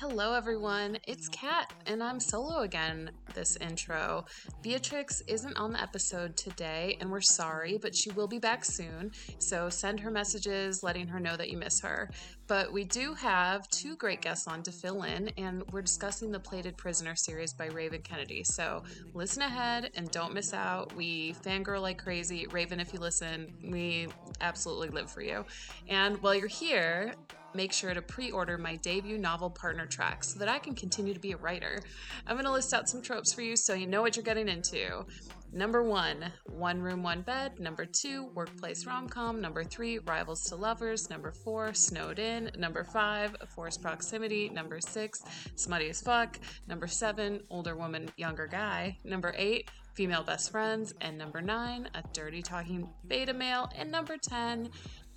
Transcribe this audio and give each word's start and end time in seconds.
Hello, 0.00 0.32
everyone. 0.32 0.96
It's 1.08 1.28
Kat, 1.28 1.72
and 1.86 2.00
I'm 2.04 2.20
solo 2.20 2.60
again 2.60 3.10
this 3.34 3.56
intro. 3.56 4.26
Beatrix 4.62 5.22
isn't 5.26 5.56
on 5.56 5.72
the 5.72 5.82
episode 5.82 6.36
today, 6.36 6.96
and 7.00 7.10
we're 7.10 7.20
sorry, 7.20 7.78
but 7.82 7.96
she 7.96 8.10
will 8.10 8.28
be 8.28 8.38
back 8.38 8.64
soon. 8.64 9.10
So 9.38 9.68
send 9.68 9.98
her 9.98 10.10
messages 10.12 10.84
letting 10.84 11.08
her 11.08 11.18
know 11.18 11.36
that 11.36 11.50
you 11.50 11.56
miss 11.58 11.80
her. 11.80 12.12
But 12.46 12.72
we 12.72 12.84
do 12.84 13.12
have 13.14 13.68
two 13.70 13.96
great 13.96 14.20
guests 14.20 14.46
on 14.46 14.62
to 14.62 14.70
fill 14.70 15.02
in, 15.02 15.30
and 15.36 15.64
we're 15.72 15.82
discussing 15.82 16.30
the 16.30 16.38
Plated 16.38 16.76
Prisoner 16.76 17.16
series 17.16 17.52
by 17.52 17.66
Raven 17.66 18.02
Kennedy. 18.02 18.44
So 18.44 18.84
listen 19.14 19.42
ahead 19.42 19.90
and 19.96 20.08
don't 20.12 20.32
miss 20.32 20.54
out. 20.54 20.94
We 20.94 21.34
fangirl 21.44 21.82
like 21.82 22.00
crazy. 22.00 22.46
Raven, 22.52 22.78
if 22.78 22.92
you 22.92 23.00
listen, 23.00 23.52
we 23.68 24.06
absolutely 24.40 24.90
live 24.90 25.10
for 25.10 25.22
you. 25.22 25.44
And 25.88 26.22
while 26.22 26.36
you're 26.36 26.46
here, 26.46 27.14
make 27.54 27.72
sure 27.72 27.94
to 27.94 28.02
pre 28.02 28.30
order 28.30 28.58
my 28.58 28.76
debut 28.76 29.18
novel 29.18 29.50
partner 29.50 29.86
track 29.86 30.24
so 30.24 30.38
that 30.38 30.48
I 30.48 30.58
can 30.58 30.74
continue 30.74 31.14
to 31.14 31.20
be 31.20 31.32
a 31.32 31.36
writer. 31.36 31.80
I'm 32.26 32.36
going 32.36 32.46
to 32.46 32.52
list 32.52 32.74
out 32.74 32.88
some 32.88 33.02
tropes 33.02 33.32
for 33.32 33.42
you 33.42 33.56
so 33.56 33.74
you 33.74 33.86
know 33.86 34.02
what 34.02 34.16
you're 34.16 34.24
getting 34.24 34.48
into. 34.48 35.04
Number 35.50 35.82
one, 35.82 36.30
one 36.44 36.82
room, 36.82 37.02
one 37.02 37.22
bed. 37.22 37.58
Number 37.58 37.86
two, 37.86 38.26
workplace 38.34 38.84
rom 38.84 39.08
com. 39.08 39.40
Number 39.40 39.64
three, 39.64 39.98
rivals 39.98 40.44
to 40.44 40.56
lovers. 40.56 41.08
Number 41.08 41.32
four, 41.32 41.72
snowed 41.72 42.18
in. 42.18 42.50
Number 42.58 42.84
five, 42.84 43.34
forced 43.54 43.80
proximity. 43.80 44.50
Number 44.50 44.78
six, 44.78 45.22
smutty 45.54 45.88
as 45.88 46.02
fuck. 46.02 46.38
Number 46.66 46.86
seven, 46.86 47.40
older 47.48 47.76
woman, 47.76 48.10
younger 48.18 48.46
guy. 48.46 48.98
Number 49.04 49.34
eight, 49.38 49.70
female 49.94 50.22
best 50.22 50.52
friends. 50.52 50.92
And 51.00 51.16
number 51.16 51.40
nine, 51.40 51.88
a 51.94 52.02
dirty 52.12 52.42
talking 52.42 52.88
beta 53.06 53.32
male. 53.32 53.70
And 53.76 53.90
number 53.90 54.16
10, 54.16 54.70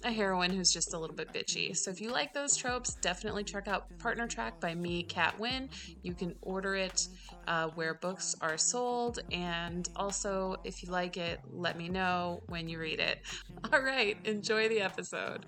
a 0.04 0.12
heroine 0.12 0.52
who's 0.52 0.72
just 0.72 0.94
a 0.94 0.98
little 0.98 1.16
bit 1.16 1.32
bitchy. 1.32 1.76
So 1.76 1.92
if 1.92 2.02
you 2.02 2.12
like 2.12 2.34
those 2.34 2.56
tropes, 2.56 2.96
definitely 2.96 3.44
check 3.44 3.68
out 3.68 3.86
Partner 4.00 4.28
Track 4.28 4.60
by 4.60 4.74
me, 4.74 5.04
Kat 5.04 5.38
Wynn. 5.40 5.70
You 6.02 6.14
can 6.14 6.36
order 6.42 6.76
it 6.76 7.08
uh, 7.48 7.68
where 7.76 7.94
books 7.96 8.36
are 8.42 8.58
sold. 8.58 9.20
And 9.32 9.88
also, 9.96 10.56
if 10.64 10.84
you 10.84 10.90
like 10.90 11.18
it, 11.18 11.40
let 11.52 11.78
me 11.78 11.90
know 11.90 12.42
when 12.48 12.68
you 12.68 12.80
read 12.80 13.00
it. 13.00 13.22
All 13.74 13.82
right, 13.82 14.18
enjoy 14.26 14.70
the 14.70 14.82
episode. 14.82 15.46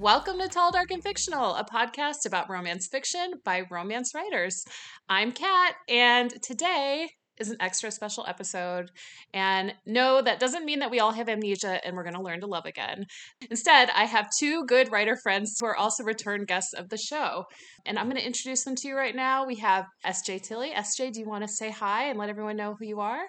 Welcome 0.00 0.38
to 0.40 0.48
Tall, 0.48 0.72
Dark, 0.72 0.90
and 0.90 1.02
Fictional, 1.02 1.54
a 1.54 1.64
podcast 1.64 2.26
about 2.26 2.50
romance 2.50 2.88
fiction 2.88 3.34
by 3.44 3.62
romance 3.70 4.14
writers. 4.14 4.64
I'm 5.08 5.30
Kat, 5.32 5.76
and 5.88 6.42
today 6.42 7.10
is 7.38 7.50
an 7.50 7.56
extra 7.60 7.90
special 7.90 8.24
episode. 8.26 8.90
And 9.32 9.74
no, 9.84 10.22
that 10.22 10.40
doesn't 10.40 10.64
mean 10.64 10.80
that 10.80 10.90
we 10.90 11.00
all 11.00 11.12
have 11.12 11.28
amnesia 11.28 11.84
and 11.84 11.96
we're 11.96 12.02
going 12.02 12.14
to 12.14 12.22
learn 12.22 12.40
to 12.40 12.46
love 12.46 12.66
again. 12.66 13.06
Instead, 13.50 13.90
I 13.90 14.04
have 14.04 14.28
two 14.38 14.64
good 14.66 14.90
writer 14.90 15.16
friends 15.16 15.56
who 15.58 15.66
are 15.66 15.76
also 15.76 16.04
return 16.04 16.44
guests 16.44 16.72
of 16.72 16.88
the 16.88 16.98
show. 16.98 17.44
And 17.84 17.98
I'm 17.98 18.06
going 18.06 18.20
to 18.20 18.26
introduce 18.26 18.64
them 18.64 18.74
to 18.76 18.88
you 18.88 18.96
right 18.96 19.14
now. 19.14 19.46
We 19.46 19.56
have 19.56 19.86
SJ 20.04 20.42
Tilly. 20.42 20.70
SJ, 20.70 21.12
do 21.12 21.20
you 21.20 21.28
want 21.28 21.44
to 21.44 21.48
say 21.48 21.70
hi 21.70 22.08
and 22.08 22.18
let 22.18 22.30
everyone 22.30 22.56
know 22.56 22.76
who 22.78 22.86
you 22.86 23.00
are? 23.00 23.26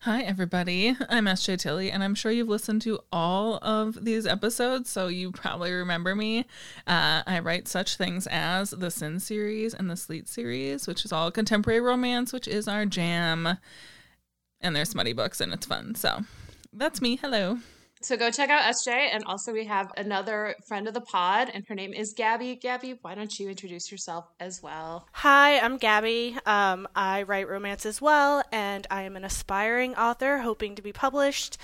Hi, 0.00 0.22
everybody. 0.22 0.96
I'm 1.08 1.26
SJ 1.26 1.58
Tilly, 1.58 1.90
and 1.90 2.02
I'm 2.02 2.14
sure 2.14 2.32
you've 2.32 2.48
listened 2.48 2.82
to 2.82 3.00
all 3.12 3.58
of 3.62 4.04
these 4.04 4.26
episodes, 4.26 4.90
so 4.90 5.06
you 5.06 5.30
probably 5.30 5.72
remember 5.72 6.14
me. 6.14 6.40
Uh, 6.86 7.22
I 7.26 7.40
write 7.42 7.68
such 7.68 7.96
things 7.96 8.26
as 8.28 8.70
the 8.70 8.90
Sin 8.90 9.20
series 9.20 9.74
and 9.74 9.88
the 9.88 9.96
Sleet 9.96 10.28
series, 10.28 10.86
which 10.86 11.04
is 11.04 11.12
all 11.12 11.30
contemporary 11.30 11.80
romance, 11.80 12.32
which 12.32 12.48
is 12.48 12.66
our 12.66 12.86
jam. 12.86 13.58
And 14.60 14.74
they're 14.74 14.84
smutty 14.84 15.12
books, 15.12 15.40
and 15.40 15.52
it's 15.52 15.66
fun. 15.66 15.94
So 15.94 16.24
that's 16.72 17.00
me. 17.00 17.16
Hello. 17.16 17.58
So 18.00 18.16
go 18.16 18.30
check 18.30 18.48
out 18.48 18.62
SJ. 18.62 18.88
And 19.12 19.24
also, 19.24 19.52
we 19.52 19.64
have 19.64 19.90
another 19.96 20.54
friend 20.66 20.86
of 20.86 20.94
the 20.94 21.00
pod, 21.00 21.50
and 21.52 21.66
her 21.66 21.74
name 21.74 21.92
is 21.92 22.12
Gabby. 22.12 22.54
Gabby, 22.54 22.98
why 23.02 23.14
don't 23.14 23.38
you 23.38 23.48
introduce 23.48 23.90
yourself 23.90 24.26
as 24.38 24.62
well? 24.62 25.08
Hi, 25.12 25.58
I'm 25.58 25.78
Gabby. 25.78 26.36
Um, 26.46 26.86
I 26.94 27.22
write 27.24 27.48
romance 27.48 27.84
as 27.84 28.00
well, 28.00 28.42
and 28.52 28.86
I 28.90 29.02
am 29.02 29.16
an 29.16 29.24
aspiring 29.24 29.96
author 29.96 30.38
hoping 30.38 30.74
to 30.76 30.82
be 30.82 30.92
published 30.92 31.58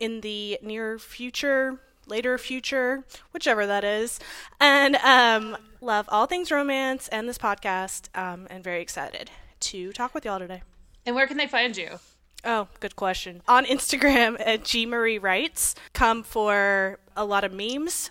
in 0.00 0.22
the 0.22 0.58
near 0.62 0.98
future, 0.98 1.80
later 2.06 2.36
future, 2.36 3.04
whichever 3.32 3.66
that 3.66 3.84
is. 3.84 4.18
And 4.60 4.96
um, 4.96 5.56
love 5.80 6.06
all 6.10 6.26
things 6.26 6.50
romance 6.50 7.08
and 7.08 7.28
this 7.28 7.38
podcast, 7.38 8.08
um, 8.18 8.46
and 8.50 8.64
very 8.64 8.82
excited 8.82 9.30
to 9.60 9.92
talk 9.92 10.14
with 10.14 10.24
y'all 10.24 10.38
today. 10.38 10.62
And 11.06 11.14
where 11.14 11.28
can 11.28 11.36
they 11.36 11.46
find 11.46 11.76
you? 11.76 12.00
Oh, 12.44 12.68
good 12.80 12.96
question. 12.96 13.42
On 13.48 13.64
Instagram 13.64 14.36
at 14.44 14.64
G 14.64 14.86
Marie 14.86 15.18
Writes, 15.18 15.74
come 15.92 16.22
for 16.22 16.98
a 17.16 17.24
lot 17.24 17.44
of 17.44 17.52
memes, 17.52 18.10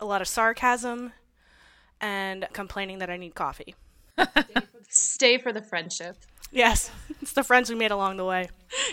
a 0.00 0.04
lot 0.04 0.20
of 0.20 0.28
sarcasm, 0.28 1.12
and 2.00 2.46
complaining 2.52 2.98
that 2.98 3.10
I 3.10 3.16
need 3.16 3.34
coffee. 3.34 3.74
Stay 4.88 5.38
for 5.38 5.52
the 5.52 5.62
friendship. 5.62 6.16
Yes, 6.50 6.90
it's 7.22 7.32
the 7.32 7.44
friends 7.44 7.68
we 7.70 7.76
made 7.76 7.90
along 7.90 8.16
the 8.16 8.24
way. 8.24 8.48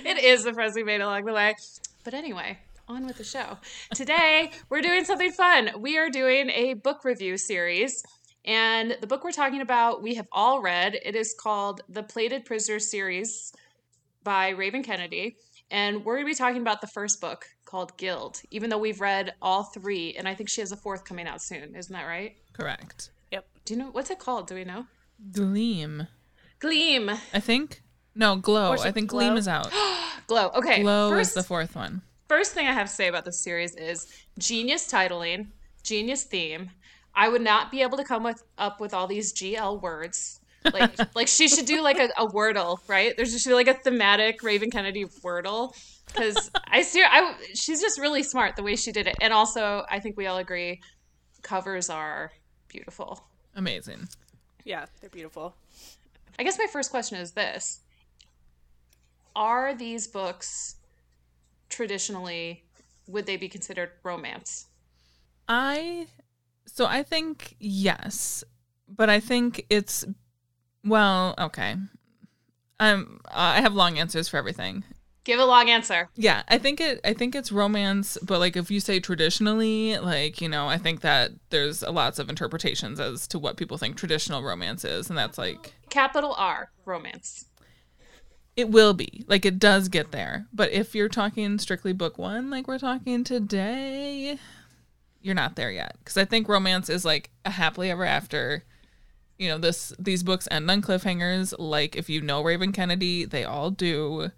It 0.06 0.24
is 0.24 0.44
the 0.44 0.54
friends 0.54 0.76
we 0.76 0.84
made 0.84 1.02
along 1.02 1.26
the 1.26 1.34
way. 1.34 1.56
But 2.04 2.14
anyway, 2.14 2.60
on 2.88 3.06
with 3.06 3.18
the 3.18 3.24
show. 3.24 3.58
Today, 3.94 4.52
we're 4.70 4.82
doing 4.82 5.06
something 5.06 5.32
fun. 5.32 5.72
We 5.80 5.98
are 5.98 6.10
doing 6.10 6.50
a 6.50 6.74
book 6.74 7.06
review 7.06 7.38
series. 7.38 8.04
And 8.46 8.98
the 9.00 9.08
book 9.08 9.24
we're 9.24 9.32
talking 9.32 9.62
about, 9.62 10.02
we 10.02 10.16
have 10.16 10.28
all 10.34 10.62
read. 10.62 11.00
It 11.06 11.16
is 11.16 11.34
called 11.34 11.82
The 11.88 12.04
Plated 12.04 12.44
Prisoner 12.44 12.80
series 12.80 13.54
by 14.24 14.50
Raven 14.50 14.84
Kennedy. 14.84 15.38
And 15.72 16.06
we're 16.06 16.16
going 16.16 16.26
to 16.26 16.32
be 16.32 16.36
talking 16.36 16.62
about 16.62 16.82
the 16.82 16.88
first 16.88 17.20
book 17.20 17.46
called 17.66 17.98
Gild, 17.98 18.42
even 18.52 18.70
though 18.70 18.78
we've 18.78 19.02
read 19.02 19.34
all 19.42 19.64
three. 19.64 20.14
And 20.18 20.28
I 20.28 20.36
think 20.36 20.50
she 20.50 20.62
has 20.62 20.72
a 20.72 20.78
fourth 20.78 21.04
coming 21.04 21.28
out 21.28 21.42
soon. 21.42 21.76
Isn't 21.76 21.94
that 21.94 22.06
right? 22.06 22.36
Correct. 22.54 23.10
Yep. 23.32 23.46
Do 23.66 23.74
you 23.74 23.80
know 23.80 23.90
what's 23.92 24.12
it 24.12 24.20
called? 24.20 24.48
Do 24.48 24.56
we 24.56 24.64
know? 24.64 24.86
Gleam. 25.32 26.08
Gleam. 26.60 27.10
I 27.34 27.40
think. 27.40 27.82
No, 28.16 28.36
Glow. 28.36 28.74
I 28.74 28.92
think 28.92 29.10
Glow? 29.10 29.22
Gleam 29.22 29.38
is 29.38 29.48
out. 29.48 29.72
Glow. 30.28 30.52
Okay. 30.56 30.82
Glow 30.82 31.10
first, 31.10 31.30
is 31.30 31.34
the 31.34 31.44
fourth 31.44 31.76
one. 31.76 32.02
first 32.28 32.54
thing 32.54 32.68
I 32.68 32.74
have 32.74 32.88
to 32.88 32.94
say 32.94 33.08
about 33.08 33.26
this 33.26 33.40
series 33.40 33.76
is 33.76 34.08
genius 34.38 34.92
titling, 34.92 35.48
genius 35.84 36.24
theme. 36.24 36.70
I 37.16 37.30
would 37.30 37.42
not 37.42 37.72
be 37.72 37.82
able 37.82 37.98
to 37.98 38.04
come 38.04 38.24
with, 38.24 38.44
up 38.58 38.80
with 38.80 38.94
all 38.94 39.08
these 39.08 39.34
GL 39.34 39.82
words. 39.82 40.40
Like, 40.72 41.16
like 41.16 41.28
she 41.28 41.48
should 41.48 41.66
do 41.66 41.82
like 41.82 42.00
a, 42.00 42.10
a 42.18 42.28
wordle, 42.28 42.80
right? 42.88 43.14
There's 43.16 43.32
just 43.32 43.48
like 43.48 43.68
a 43.68 43.74
thematic 43.74 44.44
Raven 44.44 44.70
Kennedy 44.70 45.06
wordle 45.06 45.76
because 46.08 46.52
I 46.68 46.82
see 46.82 47.04
I 47.04 47.36
she's 47.54 47.82
just 47.82 48.00
really 48.00 48.24
smart 48.24 48.56
the 48.56 48.64
way 48.64 48.76
she 48.76 48.92
did 48.92 49.08
it, 49.08 49.16
and 49.22 49.34
also 49.34 49.86
I 49.90 50.00
think 50.00 50.18
we 50.18 50.28
all 50.28 50.38
agree 50.38 50.82
covers 51.42 51.90
are 51.90 52.32
beautiful. 52.68 53.26
Amazing. 53.56 54.08
Yeah, 54.64 54.86
they're 55.02 55.10
beautiful. 55.10 55.56
I 56.40 56.44
guess 56.44 56.58
my 56.58 56.68
first 56.72 56.90
question 56.92 57.18
is 57.18 57.32
this: 57.32 57.82
Are 59.36 59.76
these 59.76 60.08
books 60.08 60.76
traditionally 61.70 62.64
would 63.08 63.26
they 63.26 63.38
be 63.38 63.50
considered 63.50 63.92
romance? 64.04 64.68
I 65.48 66.08
so 66.66 66.86
I 66.86 67.04
think 67.04 67.56
yes, 67.60 68.44
but 68.88 69.10
I 69.10 69.20
think 69.20 69.66
it's 69.70 70.06
well, 70.84 71.34
okay. 71.38 71.76
Um 72.80 73.20
I 73.28 73.62
have 73.62 73.74
long 73.74 73.98
answers 74.00 74.28
for 74.28 74.38
everything. 74.38 74.84
Give 75.24 75.40
a 75.40 75.46
long 75.46 75.70
answer. 75.70 76.10
Yeah, 76.16 76.44
I 76.50 76.58
think 76.58 76.82
it 76.82 77.00
I 77.06 77.14
think 77.14 77.34
it's 77.36 77.52
romance, 77.52 78.18
but 78.22 78.40
like 78.40 78.58
if 78.58 78.70
you 78.70 78.80
say 78.82 79.00
traditionally, 79.00 79.98
like, 79.98 80.42
you 80.42 80.50
know, 80.50 80.68
I 80.68 80.78
think 80.78 81.02
that 81.02 81.32
there's 81.50 81.82
lots 81.82 82.20
of 82.20 82.30
interpretations 82.30 83.00
as 83.00 83.26
to 83.28 83.40
what 83.40 83.56
people 83.58 83.78
think 83.78 83.96
traditional 83.96 84.44
romance 84.44 84.84
is, 84.84 85.10
and 85.10 85.18
that's 85.18 85.38
like 85.38 85.76
Capital 85.90 86.36
R, 86.38 86.72
romance. 86.86 87.46
it 88.56 88.70
will 88.70 88.94
be. 88.94 89.24
Like 89.28 89.46
it 89.46 89.60
does 89.60 89.88
get 89.90 90.12
there. 90.12 90.48
But 90.54 90.72
if 90.72 90.94
you're 90.96 91.10
talking 91.10 91.58
strictly 91.60 91.94
book 91.94 92.18
1 92.18 92.50
like 92.50 92.68
we're 92.68 92.78
talking 92.80 93.24
today, 93.24 94.38
you're 95.22 95.36
not 95.36 95.56
there 95.56 95.72
yet 95.72 95.96
cuz 96.06 96.18
I 96.18 96.26
think 96.26 96.48
romance 96.50 96.90
is 96.90 97.06
like 97.06 97.32
a 97.46 97.52
happily 97.52 97.90
ever 97.90 98.04
after. 98.06 98.64
You 99.38 99.50
know, 99.50 99.58
this 99.58 99.94
these 100.00 100.24
books 100.24 100.48
end 100.52 100.70
on 100.70 100.82
cliffhangers 100.82 101.54
like 101.58 101.96
if 101.96 102.10
you 102.10 102.22
know 102.22 102.42
Raven 102.42 102.72
Kennedy, 102.72 103.26
they 103.26 103.44
all 103.44 103.72
do. 103.72 104.32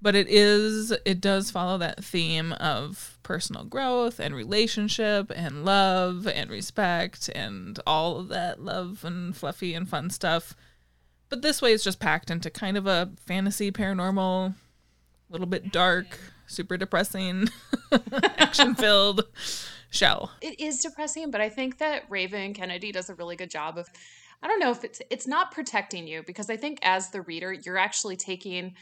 But 0.00 0.14
it 0.14 0.28
is 0.28 0.92
it 1.04 1.20
does 1.20 1.50
follow 1.50 1.78
that 1.78 2.04
theme 2.04 2.52
of 2.52 3.18
personal 3.22 3.64
growth 3.64 4.20
and 4.20 4.34
relationship 4.34 5.32
and 5.34 5.64
love 5.64 6.26
and 6.28 6.50
respect 6.50 7.28
and 7.34 7.80
all 7.86 8.18
of 8.18 8.28
that 8.28 8.62
love 8.62 9.04
and 9.04 9.36
fluffy 9.36 9.74
and 9.74 9.88
fun 9.88 10.10
stuff. 10.10 10.54
But 11.28 11.42
this 11.42 11.60
way 11.60 11.72
it's 11.72 11.82
just 11.82 11.98
packed 11.98 12.30
into 12.30 12.50
kind 12.50 12.76
of 12.76 12.86
a 12.86 13.10
fantasy 13.26 13.72
paranormal, 13.72 14.54
a 14.54 15.32
little 15.32 15.46
bit 15.46 15.72
dark, 15.72 16.18
super 16.46 16.76
depressing, 16.76 17.48
action 18.38 18.74
filled 18.74 19.24
shell. 19.90 20.30
It 20.40 20.60
is 20.60 20.80
depressing, 20.80 21.30
but 21.30 21.40
I 21.40 21.48
think 21.48 21.78
that 21.78 22.04
Raven 22.08 22.54
Kennedy 22.54 22.92
does 22.92 23.10
a 23.10 23.14
really 23.14 23.34
good 23.36 23.50
job 23.50 23.78
of 23.78 23.88
I 24.42 24.48
don't 24.48 24.60
know 24.60 24.70
if 24.70 24.84
it's 24.84 25.00
it's 25.10 25.26
not 25.26 25.52
protecting 25.52 26.06
you 26.06 26.22
because 26.22 26.50
I 26.50 26.56
think 26.56 26.78
as 26.82 27.10
the 27.10 27.22
reader 27.22 27.52
you're 27.52 27.78
actually 27.78 28.16
taking 28.16 28.74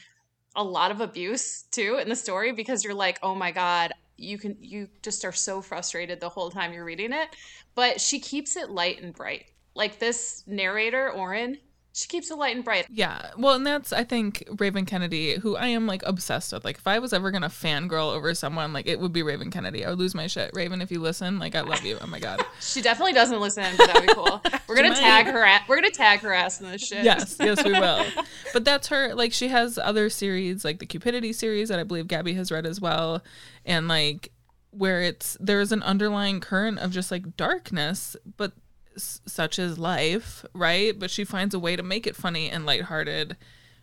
a 0.57 0.65
lot 0.65 0.91
of 0.91 1.01
abuse 1.01 1.63
too 1.71 1.99
in 2.01 2.09
the 2.09 2.17
story 2.17 2.53
because 2.53 2.85
you're 2.85 2.95
like, 2.95 3.19
"Oh 3.23 3.35
my 3.35 3.51
god, 3.51 3.93
you 4.17 4.39
can 4.39 4.57
you 4.61 4.89
just 5.03 5.25
are 5.25 5.33
so 5.33 5.61
frustrated 5.61 6.21
the 6.21 6.29
whole 6.29 6.51
time 6.51 6.73
you're 6.73 6.85
reading 6.85 7.13
it." 7.13 7.29
But 7.75 8.01
she 8.01 8.21
keeps 8.21 8.57
it 8.57 8.71
light 8.71 9.03
and 9.03 9.15
bright. 9.15 9.47
like 9.75 9.99
this 9.99 10.45
narrator, 10.47 11.13
Auren, 11.17 11.59
she 11.95 12.09
keeps 12.09 12.29
it 12.29 12.37
light 12.37 12.57
and 12.57 12.65
bright. 12.65 12.87
Yeah. 12.91 13.31
Well, 13.39 13.55
and 13.55 13.65
that's 13.65 13.93
I 13.93 14.03
think 14.03 14.43
Raven 14.59 14.85
Kennedy, 14.85 15.37
who 15.37 15.55
I 15.57 15.69
am 15.69 15.87
like 15.87 16.03
obsessed 16.05 16.53
with. 16.53 16.65
Like 16.65 16.79
if 16.79 16.89
I 16.89 16.99
was 16.99 17.13
ever 17.13 17.31
gonna 17.31 17.49
fangirl 17.49 18.13
over 18.13 18.35
someone, 18.35 18.73
like 18.73 18.89
it 18.89 18.99
would 18.99 19.13
be 19.13 19.23
Raven 19.23 19.49
Kennedy. 19.49 19.85
I 19.85 19.91
would 19.91 20.01
lose 20.01 20.13
my 20.13 20.27
shit. 20.27 20.51
Raven, 20.55 20.83
if 20.83 20.91
you 20.91 21.01
listen, 21.01 21.39
like 21.39 21.55
I 21.55 21.61
love 21.61 21.85
you. 21.85 21.97
Oh 22.01 22.07
my 22.09 22.19
god. 22.19 22.45
She 22.61 22.83
definitely 22.83 23.13
doesn't 23.13 23.41
listen, 23.41 23.65
but 23.77 23.87
that'd 23.87 24.09
be 24.09 24.13
cool. 24.15 24.43
We're 24.69 24.75
gonna 24.75 24.95
tag 24.95 25.27
her. 25.27 25.45
At, 25.45 25.69
we're 25.69 25.77
gonna 25.77 25.91
tag 25.91 26.21
her 26.21 26.33
ass 26.33 26.61
in 26.61 26.69
this 26.69 26.85
shit. 26.85 27.05
yes, 27.05 27.37
yes, 27.39 27.63
we 27.65 27.73
will. 27.73 28.05
But 28.53 28.65
that's 28.65 28.89
her. 28.89 29.15
Like 29.15 29.33
she 29.33 29.49
has 29.49 29.79
other 29.79 30.09
series, 30.11 30.65
like 30.65 30.79
the 30.79 30.87
Cupidity 30.87 31.33
series 31.33 31.69
that 31.69 31.79
I 31.79 31.85
believe 31.85 32.09
Gabby 32.09 32.35
has 32.35 32.51
read 32.51 32.67
as 32.67 32.81
well, 32.81 33.23
and 33.65 33.87
like 33.87 34.33
where 34.71 35.03
it's 35.03 35.37
there's 35.41 35.71
an 35.71 35.83
underlying 35.83 36.41
current 36.41 36.79
of 36.81 36.91
just 36.91 37.11
like 37.11 37.37
darkness, 37.37 38.17
but 38.37 38.53
s- 38.97 39.21
such 39.27 39.59
is 39.59 39.79
life, 39.79 40.45
right? 40.55 40.99
But 40.99 41.11
she 41.11 41.25
finds 41.25 41.55
a 41.55 41.59
way 41.59 41.77
to 41.77 41.83
make 41.83 42.07
it 42.07 42.17
funny 42.17 42.51
and 42.51 42.65
lighthearted 42.67 43.37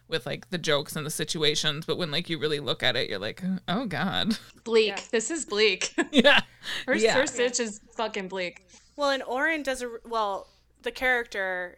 with 0.08 0.26
like 0.26 0.50
the 0.50 0.58
jokes 0.58 0.96
and 0.96 1.06
the 1.06 1.10
situations. 1.12 1.86
But 1.86 1.98
when 1.98 2.12
like 2.12 2.30
you 2.30 2.38
really 2.38 2.60
look 2.60 2.84
at 2.84 2.96
it, 2.96 3.10
you're 3.10 3.20
like, 3.20 3.42
oh 3.68 3.86
god, 3.86 4.38
Bleak. 4.64 4.88
Yeah. 4.90 5.02
This 5.12 5.32
is 5.32 5.46
bleak. 5.46 5.94
yeah, 6.12 6.42
Her, 6.86 6.96
Yeah. 6.96 7.14
her 7.16 7.28
stitch 7.28 7.60
is 7.60 7.80
fucking 7.96 8.28
bleak. 8.28 8.66
Well, 8.96 9.10
and 9.10 9.24
Auren 9.24 9.64
does 9.64 9.82
a 9.82 9.90
well. 10.06 10.48
The 10.84 10.92
character, 10.92 11.78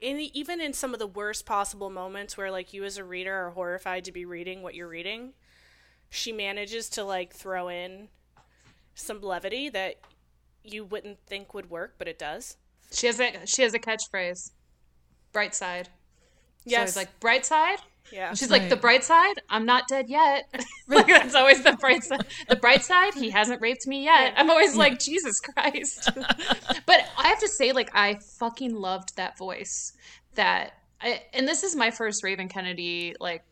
in 0.00 0.18
even 0.32 0.60
in 0.60 0.72
some 0.72 0.92
of 0.94 0.98
the 0.98 1.06
worst 1.06 1.44
possible 1.46 1.90
moments 1.90 2.36
where 2.36 2.50
like 2.50 2.72
you 2.72 2.84
as 2.84 2.96
a 2.96 3.04
reader 3.04 3.34
are 3.34 3.50
horrified 3.50 4.04
to 4.06 4.12
be 4.12 4.24
reading 4.24 4.62
what 4.62 4.74
you're 4.74 4.88
reading, 4.88 5.34
she 6.10 6.32
manages 6.32 6.88
to 6.90 7.04
like 7.04 7.32
throw 7.34 7.68
in 7.68 8.08
some 8.94 9.20
levity 9.20 9.68
that 9.68 9.96
you 10.64 10.84
wouldn't 10.84 11.18
think 11.26 11.54
would 11.54 11.70
work, 11.70 11.94
but 11.98 12.08
it 12.08 12.18
does. 12.18 12.56
She 12.92 13.06
has 13.06 13.20
a 13.20 13.46
she 13.46 13.62
has 13.62 13.74
a 13.74 13.78
catchphrase. 13.78 14.50
Bright 15.32 15.54
side. 15.54 15.88
Yes, 16.64 16.88
Yes. 16.88 16.96
like 16.96 17.20
bright 17.20 17.44
side. 17.46 17.78
yeah. 18.12 18.32
She's 18.34 18.50
like 18.50 18.68
the 18.68 18.76
bright 18.76 19.04
side. 19.04 19.34
I'm 19.50 19.66
not 19.66 19.88
dead 19.88 20.08
yet. 20.08 20.48
like 20.88 21.06
that's 21.06 21.34
always 21.34 21.62
the 21.62 21.72
bright 21.72 22.02
side. 22.04 22.26
The 22.48 22.56
bright 22.56 22.82
side. 22.82 23.14
He 23.14 23.30
hasn't 23.30 23.60
raped 23.60 23.86
me 23.86 24.04
yet. 24.04 24.34
I'm 24.36 24.50
always 24.50 24.76
like 24.76 24.98
Jesus 24.98 25.40
Christ. 25.40 26.08
but 26.86 27.06
I 27.16 27.28
have 27.28 27.40
to 27.40 27.48
say, 27.48 27.72
like 27.72 27.90
I 27.94 28.14
fucking 28.38 28.74
loved 28.74 29.16
that 29.16 29.36
voice. 29.38 29.92
That 30.34 30.72
I, 31.00 31.22
and 31.32 31.46
this 31.46 31.62
is 31.62 31.76
my 31.76 31.90
first 31.90 32.22
Raven 32.24 32.48
Kennedy 32.48 33.14
like 33.20 33.44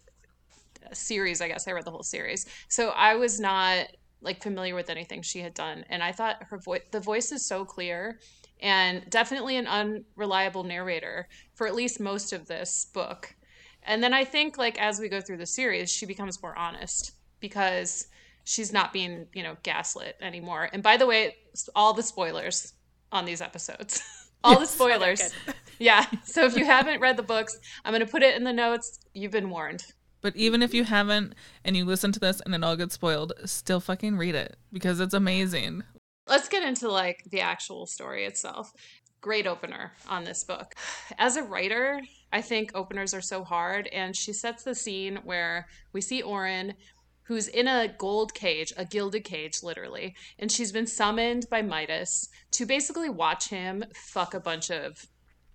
series. 0.92 1.40
I 1.40 1.48
guess 1.48 1.68
I 1.68 1.72
read 1.72 1.84
the 1.84 1.90
whole 1.90 2.02
series, 2.02 2.46
so 2.68 2.90
I 2.90 3.14
was 3.14 3.38
not 3.40 3.86
like 4.22 4.42
familiar 4.42 4.74
with 4.74 4.88
anything 4.90 5.22
she 5.22 5.40
had 5.40 5.54
done, 5.54 5.84
and 5.90 6.02
I 6.02 6.12
thought 6.12 6.42
her 6.44 6.58
voice, 6.58 6.82
the 6.90 7.00
voice 7.00 7.32
is 7.32 7.44
so 7.46 7.64
clear. 7.64 8.18
And 8.60 9.08
definitely 9.10 9.56
an 9.56 9.66
unreliable 9.66 10.64
narrator 10.64 11.28
for 11.54 11.66
at 11.66 11.74
least 11.74 12.00
most 12.00 12.32
of 12.32 12.46
this 12.46 12.86
book. 12.92 13.34
And 13.82 14.02
then 14.02 14.12
I 14.12 14.24
think 14.24 14.58
like 14.58 14.80
as 14.80 14.98
we 14.98 15.08
go 15.08 15.20
through 15.20 15.36
the 15.36 15.46
series, 15.46 15.90
she 15.90 16.06
becomes 16.06 16.42
more 16.42 16.56
honest 16.56 17.12
because 17.40 18.08
she's 18.44 18.72
not 18.72 18.92
being, 18.92 19.26
you 19.34 19.42
know, 19.42 19.56
gaslit 19.62 20.16
anymore. 20.20 20.68
And 20.72 20.82
by 20.82 20.96
the 20.96 21.06
way, 21.06 21.36
all 21.74 21.92
the 21.92 22.02
spoilers 22.02 22.72
on 23.12 23.24
these 23.24 23.40
episodes. 23.40 24.02
all 24.44 24.58
the 24.58 24.66
spoilers. 24.66 25.32
yeah. 25.78 26.06
So 26.24 26.44
if 26.44 26.56
you 26.56 26.64
haven't 26.64 27.00
read 27.00 27.16
the 27.16 27.22
books, 27.22 27.58
I'm 27.84 27.92
going 27.92 28.04
to 28.04 28.10
put 28.10 28.22
it 28.22 28.36
in 28.36 28.44
the 28.44 28.52
notes. 28.52 28.98
You've 29.14 29.32
been 29.32 29.50
warned. 29.50 29.84
But 30.22 30.34
even 30.34 30.62
if 30.62 30.74
you 30.74 30.84
haven't 30.84 31.34
and 31.64 31.76
you 31.76 31.84
listen 31.84 32.10
to 32.12 32.20
this 32.20 32.40
and 32.40 32.54
it 32.54 32.64
all 32.64 32.76
gets 32.76 32.94
spoiled, 32.94 33.32
still 33.44 33.80
fucking 33.80 34.16
read 34.16 34.34
it 34.34 34.56
because 34.72 34.98
it's 34.98 35.14
amazing. 35.14 35.84
Let's 36.28 36.48
get 36.48 36.64
into 36.64 36.90
like 36.90 37.24
the 37.30 37.40
actual 37.40 37.86
story 37.86 38.24
itself. 38.24 38.72
Great 39.20 39.46
opener 39.46 39.92
on 40.08 40.24
this 40.24 40.42
book. 40.44 40.74
As 41.18 41.36
a 41.36 41.42
writer, 41.42 42.00
I 42.32 42.42
think 42.42 42.72
openers 42.74 43.14
are 43.14 43.20
so 43.20 43.44
hard, 43.44 43.86
and 43.88 44.14
she 44.14 44.32
sets 44.32 44.64
the 44.64 44.74
scene 44.74 45.20
where 45.24 45.68
we 45.92 46.00
see 46.00 46.22
Auren, 46.22 46.74
who's 47.22 47.48
in 47.48 47.66
a 47.66 47.94
gold 47.98 48.34
cage, 48.34 48.72
a 48.76 48.84
gilded 48.84 49.24
cage, 49.24 49.62
literally, 49.62 50.14
and 50.38 50.50
she's 50.50 50.70
been 50.72 50.86
summoned 50.86 51.48
by 51.50 51.62
Midas 51.62 52.28
to 52.52 52.66
basically 52.66 53.08
watch 53.08 53.48
him 53.48 53.84
fuck 53.94 54.34
a 54.34 54.40
bunch 54.40 54.70
of 54.70 55.06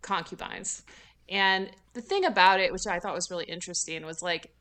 concubines. 0.02 0.84
And 1.30 1.70
the 1.94 2.02
thing 2.02 2.26
about 2.26 2.60
it, 2.60 2.74
which 2.74 2.88
I 2.88 3.00
thought 3.00 3.16
was 3.16 3.32
really 3.32 3.46
interesting, 3.46 4.06
was 4.06 4.22
like 4.22 4.54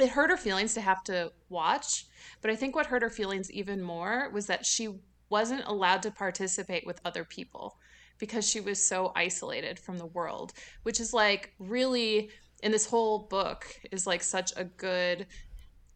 it 0.00 0.08
hurt 0.08 0.30
her 0.30 0.36
feelings 0.36 0.74
to 0.74 0.80
have 0.80 1.04
to 1.04 1.32
watch, 1.48 2.06
but 2.42 2.50
I 2.50 2.56
think 2.56 2.74
what 2.74 2.86
hurt 2.86 3.02
her 3.02 3.10
feelings 3.10 3.50
even 3.50 3.80
more 3.80 4.28
was 4.32 4.46
that 4.46 4.66
she 4.66 4.88
wasn't 5.34 5.64
allowed 5.66 6.00
to 6.00 6.12
participate 6.12 6.86
with 6.86 7.00
other 7.04 7.24
people 7.24 7.76
because 8.20 8.48
she 8.48 8.60
was 8.60 8.80
so 8.80 9.10
isolated 9.16 9.80
from 9.80 9.98
the 9.98 10.06
world, 10.06 10.52
which 10.84 11.00
is 11.00 11.12
like 11.12 11.52
really 11.58 12.30
in 12.62 12.70
this 12.70 12.86
whole 12.86 13.18
book 13.18 13.66
is 13.90 14.06
like 14.06 14.22
such 14.22 14.52
a 14.56 14.62
good 14.62 15.26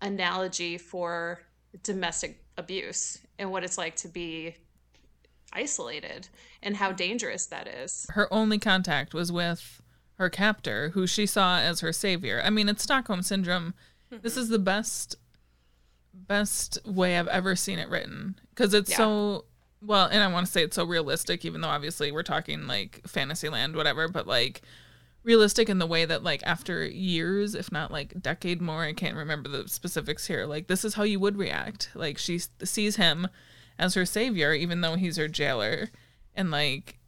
analogy 0.02 0.76
for 0.76 1.38
domestic 1.84 2.42
abuse 2.56 3.20
and 3.38 3.48
what 3.52 3.62
it's 3.62 3.78
like 3.78 3.94
to 3.94 4.08
be 4.08 4.56
isolated 5.52 6.26
and 6.64 6.76
how 6.76 6.90
dangerous 6.90 7.46
that 7.46 7.68
is. 7.68 8.08
Her 8.10 8.26
only 8.34 8.58
contact 8.58 9.14
was 9.14 9.30
with 9.30 9.80
her 10.14 10.28
captor, 10.28 10.88
who 10.94 11.06
she 11.06 11.26
saw 11.26 11.60
as 11.60 11.78
her 11.78 11.92
savior. 11.92 12.42
I 12.44 12.50
mean, 12.50 12.68
it's 12.68 12.82
Stockholm 12.82 13.22
syndrome. 13.22 13.74
This 14.10 14.32
mm-hmm. 14.32 14.40
is 14.40 14.48
the 14.48 14.58
best 14.58 15.14
best 16.26 16.78
way 16.84 17.18
I've 17.18 17.28
ever 17.28 17.54
seen 17.56 17.78
it 17.78 17.88
written 17.88 18.38
because 18.50 18.74
it's 18.74 18.90
Yeah. 18.90 18.96
so 18.96 19.44
well, 19.80 20.06
and 20.06 20.22
I 20.22 20.26
want 20.26 20.46
to 20.46 20.52
say 20.52 20.64
it's 20.64 20.74
so 20.74 20.84
realistic, 20.84 21.44
even 21.44 21.60
though 21.60 21.68
obviously 21.68 22.10
we're 22.10 22.24
talking 22.24 22.66
like 22.66 23.00
Fantasyland, 23.06 23.76
whatever, 23.76 24.08
but 24.08 24.26
like 24.26 24.62
realistic 25.22 25.68
in 25.68 25.78
the 25.78 25.86
way 25.86 26.04
that 26.04 26.22
like 26.24 26.42
after 26.44 26.84
years, 26.84 27.54
if 27.54 27.70
not 27.70 27.92
like 27.92 28.20
decade 28.20 28.60
more, 28.60 28.82
I 28.84 28.92
can't 28.92 29.16
remember 29.16 29.48
the 29.48 29.68
specifics 29.68 30.26
here. 30.26 30.46
Like 30.46 30.66
this 30.66 30.84
is 30.84 30.94
how 30.94 31.04
you 31.04 31.20
would 31.20 31.36
react. 31.36 31.90
Like 31.94 32.18
she 32.18 32.40
sees 32.64 32.96
him 32.96 33.28
as 33.78 33.94
her 33.94 34.04
savior, 34.06 34.52
even 34.52 34.80
though 34.80 34.96
he's 34.96 35.16
her 35.16 35.28
jailer, 35.28 35.90
and 36.34 36.50
like 36.50 36.98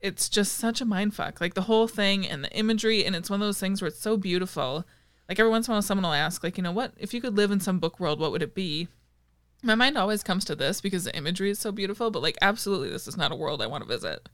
it's 0.00 0.28
just 0.28 0.52
such 0.54 0.80
a 0.80 0.84
mind 0.86 1.14
fuck. 1.14 1.40
Like 1.40 1.54
the 1.54 1.62
whole 1.62 1.88
thing 1.88 2.26
and 2.26 2.44
the 2.44 2.52
imagery, 2.52 3.04
and 3.04 3.14
it's 3.16 3.28
one 3.30 3.42
of 3.42 3.46
those 3.46 3.60
things 3.60 3.82
where 3.82 3.88
it's 3.88 4.00
so 4.00 4.16
beautiful. 4.16 4.86
Like 5.28 5.38
every 5.38 5.50
once 5.50 5.66
in 5.68 5.72
a 5.72 5.74
while, 5.76 5.82
someone 5.82 6.04
will 6.04 6.12
ask, 6.12 6.42
like, 6.44 6.56
you 6.58 6.62
know, 6.62 6.72
what 6.72 6.92
if 6.98 7.14
you 7.14 7.20
could 7.20 7.36
live 7.36 7.50
in 7.50 7.60
some 7.60 7.78
book 7.78 7.98
world? 7.98 8.20
What 8.20 8.30
would 8.32 8.42
it 8.42 8.54
be? 8.54 8.88
My 9.62 9.74
mind 9.74 9.96
always 9.96 10.22
comes 10.22 10.44
to 10.46 10.54
this 10.54 10.80
because 10.82 11.04
the 11.04 11.16
imagery 11.16 11.48
is 11.50 11.58
so 11.58 11.72
beautiful. 11.72 12.10
But 12.10 12.22
like, 12.22 12.36
absolutely, 12.42 12.90
this 12.90 13.08
is 13.08 13.16
not 13.16 13.32
a 13.32 13.36
world 13.36 13.62
I 13.62 13.66
want 13.66 13.82
to 13.84 13.88
visit. 13.88 14.28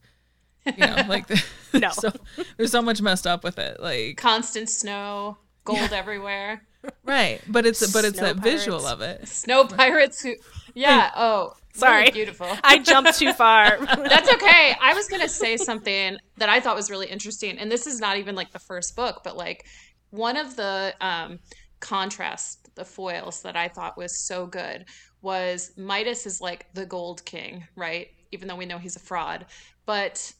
You 0.66 0.87
know, 0.87 1.04
like 1.08 1.26
No. 1.72 1.90
so, 1.90 2.10
there's 2.56 2.72
so 2.72 2.82
much 2.82 3.00
messed 3.00 3.26
up 3.26 3.44
with 3.44 3.59
it. 3.59 3.80
Like 3.80 4.16
Constant 4.16 4.68
snow, 4.68 5.38
gold 5.64 5.92
everywhere. 5.92 6.62
right, 7.04 7.40
but 7.47 7.64
it's 7.66 7.92
but 7.92 8.04
it's 8.04 8.18
Snow 8.18 8.32
that 8.35 8.42
visual 8.42 8.85
of 8.87 9.00
it. 9.00 9.28
Snow 9.28 9.64
pirates 9.66 10.23
who 10.23 10.35
Yeah, 10.75 11.11
oh. 11.16 11.54
Sorry. 11.73 12.00
really 12.00 12.11
beautiful. 12.11 12.49
I 12.64 12.78
jumped 12.78 13.16
too 13.16 13.32
far. 13.32 13.78
That's 13.78 14.28
okay. 14.35 14.75
I 14.82 14.92
was 14.92 15.06
going 15.06 15.23
to 15.23 15.28
say 15.28 15.56
something 15.56 16.16
that 16.38 16.49
I 16.49 16.59
thought 16.59 16.75
was 16.75 16.90
really 16.90 17.06
interesting. 17.06 17.59
And 17.59 17.70
this 17.70 17.87
is 17.87 18.00
not 18.00 18.16
even 18.16 18.35
like 18.35 18.50
the 18.50 18.59
first 18.59 18.97
book, 18.97 19.20
but 19.23 19.37
like 19.37 19.64
one 20.11 20.37
of 20.37 20.57
the 20.57 20.95
um, 21.00 21.38
contrasts, 21.81 22.59
the 22.75 22.85
foils 22.85 23.43
that 23.43 23.57
I 23.57 23.69
thought 23.69 23.97
was 23.97 24.17
so 24.17 24.47
good 24.47 24.85
was 25.23 25.73
Midas 25.76 26.26
is 26.26 26.40
like 26.40 26.67
the 26.75 26.87
gold 26.87 27.25
king, 27.25 27.67
right? 27.76 28.09
Even 28.33 28.49
though 28.49 28.57
we 28.57 28.67
know 28.67 28.79
he's 28.79 28.97
a 28.97 29.00
fraud. 29.00 29.47
But 29.87 30.33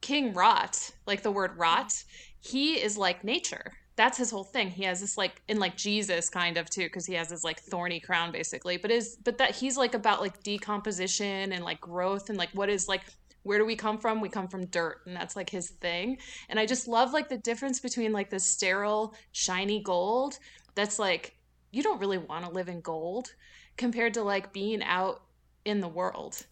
King 0.00 0.32
Rot, 0.34 0.90
like 1.06 1.22
the 1.22 1.30
word 1.30 1.56
rot, 1.56 1.92
he 2.40 2.74
is 2.74 2.98
like 2.98 3.24
nature. 3.24 3.72
That's 3.96 4.18
his 4.18 4.30
whole 4.30 4.44
thing. 4.44 4.68
He 4.68 4.84
has 4.84 5.00
this 5.00 5.16
like 5.16 5.42
in 5.48 5.58
like 5.58 5.76
Jesus 5.76 6.28
kind 6.28 6.58
of 6.58 6.68
too, 6.68 6.84
because 6.84 7.06
he 7.06 7.14
has 7.14 7.28
this 7.28 7.44
like 7.44 7.60
thorny 7.60 7.98
crown 7.98 8.30
basically. 8.30 8.76
But 8.76 8.90
is 8.90 9.16
but 9.24 9.38
that 9.38 9.54
he's 9.54 9.76
like 9.76 9.94
about 9.94 10.20
like 10.20 10.42
decomposition 10.42 11.52
and 11.52 11.64
like 11.64 11.80
growth 11.80 12.28
and 12.28 12.36
like 12.36 12.50
what 12.52 12.68
is 12.68 12.88
like 12.88 13.02
where 13.46 13.58
do 13.58 13.64
we 13.64 13.76
come 13.76 13.98
from? 13.98 14.20
We 14.20 14.28
come 14.28 14.48
from 14.48 14.66
dirt, 14.66 15.02
and 15.06 15.14
that's 15.14 15.36
like 15.36 15.48
his 15.48 15.70
thing. 15.70 16.18
And 16.48 16.58
I 16.58 16.66
just 16.66 16.88
love 16.88 17.12
like 17.12 17.28
the 17.28 17.38
difference 17.38 17.78
between 17.78 18.12
like 18.12 18.28
the 18.28 18.40
sterile, 18.40 19.14
shiny 19.32 19.80
gold 19.82 20.38
that's 20.74 20.98
like 20.98 21.36
you 21.70 21.82
don't 21.82 22.00
really 22.00 22.18
want 22.18 22.44
to 22.44 22.50
live 22.50 22.68
in 22.68 22.80
gold 22.80 23.34
compared 23.76 24.14
to 24.14 24.22
like 24.22 24.52
being 24.52 24.82
out 24.82 25.22
in 25.64 25.80
the 25.80 25.88
world, 25.88 26.44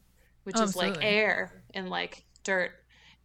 which 0.45 0.59
is 0.61 0.77
like 0.77 1.03
air 1.03 1.65
and 1.75 1.91
like 1.91 2.25
dirt. 2.45 2.71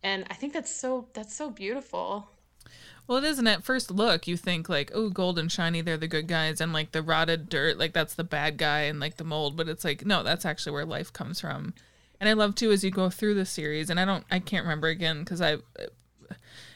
And 0.01 0.25
I 0.29 0.33
think 0.33 0.53
that's 0.53 0.73
so 0.73 1.07
that's 1.13 1.35
so 1.35 1.51
beautiful. 1.51 2.27
Well, 3.05 3.17
it 3.17 3.23
is, 3.23 3.39
and 3.39 3.49
at 3.49 3.63
first 3.63 3.89
look, 3.89 4.27
you 4.27 4.38
think 4.38 4.69
like, 4.69 4.91
oh, 4.93 5.09
gold 5.09 5.39
and 5.39 5.51
shiny, 5.51 5.81
they're 5.81 5.97
the 5.97 6.07
good 6.07 6.27
guys, 6.27 6.61
and 6.61 6.73
like 6.73 6.91
the 6.91 7.01
rotted 7.01 7.49
dirt, 7.49 7.77
like 7.77 7.93
that's 7.93 8.13
the 8.15 8.23
bad 8.23 8.57
guy, 8.57 8.81
and 8.81 8.99
like 8.99 9.17
the 9.17 9.23
mold. 9.23 9.57
But 9.57 9.69
it's 9.69 9.83
like, 9.83 10.05
no, 10.05 10.23
that's 10.23 10.45
actually 10.45 10.73
where 10.73 10.85
life 10.85 11.11
comes 11.13 11.39
from. 11.41 11.73
And 12.19 12.27
I 12.27 12.33
love 12.33 12.55
too 12.55 12.71
as 12.71 12.83
you 12.83 12.91
go 12.91 13.09
through 13.09 13.35
the 13.35 13.45
series, 13.45 13.89
and 13.89 13.99
I 13.99 14.05
don't, 14.05 14.25
I 14.29 14.39
can't 14.39 14.63
remember 14.63 14.88
again 14.88 15.19
because 15.19 15.41
I 15.41 15.53
uh, 15.53 15.85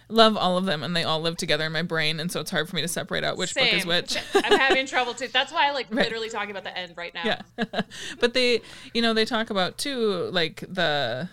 love 0.08 0.38
all 0.38 0.58
of 0.58 0.66
them, 0.66 0.84
and 0.84 0.96
they 0.96 1.04
all 1.04 1.20
live 1.20 1.36
together 1.38 1.66
in 1.66 1.72
my 1.72 1.82
brain, 1.82 2.20
and 2.20 2.32
so 2.32 2.40
it's 2.40 2.52
hard 2.52 2.70
for 2.70 2.76
me 2.76 2.82
to 2.82 2.88
separate 2.88 3.24
out 3.24 3.38
which 3.38 3.54
book 3.54 3.72
is 3.74 3.86
which. 3.86 4.18
I'm 4.36 4.58
having 4.58 4.86
trouble 4.86 5.14
too. 5.14 5.28
That's 5.28 5.52
why 5.52 5.68
I 5.68 5.72
like 5.72 5.88
literally 5.92 6.30
talking 6.30 6.52
about 6.52 6.64
the 6.64 6.78
end 6.78 6.94
right 6.96 7.14
now. 7.14 7.24
yeah 7.26 7.42
but 8.20 8.34
they 8.34 8.62
you 8.94 9.02
know 9.02 9.14
they 9.14 9.26
talk 9.26 9.50
about 9.50 9.78
too 9.78 10.30
like 10.32 10.62
the 10.62 11.30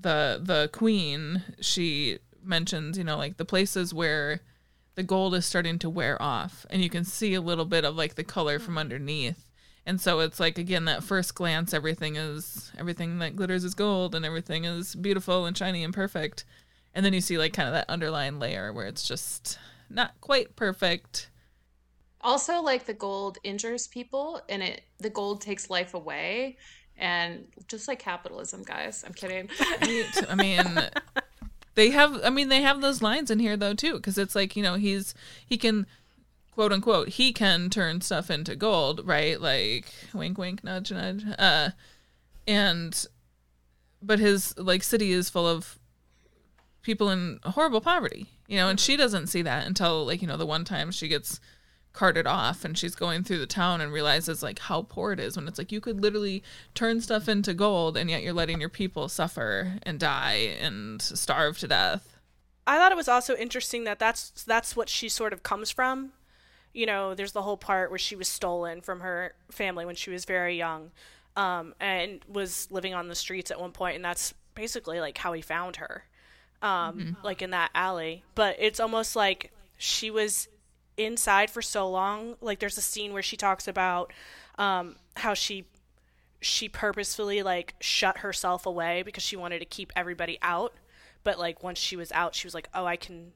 the 0.00 0.40
the 0.42 0.68
queen 0.72 1.42
she 1.60 2.18
mentions 2.42 2.98
you 2.98 3.04
know 3.04 3.16
like 3.16 3.36
the 3.36 3.44
places 3.44 3.94
where 3.94 4.40
the 4.96 5.02
gold 5.02 5.34
is 5.34 5.46
starting 5.46 5.78
to 5.78 5.88
wear 5.88 6.20
off 6.20 6.66
and 6.70 6.82
you 6.82 6.90
can 6.90 7.04
see 7.04 7.34
a 7.34 7.40
little 7.40 7.64
bit 7.64 7.84
of 7.84 7.96
like 7.96 8.14
the 8.14 8.24
color 8.24 8.58
from 8.58 8.76
underneath 8.76 9.50
and 9.86 10.00
so 10.00 10.20
it's 10.20 10.40
like 10.40 10.58
again 10.58 10.84
that 10.86 11.02
first 11.04 11.34
glance 11.34 11.74
everything 11.74 12.16
is 12.16 12.72
everything 12.78 13.18
that 13.18 13.36
glitters 13.36 13.64
is 13.64 13.74
gold 13.74 14.14
and 14.14 14.24
everything 14.24 14.64
is 14.64 14.94
beautiful 14.94 15.46
and 15.46 15.56
shiny 15.56 15.84
and 15.84 15.94
perfect 15.94 16.44
and 16.94 17.04
then 17.04 17.12
you 17.12 17.20
see 17.20 17.38
like 17.38 17.52
kind 17.52 17.68
of 17.68 17.74
that 17.74 17.88
underlying 17.90 18.38
layer 18.38 18.72
where 18.72 18.86
it's 18.86 19.06
just 19.06 19.58
not 19.90 20.12
quite 20.20 20.56
perfect 20.56 21.28
Also, 22.20 22.62
like 22.62 22.86
the 22.86 22.94
gold 22.94 23.36
injures 23.44 23.86
people, 23.86 24.40
and 24.48 24.62
it 24.62 24.82
the 24.98 25.10
gold 25.10 25.42
takes 25.42 25.68
life 25.68 25.92
away, 25.92 26.56
and 26.96 27.44
just 27.68 27.86
like 27.86 27.98
capitalism, 27.98 28.62
guys. 28.62 29.04
I'm 29.06 29.12
kidding. 29.12 29.50
I 30.30 30.34
mean, 30.34 30.64
they 31.74 31.90
have. 31.90 32.18
I 32.24 32.30
mean, 32.30 32.48
they 32.48 32.62
have 32.62 32.80
those 32.80 33.02
lines 33.02 33.30
in 33.30 33.40
here 33.40 33.58
though 33.58 33.74
too, 33.74 33.96
because 33.96 34.16
it's 34.16 34.34
like 34.34 34.56
you 34.56 34.62
know 34.62 34.76
he's 34.76 35.14
he 35.44 35.58
can 35.58 35.86
quote 36.54 36.72
unquote 36.72 37.08
he 37.10 37.32
can 37.32 37.68
turn 37.68 38.00
stuff 38.00 38.30
into 38.30 38.54
gold, 38.54 39.00
right? 39.04 39.40
Like 39.40 39.86
wink, 40.12 40.38
wink, 40.38 40.62
nudge, 40.62 40.92
nudge. 40.92 41.24
Uh, 41.38 41.70
and 42.46 43.06
but 44.00 44.18
his 44.18 44.56
like 44.56 44.82
city 44.82 45.10
is 45.12 45.28
full 45.28 45.46
of 45.46 45.78
people 46.82 47.10
in 47.10 47.40
horrible 47.44 47.80
poverty, 47.80 48.28
you 48.46 48.56
know, 48.56 48.68
and 48.68 48.78
she 48.78 48.96
doesn't 48.96 49.26
see 49.26 49.42
that 49.42 49.66
until 49.66 50.06
like 50.06 50.22
you 50.22 50.28
know 50.28 50.36
the 50.36 50.46
one 50.46 50.64
time 50.64 50.90
she 50.90 51.08
gets 51.08 51.40
carted 51.92 52.26
off 52.26 52.64
and 52.64 52.76
she's 52.76 52.96
going 52.96 53.22
through 53.22 53.38
the 53.38 53.46
town 53.46 53.80
and 53.80 53.92
realizes 53.92 54.42
like 54.42 54.58
how 54.58 54.82
poor 54.82 55.12
it 55.12 55.20
is 55.20 55.36
when 55.36 55.46
it's 55.46 55.58
like 55.58 55.70
you 55.70 55.80
could 55.80 56.02
literally 56.02 56.42
turn 56.74 57.00
stuff 57.00 57.28
into 57.28 57.54
gold 57.54 57.96
and 57.96 58.10
yet 58.10 58.20
you're 58.20 58.32
letting 58.32 58.60
your 58.60 58.68
people 58.68 59.08
suffer 59.08 59.78
and 59.84 60.00
die 60.00 60.56
and 60.60 61.00
starve 61.00 61.56
to 61.56 61.68
death. 61.68 62.16
I 62.66 62.78
thought 62.78 62.90
it 62.90 62.96
was 62.96 63.08
also 63.08 63.36
interesting 63.36 63.84
that 63.84 63.98
that's 63.98 64.30
that's 64.44 64.76
what 64.76 64.88
she 64.88 65.08
sort 65.08 65.32
of 65.32 65.42
comes 65.42 65.70
from. 65.70 66.12
You 66.74 66.86
know, 66.86 67.14
there's 67.14 67.32
the 67.32 67.42
whole 67.42 67.56
part 67.56 67.88
where 67.90 67.98
she 67.98 68.16
was 68.16 68.28
stolen 68.28 68.82
from 68.82 69.00
her 69.00 69.32
family 69.50 69.86
when 69.86 69.94
she 69.94 70.10
was 70.10 70.26
very 70.26 70.58
young, 70.58 70.90
um, 71.36 71.74
and 71.80 72.20
was 72.28 72.68
living 72.70 72.92
on 72.92 73.08
the 73.08 73.14
streets 73.14 73.50
at 73.50 73.58
one 73.58 73.72
point, 73.72 73.96
and 73.96 74.04
that's 74.04 74.34
basically 74.54 75.00
like 75.00 75.16
how 75.16 75.32
he 75.32 75.40
found 75.40 75.76
her, 75.76 76.04
um, 76.60 77.16
like 77.22 77.40
in 77.40 77.50
that 77.50 77.70
alley. 77.74 78.24
But 78.34 78.56
it's 78.58 78.80
almost 78.80 79.16
like 79.16 79.52
she 79.78 80.10
was 80.10 80.48
inside 80.96 81.50
for 81.50 81.62
so 81.62 81.88
long. 81.88 82.36
Like 82.40 82.58
there's 82.58 82.76
a 82.76 82.82
scene 82.82 83.12
where 83.12 83.22
she 83.22 83.36
talks 83.36 83.66
about 83.66 84.12
um, 84.58 84.96
how 85.16 85.34
she 85.34 85.64
she 86.40 86.68
purposefully 86.68 87.42
like 87.42 87.74
shut 87.80 88.18
herself 88.18 88.66
away 88.66 89.02
because 89.02 89.22
she 89.22 89.36
wanted 89.36 89.60
to 89.60 89.64
keep 89.64 89.90
everybody 89.96 90.38
out 90.42 90.74
but 91.22 91.38
like 91.38 91.62
once 91.62 91.78
she 91.78 91.96
was 91.96 92.12
out 92.12 92.34
she 92.34 92.46
was 92.46 92.52
like 92.52 92.68
oh 92.74 92.84
i 92.84 92.96
can 92.96 93.32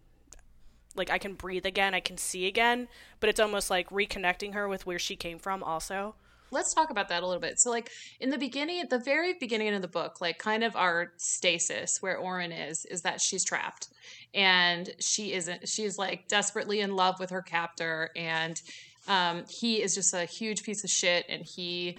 like 0.98 1.10
i 1.10 1.18
can 1.18 1.34
breathe 1.34 1.64
again 1.64 1.94
i 1.94 2.00
can 2.00 2.18
see 2.18 2.46
again 2.46 2.88
but 3.20 3.30
it's 3.30 3.40
almost 3.40 3.70
like 3.70 3.88
reconnecting 3.90 4.54
her 4.54 4.68
with 4.68 4.86
where 4.86 4.98
she 4.98 5.16
came 5.16 5.38
from 5.38 5.62
also 5.62 6.14
Let's 6.50 6.72
talk 6.72 6.90
about 6.90 7.08
that 7.08 7.22
a 7.22 7.26
little 7.26 7.40
bit. 7.40 7.60
So, 7.60 7.70
like 7.70 7.90
in 8.20 8.30
the 8.30 8.38
beginning, 8.38 8.80
at 8.80 8.90
the 8.90 8.98
very 8.98 9.34
beginning 9.34 9.74
of 9.74 9.82
the 9.82 9.88
book, 9.88 10.20
like 10.20 10.38
kind 10.38 10.64
of 10.64 10.76
our 10.76 11.12
stasis 11.18 12.00
where 12.00 12.18
Auren 12.18 12.52
is, 12.52 12.86
is 12.86 13.02
that 13.02 13.20
she's 13.20 13.44
trapped, 13.44 13.88
and 14.32 14.90
she 14.98 15.34
isn't. 15.34 15.68
She's 15.68 15.98
like 15.98 16.28
desperately 16.28 16.80
in 16.80 16.96
love 16.96 17.20
with 17.20 17.30
her 17.30 17.42
captor, 17.42 18.10
and 18.16 18.60
um, 19.08 19.44
he 19.48 19.82
is 19.82 19.94
just 19.94 20.14
a 20.14 20.24
huge 20.24 20.62
piece 20.62 20.84
of 20.84 20.90
shit, 20.90 21.26
and 21.28 21.42
he 21.44 21.98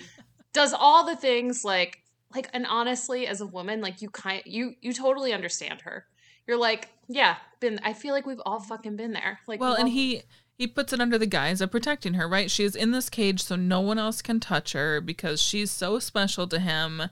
does 0.52 0.74
all 0.74 1.06
the 1.06 1.16
things 1.16 1.64
like 1.64 2.02
like. 2.34 2.50
And 2.52 2.66
honestly, 2.66 3.28
as 3.28 3.42
a 3.42 3.48
woman, 3.48 3.82
like 3.82 4.02
you 4.02 4.10
kind 4.10 4.42
you 4.46 4.74
you 4.82 4.94
totally 4.94 5.32
understand 5.32 5.82
her. 5.82 6.06
You're 6.48 6.58
like, 6.58 6.90
yeah, 7.10 7.38
been. 7.60 7.80
I 7.84 7.94
feel 7.94 8.14
like 8.14 8.26
we've 8.26 8.42
all 8.46 8.60
fucking 8.60 8.96
been 8.96 9.12
there. 9.14 9.40
Like, 9.48 9.60
Well, 9.60 9.74
and 9.74 9.90
he 9.90 10.22
he 10.54 10.68
puts 10.68 10.94
it 10.94 11.02
under 11.02 11.18
the 11.18 11.26
guise 11.26 11.60
of 11.60 11.72
protecting 11.72 12.14
her, 12.14 12.28
right? 12.28 12.52
She 12.52 12.64
is 12.64 12.76
in 12.76 12.92
this 12.92 13.10
cage 13.10 13.42
so 13.42 13.56
no 13.56 13.82
one 13.82 13.98
else 13.98 14.22
can 14.22 14.40
touch 14.40 14.74
her 14.74 15.02
because 15.02 15.42
she's 15.42 15.72
so 15.72 16.00
special 16.00 16.48
to 16.48 16.60
him. 16.60 17.04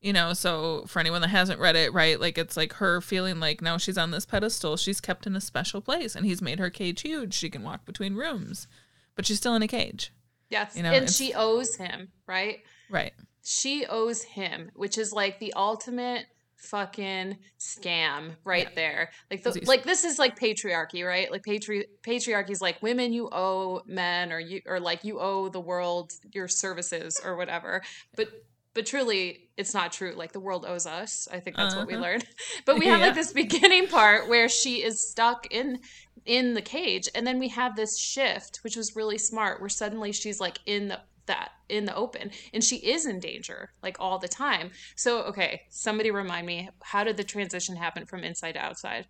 You 0.00 0.14
know, 0.14 0.32
so 0.32 0.84
for 0.86 0.98
anyone 1.00 1.20
that 1.20 1.28
hasn't 1.28 1.60
read 1.60 1.76
it, 1.76 1.92
right, 1.92 2.18
like 2.18 2.38
it's 2.38 2.56
like 2.56 2.74
her 2.74 3.02
feeling 3.02 3.38
like 3.38 3.60
now 3.60 3.76
she's 3.76 3.98
on 3.98 4.12
this 4.12 4.24
pedestal, 4.24 4.78
she's 4.78 5.00
kept 5.00 5.26
in 5.26 5.36
a 5.36 5.42
special 5.42 5.82
place 5.82 6.14
and 6.16 6.24
he's 6.24 6.40
made 6.40 6.58
her 6.58 6.70
cage 6.70 7.02
huge. 7.02 7.34
She 7.34 7.50
can 7.50 7.62
walk 7.62 7.84
between 7.84 8.14
rooms, 8.14 8.66
but 9.14 9.26
she's 9.26 9.36
still 9.36 9.54
in 9.54 9.62
a 9.62 9.68
cage. 9.68 10.12
yes, 10.48 10.74
you 10.74 10.82
know, 10.82 10.90
and 10.90 11.10
she 11.10 11.34
owes 11.34 11.76
him, 11.76 12.08
right? 12.26 12.60
Right. 12.88 13.12
she 13.44 13.84
owes 13.86 14.22
him, 14.22 14.70
which 14.74 14.96
is 14.96 15.12
like 15.12 15.38
the 15.38 15.52
ultimate 15.54 16.26
fucking 16.60 17.38
scam 17.58 18.36
right 18.44 18.68
Yeah. 18.68 18.74
there. 18.74 19.10
Like 19.30 19.42
the, 19.42 19.60
like 19.66 19.84
this 19.84 20.04
is 20.04 20.18
like 20.18 20.38
patriarchy, 20.38 21.06
right? 21.06 21.30
Like 21.30 21.42
patri 21.42 21.86
patriarchy 22.02 22.50
is 22.50 22.60
like 22.60 22.82
women 22.82 23.12
you 23.12 23.28
owe 23.32 23.82
men 23.86 24.32
or 24.32 24.38
you 24.40 24.60
or 24.66 24.80
like 24.80 25.04
you 25.04 25.18
owe 25.20 25.48
the 25.48 25.60
world 25.60 26.12
your 26.32 26.48
services 26.48 27.20
or 27.24 27.36
whatever. 27.36 27.82
But 28.16 28.28
but 28.74 28.86
truly 28.86 29.48
it's 29.56 29.74
not 29.74 29.92
true. 29.92 30.12
Like 30.16 30.32
the 30.32 30.40
world 30.40 30.64
owes 30.66 30.86
us. 30.86 31.26
I 31.32 31.40
think 31.40 31.56
that's 31.56 31.74
what 31.74 31.86
we 31.86 31.94
Uh-huh. 31.94 32.02
learned. 32.02 32.24
But 32.66 32.78
we 32.78 32.86
have 32.86 33.00
Yeah. 33.00 33.06
like 33.06 33.14
this 33.14 33.32
beginning 33.32 33.88
part 33.88 34.28
where 34.28 34.48
she 34.48 34.82
is 34.82 35.10
stuck 35.10 35.46
in 35.50 35.78
in 36.26 36.52
the 36.52 36.60
cage 36.62 37.08
and 37.14 37.26
then 37.26 37.38
we 37.38 37.48
have 37.48 37.74
this 37.76 37.98
shift 37.98 38.58
which 38.62 38.76
was 38.76 38.94
really 38.94 39.16
smart 39.16 39.58
where 39.58 39.70
suddenly 39.70 40.12
she's 40.12 40.38
like 40.38 40.58
in 40.66 40.88
the 40.88 41.00
that 41.30 41.52
in 41.68 41.84
the 41.84 41.94
open 41.94 42.30
and 42.52 42.62
she 42.62 42.76
is 42.76 43.06
in 43.06 43.20
danger 43.20 43.70
like 43.82 43.96
all 44.00 44.18
the 44.18 44.28
time 44.28 44.70
so 44.96 45.22
okay 45.22 45.62
somebody 45.70 46.10
remind 46.10 46.46
me 46.46 46.68
how 46.82 47.04
did 47.04 47.16
the 47.16 47.24
transition 47.24 47.76
happen 47.76 48.04
from 48.04 48.24
inside 48.24 48.52
to 48.52 48.60
outside 48.60 49.06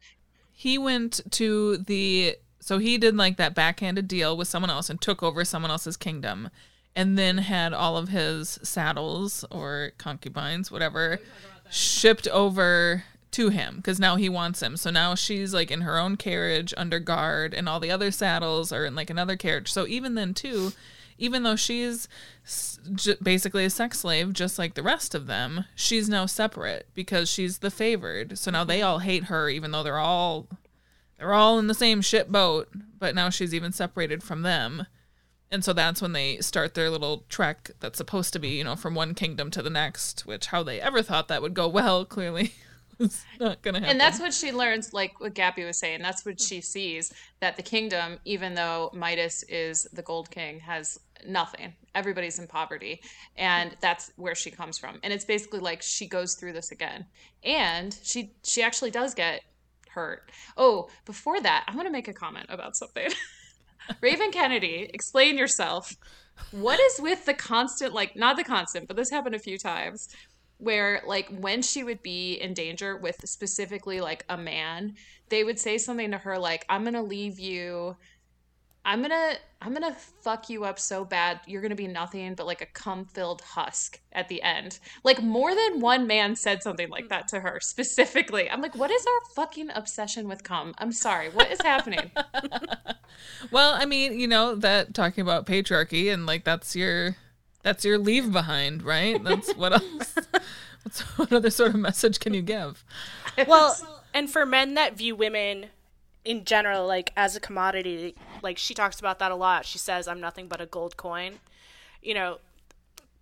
He 0.53 0.77
went 0.79 1.21
to 1.33 1.79
the 1.79 2.37
so 2.61 2.79
he 2.79 2.99
did 2.99 3.17
like 3.17 3.39
that 3.39 3.55
backhanded 3.55 4.07
deal 4.07 4.37
with 4.37 4.47
someone 4.47 4.71
else 4.71 4.91
and 4.91 5.01
took 5.01 5.23
over 5.23 5.45
someone 5.45 5.71
else's 5.71 5.97
kingdom 5.97 6.51
and 6.95 7.17
then 7.17 7.39
had 7.39 7.73
all 7.73 7.97
of 7.97 8.09
his 8.09 8.59
saddles 8.63 9.45
or 9.51 9.93
concubines, 9.99 10.71
whatever, 10.71 11.21
shipped 11.71 12.27
over 12.29 13.05
to 13.31 13.49
him 13.49 13.77
because 13.77 14.01
now 14.01 14.17
he 14.17 14.29
wants 14.29 14.61
him. 14.61 14.77
So 14.77 14.91
now 14.91 15.15
she's 15.15 15.55
like 15.55 15.71
in 15.71 15.83
her 15.83 15.99
own 15.99 16.17
carriage 16.17 16.75
under 16.77 16.99
guard 16.99 17.55
and 17.55 17.69
all 17.69 17.79
the 17.79 17.93
other 17.93 18.11
saddles 18.11 18.73
are 18.73 18.85
in 18.85 18.95
like 18.95 19.09
another 19.09 19.37
carriage. 19.37 19.73
So 19.73 19.87
even 19.87 20.15
then 20.15 20.35
too, 20.35 20.73
even 21.21 21.43
though 21.43 21.55
she's 21.55 22.09
basically 23.23 23.65
a 23.65 23.71
sex 23.71 24.01
slave 24.01 24.33
just 24.33 24.59
like 24.59 24.75
the 24.75 24.83
rest 24.83 25.15
of 25.15 25.27
them, 25.27 25.67
she's 25.75 26.09
now 26.09 26.27
separate 26.27 26.89
because 26.95 27.31
she's 27.31 27.59
the 27.59 27.71
favored. 27.71 28.39
So 28.39 28.51
now 28.51 28.65
they 28.65 28.83
all 28.83 28.99
hate 28.99 29.25
her 29.25 29.49
even 29.49 29.71
though 29.71 29.83
they're 29.83 29.99
all 29.99 30.49
they're 31.19 31.35
all 31.35 31.59
in 31.59 31.67
the 31.67 31.75
same 31.75 32.01
ship 32.01 32.29
boat, 32.29 32.69
but 32.99 33.15
now 33.15 33.29
she's 33.29 33.55
even 33.55 33.73
separated 33.73 34.23
from 34.23 34.43
them. 34.43 34.87
And 35.53 35.63
so 35.65 35.73
that's 35.73 36.01
when 36.01 36.13
they 36.13 36.39
start 36.39 36.75
their 36.75 36.89
little 36.89 37.25
trek 37.29 37.73
that's 37.81 37.99
supposed 37.99 38.33
to 38.33 38.39
be, 38.39 38.51
you 38.51 38.65
know, 38.65 38.77
from 38.77 38.95
one 38.95 39.15
kingdom 39.15 39.51
to 39.51 39.63
the 39.63 39.69
next, 39.69 40.25
which 40.25 40.47
how 40.47 40.63
they 40.63 40.81
ever 40.81 41.03
thought 41.03 41.29
that 41.29 41.43
would 41.43 41.55
go 41.55 41.69
well, 41.69 42.05
clearly 42.07 42.55
is 43.01 43.25
not 43.39 43.63
going 43.63 43.75
to 43.75 43.81
happen. 43.81 43.91
and 43.91 44.01
that's 44.01 44.21
what 44.21 44.33
she 44.33 44.53
learns 44.53 44.93
like 44.93 45.19
what 45.21 45.35
Gabby 45.35 45.65
was 45.65 45.79
saying 45.79 46.03
that's 46.03 46.25
what 46.25 46.41
she 46.41 46.61
sees 46.61 47.13
that 47.41 47.57
the 47.57 47.63
kingdom 47.63 48.19
even 48.25 48.55
though 48.55 48.91
Midas 48.93 49.43
is 49.45 49.89
the 49.93 50.03
gold 50.03 50.31
king 50.31 50.61
has 50.61 51.01
nothing. 51.27 51.75
Everybody's 51.95 52.39
in 52.39 52.47
poverty. 52.47 53.01
And 53.37 53.77
that's 53.81 54.13
where 54.17 54.35
she 54.35 54.51
comes 54.51 54.79
from. 54.79 55.01
And 55.03 55.13
it's 55.13 55.25
basically 55.25 55.61
like 55.61 55.83
she 55.83 56.07
goes 56.07 56.35
through 56.35 56.53
this 56.53 56.71
again. 56.71 57.07
And 57.45 57.97
she 58.03 58.33
she 58.45 58.63
actually 58.63 58.91
does 58.91 59.15
get 59.15 59.43
hurt. 59.91 60.31
Oh 60.57 60.89
before 61.05 61.41
that 61.41 61.65
i 61.67 61.75
want 61.75 61.87
to 61.87 61.93
make 61.93 62.09
a 62.09 62.13
comment 62.13 62.47
about 62.49 62.77
something. 62.77 63.11
Raven 64.01 64.31
kennedy 64.31 64.91
explain 64.93 65.37
yourself. 65.37 65.97
What 66.53 66.81
is 66.81 67.01
with 67.01 67.27
the 67.27 67.35
constant 67.35 67.93
like 67.93 68.17
not 68.17 68.37
the 68.37 68.45
constant 68.45 68.87
but 68.89 68.97
this 68.97 69.11
happened 69.11 69.35
a 69.35 69.41
few 69.41 69.59
times 69.59 70.09
where 70.61 71.03
like 71.07 71.29
when 71.39 71.63
she 71.63 71.83
would 71.83 72.03
be 72.03 72.35
in 72.35 72.55
danger 72.55 72.97
with 72.97 73.17
specifically 73.25 74.01
like 74.01 74.25
a 74.29 74.37
man 74.37 74.95
they 75.31 75.43
would 75.43 75.59
say 75.59 75.79
something 75.79 76.11
to 76.11 76.19
her 76.19 76.39
like 76.39 76.67
i'm 76.69 76.85
gonna 76.85 77.03
leave 77.03 77.39
you 77.39 77.97
i'm 78.85 79.03
gonna 79.03 79.35
i'm 79.61 79.73
gonna 79.73 79.95
fuck 80.23 80.49
you 80.49 80.65
up 80.65 80.79
so 80.79 81.05
bad 81.05 81.41
you're 81.47 81.63
gonna 81.63 81.75
be 81.75 81.87
nothing 81.87 82.35
but 82.35 82.47
like 82.47 82.63
a 82.63 82.67
cum 82.67 83.05
filled 83.05 83.43
husk 83.43 84.01
at 84.13 84.29
the 84.29 84.43
end. 84.43 84.81
Like 85.05 85.23
more 85.23 85.55
than 85.55 85.81
one 85.81 86.07
man 86.07 86.35
said 86.35 86.63
something 86.63 86.89
like 86.89 87.09
that 87.11 87.29
to 87.29 87.41
her 87.41 87.61
specifically. 87.61 88.51
I'm 88.51 88.61
like 88.61 88.75
what 88.75 88.91
is 88.91 89.05
our 89.07 89.35
fucking 89.35 89.71
obsession 89.75 90.29
with 90.29 90.43
cum? 90.43 90.75
I'm 90.79 90.93
sorry 90.93 91.29
what 91.29 91.51
is 91.51 91.61
happening? 91.63 92.11
Well, 93.51 93.75
I 93.75 93.87
mean, 93.87 94.19
you 94.19 94.29
know, 94.29 94.55
that 94.57 94.95
talking 94.95 95.23
about 95.23 95.47
patriarchy 95.47 96.13
and 96.13 96.27
like 96.27 96.45
that's 96.45 96.77
your 96.77 97.17
that's 97.63 97.85
your 97.85 97.99
leave 97.99 98.33
behind, 98.33 98.83
right? 98.83 99.23
That's 99.23 99.53
what 99.57 99.73
else 99.73 100.15
what's, 100.83 101.01
what 101.19 101.33
other 101.33 101.51
sort 101.51 101.71
of 101.71 101.81
message 101.81 102.21
can 102.21 102.35
you 102.35 102.43
give? 102.43 102.85
well 103.47 103.77
and 104.13 104.29
for 104.29 104.45
men 104.45 104.75
that 104.75 104.97
view 104.97 105.15
women 105.15 105.67
in 106.25 106.45
general 106.45 106.87
like 106.87 107.13
as 107.17 107.35
a 107.35 107.41
commodity 107.41 108.15
like 108.43 108.59
she 108.59 108.75
talks 108.75 109.01
about 109.01 109.19
that 109.19 109.33
a 109.33 109.35
lot 109.35 109.65
she 109.65 109.79
says 109.79 110.07
i'm 110.07 110.21
nothing 110.21 110.47
but 110.49 110.61
a 110.61 110.67
gold 110.67 110.97
coin 110.97 111.39
you 112.03 112.13
know 112.13 112.39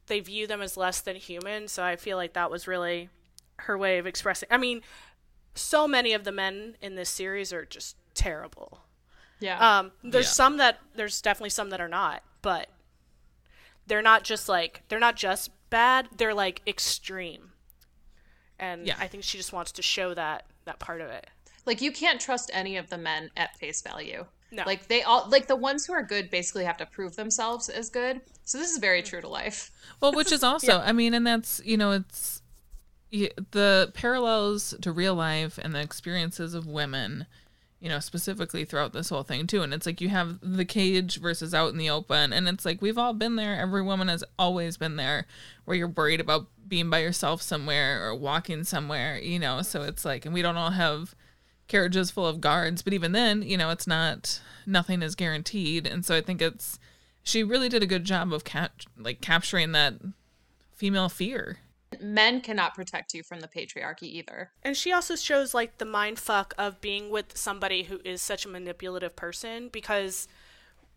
they 0.08 0.18
view 0.20 0.46
them 0.46 0.60
as 0.60 0.76
less 0.76 1.00
than 1.00 1.14
human 1.16 1.68
so 1.68 1.84
i 1.84 1.94
feel 1.96 2.16
like 2.16 2.32
that 2.32 2.50
was 2.50 2.66
really 2.66 3.08
her 3.62 3.76
way 3.76 3.98
of 3.98 4.06
expressing. 4.06 4.48
I 4.52 4.56
mean, 4.56 4.82
so 5.56 5.88
many 5.88 6.12
of 6.12 6.22
the 6.22 6.30
men 6.30 6.76
in 6.80 6.94
this 6.94 7.10
series 7.10 7.52
are 7.52 7.64
just 7.64 7.96
terrible. 8.14 8.82
Yeah. 9.40 9.58
Um, 9.80 9.90
there's 10.04 10.26
Yeah. 10.26 10.30
some 10.30 10.56
that 10.58 10.78
there's 10.94 11.20
definitely 11.20 11.50
some 11.50 11.70
that 11.70 11.80
are 11.80 11.88
not, 11.88 12.22
but 12.40 12.68
they're 13.88 14.00
not 14.00 14.22
just 14.22 14.48
like 14.48 14.82
they're 14.88 15.00
not 15.00 15.16
just 15.16 15.50
bad. 15.70 16.08
They're 16.16 16.34
like 16.34 16.62
extreme, 16.68 17.50
and 18.60 18.86
Yeah. 18.86 18.94
I 19.00 19.08
think 19.08 19.24
she 19.24 19.36
just 19.38 19.52
wants 19.52 19.72
to 19.72 19.82
show 19.82 20.14
that 20.14 20.46
that 20.64 20.78
part 20.78 21.00
of 21.00 21.10
it. 21.10 21.26
Like 21.68 21.80
you 21.80 21.92
can't 21.92 22.20
trust 22.20 22.50
any 22.52 22.76
of 22.76 22.90
the 22.90 22.98
men 22.98 23.30
at 23.36 23.56
face 23.58 23.82
value. 23.82 24.24
No. 24.50 24.62
Like 24.66 24.88
they 24.88 25.02
all 25.02 25.28
like 25.28 25.46
the 25.46 25.54
ones 25.54 25.86
who 25.86 25.92
are 25.92 26.02
good 26.02 26.30
basically 26.30 26.64
have 26.64 26.78
to 26.78 26.86
prove 26.86 27.14
themselves 27.14 27.68
as 27.68 27.90
good. 27.90 28.22
So 28.44 28.58
this 28.58 28.70
is 28.70 28.78
very 28.78 29.02
true 29.02 29.20
to 29.20 29.28
life. 29.28 29.70
Well, 30.00 30.12
which 30.12 30.32
is 30.32 30.42
also, 30.42 30.80
I 30.80 30.92
mean, 30.92 31.14
and 31.14 31.26
that's 31.26 31.60
you 31.64 31.76
know, 31.76 31.92
it's 31.92 32.42
the 33.10 33.90
parallels 33.94 34.74
to 34.80 34.90
real 34.90 35.14
life 35.14 35.58
and 35.58 35.74
the 35.74 35.80
experiences 35.80 36.54
of 36.54 36.66
women, 36.66 37.26
you 37.80 37.88
know, 37.88 38.00
specifically 38.00 38.64
throughout 38.64 38.94
this 38.94 39.10
whole 39.10 39.22
thing 39.22 39.46
too. 39.46 39.62
And 39.62 39.74
it's 39.74 39.86
like 39.86 40.00
you 40.00 40.08
have 40.08 40.38
the 40.42 40.64
cage 40.64 41.20
versus 41.20 41.54
out 41.54 41.72
in 41.72 41.78
the 41.78 41.90
open, 41.90 42.32
and 42.32 42.48
it's 42.48 42.64
like 42.64 42.80
we've 42.80 42.98
all 42.98 43.12
been 43.12 43.36
there. 43.36 43.60
Every 43.60 43.82
woman 43.82 44.08
has 44.08 44.24
always 44.38 44.78
been 44.78 44.96
there, 44.96 45.26
where 45.66 45.76
you're 45.76 45.88
worried 45.88 46.20
about 46.20 46.46
being 46.66 46.88
by 46.88 47.00
yourself 47.00 47.42
somewhere 47.42 48.02
or 48.02 48.14
walking 48.14 48.64
somewhere, 48.64 49.18
you 49.18 49.38
know. 49.38 49.60
So 49.60 49.82
it's 49.82 50.06
like, 50.06 50.24
and 50.24 50.32
we 50.32 50.40
don't 50.40 50.56
all 50.56 50.70
have 50.70 51.14
carriages 51.68 52.10
full 52.10 52.26
of 52.26 52.40
guards, 52.40 52.82
but 52.82 52.92
even 52.92 53.12
then, 53.12 53.42
you 53.42 53.56
know, 53.56 53.70
it's 53.70 53.86
not 53.86 54.40
nothing 54.66 55.02
is 55.02 55.14
guaranteed, 55.14 55.86
and 55.86 56.04
so 56.04 56.16
I 56.16 56.20
think 56.20 56.42
it's 56.42 56.78
she 57.22 57.44
really 57.44 57.68
did 57.68 57.82
a 57.82 57.86
good 57.86 58.04
job 58.04 58.32
of 58.32 58.44
cap- 58.44 58.82
like 58.96 59.20
capturing 59.20 59.72
that 59.72 59.94
female 60.74 61.08
fear. 61.08 61.58
Men 62.00 62.40
cannot 62.40 62.74
protect 62.74 63.14
you 63.14 63.22
from 63.22 63.40
the 63.40 63.48
patriarchy 63.48 64.04
either. 64.04 64.50
And 64.62 64.76
she 64.76 64.92
also 64.92 65.16
shows 65.16 65.54
like 65.54 65.78
the 65.78 65.84
mind 65.84 66.18
fuck 66.18 66.54
of 66.58 66.80
being 66.80 67.10
with 67.10 67.36
somebody 67.36 67.84
who 67.84 68.00
is 68.04 68.20
such 68.20 68.44
a 68.44 68.48
manipulative 68.48 69.16
person 69.16 69.68
because 69.68 70.28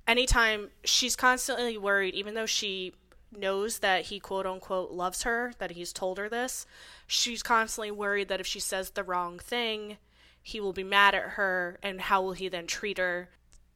anytime 0.07 0.69
she's 0.83 1.15
constantly 1.15 1.77
worried, 1.77 2.13
even 2.13 2.33
though 2.33 2.45
she 2.45 2.93
knows 3.31 3.79
that 3.79 4.05
he 4.05 4.19
quote 4.19 4.45
unquote 4.45 4.91
loves 4.91 5.23
her, 5.23 5.53
that 5.59 5.71
he's 5.71 5.93
told 5.93 6.17
her 6.17 6.29
this, 6.29 6.65
she's 7.07 7.41
constantly 7.41 7.91
worried 7.91 8.27
that 8.27 8.41
if 8.41 8.47
she 8.47 8.59
says 8.59 8.91
the 8.91 9.03
wrong 9.03 9.39
thing, 9.39 9.97
he 10.41 10.60
will 10.60 10.74
be 10.74 10.83
mad 10.83 11.15
at 11.15 11.31
her 11.31 11.77
and 11.83 12.01
how 12.01 12.21
will 12.21 12.33
he 12.33 12.48
then 12.48 12.67
treat 12.67 12.98
her. 12.98 13.29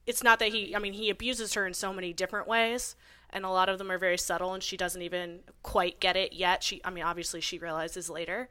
It's 0.05 0.23
not 0.23 0.39
that 0.39 0.49
he, 0.49 0.75
I 0.75 0.79
mean, 0.79 0.93
he 0.93 1.09
abuses 1.09 1.53
her 1.53 1.65
in 1.65 1.73
so 1.73 1.91
many 1.93 2.13
different 2.13 2.47
ways, 2.47 2.95
and 3.29 3.43
a 3.43 3.49
lot 3.49 3.69
of 3.69 3.77
them 3.77 3.91
are 3.91 3.97
very 3.97 4.17
subtle, 4.17 4.53
and 4.53 4.61
she 4.61 4.77
doesn't 4.77 5.01
even 5.01 5.39
quite 5.63 5.99
get 5.99 6.15
it 6.15 6.33
yet. 6.33 6.63
She, 6.63 6.81
I 6.85 6.89
mean, 6.89 7.03
obviously 7.03 7.41
she 7.41 7.57
realizes 7.57 8.09
later, 8.09 8.49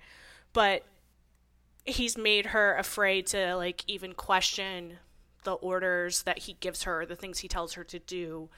but 0.52 0.84
he's 1.84 2.16
made 2.16 2.46
her 2.46 2.76
afraid 2.76 3.26
to 3.28 3.56
like 3.56 3.84
even 3.86 4.14
question 4.14 4.98
the 5.44 5.52
orders 5.54 6.22
that 6.22 6.40
he 6.40 6.54
gives 6.54 6.84
her, 6.84 7.06
the 7.06 7.16
things 7.16 7.40
he 7.40 7.48
tells 7.48 7.74
her 7.74 7.84
to 7.84 7.98
do. 7.98 8.48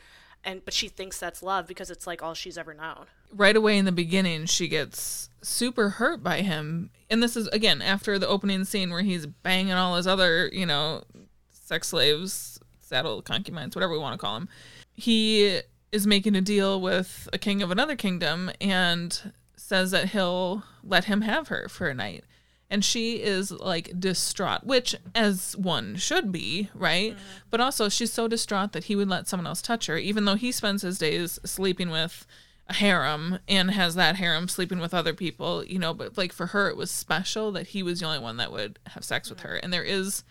And 0.45 0.65
but 0.65 0.73
she 0.73 0.89
thinks 0.89 1.19
that's 1.19 1.43
love 1.43 1.67
because 1.67 1.91
it's 1.91 2.07
like 2.07 2.23
all 2.23 2.35
she's 2.35 2.57
ever 2.57 2.73
known. 2.73 3.07
Right 3.33 3.57
away 3.57 3.79
in 3.79 3.85
the 3.85 3.93
beginning, 3.93 4.47
she 4.47 4.69
gets 4.69 5.29
super 5.43 5.91
hurt 5.91 6.23
by 6.23 6.41
him. 6.41 6.91
And 7.11 7.23
this 7.23 7.37
is, 7.37 7.47
again, 7.49 7.83
after 7.83 8.19
the 8.19 8.29
opening 8.29 8.65
scene 8.65 8.91
where 8.91 9.03
he's 9.03 9.27
banging 9.27 9.73
all 9.73 9.97
his 9.97 10.07
other, 10.07 10.49
you 10.53 10.67
know, 10.67 11.05
sex 11.51 11.89
slaves, 11.89 12.59
saddle 12.81 13.23
concubines, 13.23 13.75
whatever 13.75 13.93
we 13.93 13.99
want 13.99 14.15
to 14.15 14.25
call 14.25 14.35
them. 14.35 14.49
He 14.95 15.61
is 15.93 16.07
making 16.07 16.37
a 16.37 16.41
deal 16.41 16.81
with 16.81 17.29
a 17.33 17.39
king 17.39 17.63
of 17.63 17.71
another 17.71 17.97
kingdom 17.97 18.51
and 18.61 19.33
says 19.57 19.91
that 19.91 20.11
he'll 20.11 20.63
let 20.83 21.05
him 21.05 21.23
have 21.23 21.49
her 21.49 21.69
for 21.69 21.89
a 21.89 21.95
night. 21.95 22.25
And 22.69 22.85
she 22.85 23.23
is 23.23 23.53
like 23.53 23.99
distraught, 23.99 24.65
which 24.65 24.97
as 25.15 25.57
one 25.57 25.97
should 25.97 26.33
be, 26.33 26.69
right? 26.75 27.13
Mm-hmm. 27.13 27.39
But 27.51 27.61
also, 27.61 27.89
she's 27.89 28.13
so 28.13 28.27
distraught 28.27 28.73
that 28.73 28.85
he 28.85 28.97
would 28.97 29.09
let 29.09 29.29
someone 29.29 29.47
else 29.47 29.63
touch 29.63 29.87
her, 29.87 29.97
even 29.97 30.25
though 30.25 30.35
he 30.35 30.51
spends 30.51 30.83
his 30.83 30.99
days 30.99 31.39
sleeping 31.45 31.91
with 31.91 32.27
a 32.69 32.75
harem 32.75 33.39
and 33.49 33.71
has 33.71 33.95
that 33.95 34.17
harem 34.17 34.49
sleeping 34.49 34.79
with 34.79 34.95
other 34.95 35.15
people, 35.15 35.65
you 35.65 35.79
know. 35.79 35.95
But 35.95 36.19
like 36.19 36.33
for 36.33 36.47
her, 36.47 36.69
it 36.69 36.77
was 36.77 36.91
special 36.91 37.53
that 37.53 37.69
he 37.69 37.83
was 37.83 38.01
the 38.01 38.07
only 38.07 38.19
one 38.19 38.37
that 38.39 38.53
would 38.53 38.79
have 38.89 39.05
sex 39.05 39.31
with 39.31 39.41
her. 39.41 39.57
And 39.57 39.73
there 39.73 39.85
is 39.85 40.25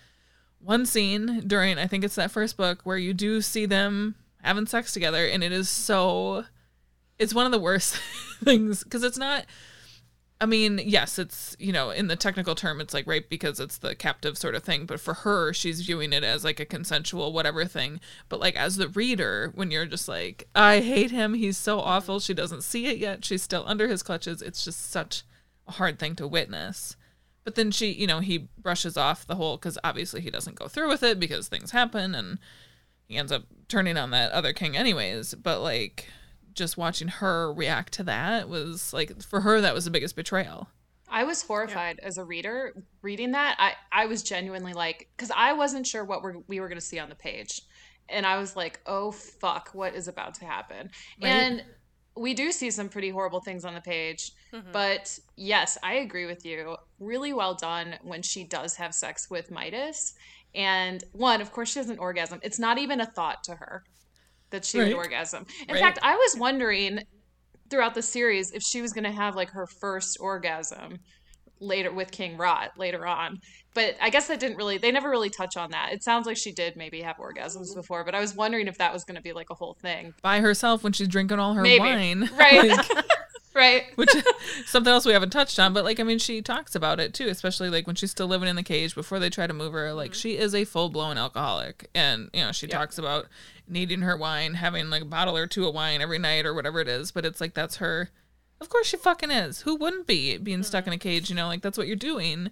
one 0.59 0.85
scene 0.85 1.43
during 1.45 1.77
I 1.77 1.87
think 1.87 2.03
it's 2.03 2.15
that 2.15 2.31
first 2.31 2.57
book 2.57 2.79
where 2.83 2.97
you 2.97 3.13
do 3.13 3.41
see 3.41 3.65
them 3.65 4.15
having 4.41 4.65
sex 4.65 4.93
together 4.93 5.25
and 5.25 5.43
it 5.43 5.51
is 5.51 5.69
so 5.69 6.45
it's 7.19 7.33
one 7.33 7.45
of 7.45 7.51
the 7.51 7.59
worst 7.59 7.95
things 8.43 8.83
because 8.83 9.03
it's 9.03 9.17
not 9.17 9.45
I 10.41 10.45
mean, 10.45 10.81
yes, 10.83 11.17
it's, 11.17 11.55
you 11.59 11.71
know, 11.71 11.91
in 11.91 12.07
the 12.07 12.17
technical 12.17 12.55
term 12.55 12.81
it's 12.81 12.93
like 12.93 13.07
rape 13.07 13.29
because 13.29 13.59
it's 13.59 13.77
the 13.77 13.95
captive 13.95 14.37
sort 14.37 14.53
of 14.53 14.63
thing, 14.63 14.85
but 14.85 14.99
for 14.99 15.13
her 15.13 15.53
she's 15.53 15.81
viewing 15.81 16.11
it 16.11 16.23
as 16.25 16.43
like 16.43 16.59
a 16.59 16.65
consensual 16.65 17.31
whatever 17.31 17.63
thing. 17.65 18.01
But 18.27 18.41
like 18.41 18.55
as 18.57 18.75
the 18.75 18.89
reader 18.89 19.51
when 19.55 19.71
you're 19.71 19.85
just 19.85 20.09
like 20.09 20.49
I 20.53 20.81
hate 20.81 21.11
him, 21.11 21.35
he's 21.35 21.57
so 21.57 21.79
awful, 21.79 22.19
she 22.19 22.33
doesn't 22.33 22.63
see 22.63 22.87
it 22.87 22.97
yet, 22.97 23.23
she's 23.23 23.43
still 23.43 23.63
under 23.65 23.87
his 23.87 24.03
clutches. 24.03 24.41
It's 24.41 24.65
just 24.65 24.91
such 24.91 25.23
a 25.67 25.73
hard 25.73 25.99
thing 25.99 26.15
to 26.17 26.27
witness. 26.27 26.97
But 27.45 27.55
then 27.55 27.71
she, 27.71 27.91
you 27.91 28.07
know, 28.07 28.19
he 28.19 28.49
brushes 28.57 28.97
off 28.97 29.25
the 29.25 29.35
whole 29.35 29.55
because 29.55 29.77
obviously 29.83 30.19
he 30.19 30.31
doesn't 30.31 30.59
go 30.59 30.67
through 30.67 30.89
with 30.89 31.03
it 31.03 31.19
because 31.19 31.47
things 31.47 31.71
happen 31.71 32.13
and 32.13 32.39
he 33.07 33.17
ends 33.17 33.31
up 33.31 33.43
turning 33.69 33.97
on 33.97 34.09
that 34.09 34.31
other 34.31 34.51
king 34.51 34.75
anyways. 34.75 35.35
But 35.35 35.61
like 35.61 36.09
just 36.55 36.77
watching 36.77 37.07
her 37.07 37.53
react 37.53 37.93
to 37.93 38.03
that 38.03 38.49
was 38.49 38.93
like 38.93 39.21
for 39.21 39.41
her 39.41 39.61
that 39.61 39.73
was 39.73 39.85
the 39.85 39.91
biggest 39.91 40.15
betrayal. 40.15 40.69
I 41.09 41.23
was 41.23 41.43
horrified 41.43 41.99
as 42.01 42.17
a 42.17 42.23
reader 42.23 42.73
reading 43.01 43.31
that. 43.33 43.55
I, 43.59 43.73
I 43.91 44.05
was 44.07 44.23
genuinely 44.23 44.73
like, 44.73 45.07
because 45.15 45.31
I 45.35 45.53
wasn't 45.53 45.85
sure 45.85 46.03
what 46.03 46.23
we're, 46.23 46.37
we 46.47 46.59
were 46.59 46.67
going 46.67 46.79
to 46.79 46.85
see 46.85 46.99
on 46.99 47.09
the 47.09 47.15
page. 47.15 47.61
And 48.09 48.25
I 48.25 48.37
was 48.37 48.55
like, 48.55 48.81
oh, 48.85 49.11
fuck, 49.11 49.69
what 49.73 49.95
is 49.95 50.07
about 50.07 50.33
to 50.35 50.45
happen? 50.45 50.89
Right. 51.21 51.29
And 51.29 51.63
we 52.17 52.33
do 52.33 52.51
see 52.51 52.71
some 52.71 52.89
pretty 52.89 53.09
horrible 53.09 53.39
things 53.39 53.65
on 53.65 53.73
the 53.73 53.81
page. 53.81 54.31
Mm-hmm. 54.53 54.71
But 54.71 55.17
yes, 55.35 55.77
I 55.83 55.95
agree 55.95 56.25
with 56.25 56.45
you. 56.45 56.75
Really 56.99 57.33
well 57.33 57.53
done 57.53 57.95
when 58.03 58.21
she 58.21 58.43
does 58.43 58.75
have 58.75 58.93
sex 58.93 59.29
with 59.29 59.51
Midas. 59.51 60.15
And 60.53 61.03
one, 61.11 61.41
of 61.41 61.51
course, 61.51 61.71
she 61.71 61.79
has 61.79 61.89
an 61.89 61.99
orgasm. 61.99 62.39
It's 62.41 62.59
not 62.59 62.77
even 62.77 63.01
a 63.01 63.05
thought 63.05 63.43
to 63.45 63.55
her 63.55 63.83
that 64.51 64.65
she 64.65 64.79
Right. 64.79 64.88
would 64.88 64.93
orgasm. 64.95 65.45
In 65.67 65.73
Right. 65.75 65.81
fact, 65.81 65.99
I 66.01 66.15
was 66.15 66.36
wondering 66.38 66.99
throughout 67.69 67.95
the 67.95 68.01
series 68.01 68.51
if 68.51 68.62
she 68.62 68.81
was 68.81 68.93
going 68.93 69.03
to 69.05 69.12
have 69.12 69.36
like 69.36 69.49
her 69.51 69.67
first 69.81 70.17
orgasm 70.19 70.99
later 71.60 71.91
with 71.91 72.12
King 72.12 72.38
Rot 72.38 72.71
later 72.77 73.08
on. 73.08 73.38
But 73.73 73.95
I 74.01 74.10
guess 74.10 74.27
that 74.27 74.39
didn't 74.39 74.58
really 74.58 74.77
they 74.77 74.91
never 74.91 75.10
really 75.10 75.29
touch 75.29 75.58
on 75.58 75.71
that. 75.71 75.91
It 75.93 76.03
sounds 76.03 76.27
like 76.27 76.38
she 76.38 76.51
did 76.51 76.75
maybe 76.75 77.01
have 77.01 77.15
orgasms 77.17 77.73
before, 77.75 78.03
but 78.05 78.13
I 78.13 78.19
was 78.19 78.36
wondering 78.36 78.67
if 78.67 78.77
that 78.77 78.93
was 78.93 79.03
going 79.03 79.15
to 79.15 79.21
be 79.21 79.34
like 79.34 79.47
a 79.49 79.55
whole 79.55 79.75
thing. 79.81 80.13
By 80.21 80.41
herself 80.41 80.84
when 80.84 80.93
she's 80.93 81.08
drinking 81.08 81.39
all 81.39 81.53
her 81.53 81.62
Maybe. 81.62 81.79
wine. 81.79 82.29
Right. 82.38 82.77
Like, 82.95 83.05
right. 83.55 83.83
which 83.95 84.09
something 84.65 84.91
else 84.91 85.05
we 85.05 85.13
haven't 85.13 85.29
touched 85.31 85.59
on 85.59 85.73
but 85.73 85.83
like 85.83 85.99
i 85.99 86.03
mean 86.03 86.19
she 86.19 86.41
talks 86.41 86.75
about 86.75 86.99
it 86.99 87.13
too 87.13 87.27
especially 87.27 87.69
like 87.69 87.87
when 87.87 87.95
she's 87.95 88.11
still 88.11 88.27
living 88.27 88.49
in 88.49 88.55
the 88.55 88.63
cage 88.63 88.93
before 88.93 89.19
they 89.19 89.29
try 89.29 89.47
to 89.47 89.53
move 89.53 89.73
her 89.73 89.93
like 89.93 90.11
mm-hmm. 90.11 90.19
she 90.19 90.37
is 90.37 90.53
a 90.53 90.65
full-blown 90.65 91.17
alcoholic. 91.17 91.89
And 91.95 92.29
you 92.33 92.41
know 92.41 92.51
she 92.51 92.67
talks 92.67 92.97
about 92.97 93.27
needing 93.67 94.01
her 94.01 94.17
wine 94.17 94.55
having 94.55 94.89
like 94.89 95.01
a 95.01 95.05
bottle 95.05 95.37
or 95.37 95.47
two 95.47 95.67
of 95.67 95.73
wine 95.73 96.01
every 96.01 96.19
night 96.19 96.45
or 96.45 96.53
whatever 96.53 96.79
it 96.79 96.87
is 96.87 97.11
but 97.11 97.25
it's 97.25 97.41
like 97.41 97.53
that's 97.53 97.77
her. 97.77 98.09
Of 98.61 98.69
course 98.69 98.87
she 98.87 98.97
fucking 98.97 99.31
is. 99.31 99.61
Who 99.61 99.75
wouldn't 99.75 100.07
be 100.07 100.37
being 100.37 100.63
stuck 100.63 100.83
mm-hmm. 100.83 100.93
in 100.93 100.97
a 100.97 100.99
cage 100.99 101.29
you 101.29 101.35
know? 101.35 101.47
Like 101.47 101.61
that's 101.61 101.77
what 101.77 101.87
you're 101.87 101.95
doing. 101.95 102.51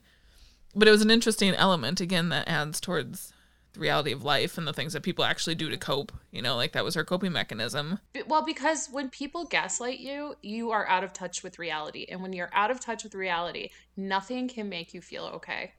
But 0.75 0.87
it 0.87 0.91
was 0.91 1.01
an 1.01 1.11
interesting 1.11 1.53
element 1.53 2.01
again 2.01 2.29
that 2.29 2.47
adds 2.47 2.79
towards 2.79 3.33
the 3.73 3.79
reality 3.79 4.12
of 4.12 4.23
life 4.23 4.57
and 4.57 4.67
the 4.67 4.73
things 4.73 4.93
that 4.93 5.03
people 5.03 5.25
actually 5.25 5.55
do 5.55 5.69
to 5.69 5.77
cope 5.77 6.12
you 6.31 6.41
know 6.41 6.55
like 6.55 6.71
that 6.73 6.83
was 6.83 6.95
her 6.95 7.03
coping 7.03 7.31
mechanism 7.31 7.99
Well, 8.27 8.43
because 8.45 8.88
when 8.91 9.09
people 9.09 9.45
gaslight 9.45 9.99
you, 9.99 10.36
you 10.41 10.71
are 10.71 10.88
out 10.88 11.03
of 11.03 11.13
touch 11.13 11.43
with 11.43 11.59
reality. 11.59 12.05
And 12.09 12.21
when 12.21 12.33
you're 12.33 12.49
out 12.53 12.71
of 12.71 12.79
touch 12.79 13.03
with 13.03 13.15
reality, 13.15 13.69
nothing 13.97 14.47
can 14.47 14.69
make 14.69 14.93
you 14.93 15.01
feel 15.01 15.25
okay. 15.36 15.73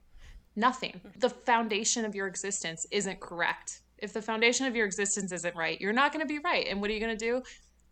Nothing. 0.57 1.01
The 1.19 1.31
foundation 1.31 2.05
of 2.05 2.15
your 2.15 2.27
existence 2.27 2.87
isn't 2.91 3.21
correct. 3.21 3.81
If 3.99 4.13
the 4.13 4.23
foundation 4.23 4.67
of 4.67 4.77
your 4.77 4.87
existence 4.87 5.33
isn't 5.33 5.57
right, 5.57 5.81
you're 5.81 5.93
not 5.93 6.13
going 6.13 6.27
to 6.27 6.29
be 6.29 6.39
right. 6.41 6.67
And 6.69 6.81
what 6.81 6.91
are 6.91 6.93
you 6.93 7.01
going 7.01 7.17
to 7.17 7.25
do? 7.25 7.43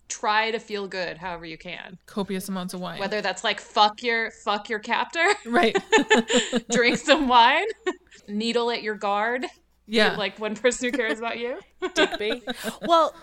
Try 0.09 0.51
to 0.51 0.59
feel 0.59 0.87
good 0.87 1.17
however 1.17 1.47
you 1.47 1.57
can. 1.57 1.99
copious 2.07 2.49
amounts 2.49 2.75
of 2.75 2.81
wine 2.81 2.99
Whether 2.99 3.23
that's 3.23 3.45
like 3.45 3.61
fuck 3.61 4.03
your 4.03 4.31
fuck 4.31 4.69
your 4.69 4.79
captor, 4.79 5.27
right 5.47 5.77
drink 6.71 6.99
some 6.99 7.29
wine, 7.29 7.67
needle 8.29 8.71
at 8.71 8.83
your 8.83 8.95
guard, 8.95 9.47
yeah 9.87 10.17
like 10.17 10.39
one 10.39 10.55
person 10.57 10.91
who 10.91 10.97
cares 10.97 11.19
about 11.19 11.39
you. 11.39 11.59
Digby. 11.95 12.43
well, 12.83 13.15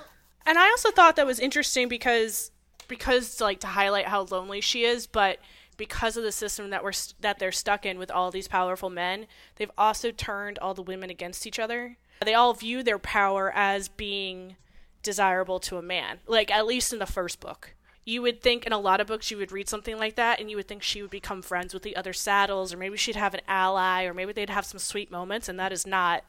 and 0.46 0.58
I 0.58 0.70
also 0.70 0.92
thought 0.92 1.16
that 1.16 1.26
was 1.26 1.40
interesting 1.40 1.88
because 1.88 2.52
because 2.88 3.40
like 3.40 3.60
to 3.62 3.68
highlight 3.68 4.08
how 4.08 4.24
lonely 4.30 4.62
she 4.62 4.84
is, 4.84 5.08
but 5.08 5.40
because 5.78 6.18
of 6.18 6.24
the 6.24 6.32
system 6.32 6.70
that 6.72 6.84
we're 6.84 6.92
st- 6.92 7.22
that 7.22 7.40
they're 7.40 7.52
stuck 7.52 7.86
in 7.86 7.98
with 7.98 8.12
all 8.12 8.32
these 8.32 8.48
powerful 8.48 8.90
men, 8.90 9.28
they've 9.56 9.72
also 9.78 10.12
turned 10.12 10.60
all 10.60 10.74
the 10.74 10.82
women 10.82 11.10
against 11.10 11.48
each 11.48 11.60
other. 11.60 11.98
They 12.26 12.34
all 12.34 12.54
view 12.54 12.84
their 12.84 13.00
power 13.00 13.52
as 13.56 13.88
being 13.88 14.58
desirable 15.04 15.60
to 15.62 15.78
a 15.78 15.82
man. 15.82 16.20
Like 16.28 16.52
at 16.52 16.66
least 16.68 16.92
in 16.92 17.00
the 17.00 17.06
first 17.06 17.40
book. 17.40 17.74
you 18.06 18.22
would 18.22 18.42
think 18.42 18.66
in 18.66 18.74
a 18.74 18.78
lot 18.80 19.00
of 19.00 19.08
books 19.08 19.30
you 19.32 19.38
would 19.38 19.52
read 19.52 19.70
something 19.70 19.98
like 19.98 20.16
that 20.16 20.40
and 20.40 20.50
you 20.50 20.58
would 20.58 20.68
think 20.68 20.82
she 20.84 21.02
would 21.02 21.12
become 21.12 21.42
friends 21.42 21.74
with 21.74 21.84
the 21.84 21.96
other 21.96 22.12
saddles 22.12 22.74
or 22.74 22.78
maybe 22.78 22.98
she'd 22.98 23.16
have 23.16 23.34
an 23.34 23.42
ally 23.48 24.04
or 24.04 24.14
maybe 24.14 24.34
they'd 24.34 24.50
have 24.50 24.66
some 24.66 24.80
sweet 24.80 25.10
moments 25.12 25.48
and 25.48 25.60
that 25.60 25.72
is 25.72 25.86
not 25.88 26.24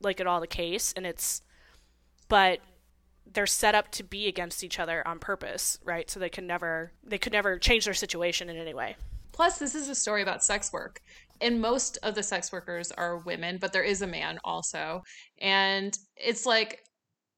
like 0.00 0.20
at 0.20 0.26
all 0.26 0.40
the 0.40 0.46
case 0.46 0.92
and 0.96 1.06
it's 1.06 1.42
but 2.28 2.60
they're 3.30 3.46
set 3.46 3.74
up 3.74 3.90
to 3.90 4.02
be 4.02 4.26
against 4.26 4.64
each 4.64 4.78
other 4.78 5.06
on 5.06 5.18
purpose 5.18 5.78
right 5.84 6.10
so 6.10 6.18
they 6.20 6.28
can 6.28 6.46
never 6.46 6.92
they 7.04 7.18
could 7.18 7.32
never 7.32 7.58
change 7.58 7.84
their 7.84 7.94
situation 7.94 8.48
in 8.48 8.56
any 8.56 8.74
way 8.74 8.96
Plus, 9.38 9.60
this 9.60 9.76
is 9.76 9.88
a 9.88 9.94
story 9.94 10.20
about 10.20 10.42
sex 10.42 10.72
work. 10.72 11.00
And 11.40 11.60
most 11.60 11.96
of 12.02 12.16
the 12.16 12.24
sex 12.24 12.50
workers 12.50 12.90
are 12.90 13.18
women, 13.18 13.58
but 13.60 13.72
there 13.72 13.84
is 13.84 14.02
a 14.02 14.06
man 14.08 14.40
also. 14.42 15.02
And 15.40 15.96
it's 16.16 16.44
like, 16.44 16.80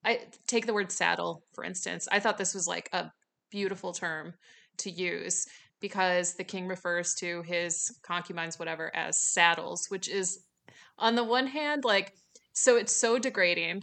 I 0.02 0.20
take 0.46 0.64
the 0.64 0.72
word 0.72 0.90
saddle, 0.90 1.44
for 1.52 1.62
instance. 1.62 2.08
I 2.10 2.18
thought 2.18 2.38
this 2.38 2.54
was 2.54 2.66
like 2.66 2.88
a 2.94 3.12
beautiful 3.50 3.92
term 3.92 4.32
to 4.78 4.90
use 4.90 5.46
because 5.78 6.36
the 6.36 6.44
king 6.44 6.66
refers 6.66 7.12
to 7.16 7.42
his 7.42 7.94
concubines, 8.02 8.58
whatever, 8.58 8.90
as 8.96 9.18
saddles, 9.18 9.84
which 9.90 10.08
is, 10.08 10.38
on 10.96 11.16
the 11.16 11.24
one 11.24 11.48
hand, 11.48 11.84
like, 11.84 12.14
so 12.52 12.76
it's 12.76 12.94
so 12.94 13.18
degrading. 13.18 13.82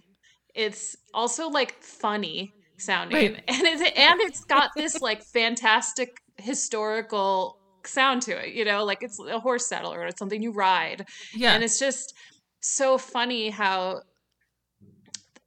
It's 0.56 0.96
also 1.14 1.50
like 1.50 1.82
funny 1.82 2.54
sounding, 2.78 3.34
Right. 3.34 3.44
and 3.48 3.62
it's 3.68 3.82
and 3.82 4.22
it's 4.22 4.44
got 4.46 4.72
this 4.76 5.02
like 5.02 5.24
fantastic 5.24 6.10
historical 6.38 7.58
sound 7.86 8.22
to 8.24 8.32
it. 8.38 8.54
You 8.54 8.66
know, 8.66 8.84
like 8.84 9.02
it's 9.02 9.20
a 9.20 9.40
horse 9.40 9.68
saddle 9.68 9.94
or 9.94 10.06
it's 10.06 10.20
something 10.20 10.42
you 10.42 10.52
ride, 10.52 11.06
Yeah. 11.36 11.54
and 11.54 11.64
it's 11.64 11.80
just 11.80 12.14
so 12.62 12.98
funny 12.98 13.50
how 13.50 14.02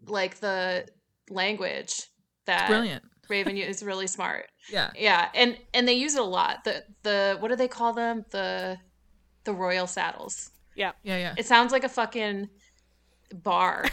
like 0.07 0.41
the 0.41 0.87
language 1.29 2.03
that 2.47 2.69
Brilliant. 2.69 3.03
Raven 3.29 3.57
is 3.57 3.83
really 3.83 4.07
smart. 4.07 4.47
Yeah. 4.73 4.91
Yeah, 4.99 5.29
and 5.35 5.57
and 5.75 5.87
they 5.87 5.93
use 5.95 6.15
it 6.15 6.21
a 6.21 6.25
lot. 6.25 6.65
The 6.65 6.83
the 7.03 7.37
what 7.41 7.49
do 7.49 7.57
they 7.57 7.69
call 7.69 7.93
them? 7.93 8.25
The 8.31 8.79
the 9.45 9.53
royal 9.53 9.87
saddles. 9.87 10.51
yeah 10.77 10.93
Yeah. 11.03 11.17
Yeah. 11.19 11.35
It 11.37 11.47
sounds 11.47 11.73
like 11.73 11.85
a 11.85 11.89
fucking 11.89 12.49
bar 13.35 13.87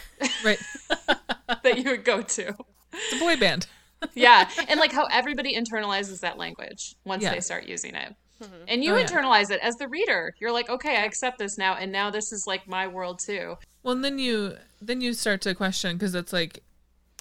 right. 0.44 0.60
that 1.64 1.78
you 1.78 1.84
would 1.92 2.04
go 2.04 2.22
to. 2.22 2.56
It's 2.94 3.14
a 3.16 3.20
boy 3.20 3.38
band. 3.38 3.68
Yeah, 4.14 4.50
and 4.70 4.80
like 4.80 4.92
how 4.92 5.06
everybody 5.12 5.56
internalizes 5.56 6.20
that 6.22 6.38
language 6.38 6.96
once 7.04 7.24
Yeah. 7.24 7.34
they 7.34 7.40
start 7.40 7.66
using 7.66 7.96
it. 7.96 8.16
Mm-hmm. 8.42 8.54
And 8.68 8.84
you 8.84 8.94
Oh, 8.94 8.98
yeah. 8.98 9.06
internalize 9.08 9.50
it 9.50 9.60
as 9.64 9.76
the 9.78 9.88
reader. 9.88 10.36
You're 10.40 10.52
like, 10.52 10.70
okay, 10.70 10.98
I 10.98 11.06
accept 11.06 11.40
this 11.40 11.58
now, 11.58 11.74
and 11.76 11.92
now 11.92 12.12
this 12.12 12.32
is 12.32 12.46
like 12.46 12.68
my 12.68 12.88
world 12.88 13.18
too. 13.20 13.58
Well, 13.82 13.94
and 13.96 14.04
then 14.06 14.20
you 14.20 14.56
then 14.82 15.02
you 15.02 15.14
start 15.14 15.42
to 15.42 15.56
question 15.56 15.96
because 15.98 16.14
it's 16.14 16.32
like, 16.32 16.64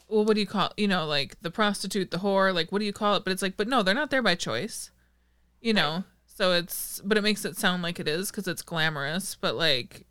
well, 0.09 0.24
what 0.24 0.35
do 0.35 0.40
you 0.40 0.46
call 0.46 0.72
you 0.76 0.87
know 0.88 1.07
like 1.07 1.37
the 1.40 1.50
prostitute, 1.50 2.11
the 2.11 2.18
whore, 2.18 2.55
like 2.55 2.70
what 2.70 2.81
do 2.81 2.85
you 2.85 2.92
call 2.92 3.16
it? 3.16 3.24
But 3.24 3.33
it's 3.33 3.42
like, 3.42 3.57
but 3.57 3.68
no, 3.68 3.83
they're 3.83 3.94
not 3.94 4.11
there 4.11 4.22
by 4.22 4.35
choice, 4.35 4.90
you 5.62 5.72
know. 5.72 6.05
So 6.26 6.52
it's 6.52 7.00
but 7.02 7.16
it 7.16 7.22
makes 7.22 7.46
it 7.46 7.57
sound 7.57 7.83
like 7.83 7.98
it 7.98 8.07
is 8.09 8.31
because 8.31 8.46
it's 8.46 8.62
glamorous, 8.62 9.35
but 9.40 9.55
like. 9.57 10.05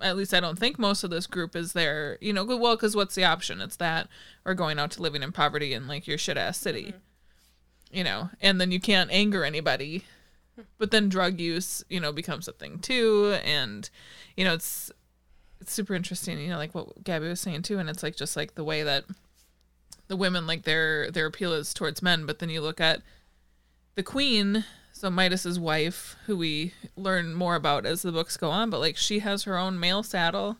At 0.00 0.16
least 0.16 0.34
I 0.34 0.40
don't 0.40 0.58
think 0.58 0.78
most 0.78 1.04
of 1.04 1.10
this 1.10 1.26
group 1.26 1.56
is 1.56 1.72
there, 1.72 2.18
you 2.20 2.32
know. 2.32 2.44
Well, 2.44 2.76
because 2.76 2.94
what's 2.94 3.14
the 3.14 3.24
option? 3.24 3.60
It's 3.60 3.76
that 3.76 4.08
or 4.44 4.54
going 4.54 4.78
out 4.78 4.90
to 4.92 5.02
living 5.02 5.22
in 5.22 5.32
poverty 5.32 5.72
in 5.72 5.86
like 5.86 6.06
your 6.06 6.18
shit 6.18 6.36
ass 6.36 6.58
city, 6.58 6.88
mm-hmm. 6.88 7.96
you 7.96 8.04
know. 8.04 8.30
And 8.40 8.60
then 8.60 8.70
you 8.70 8.80
can't 8.80 9.10
anger 9.10 9.44
anybody, 9.44 10.04
but 10.78 10.90
then 10.90 11.08
drug 11.08 11.40
use, 11.40 11.84
you 11.88 12.00
know, 12.00 12.12
becomes 12.12 12.46
a 12.46 12.52
thing 12.52 12.78
too. 12.78 13.38
And 13.42 13.88
you 14.36 14.44
know, 14.44 14.52
it's 14.52 14.90
it's 15.60 15.72
super 15.72 15.94
interesting, 15.94 16.38
you 16.38 16.48
know, 16.48 16.58
like 16.58 16.74
what 16.74 17.02
Gabby 17.02 17.28
was 17.28 17.40
saying 17.40 17.62
too, 17.62 17.78
and 17.78 17.88
it's 17.88 18.02
like 18.02 18.16
just 18.16 18.36
like 18.36 18.54
the 18.54 18.64
way 18.64 18.82
that 18.82 19.04
the 20.08 20.16
women 20.16 20.46
like 20.46 20.62
their 20.64 21.10
their 21.10 21.26
appeal 21.26 21.52
is 21.52 21.72
towards 21.74 22.02
men, 22.02 22.26
but 22.26 22.38
then 22.38 22.50
you 22.50 22.60
look 22.60 22.80
at 22.80 23.02
the 23.94 24.02
queen, 24.02 24.64
so 24.96 25.10
Midas's 25.10 25.60
wife, 25.60 26.16
who 26.24 26.38
we 26.38 26.72
learn 26.96 27.34
more 27.34 27.54
about 27.54 27.84
as 27.84 28.00
the 28.00 28.12
books 28.12 28.36
go 28.38 28.50
on, 28.50 28.70
but 28.70 28.80
like 28.80 28.96
she 28.96 29.18
has 29.18 29.42
her 29.42 29.58
own 29.58 29.78
male 29.78 30.02
saddle, 30.02 30.56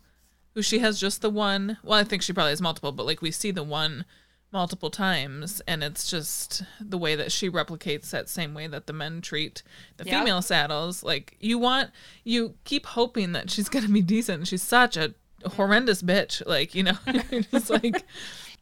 who 0.54 0.60
she 0.60 0.78
has 0.80 1.00
just 1.00 1.22
the 1.22 1.30
one. 1.30 1.78
Well, 1.82 1.98
I 1.98 2.04
think 2.04 2.20
she 2.22 2.34
probably 2.34 2.50
has 2.52 2.60
multiple, 2.60 2.92
but 2.92 3.06
like 3.06 3.22
we 3.22 3.30
see 3.30 3.50
the 3.50 3.62
one 3.62 4.04
multiple 4.52 4.90
times, 4.90 5.62
and 5.66 5.82
it's 5.82 6.10
just 6.10 6.62
the 6.78 6.98
way 6.98 7.14
that 7.16 7.32
she 7.32 7.48
replicates 7.50 8.10
that 8.10 8.28
same 8.28 8.52
way 8.52 8.66
that 8.66 8.86
the 8.86 8.92
men 8.92 9.22
treat 9.22 9.62
the 9.96 10.04
Yep. 10.04 10.18
female 10.20 10.42
saddles. 10.42 11.02
Like 11.02 11.36
you 11.40 11.58
want, 11.58 11.90
you 12.22 12.56
keep 12.64 12.84
hoping 12.86 13.32
that 13.32 13.50
she's 13.50 13.68
gonna 13.70 13.88
be 13.88 14.02
decent. 14.02 14.48
She's 14.48 14.62
such 14.62 14.98
a 14.98 15.14
horrendous 15.46 16.02
bitch. 16.02 16.42
Like 16.46 16.74
you 16.74 16.82
know, 16.82 16.96
just 17.50 17.70
like 17.70 18.04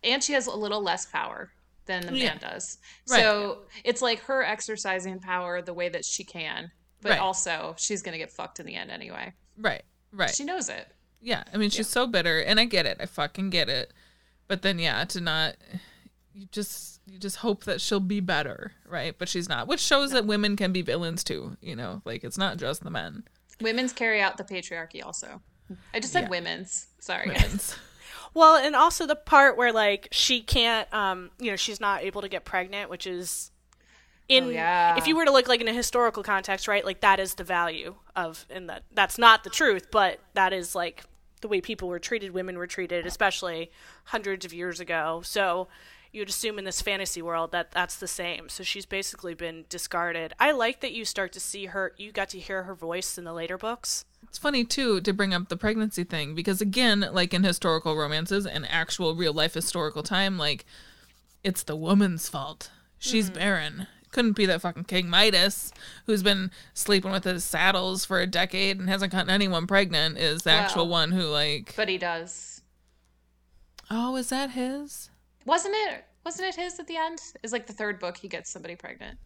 and 0.05 0.23
she 0.23 0.35
has 0.35 0.47
a 0.47 0.55
little 0.55 0.83
less 0.83 1.05
power 1.07 1.51
than 1.87 2.07
the 2.07 2.13
man 2.13 2.21
Yeah. 2.21 2.39
does. 2.39 2.79
Right. 3.11 3.21
So 3.21 3.63
it's 3.85 4.01
like 4.03 4.21
her 4.21 4.43
exercising 4.43 5.19
power 5.21 5.61
the 5.63 5.75
way 5.75 5.89
that 5.89 6.05
she 6.05 6.25
can, 6.25 6.71
but 7.03 7.11
Right. 7.11 7.19
also 7.21 7.75
she's 7.79 8.03
gonna 8.03 8.19
get 8.19 8.31
fucked 8.33 8.61
in 8.61 8.67
the 8.67 8.75
end 8.75 8.91
anyway. 8.91 9.33
right, 9.59 9.83
right. 10.13 10.35
She 10.35 10.45
knows 10.45 10.69
it. 10.69 10.89
Yeah, 11.21 11.45
I 11.53 11.57
mean 11.57 11.71
she's 11.71 11.89
so 11.89 12.07
bitter, 12.07 12.41
and 12.41 12.59
I 12.61 12.65
get 12.67 12.87
it. 12.87 12.99
I 13.01 13.07
fucking 13.07 13.51
get 13.51 13.69
it. 13.69 13.93
But 14.49 14.63
then 14.63 14.79
yeah, 14.79 15.05
to 15.07 15.21
not 15.21 15.57
you 16.35 16.47
just 16.51 17.01
you 17.07 17.19
just 17.19 17.37
hope 17.37 17.65
that 17.65 17.81
she'll 17.81 18.01
be 18.01 18.21
better, 18.21 18.73
right? 18.87 19.17
But 19.19 19.29
she's 19.29 19.49
not, 19.49 19.67
which 19.69 19.81
shows 19.81 20.11
that 20.13 20.27
women 20.27 20.57
can 20.57 20.73
be 20.73 20.83
villains 20.83 21.23
too. 21.23 21.57
You 21.61 21.77
know, 21.77 22.03
like 22.05 22.25
it's 22.25 22.39
not 22.39 22.57
just 22.57 22.83
the 22.83 22.91
men. 22.91 23.25
Women's 23.61 23.93
carry 23.93 24.21
out 24.21 24.37
the 24.37 24.45
patriarchy 24.45 25.05
also. 25.05 25.41
I 25.95 26.01
just 26.01 26.13
said 26.13 26.25
Yeah. 26.25 26.29
women's. 26.31 26.89
Sorry, 26.99 27.29
guys. 27.29 27.77
Well, 28.33 28.57
and 28.57 28.75
also 28.75 29.07
the 29.07 29.17
part 29.17 29.57
where 29.57 29.73
like 29.73 30.09
she 30.11 30.41
can't, 30.41 30.93
um, 30.93 31.31
you 31.39 31.51
know, 31.51 31.57
she's 31.57 31.81
not 31.81 32.03
able 32.03 32.23
to 32.23 32.29
get 32.29 32.45
pregnant, 32.45 32.91
which 32.91 33.07
is 33.07 33.51
in 34.29 34.45
Oh, 34.45 34.49
yeah. 34.51 34.97
if 34.97 35.07
you 35.07 35.17
were 35.17 35.25
to 35.25 35.31
look 35.31 35.49
like 35.49 35.61
in 35.61 35.69
a 35.69 35.73
historical 35.73 36.23
context, 36.23 36.67
right? 36.67 36.85
Like 36.85 37.01
that 37.01 37.21
is 37.21 37.35
the 37.35 37.45
value 37.45 37.95
of, 38.17 38.47
and 38.51 38.69
that 38.69 38.85
that's 38.93 39.19
not 39.19 39.45
the 39.45 39.51
truth, 39.51 39.89
but 39.91 40.19
that 40.35 40.53
is 40.53 40.75
like 40.75 41.05
the 41.43 41.49
way 41.49 41.61
people 41.61 41.89
were 41.89 41.99
treated, 41.99 42.33
women 42.33 42.57
were 42.57 42.67
treated, 42.67 43.07
especially 43.07 43.71
hundreds 44.05 44.47
of 44.47 44.55
years 44.55 44.81
ago. 44.81 45.21
So 45.25 45.69
you'd 46.15 46.29
assume 46.29 46.59
in 46.59 46.65
this 46.65 46.81
fantasy 46.81 47.21
world 47.21 47.51
that 47.53 47.73
that's 47.73 47.97
the 47.97 48.07
same. 48.07 48.49
So 48.49 48.63
she's 48.63 48.87
basically 48.87 49.35
been 49.35 49.65
discarded. 49.69 50.33
I 50.39 50.53
like 50.53 50.81
that 50.81 50.93
you 50.93 51.05
start 51.05 51.33
to 51.33 51.41
see 51.41 51.67
her. 51.67 51.93
You 51.97 52.13
got 52.13 52.29
to 52.31 52.39
hear 52.39 52.63
her 52.63 52.75
voice 52.75 53.19
in 53.19 53.25
the 53.25 53.33
later 53.33 53.59
books. 53.59 54.05
It's 54.23 54.39
funny 54.39 54.65
too 54.65 55.01
to 55.01 55.13
bring 55.13 55.35
up 55.35 55.49
the 55.49 55.57
pregnancy 55.57 56.05
thing 56.05 56.35
because 56.35 56.61
again, 56.61 57.09
like 57.13 57.35
in 57.35 57.43
historical 57.43 57.97
romances 57.97 58.47
and 58.47 58.67
actual 58.71 59.15
real 59.15 59.33
life 59.33 59.55
historical 59.55 60.03
time, 60.03 60.39
like 60.39 60.65
it's 61.43 61.65
the 61.65 61.77
woman's 61.77 62.29
fault. 62.29 62.71
She's 62.99 63.27
mm-hmm. 63.27 63.39
barren. 63.39 63.87
Couldn't 64.13 64.37
be 64.37 64.47
that 64.47 64.61
fucking 64.61 64.85
King 64.85 65.11
Midas 65.11 65.73
who's 66.07 66.23
been 66.23 66.53
sleeping 66.73 67.11
with 67.11 67.25
his 67.25 67.43
saddles 67.43 68.05
for 68.05 68.21
a 68.21 68.29
decade 68.29 68.79
and 68.79 68.89
hasn't 68.89 69.11
gotten 69.11 69.31
anyone 69.31 69.67
pregnant 69.67 70.19
is 70.19 70.43
the 70.43 70.53
actual 70.53 70.87
one 70.87 71.11
who 71.11 71.23
like 71.23 71.75
But 71.75 71.89
he 71.89 71.99
does. 71.99 72.63
Oh, 73.91 74.15
is 74.17 74.29
that 74.29 74.51
his? 74.51 75.11
Wasn't 75.45 75.75
it? 75.89 76.05
Wasn't 76.25 76.47
it 76.49 76.55
his 76.55 76.79
at 76.81 76.87
the 76.87 76.97
end? 76.97 77.19
Is 77.43 77.53
like 77.53 77.67
the 77.67 77.73
third 77.73 77.99
book 77.99 78.17
he 78.17 78.29
gets 78.29 78.51
somebody 78.51 78.77
pregnant. 78.77 79.19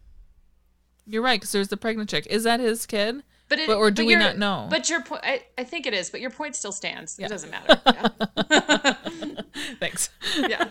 You're 1.05 1.23
right, 1.23 1.39
because 1.39 1.51
there's 1.51 1.69
the 1.69 1.77
pregnant 1.77 2.09
chick. 2.09 2.27
Is 2.29 2.43
that 2.43 2.59
his 2.59 2.85
kid? 2.85 3.23
But 3.47 3.57
it, 3.59 3.67
But- 3.67 3.77
or 3.77 3.89
do 3.89 4.03
but 4.03 4.07
we 4.07 4.15
not 4.15 4.37
know? 4.37 4.67
But 4.69 4.89
your 4.89 5.01
point, 5.01 5.21
I, 5.23 5.41
I 5.57 5.63
think 5.63 5.87
it 5.87 5.93
is. 5.95 6.09
But 6.11 6.21
your 6.21 6.29
point 6.29 6.55
still 6.55 6.71
stands. 6.71 7.17
Yeah. 7.17 7.25
It 7.25 7.29
doesn't 7.29 7.49
matter. 7.49 7.81
Yeah. 7.85 8.93
Thanks. 9.79 10.09
yeah. 10.37 10.67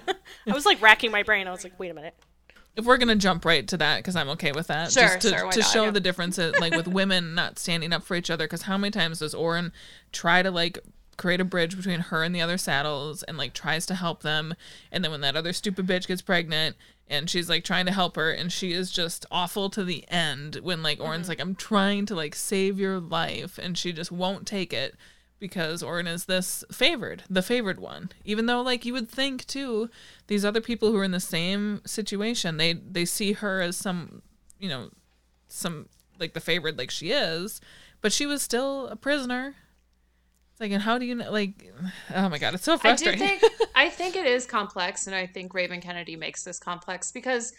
I 0.47 0.53
was 0.53 0.65
like 0.67 0.81
racking 0.81 1.11
my 1.11 1.23
brain. 1.25 1.47
I 1.49 1.51
was 1.51 1.65
like, 1.65 1.79
wait 1.79 1.91
a 1.91 1.95
minute. 1.95 2.15
if 2.77 2.85
we're 2.85 2.99
gonna 2.99 3.17
jump 3.17 3.45
right 3.45 3.67
to 3.67 3.77
that 3.77 3.97
because 3.99 4.15
i'm 4.15 4.29
okay 4.29 4.53
with 4.53 4.69
that 4.69 4.93
Sure, 4.93 5.03
just 5.03 5.21
to, 5.23 5.29
sure, 5.31 5.45
why 5.47 5.51
to 5.51 5.59
not? 5.61 5.69
show 5.71 5.85
Yeah. 5.87 5.91
the 5.91 6.01
difference 6.01 6.39
uh, 6.39 6.53
like 6.61 6.73
with 6.75 6.87
women 6.87 7.35
not 7.35 7.59
standing 7.59 7.93
up 7.93 8.05
for 8.05 8.15
each 8.15 8.31
other 8.31 8.45
because 8.45 8.63
how 8.63 8.79
many 8.79 8.93
times 8.93 9.19
does 9.19 9.35
Auren 9.35 9.73
try 10.13 10.43
to 10.43 10.51
like 10.53 10.79
create 11.19 11.41
a 11.41 11.45
bridge 11.45 11.77
between 11.77 12.01
her 12.01 12.23
and 12.23 12.35
the 12.35 12.41
other 12.41 12.57
saddles 12.57 13.23
and 13.25 13.37
like 13.37 13.53
tries 13.53 13.85
to 13.85 13.95
help 13.95 14.23
them 14.23 14.55
and 14.91 15.05
then 15.05 15.11
when 15.11 15.21
that 15.21 15.37
other 15.37 15.53
stupid 15.53 15.87
bitch 15.87 16.07
gets 16.09 16.23
pregnant 16.23 16.75
and 17.07 17.29
she's 17.29 17.49
like 17.51 17.65
trying 17.65 17.85
to 17.85 17.93
help 17.93 18.17
her 18.17 18.31
and 18.31 18.51
she 18.51 18.73
is 18.73 18.91
just 18.91 19.27
awful 19.31 19.69
to 19.69 19.85
the 19.85 20.05
end 20.09 20.57
when 20.63 20.83
like 20.83 20.99
Auren's 20.99 21.23
Mm-hmm. 21.23 21.29
like 21.29 21.41
i'm 21.41 21.55
trying 21.55 22.07
to 22.07 22.15
like 22.15 22.35
save 22.35 22.79
your 22.79 22.99
life 22.99 23.59
and 23.59 23.77
she 23.77 23.93
just 23.93 24.11
won't 24.11 24.47
take 24.47 24.73
it 24.73 24.95
because 25.41 25.83
Auren 25.83 26.09
is 26.09 26.25
this 26.25 26.65
favored, 26.73 27.23
the 27.31 27.43
favored 27.43 27.79
one. 27.79 28.11
Even 28.25 28.47
though 28.47 28.61
like 28.61 28.85
you 28.85 28.93
would 28.93 29.09
think 29.09 29.47
too, 29.47 29.89
these 30.27 30.45
other 30.45 30.61
people 30.61 30.91
who 30.91 30.99
are 30.99 31.05
in 31.05 31.13
the 31.13 31.21
same 31.21 31.81
situation, 31.87 32.57
they 32.57 32.73
they 32.73 33.05
see 33.05 33.35
her 33.35 33.61
as 33.61 33.77
some, 33.77 34.23
you 34.59 34.69
know, 34.69 34.91
some 35.47 35.89
like 36.19 36.35
the 36.35 36.41
favored 36.41 36.77
like 36.77 36.91
she 36.91 37.13
is, 37.13 37.61
but 38.01 38.13
she 38.13 38.27
was 38.27 38.43
still 38.43 38.89
a 38.89 38.97
prisoner. 38.97 39.55
It's 40.59 40.61
like 40.61 40.73
and 40.73 40.83
how 40.83 40.99
do 40.99 41.07
you 41.07 41.15
know 41.15 41.31
like 41.31 41.73
oh 42.17 42.29
my 42.29 42.39
god, 42.39 42.55
it's 42.55 42.65
so 42.65 42.77
frustrating. 42.77 43.23
I 43.23 43.27
do 43.29 43.39
think 43.39 43.71
I 43.77 43.89
think 43.89 44.17
it 44.17 44.27
is 44.27 44.45
complex, 44.45 45.07
and 45.07 45.15
I 45.15 45.25
think 45.25 45.55
Raven 45.55 45.81
Kennedy 45.81 46.17
makes 46.17 46.43
this 46.43 46.59
complex 46.59 47.13
because 47.13 47.53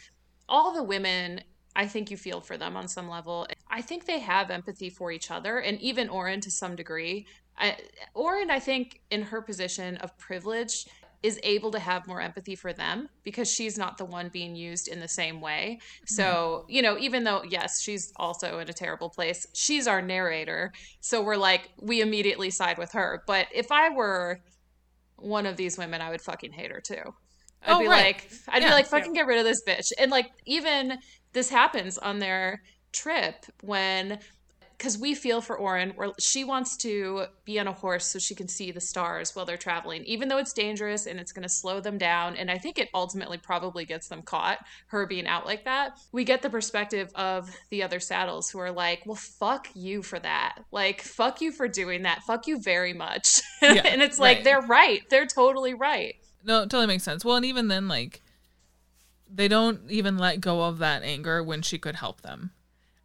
all 0.50 0.74
the 0.74 0.84
women, 0.84 1.42
I 1.78 1.88
think 1.88 2.12
you 2.12 2.18
feel 2.18 2.42
for 2.42 2.58
them 2.58 2.76
on 2.76 2.90
some 2.90 3.08
level. 3.08 3.48
I 3.70 3.82
think 3.82 4.06
they 4.06 4.20
have 4.20 4.52
empathy 4.52 4.90
for 4.90 5.14
each 5.14 5.32
other, 5.32 5.60
and 5.60 5.80
even 5.80 6.10
Auren 6.10 6.42
to 6.42 6.52
some 6.52 6.76
degree. 6.76 7.26
I, 7.58 7.78
Auren, 8.18 8.50
I 8.50 8.60
think, 8.60 9.00
in 9.12 9.22
her 9.22 9.42
position 9.42 9.96
of 9.98 10.18
privilege, 10.18 10.86
is 11.22 11.40
able 11.44 11.72
to 11.72 11.80
have 11.80 12.08
more 12.08 12.22
empathy 12.22 12.56
for 12.56 12.72
them 12.72 13.10
because 13.24 13.52
she's 13.52 13.78
not 13.78 13.98
the 13.98 14.06
one 14.06 14.30
being 14.30 14.56
used 14.56 14.88
in 14.88 15.00
the 15.02 15.08
same 15.08 15.42
way. 15.42 15.80
So, 16.06 16.66
you 16.70 16.82
know, 16.82 16.98
even 16.98 17.26
though, 17.26 17.44
yes, 17.44 17.82
she's 17.82 18.14
also 18.16 18.60
in 18.60 18.70
a 18.70 18.74
terrible 18.74 19.10
place, 19.10 19.46
she's 19.54 19.86
our 19.86 20.02
narrator. 20.02 20.72
So 21.02 21.22
we're 21.22 21.36
like, 21.36 21.70
we 21.82 22.00
immediately 22.00 22.50
side 22.52 22.78
with 22.78 22.94
her. 22.94 23.24
But 23.28 23.48
if 23.54 23.70
I 23.72 23.90
were 23.90 24.40
one 25.18 25.46
of 25.46 25.58
these 25.58 25.78
women, 25.78 26.02
I 26.02 26.10
would 26.10 26.22
fucking 26.22 26.54
hate 26.54 26.72
her 26.72 26.80
too. 26.80 27.04
I'd 27.64 27.74
Oh, 27.74 27.80
be 27.80 27.88
right. 27.88 28.16
like, 28.16 28.32
I'd 28.48 28.62
Yeah. 28.62 28.70
be 28.70 28.74
like, 28.74 28.88
fucking 28.88 29.12
get 29.14 29.28
rid 29.28 29.40
of 29.40 29.44
this 29.44 29.62
bitch. 29.68 29.92
And 30.00 30.10
like, 30.10 30.28
even 30.46 31.00
this 31.34 31.50
happens 31.50 31.98
on 31.98 32.20
their 32.20 32.62
trip 32.94 33.46
when 33.62 34.20
because 34.80 34.98
we 34.98 35.14
feel 35.14 35.42
for 35.42 35.60
Auren, 35.60 35.94
where 35.98 36.12
she 36.20 36.46
wants 36.46 36.78
to 36.78 37.26
be 37.44 37.60
on 37.60 37.68
a 37.68 37.74
horse 37.74 38.06
so 38.06 38.18
she 38.18 38.34
can 38.34 38.48
see 38.48 38.72
the 38.72 38.80
stars 38.80 39.36
while 39.36 39.46
they're 39.46 39.58
traveling, 39.58 40.06
even 40.06 40.30
though 40.30 40.38
it's 40.38 40.54
dangerous 40.54 41.06
and 41.06 41.20
it's 41.20 41.34
going 41.34 41.44
to 41.44 41.50
slow 41.50 41.82
them 41.82 41.98
down. 41.98 42.38
And 42.38 42.50
I 42.50 42.58
think 42.58 42.80
it 42.80 42.88
ultimately 42.94 43.38
probably 43.38 43.84
gets 43.84 44.08
them 44.08 44.22
caught, 44.22 44.60
her 44.88 45.06
being 45.06 45.28
out 45.28 45.46
like 45.46 45.66
that. 45.66 46.00
We 46.14 46.24
get 46.24 46.42
the 46.42 46.50
perspective 46.50 47.12
of 47.14 47.54
the 47.70 47.84
other 47.84 48.00
saddles 48.00 48.50
who 48.50 48.60
are 48.60 48.72
like, 48.72 49.04
well, 49.06 49.16
fuck 49.16 49.68
you 49.76 50.02
for 50.02 50.18
that. 50.20 50.60
Like, 50.72 51.02
fuck 51.02 51.42
you 51.42 51.52
for 51.52 51.68
doing 51.68 52.04
that. 52.04 52.24
Fuck 52.24 52.48
you 52.48 52.60
very 52.60 52.94
much. 52.94 53.42
Yeah, 53.62 53.82
and 53.86 54.02
it's 54.02 54.18
like, 54.18 54.38
right. 54.38 54.44
they're 54.46 54.62
right. 54.62 55.02
They're 55.10 55.26
totally 55.26 55.74
right. 55.74 56.16
No, 56.46 56.62
it 56.62 56.70
totally 56.70 56.88
makes 56.88 57.04
sense. 57.04 57.26
Well, 57.26 57.36
and 57.36 57.46
even 57.46 57.68
then, 57.68 57.90
like, 57.90 58.22
they 59.30 59.50
don't 59.50 59.82
even 59.92 60.18
let 60.18 60.40
go 60.40 60.64
of 60.64 60.78
that 60.78 61.04
anger 61.04 61.44
when 61.44 61.62
she 61.62 61.78
could 61.78 61.98
help 61.98 62.22
them. 62.22 62.52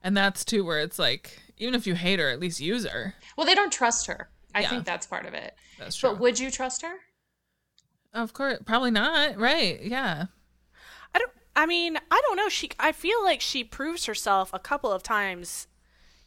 And 0.00 0.16
that's 0.16 0.44
too 0.44 0.64
where 0.64 0.78
it's 0.78 0.98
like, 0.98 1.42
even 1.58 1.74
if 1.74 1.86
you 1.86 1.94
hate 1.94 2.18
her, 2.18 2.30
at 2.30 2.40
least 2.40 2.60
use 2.60 2.86
her. 2.86 3.14
Well, 3.36 3.46
they 3.46 3.54
don't 3.54 3.72
trust 3.72 4.06
her. 4.06 4.28
I 4.54 4.60
Yeah. 4.62 4.70
think 4.70 4.84
that's 4.84 5.06
part 5.06 5.26
of 5.26 5.34
it. 5.34 5.54
That's 5.78 5.96
true. 5.96 6.10
But 6.10 6.20
would 6.20 6.38
you 6.38 6.50
trust 6.50 6.82
her? 6.82 6.94
of 8.12 8.32
course, 8.32 8.58
probably 8.64 8.90
not. 8.92 9.36
Right. 9.36 9.80
Yeah. 9.82 10.26
I 11.14 11.18
don't. 11.18 11.32
I 11.56 11.66
mean, 11.66 11.96
I 12.10 12.20
don't 12.26 12.36
know. 12.36 12.48
She. 12.48 12.70
I 12.78 12.92
feel 12.92 13.22
like 13.24 13.40
she 13.40 13.64
proves 13.64 14.06
herself 14.06 14.50
a 14.52 14.58
couple 14.58 14.90
of 14.92 15.02
times, 15.02 15.66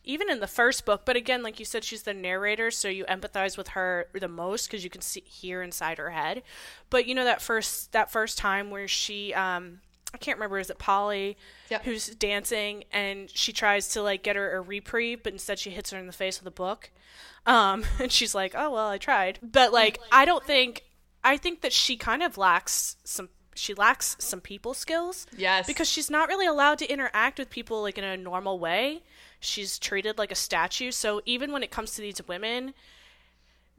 even 0.03 0.29
in 0.29 0.39
the 0.41 0.47
first 0.47 0.85
book. 0.85 1.03
But 1.05 1.15
again, 1.15 1.43
like 1.43 1.59
you 1.59 1.65
said, 1.65 1.83
she's 1.83 2.03
the 2.03 2.13
narrator, 2.13 2.71
so 2.71 2.87
you 2.89 3.05
empathize 3.05 3.57
with 3.57 3.69
her 3.69 4.07
the 4.13 4.27
most 4.27 4.67
because 4.67 4.83
you 4.83 4.89
can 4.89 5.01
see 5.01 5.21
hear 5.21 5.61
inside 5.61 5.97
her 5.97 6.11
head. 6.11 6.43
But 6.89 7.05
you 7.07 7.15
know 7.15 7.23
that 7.25 7.41
first 7.41 7.91
that 7.93 8.11
first 8.11 8.37
time 8.37 8.69
where 8.69 8.87
she, 8.87 9.33
um, 9.33 9.79
I 10.13 10.17
can't 10.17 10.37
remember, 10.37 10.57
is 10.59 10.69
it 10.69 10.77
Polly, 10.79 11.37
Yep. 11.69 11.83
who's 11.83 12.07
dancing 12.07 12.85
and 12.91 13.29
she 13.29 13.51
tries 13.51 13.89
to 13.89 14.01
like 14.01 14.23
get 14.23 14.35
her 14.35 14.55
a 14.55 14.61
reprieve, 14.61 15.21
but 15.23 15.33
instead 15.33 15.59
she 15.59 15.69
hits 15.69 15.91
her 15.91 15.99
in 15.99 16.07
the 16.07 16.13
face 16.13 16.39
with 16.39 16.47
a 16.47 16.51
book. 16.55 16.91
Um, 17.45 17.83
and 17.99 18.11
she's 18.11 18.33
like, 18.35 18.53
"Oh 18.55 18.71
well, 18.71 18.87
I 18.87 18.97
tried." 18.97 19.39
But 19.43 19.71
like, 19.73 19.99
I 20.11 20.25
don't 20.25 20.43
think. 20.43 20.83
I 21.23 21.35
think 21.37 21.61
that 21.61 21.73
she 21.73 21.97
kind 21.97 22.23
of 22.23 22.37
lacks 22.37 22.95
some. 23.03 23.29
She 23.55 23.73
lacks 23.73 24.15
some 24.19 24.39
people 24.39 24.73
skills. 24.73 25.25
Yes. 25.35 25.65
Because 25.65 25.89
she's 25.89 26.09
not 26.11 26.29
really 26.29 26.45
allowed 26.45 26.77
to 26.79 26.85
interact 26.91 27.39
with 27.39 27.49
people 27.49 27.81
like 27.81 27.97
in 27.97 28.03
a 28.03 28.15
normal 28.15 28.59
way. 28.59 29.01
She's 29.39 29.79
treated 29.79 30.17
like 30.17 30.31
a 30.31 30.35
statue. 30.35 30.91
So 30.91 31.21
even 31.25 31.51
when 31.51 31.63
it 31.63 31.71
comes 31.71 31.95
to 31.95 32.01
these 32.01 32.21
women, 32.27 32.73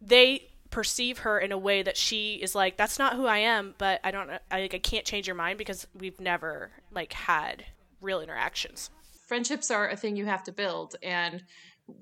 they 0.00 0.48
perceive 0.70 1.18
her 1.18 1.38
in 1.38 1.52
a 1.52 1.58
way 1.58 1.82
that 1.82 1.96
she 1.96 2.34
is 2.36 2.54
like, 2.54 2.76
"That's 2.76 2.98
not 2.98 3.14
who 3.14 3.26
I 3.26 3.38
am," 3.38 3.74
but 3.78 4.00
I 4.04 4.10
don't. 4.10 4.30
I, 4.30 4.40
I 4.50 4.68
can't 4.68 5.04
change 5.04 5.26
your 5.26 5.36
mind 5.36 5.58
because 5.58 5.86
we've 5.94 6.20
never 6.20 6.70
like 6.90 7.12
had 7.12 7.64
real 8.00 8.20
interactions. 8.20 8.90
friendships 9.26 9.70
are 9.70 9.88
a 9.90 9.96
thing 9.96 10.16
you 10.16 10.24
have 10.24 10.42
to 10.44 10.52
build 10.52 10.96
and 11.02 11.42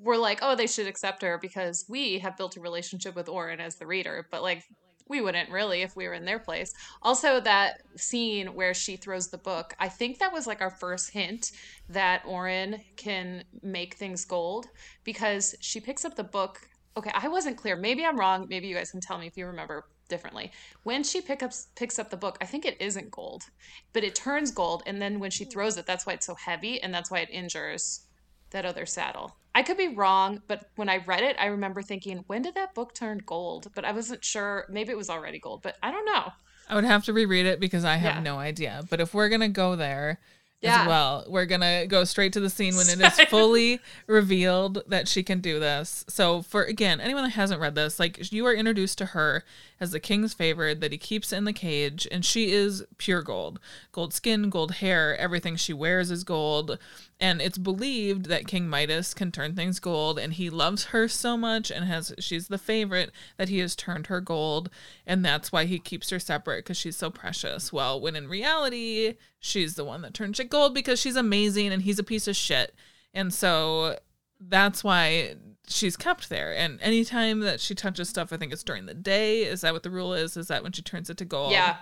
we're 0.02 0.16
like 0.16 0.40
oh 0.42 0.54
they 0.54 0.66
should 0.66 0.86
accept 0.86 1.22
her 1.22 1.38
because 1.38 1.84
we 1.88 2.18
have 2.18 2.36
built 2.36 2.56
a 2.56 2.60
relationship 2.60 3.14
with 3.14 3.26
Auren 3.26 3.60
as 3.60 3.76
the 3.76 3.86
reader 3.86 4.26
but 4.30 4.42
like 4.42 4.64
we 5.08 5.20
wouldn't 5.20 5.50
really 5.50 5.82
if 5.82 5.94
we 5.96 6.06
were 6.06 6.14
in 6.14 6.24
their 6.24 6.38
place 6.38 6.72
also 7.02 7.40
that 7.40 7.80
scene 7.96 8.48
where 8.54 8.74
she 8.74 8.96
throws 8.96 9.28
the 9.28 9.38
book 9.38 9.74
i 9.78 9.88
think 9.88 10.18
that 10.18 10.32
was 10.32 10.46
like 10.46 10.60
our 10.60 10.70
first 10.70 11.10
hint 11.10 11.52
that 11.88 12.22
Auren 12.24 12.80
can 12.96 13.44
make 13.62 13.94
things 13.94 14.24
gold 14.24 14.66
because 15.04 15.54
she 15.60 15.80
picks 15.80 16.04
up 16.04 16.16
the 16.16 16.24
book 16.24 16.68
okay 16.96 17.10
i 17.14 17.28
wasn't 17.28 17.56
clear. 17.56 17.76
Maybe 17.76 18.04
i'm 18.04 18.18
wrong. 18.18 18.46
Maybe 18.48 18.66
you 18.68 18.74
guys 18.74 18.90
can 18.90 19.00
tell 19.00 19.18
me 19.18 19.26
if 19.26 19.36
you 19.36 19.46
remember 19.46 19.84
differently. 20.08 20.52
When 20.84 21.02
she 21.02 21.20
pick 21.20 21.42
up, 21.42 21.52
picks 21.74 21.98
up 21.98 22.10
the 22.10 22.16
book 22.16 22.38
i 22.40 22.46
think 22.46 22.64
it 22.64 22.80
isn't 22.80 23.10
gold 23.10 23.44
but 23.92 24.04
it 24.04 24.14
turns 24.14 24.50
gold 24.50 24.82
and 24.86 25.02
then 25.02 25.18
when 25.18 25.30
she 25.30 25.44
mm-hmm. 25.44 25.50
throws 25.50 25.76
it 25.76 25.86
that's 25.86 26.06
why 26.06 26.12
it's 26.14 26.26
so 26.26 26.34
heavy 26.34 26.80
and 26.80 26.94
that's 26.94 27.10
why 27.10 27.18
it 27.20 27.30
injures 27.30 28.06
that 28.50 28.64
other 28.64 28.86
saddle. 28.86 29.36
I 29.54 29.62
could 29.62 29.76
be 29.76 29.88
wrong 29.88 30.42
but 30.46 30.68
when 30.76 30.88
i 30.88 30.98
read 30.98 31.24
it 31.24 31.36
i 31.38 31.46
remember 31.46 31.82
thinking 31.82 32.24
when 32.28 32.42
did 32.42 32.54
that 32.54 32.74
book 32.74 32.94
turn 32.94 33.20
gold? 33.26 33.68
But 33.74 33.84
i 33.84 33.92
wasn't 33.92 34.24
sure. 34.24 34.66
Maybe 34.70 34.92
it 34.92 34.96
was 34.96 35.10
already 35.10 35.38
gold 35.38 35.62
but 35.62 35.76
i 35.82 35.90
don't 35.90 36.06
know. 36.06 36.30
I 36.68 36.74
would 36.74 36.84
have 36.84 37.04
to 37.04 37.12
reread 37.12 37.46
it 37.46 37.60
because 37.60 37.84
I 37.84 37.96
have 37.96 38.16
Yeah. 38.16 38.22
no 38.22 38.38
idea. 38.38 38.82
But 38.90 39.00
if 39.00 39.14
we're 39.14 39.28
gonna 39.28 39.48
go 39.48 39.76
there 39.76 40.18
Yeah. 40.66 40.82
as 40.82 40.88
well, 40.88 41.24
we're 41.28 41.46
gonna 41.46 41.86
go 41.86 42.04
straight 42.04 42.32
to 42.34 42.40
the 42.40 42.50
scene 42.50 42.76
when 42.76 42.88
it 42.88 43.00
is 43.00 43.20
fully 43.28 43.80
revealed 44.06 44.82
that 44.86 45.08
she 45.08 45.22
can 45.22 45.40
do 45.40 45.58
this. 45.58 46.04
So 46.08 46.42
for 46.42 46.64
again, 46.64 47.00
anyone 47.00 47.24
that 47.24 47.30
hasn't 47.30 47.60
read 47.60 47.74
this, 47.74 47.98
like 47.98 48.32
you 48.32 48.46
are 48.46 48.54
introduced 48.54 48.98
to 48.98 49.06
her 49.06 49.44
as 49.80 49.90
the 49.92 50.00
king's 50.00 50.32
favorite 50.34 50.80
that 50.80 50.92
he 50.92 50.98
keeps 50.98 51.32
in 51.32 51.44
the 51.44 51.52
cage, 51.52 52.06
and 52.10 52.24
she 52.24 52.50
is 52.52 52.84
pure 52.98 53.22
gold. 53.22 53.58
Gold 53.92 54.14
skin, 54.14 54.50
gold 54.50 54.72
hair, 54.72 55.16
everything 55.18 55.56
she 55.56 55.72
wears 55.72 56.10
is 56.10 56.24
gold. 56.24 56.78
And 57.18 57.40
it's 57.40 57.56
believed 57.56 58.26
that 58.26 58.46
King 58.46 58.68
Midas 58.68 59.14
can 59.14 59.32
turn 59.32 59.54
things 59.54 59.80
gold, 59.80 60.18
and 60.18 60.34
he 60.34 60.50
loves 60.50 60.86
her 60.86 61.08
so 61.08 61.36
much 61.36 61.70
and 61.70 61.86
has 61.86 62.12
she's 62.18 62.48
the 62.48 62.58
favorite 62.58 63.10
that 63.38 63.48
he 63.48 63.58
has 63.60 63.74
turned 63.74 64.08
her 64.08 64.20
gold, 64.20 64.68
and 65.06 65.24
that's 65.24 65.50
why 65.50 65.64
he 65.64 65.78
keeps 65.78 66.10
her 66.10 66.18
separate 66.18 66.64
because 66.64 66.76
she's 66.76 66.96
so 66.96 67.08
precious. 67.08 67.72
Well, 67.72 67.98
when 67.98 68.16
in 68.16 68.28
reality, 68.28 69.14
she's 69.40 69.76
the 69.76 69.84
one 69.84 70.02
that 70.02 70.12
turns 70.12 70.36
shit 70.36 70.50
gold 70.50 70.74
because 70.74 71.00
she's 71.00 71.16
amazing 71.16 71.72
and 71.72 71.82
he's 71.82 71.98
a 71.98 72.04
piece 72.04 72.28
of 72.28 72.36
shit. 72.36 72.74
And 73.14 73.32
so 73.32 73.98
that's 74.38 74.84
why 74.84 75.36
she's 75.68 75.96
kept 75.96 76.28
there. 76.28 76.54
And 76.54 76.78
anytime 76.82 77.40
that 77.40 77.60
she 77.60 77.74
touches 77.74 78.10
stuff, 78.10 78.30
I 78.30 78.36
think 78.36 78.52
it's 78.52 78.62
during 78.62 78.84
the 78.84 78.92
day. 78.94 79.42
Is 79.42 79.62
that 79.62 79.72
what 79.72 79.84
the 79.84 79.90
rule 79.90 80.12
is? 80.12 80.36
Is 80.36 80.48
that 80.48 80.62
when 80.62 80.72
she 80.72 80.82
turns 80.82 81.08
it 81.08 81.16
to 81.16 81.24
gold? 81.24 81.52
yeah 81.52 81.76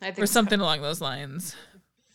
i 0.00 0.06
think 0.06 0.24
or 0.24 0.26
so. 0.26 0.32
something 0.32 0.60
along 0.60 0.82
those 0.82 1.00
lines. 1.00 1.54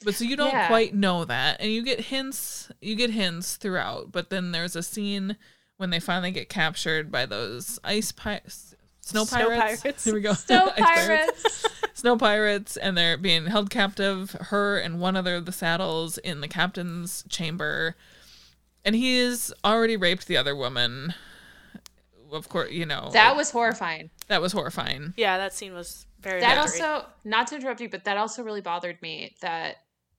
But 0.03 0.15
so 0.15 0.23
you 0.25 0.35
don't 0.35 0.51
Yeah. 0.51 0.67
quite 0.67 0.93
know 0.93 1.25
that, 1.25 1.59
and 1.59 1.71
you 1.71 1.81
get 1.83 1.99
hints. 2.01 2.69
You 2.81 2.95
get 2.95 3.09
hints 3.11 3.55
throughout, 3.55 4.11
but 4.11 4.29
then 4.29 4.51
there's 4.51 4.75
a 4.75 4.83
scene 4.83 5.37
when 5.77 5.89
they 5.89 5.99
finally 5.99 6.31
get 6.31 6.49
captured 6.49 7.11
by 7.11 7.25
those 7.25 7.79
ice 7.83 8.11
pirates, 8.11 8.75
snow 9.01 9.25
Snow 9.25 9.47
pirates. 9.49 9.81
pirates. 9.81 10.03
Here 10.03 10.13
we 10.13 10.21
go. 10.21 10.33
Snow 10.33 10.71
pirates. 10.77 11.65
snow 11.93 12.15
pirates, 12.17 12.77
and 12.77 12.95
they're 12.97 13.17
being 13.17 13.47
held 13.47 13.69
captive. 13.71 14.31
Her 14.33 14.77
and 14.77 14.99
one 14.99 15.15
other 15.15 15.35
of 15.35 15.45
the 15.45 15.51
saddles 15.51 16.17
in 16.19 16.41
the 16.41 16.47
captain's 16.47 17.23
chamber, 17.27 17.95
and 18.85 18.95
he 18.95 19.17
has 19.19 19.51
already 19.65 19.97
raped 19.97 20.27
the 20.27 20.37
other 20.37 20.55
woman. 20.55 21.13
Of 22.31 22.49
course, 22.49 22.71
you 22.71 22.85
know 22.85 23.09
that 23.13 23.35
was 23.37 23.51
horrifying 23.51 24.09
that 24.27 24.41
was 24.41 24.51
horrifying. 24.51 25.13
Yeah, 25.15 25.37
that 25.37 25.53
scene 25.53 25.73
was 25.73 26.05
very. 26.19 26.41
that 26.41 26.55
gory. 26.55 26.59
also 26.81 27.05
not 27.23 27.47
to 27.47 27.55
interrupt 27.55 27.79
you 27.79 27.87
but 27.87 28.03
that 28.03 28.17
also 28.17 28.43
really 28.43 28.59
bothered 28.59 29.01
me 29.01 29.35
that 29.41 29.77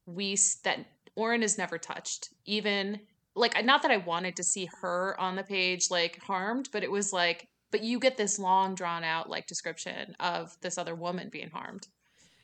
we 0.08 0.36
that 0.64 0.78
Auren 1.16 1.42
is 1.42 1.58
never 1.58 1.78
touched 1.78 2.30
even 2.44 3.00
like 3.34 3.62
not 3.64 3.82
that 3.82 3.90
I 3.90 3.98
wanted 3.98 4.36
to 4.36 4.42
see 4.42 4.68
her 4.80 5.14
on 5.20 5.36
the 5.36 5.42
page 5.42 5.90
like 5.90 6.18
harmed 6.22 6.68
but 6.72 6.82
it 6.82 6.90
was 6.90 7.12
like 7.12 7.46
but 7.70 7.82
you 7.82 7.98
get 8.00 8.16
this 8.16 8.38
long 8.38 8.74
drawn 8.74 9.04
out 9.04 9.28
like 9.28 9.46
description 9.46 10.16
of 10.20 10.56
this 10.62 10.78
other 10.78 10.94
woman 10.94 11.28
being 11.30 11.50
harmed 11.50 11.86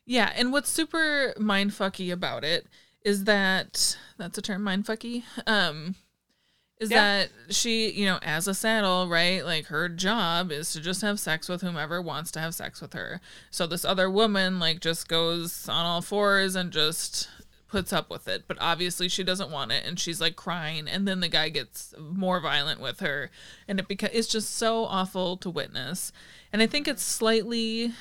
Yeah, 0.07 0.33
and 0.37 0.53
what's 0.53 0.69
super 0.69 1.35
mindfucky 1.39 2.13
about 2.13 2.45
it 2.45 2.67
is 3.03 3.25
that 3.25 3.97
that's 4.19 4.39
a 4.39 4.43
term 4.43 4.63
mindfucky. 4.63 5.25
Um 5.47 5.95
is 6.81 6.91
Yeah. 6.91 6.99
that 7.01 7.31
she, 7.55 7.91
you 7.93 8.05
know, 8.05 8.19
as 8.23 8.49
a 8.49 8.53
saddle, 8.55 9.09
right? 9.09 9.45
Like 9.45 9.67
her 9.67 9.89
job 9.89 10.51
is 10.51 10.73
to 10.73 10.81
just 10.81 11.03
have 11.03 11.21
sex 11.21 11.49
with 11.49 11.63
whomever 11.63 12.03
wants 12.03 12.31
to 12.33 12.41
have 12.41 12.55
sex 12.55 12.81
with 12.81 12.93
her. 12.95 13.21
So 13.51 13.67
this 13.67 13.85
other 13.85 14.11
woman 14.11 14.59
like 14.59 14.81
just 14.81 15.09
goes 15.09 15.69
on 15.69 15.87
all 15.87 16.03
fours 16.03 16.57
and 16.57 16.73
just 16.73 17.29
puts 17.75 17.93
up 17.93 18.09
with 18.09 18.29
it, 18.29 18.45
but 18.47 18.57
obviously 18.61 19.09
she 19.09 19.25
doesn't 19.25 19.51
want 19.51 19.73
it 19.73 19.85
and 19.85 19.99
she's 19.99 20.21
like 20.21 20.37
crying 20.37 20.87
and 20.87 21.09
then 21.09 21.19
the 21.19 21.27
guy 21.27 21.49
gets 21.49 21.93
more 21.99 22.39
violent 22.39 22.81
with 22.81 23.01
her 23.01 23.33
and 23.67 23.81
it 23.81 23.89
beca- 23.89 24.11
it's 24.13 24.29
just 24.29 24.55
so 24.55 24.85
awful 24.85 25.37
to 25.37 25.51
witness. 25.51 26.13
And 26.53 26.63
I 26.63 26.69
think 26.69 26.87
it's 26.87 27.03
slightly 27.03 27.93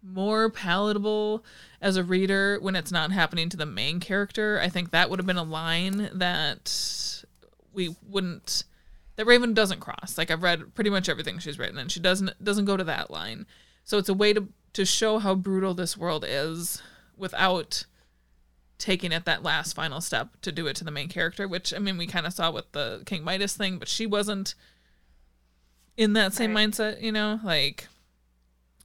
more 0.00 0.48
palatable 0.48 1.44
as 1.80 1.96
a 1.96 2.04
reader 2.04 2.60
when 2.60 2.76
it's 2.76 2.92
not 2.92 3.10
happening 3.10 3.48
to 3.48 3.56
the 3.56 3.66
main 3.66 3.98
character. 3.98 4.60
I 4.62 4.68
think 4.68 4.92
that 4.92 5.10
would 5.10 5.18
have 5.18 5.26
been 5.26 5.36
a 5.36 5.42
line 5.42 6.08
that 6.12 7.24
we 7.72 7.96
wouldn't 8.08 8.62
that 9.16 9.26
Raven 9.26 9.52
doesn't 9.52 9.80
cross. 9.80 10.16
Like 10.16 10.30
I've 10.30 10.44
read 10.44 10.76
pretty 10.76 10.90
much 10.90 11.08
everything 11.08 11.40
she's 11.40 11.58
written 11.58 11.78
and 11.78 11.90
she 11.90 11.98
doesn't 11.98 12.44
doesn't 12.44 12.66
go 12.66 12.76
to 12.76 12.84
that 12.84 13.10
line. 13.10 13.46
So 13.82 13.98
it's 13.98 14.08
a 14.08 14.14
way 14.14 14.32
to 14.32 14.46
to 14.74 14.84
show 14.84 15.18
how 15.18 15.34
brutal 15.34 15.74
this 15.74 15.96
world 15.96 16.24
is 16.24 16.80
without 17.16 17.84
taking 18.78 19.12
it 19.12 19.24
that 19.24 19.42
last 19.42 19.72
final 19.74 20.00
step 20.00 20.28
to 20.42 20.52
do 20.52 20.66
it 20.66 20.76
to 20.76 20.84
the 20.84 20.90
main 20.90 21.08
character, 21.08 21.48
which 21.48 21.72
I 21.74 21.78
mean 21.78 21.96
we 21.96 22.06
kind 22.06 22.26
of 22.26 22.32
saw 22.32 22.50
with 22.50 22.70
the 22.72 23.02
King 23.06 23.24
Midas 23.24 23.56
thing, 23.56 23.78
but 23.78 23.88
she 23.88 24.06
wasn't 24.06 24.54
in 25.96 26.12
that 26.12 26.34
same 26.34 26.54
Right. 26.54 26.68
mindset, 26.68 27.00
you 27.02 27.12
know? 27.12 27.40
Like 27.42 27.88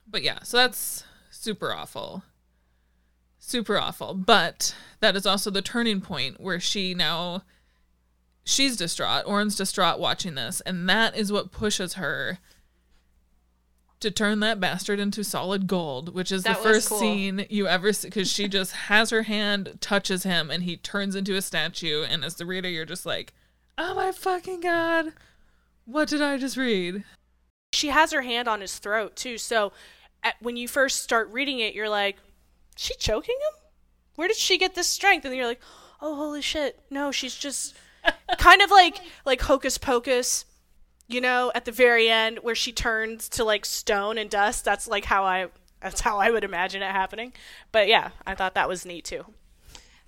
But 0.08 0.24
yeah, 0.24 0.40
so 0.44 0.58
that's 0.58 1.04
super 1.30 1.74
awful. 1.74 2.24
Super 3.40 3.78
awful. 3.78 4.14
But 4.14 4.76
that 5.00 5.16
is 5.16 5.26
also 5.26 5.50
the 5.50 5.62
turning 5.62 6.00
point 6.02 6.40
where 6.40 6.60
she 6.60 6.94
now 6.94 7.44
she's 8.44 8.78
distraught. 8.78 9.26
Auren's 9.26 9.56
distraught 9.56 10.00
watching 10.00 10.36
this, 10.36 10.62
and 10.62 10.88
that 10.90 11.16
is 11.16 11.32
what 11.32 11.52
pushes 11.52 11.94
her 11.96 12.40
to 14.02 14.12
turn 14.12 14.40
that 14.42 14.60
bastard 14.60 15.00
into 15.00 15.24
solid 15.24 15.68
gold, 15.68 16.14
which 16.14 16.32
is 16.32 16.44
That 16.44 16.58
the 16.58 16.64
first 16.64 16.90
cool. 16.90 17.00
scene 17.00 17.46
you 17.50 17.68
ever 17.68 17.94
see 17.94 18.08
because 18.08 18.32
she 18.32 18.48
just 18.48 18.72
has 18.74 19.10
her 19.10 19.24
hand, 19.24 19.78
touches 19.82 20.24
him, 20.24 20.52
and 20.52 20.64
he 20.64 20.78
turns 20.78 21.16
into 21.16 21.36
a 21.36 21.42
statue. 21.42 22.04
And 22.04 22.24
as 22.26 22.36
the 22.36 22.46
reader, 22.46 22.70
you're 22.70 22.86
just 22.86 23.06
like, 23.06 23.34
oh 23.78 23.96
my 23.96 24.12
fucking 24.12 24.62
god, 24.62 25.14
what 25.86 26.10
did 26.10 26.22
I 26.22 26.38
just 26.38 26.58
read? 26.58 27.04
She 27.74 27.88
has 27.88 28.12
her 28.12 28.22
hand 28.22 28.48
on 28.48 28.62
his 28.62 28.80
throat 28.80 29.16
too. 29.16 29.38
So 29.38 29.72
at, 30.24 30.36
when 30.42 30.58
you 30.58 30.68
first 30.68 31.02
start 31.04 31.30
reading 31.32 31.60
it, 31.60 31.74
you're 31.74 31.90
like, 31.90 32.18
she 32.76 32.94
choking 32.96 33.36
him? 33.36 33.64
Where 34.16 34.28
did 34.28 34.38
she 34.38 34.58
get 34.58 34.76
this 34.76 34.88
strength? 34.88 35.26
And 35.26 35.36
you're 35.36 35.48
like, 35.48 35.62
oh 36.02 36.16
holy 36.16 36.42
shit, 36.42 36.80
no, 36.90 37.12
she's 37.12 37.36
just 37.36 37.76
kind 38.38 38.62
of 38.62 38.72
like 38.72 39.00
like 39.26 39.42
hocus 39.42 39.78
pocus. 39.78 40.46
You 41.12 41.22
know, 41.22 41.52
at 41.54 41.66
the 41.66 41.72
very 41.72 42.10
end 42.10 42.40
where 42.42 42.56
she 42.56 42.72
turns 42.72 43.28
to 43.30 43.44
like 43.44 43.66
stone 43.66 44.18
and 44.18 44.30
dust. 44.30 44.64
That's 44.64 44.88
like 44.88 45.06
how 45.06 45.26
I. 45.26 45.48
That's 45.82 46.02
how 46.02 46.20
I 46.20 46.30
would 46.30 46.44
imagine 46.44 46.82
it 46.84 46.92
happening. 46.92 47.34
But 47.72 47.88
yeah, 47.88 48.12
I 48.26 48.36
thought 48.36 48.54
that 48.54 48.70
was 48.70 48.86
neat 48.86 49.04
too. 49.04 49.26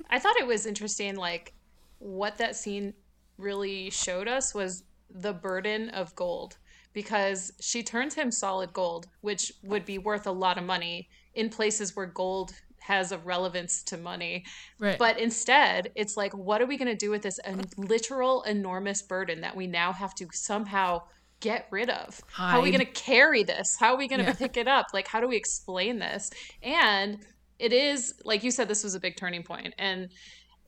I 0.10 0.20
thought 0.20 0.40
it 0.40 0.46
was 0.46 0.66
interesting, 0.66 1.16
like 1.16 1.54
what 1.98 2.38
that 2.38 2.56
scene 2.56 2.94
really 3.38 3.90
showed 3.90 4.28
us 4.28 4.54
was 4.54 4.84
the 5.10 5.34
burden 5.34 5.90
of 5.90 6.16
gold 6.16 6.58
because 6.94 7.52
she 7.60 7.82
turns 7.82 8.14
him 8.14 8.30
solid 8.30 8.72
gold, 8.72 9.08
which 9.22 9.52
would 9.64 9.86
be 9.86 9.98
worth 9.98 10.28
a 10.28 10.32
lot 10.32 10.58
of 10.58 10.64
money 10.64 11.10
in 11.34 11.50
places 11.50 11.96
where 11.96 12.06
gold 12.06 12.54
has 12.84 13.12
a 13.12 13.18
relevance 13.18 13.82
to 13.84 13.98
money. 13.98 14.44
Right. 14.80 14.98
But 15.00 15.20
instead, 15.20 15.92
it's 15.96 16.18
like, 16.18 16.34
what 16.34 16.62
are 16.62 16.66
we 16.66 16.78
going 16.78 16.90
to 16.92 16.96
do 16.96 17.10
with 17.10 17.22
this 17.22 17.40
en- 17.44 17.64
literal 17.78 18.44
enormous 18.44 19.02
burden 19.02 19.42
that 19.42 19.56
we 19.56 19.68
now 19.68 19.94
have 19.94 20.14
to 20.16 20.28
somehow 20.34 21.02
get 21.40 21.68
rid 21.72 21.90
of? 21.90 22.22
How 22.32 22.60
are 22.60 22.62
we 22.62 22.72
going 22.72 22.86
to 22.86 22.92
carry 22.92 23.44
this? 23.44 23.78
How 23.80 23.94
are 23.94 23.98
we 23.98 24.08
going 24.08 24.20
to 24.20 24.26
Yeah. 24.28 24.34
pick 24.34 24.58
it 24.58 24.68
up? 24.68 24.88
Like, 24.94 25.08
how 25.08 25.20
do 25.22 25.28
we 25.28 25.38
explain 25.38 26.00
this? 26.00 26.30
And 26.62 27.20
it 27.60 27.72
is, 27.72 28.16
like 28.26 28.44
you 28.44 28.52
said, 28.52 28.68
this 28.68 28.84
was 28.84 28.96
a 28.96 29.00
big 29.00 29.16
turning 29.16 29.44
point. 29.44 29.74
And 29.78 30.10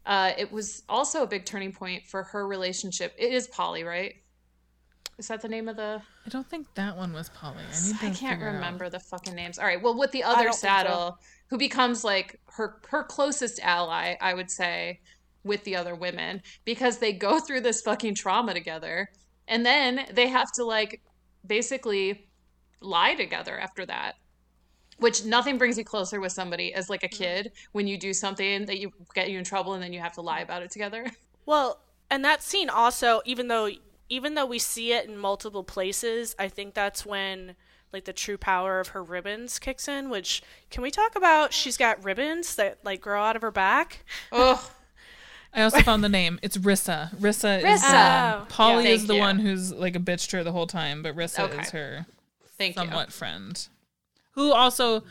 uh, 0.06 0.32
it 0.38 0.52
was 0.52 0.84
also 0.88 1.24
a 1.24 1.28
big 1.28 1.46
turning 1.46 1.74
point 1.74 2.04
for 2.08 2.24
her 2.24 2.48
relationship. 2.48 3.14
It 3.18 3.34
is 3.34 3.48
Polly, 3.48 3.84
right? 3.84 4.14
Is 5.18 5.30
that 5.30 5.42
the 5.42 5.48
name 5.48 5.70
of 5.70 5.78
the? 5.78 6.02
I 6.26 6.30
don't 6.30 6.48
think 6.50 6.68
that 6.76 6.98
one 6.98 7.14
was 7.14 7.30
Polly. 7.30 7.58
I 7.60 7.88
need 7.88 8.00
to 8.00 8.06
I 8.06 8.10
can't 8.10 8.18
figure 8.34 8.50
out. 8.50 8.56
remember 8.56 8.90
the 8.90 9.00
fucking 9.00 9.34
names. 9.34 9.58
All 9.58 9.66
right. 9.66 9.82
Well, 9.82 9.98
with 9.98 10.12
the 10.12 10.24
other 10.24 10.44
don't 10.44 10.54
so. 10.54 11.18
Who 11.50 11.58
becomes 11.58 12.04
like 12.04 12.40
her 12.54 12.80
her 12.90 13.04
closest 13.04 13.60
ally, 13.62 14.16
I 14.22 14.34
would 14.34 14.50
say, 14.52 15.02
with 15.44 15.64
the 15.64 15.76
other 15.76 15.96
women 15.96 16.42
because 16.66 17.00
they 17.00 17.14
go 17.14 17.40
through 17.46 17.62
this 17.62 17.82
fucking 17.82 18.16
trauma 18.16 18.54
together, 18.54 19.10
and 19.48 19.66
then 19.66 20.08
they 20.14 20.28
have 20.30 20.52
to 20.54 20.66
like 20.66 21.02
basically 21.46 22.30
lie 22.82 23.16
together 23.16 23.58
after 23.60 23.86
that. 23.86 24.16
Which 24.98 25.26
nothing 25.26 25.58
brings 25.58 25.78
you 25.78 25.86
closer 25.86 26.20
with 26.22 26.32
somebody 26.34 26.74
as 26.74 26.90
like 26.90 27.04
a 27.04 27.10
Mm. 27.10 27.10
kid 27.10 27.52
when 27.74 27.88
you 27.88 27.98
do 27.98 28.14
something 28.14 28.66
that 28.66 28.80
you 28.80 28.92
get 29.14 29.30
you 29.30 29.38
in 29.38 29.44
trouble 29.46 29.74
and 29.74 29.84
then 29.84 29.94
you 29.94 30.00
have 30.02 30.14
to 30.14 30.22
lie 30.22 30.42
about 30.42 30.64
it 30.64 30.72
together. 30.72 31.06
Well, 31.46 31.80
and 32.10 32.24
that 32.26 32.44
scene 32.44 32.70
also, 32.70 33.22
even 33.26 33.48
though 33.48 33.70
even 34.10 34.36
though 34.36 34.46
we 34.46 34.60
see 34.60 34.94
it 34.94 35.08
in 35.10 35.18
multiple 35.18 35.64
places, 35.64 36.36
I 36.38 36.48
think 36.48 36.74
that's 36.76 37.06
when 37.06 37.56
like 37.96 38.06
the 38.06 38.14
true 38.14 38.38
power 38.38 38.80
of 38.80 38.90
her 38.90 39.02
ribbons 39.02 39.58
kicks 39.58 39.88
in. 39.88 40.10
Which 40.10 40.44
can 40.70 40.84
we 40.84 40.92
talk 40.92 41.16
about? 41.16 41.54
She's 41.54 41.78
got 41.78 42.04
ribbons 42.04 42.56
that 42.56 42.78
like 42.84 43.02
grow 43.02 43.24
out 43.24 43.36
of 43.36 43.42
her 43.42 43.52
back. 43.52 44.04
Oh, 44.32 44.70
I 45.54 45.62
also 45.62 45.80
found 45.80 46.04
the 46.04 46.10
name. 46.10 46.38
It's 46.42 46.58
Rissa. 46.58 47.16
Rissa, 47.18 47.60
is 47.64 47.82
Rissa. 47.82 47.90
the, 47.90 48.42
Oh. 48.42 48.46
Polly 48.50 48.84
Yeah. 48.84 48.90
is 48.92 49.08
the 49.08 49.16
you. 49.16 49.22
one 49.22 49.40
who's 49.40 49.72
like 49.72 49.96
a 49.96 50.00
bitch 50.00 50.28
to 50.32 50.38
her 50.38 50.44
the 50.44 50.52
whole 50.52 50.68
time, 50.68 51.02
but 51.02 51.16
Rissa 51.16 51.40
Okay. 51.50 51.62
is 51.62 51.70
her 51.70 52.06
thank 52.58 52.76
somewhat 52.76 53.14
friend, 53.14 53.68
who 54.32 54.52
also 54.52 55.04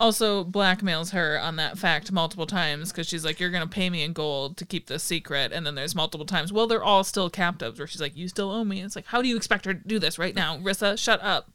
also 0.00 0.42
blackmails 0.42 1.12
her 1.12 1.38
on 1.40 1.54
that 1.54 1.78
fact 1.78 2.10
multiple 2.10 2.46
times 2.48 2.90
because 2.90 3.06
she's 3.06 3.24
like, 3.24 3.38
"You're 3.38 3.50
gonna 3.50 3.66
pay 3.68 3.88
me 3.90 4.02
in 4.02 4.12
gold 4.12 4.56
to 4.56 4.64
keep 4.64 4.88
this 4.88 5.04
secret," 5.04 5.52
and 5.52 5.64
then 5.64 5.76
there's 5.76 5.94
multiple 5.94 6.26
times. 6.26 6.52
Well, 6.52 6.66
they're 6.66 6.82
all 6.82 7.04
still 7.04 7.30
captives, 7.30 7.78
where 7.78 7.86
she's 7.86 8.00
like, 8.00 8.16
"You 8.16 8.26
still 8.26 8.50
owe 8.50 8.64
me." 8.64 8.80
It's 8.82 8.96
like, 8.96 9.06
how 9.06 9.22
do 9.22 9.28
you 9.28 9.36
expect 9.36 9.66
her 9.66 9.72
to 9.74 9.80
do 9.86 9.98
this 10.00 10.18
right 10.18 10.34
now, 10.34 10.58
Rissa? 10.58 10.98
Shut 10.98 11.22
up. 11.22 11.50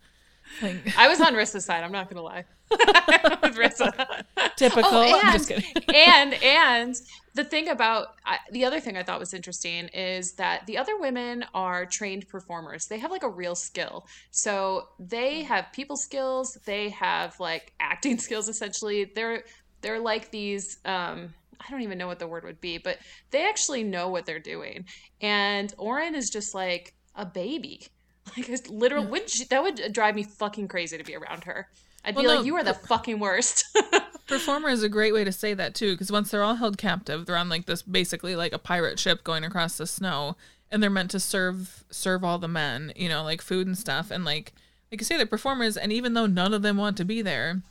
Like. 0.62 0.98
I 0.98 1.08
was 1.08 1.22
on 1.22 1.34
Rissa's 1.34 1.66
side. 1.66 1.84
I'm 1.84 1.92
not 1.92 2.10
gonna 2.10 2.22
lie. 2.22 2.46
With 2.72 3.56
Rissa. 3.56 4.24
typical. 4.56 4.92
Oh, 4.92 5.20
I'm 5.24 5.34
just 5.34 5.52
and, 5.52 5.64
kidding. 5.64 5.84
and 5.96 6.34
and 6.36 6.96
the 7.34 7.44
thing 7.44 7.70
about 7.70 8.16
I, 8.26 8.38
the 8.52 8.66
other 8.66 8.80
thing 8.80 8.98
I 8.98 9.04
thought 9.04 9.20
was 9.20 9.34
interesting 9.34 9.88
is 9.88 10.34
that 10.34 10.66
the 10.68 10.78
other 10.78 10.98
women 10.98 11.46
are 11.54 11.86
trained 11.86 12.28
performers. 12.28 12.88
They 12.88 13.00
have 13.00 13.12
like 13.12 13.24
a 13.24 13.30
real 13.30 13.56
skill. 13.56 14.06
So 14.32 14.90
they 15.00 15.44
have 15.44 15.68
people 15.74 15.96
skills. 15.96 16.58
They 16.66 16.90
have 16.90 17.40
like 17.40 17.74
acting 17.80 18.18
skills. 18.20 18.50
Essentially, 18.50 19.06
they're 19.16 19.44
they're 19.82 20.00
like 20.00 20.32
these. 20.32 20.78
Um, 20.86 21.34
I 21.60 21.70
don't 21.72 21.82
even 21.82 21.98
know 21.98 22.08
what 22.08 22.20
the 22.20 22.28
word 22.28 22.46
would 22.46 22.62
be, 22.62 22.78
but 22.78 23.00
they 23.32 23.48
actually 23.48 23.84
know 23.84 24.10
what 24.10 24.26
they're 24.26 24.40
doing. 24.40 24.86
And 25.20 25.76
Auren 25.78 26.16
is 26.16 26.30
just 26.30 26.56
like 26.56 26.94
a 27.16 27.26
baby. 27.26 27.88
Like 28.38 28.50
it's 28.50 28.70
literal. 28.70 29.06
Would 29.06 29.38
you, 29.38 29.46
that 29.46 29.64
would 29.64 29.92
drive 29.92 30.16
me 30.16 30.24
fucking 30.24 30.68
crazy 30.68 30.98
to 30.98 31.04
be 31.04 31.16
around 31.16 31.46
her. 31.46 31.68
I'd 32.06 32.16
be 32.16 32.26
Well, 32.26 32.38
like, 32.38 32.46
you 32.46 32.56
are 32.56 32.64
the 32.64 32.74
fucking 32.74 33.20
worst. 33.20 33.66
Performer 34.28 34.70
is 34.70 34.84
a 34.84 34.90
great 34.90 35.14
way 35.14 35.24
to 35.24 35.32
say 35.32 35.54
that 35.54 35.76
too, 35.76 35.94
because 35.94 36.12
once 36.12 36.32
they're 36.32 36.44
all 36.44 36.56
held 36.56 36.78
captive, 36.78 37.26
they're 37.26 37.36
on 37.36 37.50
like 37.50 37.66
this 37.66 37.82
basically 37.82 38.36
like 38.36 38.54
a 38.54 38.60
pirate 38.60 39.00
ship 39.00 39.24
going 39.24 39.44
across 39.44 39.78
the 39.78 39.88
snow, 39.88 40.38
and 40.72 40.82
they're 40.82 40.90
meant 40.90 41.12
to 41.12 41.20
serve 41.20 41.84
serve 41.90 42.24
all 42.24 42.38
the 42.38 42.48
men, 42.48 42.94
you 42.96 43.10
know, 43.10 43.24
like 43.24 43.42
food 43.42 43.68
and 43.68 43.78
stuff, 43.78 44.12
and 44.12 44.24
like 44.24 44.54
like 44.92 45.02
you 45.02 45.06
say, 45.06 45.18
they're 45.18 45.26
performers, 45.26 45.78
and 45.78 45.92
even 45.92 46.14
though 46.14 46.26
none 46.26 46.54
of 46.54 46.62
them 46.62 46.78
want 46.78 46.98
to 46.98 47.06
be 47.06 47.22
there, 47.22 47.62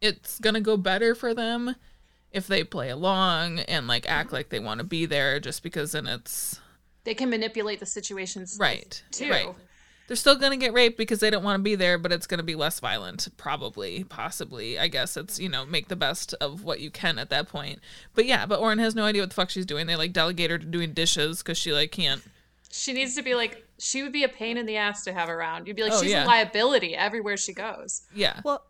it's 0.00 0.38
gonna 0.38 0.60
go 0.60 0.76
better 0.76 1.14
for 1.14 1.34
them 1.34 1.74
if 2.30 2.46
they 2.46 2.64
play 2.64 2.88
along 2.88 3.60
and 3.60 3.86
like 3.86 4.08
act 4.08 4.32
like 4.32 4.48
they 4.48 4.60
want 4.60 4.78
to 4.78 4.84
be 4.84 5.06
there, 5.06 5.40
just 5.40 5.62
because 5.62 5.92
then 5.92 6.06
it's 6.06 6.60
they 7.04 7.14
can 7.14 7.30
manipulate 7.30 7.80
the 7.80 7.86
situations 7.86 8.56
right, 8.60 9.02
too. 9.10 9.30
right. 9.30 9.48
They're 10.08 10.16
still 10.16 10.36
gonna 10.36 10.56
get 10.56 10.74
raped 10.74 10.98
because 10.98 11.20
they 11.20 11.30
don't 11.30 11.44
want 11.44 11.58
to 11.58 11.62
be 11.62 11.74
there, 11.74 11.96
but 11.96 12.12
it's 12.12 12.26
gonna 12.26 12.42
be 12.42 12.54
less 12.54 12.80
violent, 12.80 13.28
probably, 13.36 14.04
possibly. 14.04 14.78
I 14.78 14.88
guess 14.88 15.16
it's 15.16 15.38
you 15.38 15.48
know 15.48 15.64
make 15.64 15.88
the 15.88 15.96
best 15.96 16.34
of 16.34 16.64
what 16.64 16.80
you 16.80 16.90
can 16.90 17.18
at 17.18 17.30
that 17.30 17.48
point. 17.48 17.78
But 18.14 18.26
yeah, 18.26 18.44
but 18.44 18.60
Auren 18.60 18.78
has 18.78 18.94
no 18.94 19.04
idea 19.04 19.22
what 19.22 19.30
the 19.30 19.34
fuck 19.34 19.48
she's 19.50 19.64
doing. 19.64 19.86
They 19.86 19.96
like 19.96 20.12
delegate 20.12 20.50
her 20.50 20.58
to 20.58 20.66
doing 20.66 20.92
dishes 20.92 21.38
because 21.38 21.56
she 21.56 21.72
like 21.72 21.92
can't. 21.92 22.22
She 22.70 22.92
needs 22.92 23.14
to 23.14 23.22
be 23.22 23.34
like 23.34 23.64
she 23.78 24.02
would 24.02 24.12
be 24.12 24.24
a 24.24 24.28
pain 24.28 24.56
in 24.56 24.66
the 24.66 24.76
ass 24.76 25.04
to 25.04 25.12
have 25.12 25.28
around. 25.28 25.66
You'd 25.66 25.76
be 25.76 25.82
like 25.82 25.92
Oh, 25.92 26.02
she's 26.02 26.10
yeah. 26.10 26.24
a 26.24 26.26
liability 26.26 26.94
everywhere 26.94 27.36
she 27.36 27.52
goes. 27.52 28.02
Yeah, 28.14 28.40
Well, 28.44 28.64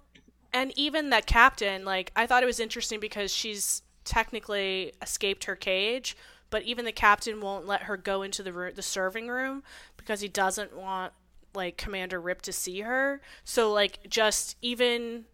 and 0.53 0.73
even 0.77 1.11
that 1.11 1.27
captain, 1.27 1.85
like 1.85 2.13
I 2.15 2.27
thought 2.27 2.43
it 2.43 2.47
was 2.47 2.61
interesting 2.61 3.01
because 3.01 3.33
she's 3.35 3.83
technically 4.05 4.93
escaped 5.01 5.45
her 5.45 5.57
cage, 5.57 6.17
but 6.53 6.63
even 6.65 6.85
the 6.85 6.93
captain 6.93 7.41
won't 7.41 7.67
let 7.67 7.85
her 7.85 7.97
go 7.97 8.21
into 8.21 8.43
the 8.43 8.73
the 8.75 8.83
serving 8.83 9.29
room 9.29 9.63
because 9.97 10.21
he 10.21 10.29
doesn't 10.29 10.77
want 10.77 11.15
like 11.55 11.77
Commander 11.77 12.21
Rip 12.21 12.43
to 12.43 12.53
see 12.53 12.81
her. 12.81 13.21
So 13.43 13.73
like 13.73 13.99
just 14.09 14.57
even 14.61 15.25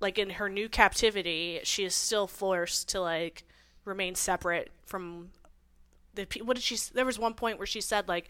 like 0.00 0.18
in 0.18 0.30
her 0.30 0.48
new 0.48 0.68
captivity, 0.68 1.60
she 1.62 1.84
is 1.84 1.94
still 1.94 2.26
forced 2.26 2.88
to 2.88 3.00
like 3.00 3.44
remain 3.84 4.14
separate 4.14 4.70
from 4.86 5.28
the 6.14 6.24
pe- 6.24 6.40
what 6.40 6.56
did 6.56 6.62
she 6.62 6.78
there 6.94 7.04
was 7.04 7.18
one 7.18 7.34
point 7.34 7.58
where 7.58 7.66
she 7.66 7.80
said 7.82 8.08
like 8.08 8.28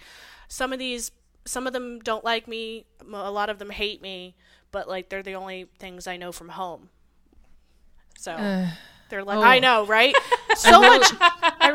some 0.48 0.72
of 0.72 0.78
these 0.80 1.12
some 1.44 1.66
of 1.66 1.72
them 1.72 2.00
don't 2.00 2.24
like 2.24 2.46
me 2.46 2.84
a 3.00 3.30
lot 3.30 3.48
of 3.48 3.58
them 3.58 3.70
hate 3.70 4.02
me 4.02 4.34
but 4.70 4.88
like 4.88 5.08
they're 5.08 5.22
the 5.22 5.34
only 5.34 5.66
things 5.78 6.06
i 6.06 6.16
know 6.16 6.30
from 6.30 6.50
home 6.50 6.90
so 8.18 8.66
they're 9.08 9.24
like 9.24 9.38
oh. 9.38 9.42
i 9.42 9.58
know 9.58 9.86
right 9.86 10.14
so 10.56 10.80
much 10.80 11.10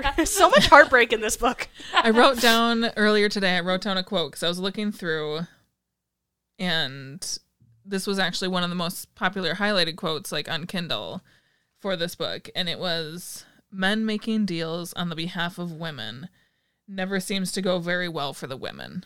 I, 0.03 0.23
so 0.23 0.49
much 0.49 0.67
heartbreak 0.67 1.13
in 1.13 1.21
this 1.21 1.37
book 1.37 1.67
I 1.93 2.09
wrote 2.09 2.41
down 2.41 2.85
earlier 2.97 3.29
today. 3.29 3.57
I 3.57 3.61
wrote 3.61 3.81
down 3.81 3.97
a 3.97 4.03
quote 4.03 4.31
because 4.31 4.43
I 4.43 4.47
was 4.47 4.59
looking 4.59 4.91
through, 4.91 5.41
and 6.59 7.37
this 7.85 8.07
was 8.07 8.19
actually 8.19 8.47
one 8.47 8.63
of 8.63 8.69
the 8.69 8.75
most 8.75 9.13
popular 9.15 9.55
highlighted 9.55 9.95
quotes 9.95 10.31
like 10.31 10.49
on 10.49 10.65
Kindle 10.65 11.21
for 11.79 11.95
this 11.95 12.15
book, 12.15 12.49
and 12.55 12.67
it 12.67 12.79
was 12.79 13.45
men 13.71 14.05
making 14.05 14.45
deals 14.45 14.93
on 14.93 15.09
the 15.09 15.15
behalf 15.15 15.57
of 15.57 15.71
women 15.71 16.29
never 16.87 17.19
seems 17.19 17.51
to 17.51 17.61
go 17.61 17.79
very 17.79 18.07
well 18.07 18.33
for 18.33 18.47
the 18.47 18.57
women. 18.57 19.05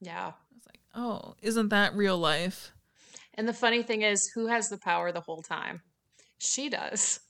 Yeah. 0.00 0.32
I 0.32 0.54
was 0.54 0.66
like, 0.66 0.80
oh, 0.94 1.34
isn't 1.42 1.68
that 1.68 1.94
real 1.94 2.18
life? 2.18 2.72
And 3.34 3.48
the 3.48 3.52
funny 3.54 3.82
thing 3.82 4.02
is, 4.02 4.30
who 4.34 4.46
has 4.46 4.68
the 4.68 4.78
power 4.78 5.12
the 5.12 5.20
whole 5.20 5.42
time? 5.42 5.82
She 6.38 6.68
does. 6.68 7.20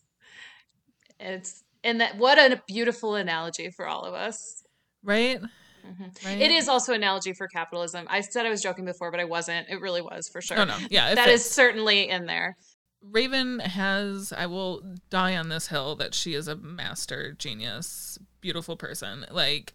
It's 1.19 1.65
and 1.87 2.01
that 2.01 2.19
what 2.19 2.39
a 2.39 2.61
beautiful 2.67 3.15
analogy 3.15 3.71
for 3.71 3.87
all 3.87 4.03
of 4.03 4.13
us. 4.13 4.63
Right? 5.03 5.41
Mm-hmm. 5.41 6.27
Right? 6.27 6.41
It 6.41 6.51
is 6.51 6.69
also 6.69 6.93
an 6.93 7.03
analogy 7.03 7.33
for 7.33 7.47
capitalism. 7.47 8.07
I 8.11 8.21
said 8.21 8.45
I 8.45 8.51
was 8.51 8.61
joking 8.61 8.85
before, 8.85 9.11
but 9.11 9.21
I 9.21 9.25
wasn't. 9.25 9.69
It 9.71 9.81
really 9.81 10.03
was 10.03 10.29
for 10.29 10.41
sure. 10.41 10.59
Oh 10.59 10.65
no, 10.65 10.77
yeah, 10.91 11.15
that 11.15 11.29
is 11.29 11.43
fits. 11.43 11.55
certainly 11.55 12.09
in 12.09 12.27
there. 12.27 12.57
Raven 13.03 13.61
has, 13.61 14.33
I 14.33 14.47
will 14.47 14.83
die 15.11 15.37
on 15.37 15.49
this 15.49 15.69
hill 15.69 15.95
that 15.97 16.13
she 16.13 16.35
is 16.35 16.49
a 16.49 16.57
master 16.57 17.35
genius, 17.39 18.19
beautiful 18.41 18.77
person. 18.77 19.25
Like 19.31 19.75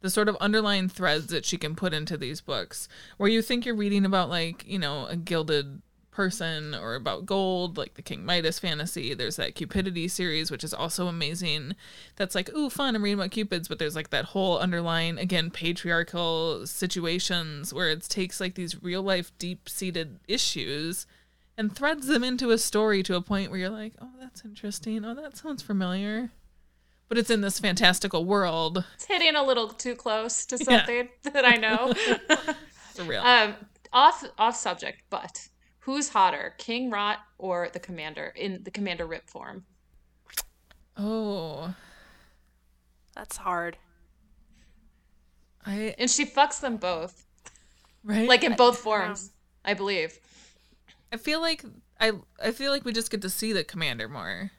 the 0.00 0.08
sort 0.08 0.30
of 0.30 0.36
underlying 0.40 0.88
threads 0.88 1.26
that 1.26 1.44
she 1.44 1.58
can 1.58 1.76
put 1.76 1.92
into 1.92 2.16
these 2.16 2.40
books, 2.40 2.88
where 3.18 3.28
you 3.28 3.42
think 3.42 3.66
you're 3.66 3.74
reading 3.74 4.06
about, 4.06 4.30
like, 4.30 4.64
you 4.66 4.78
know, 4.78 5.04
a 5.06 5.16
gilded 5.16 5.82
person 6.20 6.74
or 6.74 6.94
about 6.96 7.24
gold, 7.24 7.78
like 7.78 7.94
the 7.94 8.02
King 8.02 8.26
Midas 8.26 8.58
fantasy. 8.58 9.14
There's 9.14 9.36
that 9.36 9.54
Cupidity 9.54 10.06
series, 10.06 10.50
which 10.50 10.62
is 10.62 10.74
also 10.74 11.06
amazing. 11.06 11.74
That's 12.16 12.34
like, 12.34 12.52
ooh, 12.54 12.68
fun. 12.68 12.94
I'm 12.94 13.02
reading 13.02 13.18
about 13.18 13.30
Cupids, 13.30 13.68
but 13.68 13.78
there's 13.78 13.96
like 13.96 14.10
that 14.10 14.26
whole 14.26 14.58
underlying, 14.58 15.16
again, 15.18 15.50
patriarchal 15.50 16.66
situations 16.66 17.72
where 17.72 17.88
it 17.88 18.02
takes 18.02 18.38
like 18.38 18.54
these 18.54 18.82
real 18.82 19.02
life, 19.02 19.32
deep 19.38 19.66
seated 19.66 20.20
issues 20.28 21.06
and 21.56 21.74
threads 21.74 22.06
them 22.06 22.22
into 22.22 22.50
a 22.50 22.58
story 22.58 23.02
to 23.02 23.16
a 23.16 23.22
point 23.22 23.50
where 23.50 23.58
you're 23.60 23.70
like, 23.70 23.94
oh, 24.02 24.10
that's 24.20 24.44
interesting. 24.44 25.02
Oh, 25.04 25.14
that 25.14 25.38
sounds 25.38 25.62
familiar. 25.62 26.30
But 27.08 27.16
it's 27.16 27.30
in 27.30 27.40
this 27.40 27.58
fantastical 27.58 28.24
world 28.26 28.84
It's 28.94 29.06
hitting 29.06 29.34
a 29.36 29.42
little 29.42 29.68
too 29.68 29.94
close 29.94 30.44
to 30.46 30.56
Yeah. 30.60 30.64
something 30.64 31.08
that 31.32 31.46
I 31.46 31.56
know. 31.56 31.94
for 32.94 33.04
real. 33.04 33.22
um, 33.22 33.54
off 33.92 34.22
off 34.38 34.54
subject, 34.56 35.00
but 35.10 35.48
who's 35.80 36.08
hotter, 36.10 36.54
King 36.58 36.90
Rot 36.90 37.18
or 37.38 37.68
the 37.72 37.80
Commander 37.80 38.32
in 38.36 38.62
the 38.62 38.70
Commander 38.70 39.06
Rip 39.06 39.28
form? 39.28 39.64
oh, 40.96 41.74
That's 43.14 43.36
hard. 43.36 43.76
I 45.64 45.94
And 45.98 46.10
she 46.10 46.24
fucks 46.24 46.60
them 46.60 46.76
both, 46.78 47.24
right. 48.02 48.28
like 48.28 48.44
in 48.44 48.56
both 48.56 48.78
forms, 48.78 49.30
I 49.64 49.74
believe. 49.74 50.18
I 51.12 51.16
feel 51.16 51.40
like 51.40 51.64
I 52.00 52.12
I 52.42 52.52
feel 52.52 52.70
like 52.70 52.84
we 52.84 52.92
just 52.92 53.10
get 53.10 53.20
to 53.22 53.30
see 53.30 53.52
the 53.52 53.64
commander 53.64 54.08
more. 54.08 54.52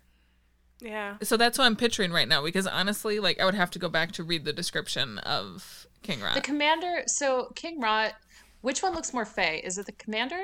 Yeah. 0.79 1.17
So 1.21 1.37
that's 1.37 1.57
what 1.57 1.65
I'm 1.65 1.75
picturing 1.75 2.11
right 2.11 2.27
now. 2.27 2.43
Because 2.43 2.67
honestly, 2.67 3.19
like 3.19 3.39
I 3.39 3.45
would 3.45 3.55
have 3.55 3.71
to 3.71 3.79
go 3.79 3.89
back 3.89 4.11
to 4.13 4.23
read 4.23 4.45
the 4.45 4.53
description 4.53 5.17
of 5.19 5.87
King 6.03 6.21
Rot. 6.21 6.35
The 6.35 6.41
Commander. 6.41 7.03
So 7.07 7.51
King 7.55 7.79
Rot. 7.79 8.13
Which 8.61 8.83
one 8.83 8.93
looks 8.93 9.11
more 9.11 9.25
Fey? 9.25 9.61
Is 9.63 9.79
it 9.79 9.87
the 9.87 9.91
Commander? 9.93 10.43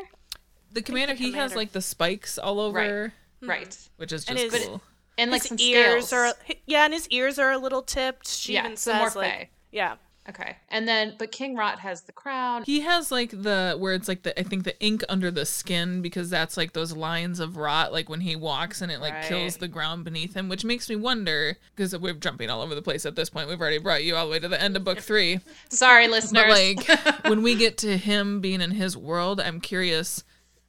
The 0.72 0.82
commander, 0.82 1.13
he 1.15 1.32
has 1.34 1.55
like 1.55 1.72
the 1.72 1.82
spikes 1.82 2.38
all 2.38 2.59
over, 2.59 3.13
hmm. 3.41 3.49
Right. 3.49 3.78
which 3.97 4.11
is 4.11 4.26
And 4.28 4.38
just 4.38 4.55
his- 4.55 4.65
cool. 4.65 4.82
And 5.20 5.32
like 5.32 5.41
his 5.41 5.49
some 5.49 5.57
ears 5.59 6.07
scales. 6.09 6.13
are 6.13 6.53
yeah, 6.68 6.86
and 6.86 6.93
his 6.93 7.07
ears 7.09 7.39
are 7.39 7.51
a 7.51 7.57
little 7.57 7.82
tipped. 7.82 8.28
She 8.28 8.53
Yeah, 8.53 8.65
even 8.65 8.78
so 8.78 8.91
says 8.91 9.15
more 9.15 9.24
like 9.24 9.32
fey. 9.34 9.49
yeah. 9.72 9.95
Okay. 10.30 10.57
And 10.70 10.86
then, 10.88 11.15
but 11.18 11.32
King 11.32 11.55
Rot 11.55 11.80
has 11.80 12.01
the 12.01 12.11
crown. 12.11 12.63
He 12.65 12.82
has 12.82 13.11
like 13.13 13.32
the 13.32 13.78
where 13.80 13.93
it's 13.93 14.07
like 14.09 14.22
the 14.24 14.38
I 14.39 14.43
think 14.43 14.63
the 14.65 14.80
ink 14.84 15.03
under 15.09 15.32
the 15.32 15.45
skin 15.45 16.01
because 16.03 16.30
that's 16.30 16.55
like 16.57 16.74
those 16.74 16.91
lines 16.95 17.39
of 17.39 17.55
rot 17.57 17.93
like 17.93 18.09
when 18.09 18.20
he 18.22 18.36
walks 18.36 18.82
and 18.82 18.91
it 18.91 18.99
like 18.99 19.24
kills 19.24 19.55
the 19.57 19.68
ground 19.70 20.03
beneath 20.03 20.36
him, 20.36 20.49
which 20.49 20.63
makes 20.65 20.88
me 20.89 20.97
wonder 20.97 21.57
because 21.76 21.97
we're 21.97 22.13
jumping 22.13 22.49
all 22.51 22.61
over 22.61 22.76
the 22.76 22.82
place 22.84 23.03
at 23.05 23.15
this 23.15 23.30
point. 23.32 23.47
We've 23.49 23.59
already 23.59 23.80
brought 23.80 24.03
you 24.03 24.18
all 24.18 24.26
the 24.28 24.32
way 24.34 24.39
to 24.39 24.47
the 24.49 24.61
end 24.61 24.76
of 24.76 24.84
book 24.84 24.99
three, 24.99 25.39
Sorry, 25.70 26.07
listeners. 26.09 26.43
but 26.43 26.49
like 26.49 27.26
when 27.28 27.41
we 27.41 27.55
get 27.55 27.78
to 27.80 27.97
him 27.97 28.39
being 28.41 28.61
in 28.61 28.72
his 28.72 28.95
world, 28.97 29.39
I'm 29.41 29.61
curious. 29.61 30.24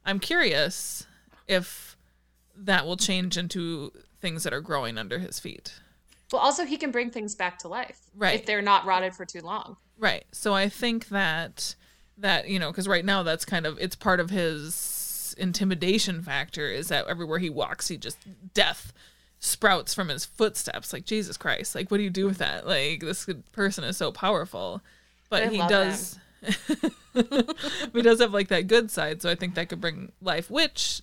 I'm 0.09 0.19
curious 0.19 1.05
if 1.47 1.95
that 2.55 2.85
will 2.85 2.97
change 2.97 3.37
into 3.37 3.91
things 4.19 4.43
that 4.43 4.53
are 4.53 4.61
growing 4.61 4.97
under 4.97 5.19
his 5.19 5.39
feet. 5.39 5.73
well, 6.33 6.41
also 6.41 6.65
he 6.65 6.77
can 6.77 6.91
bring 6.91 7.09
things 7.11 7.35
back 7.35 7.59
to 7.59 7.67
life, 7.67 7.99
Right. 8.15 8.39
If 8.39 8.45
they're 8.45 8.61
not 8.61 8.85
rotted 8.85 9.15
for 9.15 9.25
too 9.25 9.41
long. 9.41 9.77
Right. 9.97 10.25
So 10.31 10.53
I 10.53 10.67
think 10.69 11.09
that 11.09 11.75
that 12.17 12.49
you 12.49 12.59
know 12.59 12.71
because 12.71 12.87
right 12.87 13.05
now 13.05 13.23
that's 13.23 13.45
kind 13.45 13.65
of 13.65 13.77
it's 13.79 13.95
part 13.95 14.19
of 14.19 14.29
his 14.29 15.33
intimidation 15.37 16.21
factor 16.21 16.67
is 16.67 16.89
that 16.89 17.07
everywhere 17.07 17.39
he 17.39 17.49
walks 17.49 17.87
he 17.87 17.95
just 17.95 18.17
death 18.53 18.91
sprouts 19.39 19.93
from 19.93 20.09
his 20.09 20.25
footsteps 20.25 20.91
like 20.91 21.05
jesus 21.05 21.37
christ 21.37 21.75
like 21.75 21.89
what 21.89 21.95
do 21.97 22.03
you 22.03 22.09
do 22.09 22.25
with 22.25 22.39
that 22.39 22.67
like 22.67 22.99
this 22.99 23.25
person 23.53 23.85
is 23.85 23.95
so 23.95 24.11
powerful 24.11 24.81
but 25.29 25.43
I 25.43 25.47
he 25.47 25.59
love 25.59 25.69
does 26.43 27.45
he 27.93 28.01
does 28.01 28.19
have 28.19 28.33
like 28.33 28.47
that 28.47 28.67
good 28.67 28.89
side 28.91 29.21
so 29.21 29.29
i 29.29 29.35
think 29.35 29.55
that 29.55 29.69
could 29.69 29.81
bring 29.81 30.11
life 30.21 30.49
which 30.49 31.01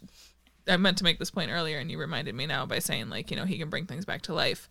i 0.69 0.77
meant 0.77 0.99
to 0.99 1.05
make 1.05 1.19
this 1.19 1.31
point 1.31 1.51
earlier 1.51 1.79
and 1.79 1.91
you 1.91 1.99
reminded 1.99 2.35
me 2.35 2.47
now 2.47 2.65
by 2.65 2.79
saying 2.79 3.09
like 3.09 3.31
you 3.31 3.37
know 3.37 3.45
he 3.45 3.59
can 3.59 3.69
bring 3.71 3.87
things 3.87 4.05
back 4.05 4.23
to 4.23 4.33
life 4.35 4.69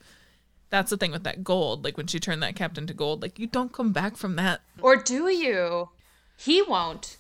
that's 0.69 0.89
the 0.89 0.97
thing 0.97 1.11
with 1.11 1.23
that 1.23 1.43
gold 1.43 1.83
like 1.83 1.95
when 1.97 2.07
she 2.07 2.19
turned 2.19 2.41
that 2.41 2.55
captain 2.55 2.87
to 2.87 2.93
gold 2.93 3.21
like 3.21 3.37
you 3.39 3.47
don't 3.47 3.71
come 3.71 3.91
back 3.91 4.17
from 4.17 4.35
that 4.35 4.61
Or 4.81 4.95
do 4.97 5.29
you? 5.29 5.89
He 6.37 6.61
won't. 6.61 7.17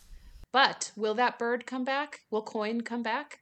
But 0.51 0.91
will 0.95 1.13
that 1.15 1.37
bird 1.39 1.65
come 1.65 1.83
back? 1.83 2.21
Will 2.31 2.41
Coin 2.41 2.81
come 2.81 3.03
back? 3.03 3.39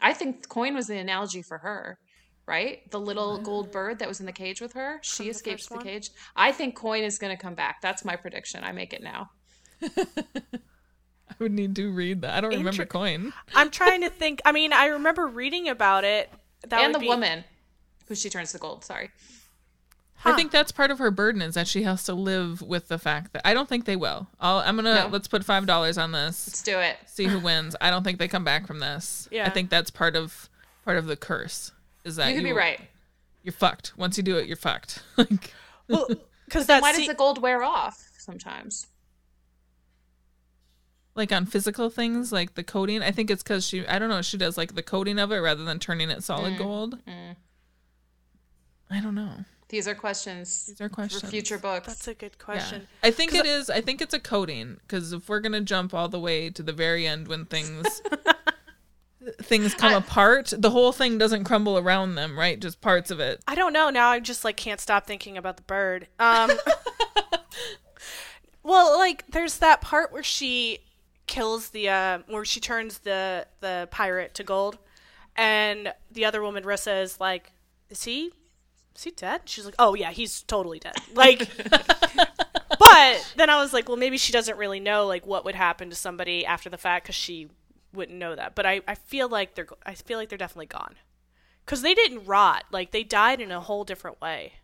I 0.00 0.12
think 0.12 0.48
Coin 0.48 0.74
was 0.74 0.86
the 0.88 0.98
analogy 0.98 1.42
for 1.42 1.58
her, 1.58 1.98
right? 2.46 2.88
The 2.90 3.00
little 3.00 3.38
gold 3.38 3.72
bird 3.72 3.98
that 4.00 4.08
was 4.08 4.20
in 4.20 4.26
the 4.26 4.32
cage 4.32 4.60
with 4.60 4.72
her. 4.74 4.98
She 5.02 5.24
the 5.24 5.30
escapes 5.30 5.66
first 5.66 5.78
the 5.78 5.84
cage. 5.84 6.10
I 6.34 6.52
think 6.52 6.74
Coin 6.76 7.02
is 7.02 7.18
going 7.18 7.34
to 7.36 7.40
come 7.42 7.54
back. 7.54 7.80
That's 7.82 8.04
my 8.04 8.16
prediction. 8.16 8.62
I 8.64 8.72
make 8.72 8.92
it 8.92 9.02
now. 9.02 9.30
I 9.82 11.34
would 11.38 11.52
need 11.52 11.76
to 11.76 11.90
read 11.92 12.22
that. 12.22 12.34
I 12.34 12.40
don't 12.40 12.50
remember 12.50 12.82
Inter- 12.82 12.86
coin. 12.86 13.32
I'm 13.54 13.70
trying 13.70 14.00
to 14.02 14.10
think. 14.10 14.40
I 14.44 14.52
mean, 14.52 14.72
I 14.72 14.86
remember 14.86 15.26
reading 15.26 15.68
about 15.68 16.04
it. 16.04 16.30
That 16.68 16.80
and 16.82 16.94
the 16.94 16.98
be- 16.98 17.08
woman 17.08 17.44
who 18.08 18.14
she 18.14 18.30
turns 18.30 18.52
to 18.52 18.58
gold. 18.58 18.84
Sorry. 18.84 19.10
I 20.24 20.32
think 20.32 20.50
that's 20.50 20.72
part 20.72 20.90
of 20.90 20.98
her 20.98 21.12
burden 21.12 21.40
is 21.40 21.54
that 21.54 21.68
she 21.68 21.84
has 21.84 22.02
to 22.04 22.14
live 22.14 22.60
with 22.60 22.88
the 22.88 22.98
fact 22.98 23.32
that 23.34 23.42
I 23.44 23.54
don't 23.54 23.68
think 23.68 23.84
they 23.84 23.94
will. 23.94 24.26
I'll, 24.40 24.58
I'm 24.58 24.74
gonna 24.74 24.94
No. 25.04 25.08
let's 25.08 25.28
put 25.28 25.44
five 25.44 25.66
dollars 25.66 25.98
on 25.98 26.10
this. 26.10 26.48
Let's 26.48 26.62
do 26.62 26.78
it. 26.80 26.96
See 27.06 27.26
who 27.26 27.38
wins. 27.38 27.76
I 27.80 27.90
don't 27.90 28.02
think 28.02 28.18
they 28.18 28.26
come 28.26 28.42
back 28.42 28.66
from 28.66 28.80
this. 28.80 29.28
Yeah. 29.30 29.46
I 29.46 29.50
think 29.50 29.70
that's 29.70 29.90
part 29.90 30.16
of 30.16 30.48
part 30.84 30.96
of 30.96 31.06
the 31.06 31.16
curse. 31.16 31.70
Is 32.04 32.16
that 32.16 32.30
You 32.30 32.36
could 32.36 32.44
be 32.44 32.52
right. 32.52 32.80
You're 33.44 33.52
fucked. 33.52 33.92
Once 33.96 34.16
you 34.16 34.24
do 34.24 34.36
it, 34.36 34.46
you're 34.48 34.56
fucked. 34.56 35.00
like 35.16 35.52
Well, 35.86 36.08
because 36.46 36.66
why 36.66 36.90
se- 36.92 36.98
does 36.98 37.06
the 37.08 37.14
gold 37.14 37.40
wear 37.40 37.62
off 37.62 38.02
sometimes? 38.18 38.88
Like 41.16 41.32
on 41.32 41.46
physical 41.46 41.90
things, 41.90 42.30
like 42.30 42.54
the 42.54 42.62
coating. 42.62 43.02
I 43.02 43.10
think 43.10 43.30
it's 43.30 43.42
because 43.42 43.66
she. 43.66 43.86
I 43.86 43.98
don't 43.98 44.08
know. 44.08 44.22
She 44.22 44.36
does 44.36 44.56
like 44.56 44.74
the 44.74 44.82
coating 44.82 45.18
of 45.18 45.32
it 45.32 45.38
rather 45.38 45.64
than 45.64 45.78
turning 45.78 46.10
it 46.10 46.22
solid 46.22 46.54
Mm, 46.54 46.58
gold. 46.58 46.98
I 48.90 49.00
don't 49.00 49.14
know. 49.16 49.32
These 49.68 49.88
are 49.88 49.96
questions 49.96 50.66
These 50.66 50.80
are 50.80 50.88
questions. 50.88 51.22
for 51.22 51.26
future 51.26 51.58
books. 51.58 51.88
that's 51.88 52.06
a 52.06 52.14
good 52.14 52.36
Yeah. 52.38 52.44
question. 52.44 52.88
I 53.02 53.10
think 53.10 53.34
it 53.34 53.44
is. 53.46 53.68
I 53.68 53.80
think 53.80 54.00
it's 54.00 54.14
a 54.14 54.20
coating 54.20 54.76
because 54.82 55.12
if 55.12 55.28
we're 55.28 55.40
gonna 55.40 55.60
jump 55.60 55.92
all 55.92 56.08
the 56.08 56.20
way 56.20 56.50
to 56.50 56.62
the 56.62 56.72
very 56.72 57.04
end 57.06 57.26
when 57.26 57.46
things 57.46 58.00
things 59.42 59.74
come 59.74 59.92
apart, 59.92 60.52
the 60.56 60.70
whole 60.70 60.92
thing 60.92 61.18
doesn't 61.18 61.42
crumble 61.42 61.76
around 61.78 62.14
them, 62.14 62.38
right? 62.38 62.60
Just 62.60 62.80
parts 62.80 63.10
of 63.10 63.18
it. 63.18 63.42
I 63.48 63.56
don't 63.56 63.72
know. 63.72 63.90
Now 63.90 64.10
I 64.10 64.20
just 64.20 64.44
like 64.44 64.56
can't 64.56 64.80
stop 64.80 65.04
thinking 65.04 65.36
about 65.36 65.56
the 65.56 65.64
bird. 65.64 66.06
Um, 66.20 66.52
well, 68.62 68.96
like 68.98 69.24
there's 69.28 69.58
that 69.58 69.80
part 69.80 70.12
where 70.12 70.22
she 70.22 70.78
kills 71.26 71.70
the 71.70 71.88
uh, 71.88 72.18
where 72.28 72.44
she 72.44 72.60
turns 72.60 72.98
the 73.00 73.46
the 73.60 73.88
pirate 73.90 74.34
to 74.34 74.44
gold, 74.44 74.78
and 75.36 75.92
the 76.10 76.24
other 76.24 76.42
woman 76.42 76.64
Rissa 76.64 77.02
is 77.02 77.20
like, 77.20 77.52
"Is 77.90 78.04
he? 78.04 78.32
Is 78.94 79.04
he 79.04 79.10
dead?" 79.10 79.42
She's 79.46 79.64
like, 79.64 79.74
"Oh 79.78 79.94
yeah, 79.94 80.10
he's 80.10 80.42
totally 80.42 80.78
dead." 80.78 80.96
Like, 81.14 81.48
but 82.78 83.32
then 83.36 83.50
I 83.50 83.60
was 83.60 83.72
like, 83.72 83.88
well, 83.88 83.96
maybe 83.96 84.18
she 84.18 84.32
doesn't 84.32 84.58
really 84.58 84.80
know 84.80 85.06
like 85.06 85.26
what 85.26 85.44
would 85.44 85.54
happen 85.54 85.90
to 85.90 85.96
somebody 85.96 86.44
after 86.44 86.68
the 86.70 86.78
fact 86.78 87.04
because 87.04 87.14
she 87.14 87.48
wouldn't 87.92 88.18
know 88.18 88.34
that. 88.36 88.54
But 88.54 88.66
I 88.66 88.80
I 88.86 88.94
feel 88.94 89.28
like 89.28 89.54
they're 89.54 89.68
I 89.84 89.94
feel 89.94 90.18
like 90.18 90.28
they're 90.28 90.38
definitely 90.38 90.66
gone. 90.66 90.96
Because 91.64 91.82
they 91.82 91.94
didn't 91.94 92.26
rot. 92.26 92.64
Like, 92.70 92.92
they 92.92 93.02
died 93.02 93.40
in 93.40 93.50
a 93.50 93.60
whole 93.60 93.82
different 93.84 94.20
way. 94.20 94.54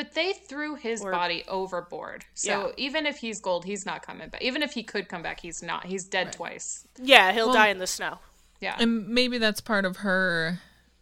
But 0.00 0.14
they 0.14 0.32
threw 0.32 0.76
his 0.76 1.02
Or- 1.02 1.10
body 1.12 1.44
overboard. 1.46 2.24
So 2.32 2.68
Yeah. 2.68 2.72
even 2.78 3.04
if 3.04 3.18
he's 3.18 3.38
gold, 3.38 3.66
he's 3.66 3.84
not 3.84 4.00
coming 4.02 4.30
back. 4.30 4.40
Even 4.40 4.62
if 4.62 4.72
he 4.72 4.82
could 4.82 5.10
come 5.10 5.20
back, 5.22 5.40
he's 5.40 5.62
not. 5.62 5.84
He's 5.84 6.04
dead 6.04 6.32
twice. 6.32 6.86
Yeah, 6.98 7.32
he'll 7.32 7.52
die 7.52 7.68
in 7.68 7.76
the 7.78 7.86
snow. 7.86 8.18
Yeah. 8.62 8.76
And 8.78 9.08
maybe 9.08 9.36
that's 9.36 9.60
part 9.60 9.84
of 9.84 9.98
her, 9.98 10.60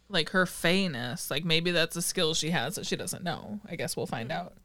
like 0.09 0.31
her 0.31 0.45
fayness. 0.45 1.31
Like 1.31 1.45
maybe 1.45 1.71
that's 1.71 1.95
a 1.95 2.01
skill 2.01 2.33
she 2.33 2.49
has 2.49 2.75
that 2.75 2.85
she 2.85 2.97
doesn't 2.97 3.23
know. 3.23 3.61
I 3.69 3.77
guess 3.77 3.95
we'll 3.95 4.05
find 4.05 4.33
out. 4.33 4.55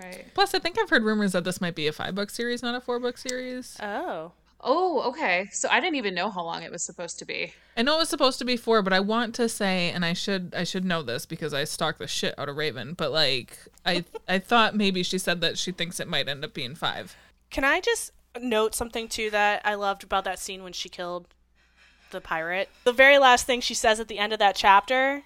right. 0.00 0.32
Plus, 0.34 0.54
I 0.54 0.60
think 0.60 0.78
I've 0.78 0.88
heard 0.88 1.02
rumors 1.02 1.32
that 1.32 1.42
this 1.44 1.60
might 1.60 1.74
be 1.74 1.86
a 1.88 1.92
five 1.92 2.14
book 2.14 2.30
series, 2.30 2.62
not 2.62 2.76
a 2.76 2.80
four 2.80 3.00
book 3.00 3.18
series. 3.18 3.76
Oh. 3.82 4.32
Oh, 4.62 5.02
okay. 5.08 5.48
So 5.52 5.68
I 5.70 5.80
didn't 5.80 5.96
even 5.96 6.14
know 6.14 6.30
how 6.30 6.44
long 6.44 6.62
it 6.62 6.70
was 6.70 6.82
supposed 6.82 7.18
to 7.20 7.24
be. 7.24 7.54
I 7.76 7.82
know 7.82 7.96
it 7.96 8.00
was 8.00 8.08
supposed 8.08 8.38
to 8.40 8.44
be 8.44 8.56
four, 8.56 8.82
but 8.82 8.92
I 8.92 9.00
want 9.00 9.34
to 9.36 9.48
say, 9.48 9.90
and 9.90 10.04
I 10.04 10.12
should 10.12 10.54
I 10.54 10.64
should 10.64 10.84
know 10.84 11.02
this 11.02 11.24
because 11.24 11.54
I 11.54 11.64
stalked 11.64 11.98
the 11.98 12.06
shit 12.06 12.38
out 12.38 12.48
of 12.48 12.56
Raven. 12.56 12.92
But 12.94 13.12
like, 13.12 13.58
I 13.86 14.04
I 14.28 14.38
thought 14.38 14.76
maybe 14.76 15.02
she 15.02 15.18
said 15.18 15.40
that 15.40 15.58
she 15.58 15.72
thinks 15.72 15.98
it 15.98 16.08
might 16.08 16.28
end 16.28 16.44
up 16.44 16.54
being 16.54 16.74
five. 16.74 17.16
Can 17.50 17.64
I 17.64 17.80
just 17.80 18.12
note 18.40 18.74
something, 18.74 19.08
too, 19.08 19.30
that 19.30 19.62
I 19.64 19.74
loved 19.74 20.04
about 20.04 20.24
that 20.24 20.38
scene 20.38 20.62
when 20.62 20.72
she 20.72 20.88
killed 20.88 21.26
the 22.10 22.20
pirate? 22.20 22.68
The 22.84 22.92
very 22.92 23.18
last 23.18 23.46
thing 23.46 23.60
she 23.60 23.74
says 23.74 23.98
at 23.98 24.08
the 24.08 24.18
end 24.18 24.32
of 24.32 24.38
that 24.38 24.54
chapter, 24.54 25.24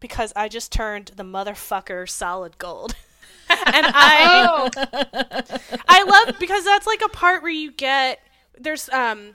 because 0.00 0.32
I 0.34 0.48
just 0.48 0.72
turned 0.72 1.12
the 1.16 1.22
motherfucker 1.22 2.08
solid 2.08 2.56
gold. 2.58 2.94
and 3.50 3.86
I 3.88 4.70
oh. 4.80 5.78
I 5.86 6.02
love 6.04 6.36
because 6.38 6.64
that's 6.64 6.86
like 6.86 7.02
a 7.04 7.10
part 7.10 7.42
where 7.42 7.52
you 7.52 7.70
get 7.70 8.20
there's 8.58 8.88
um 8.90 9.34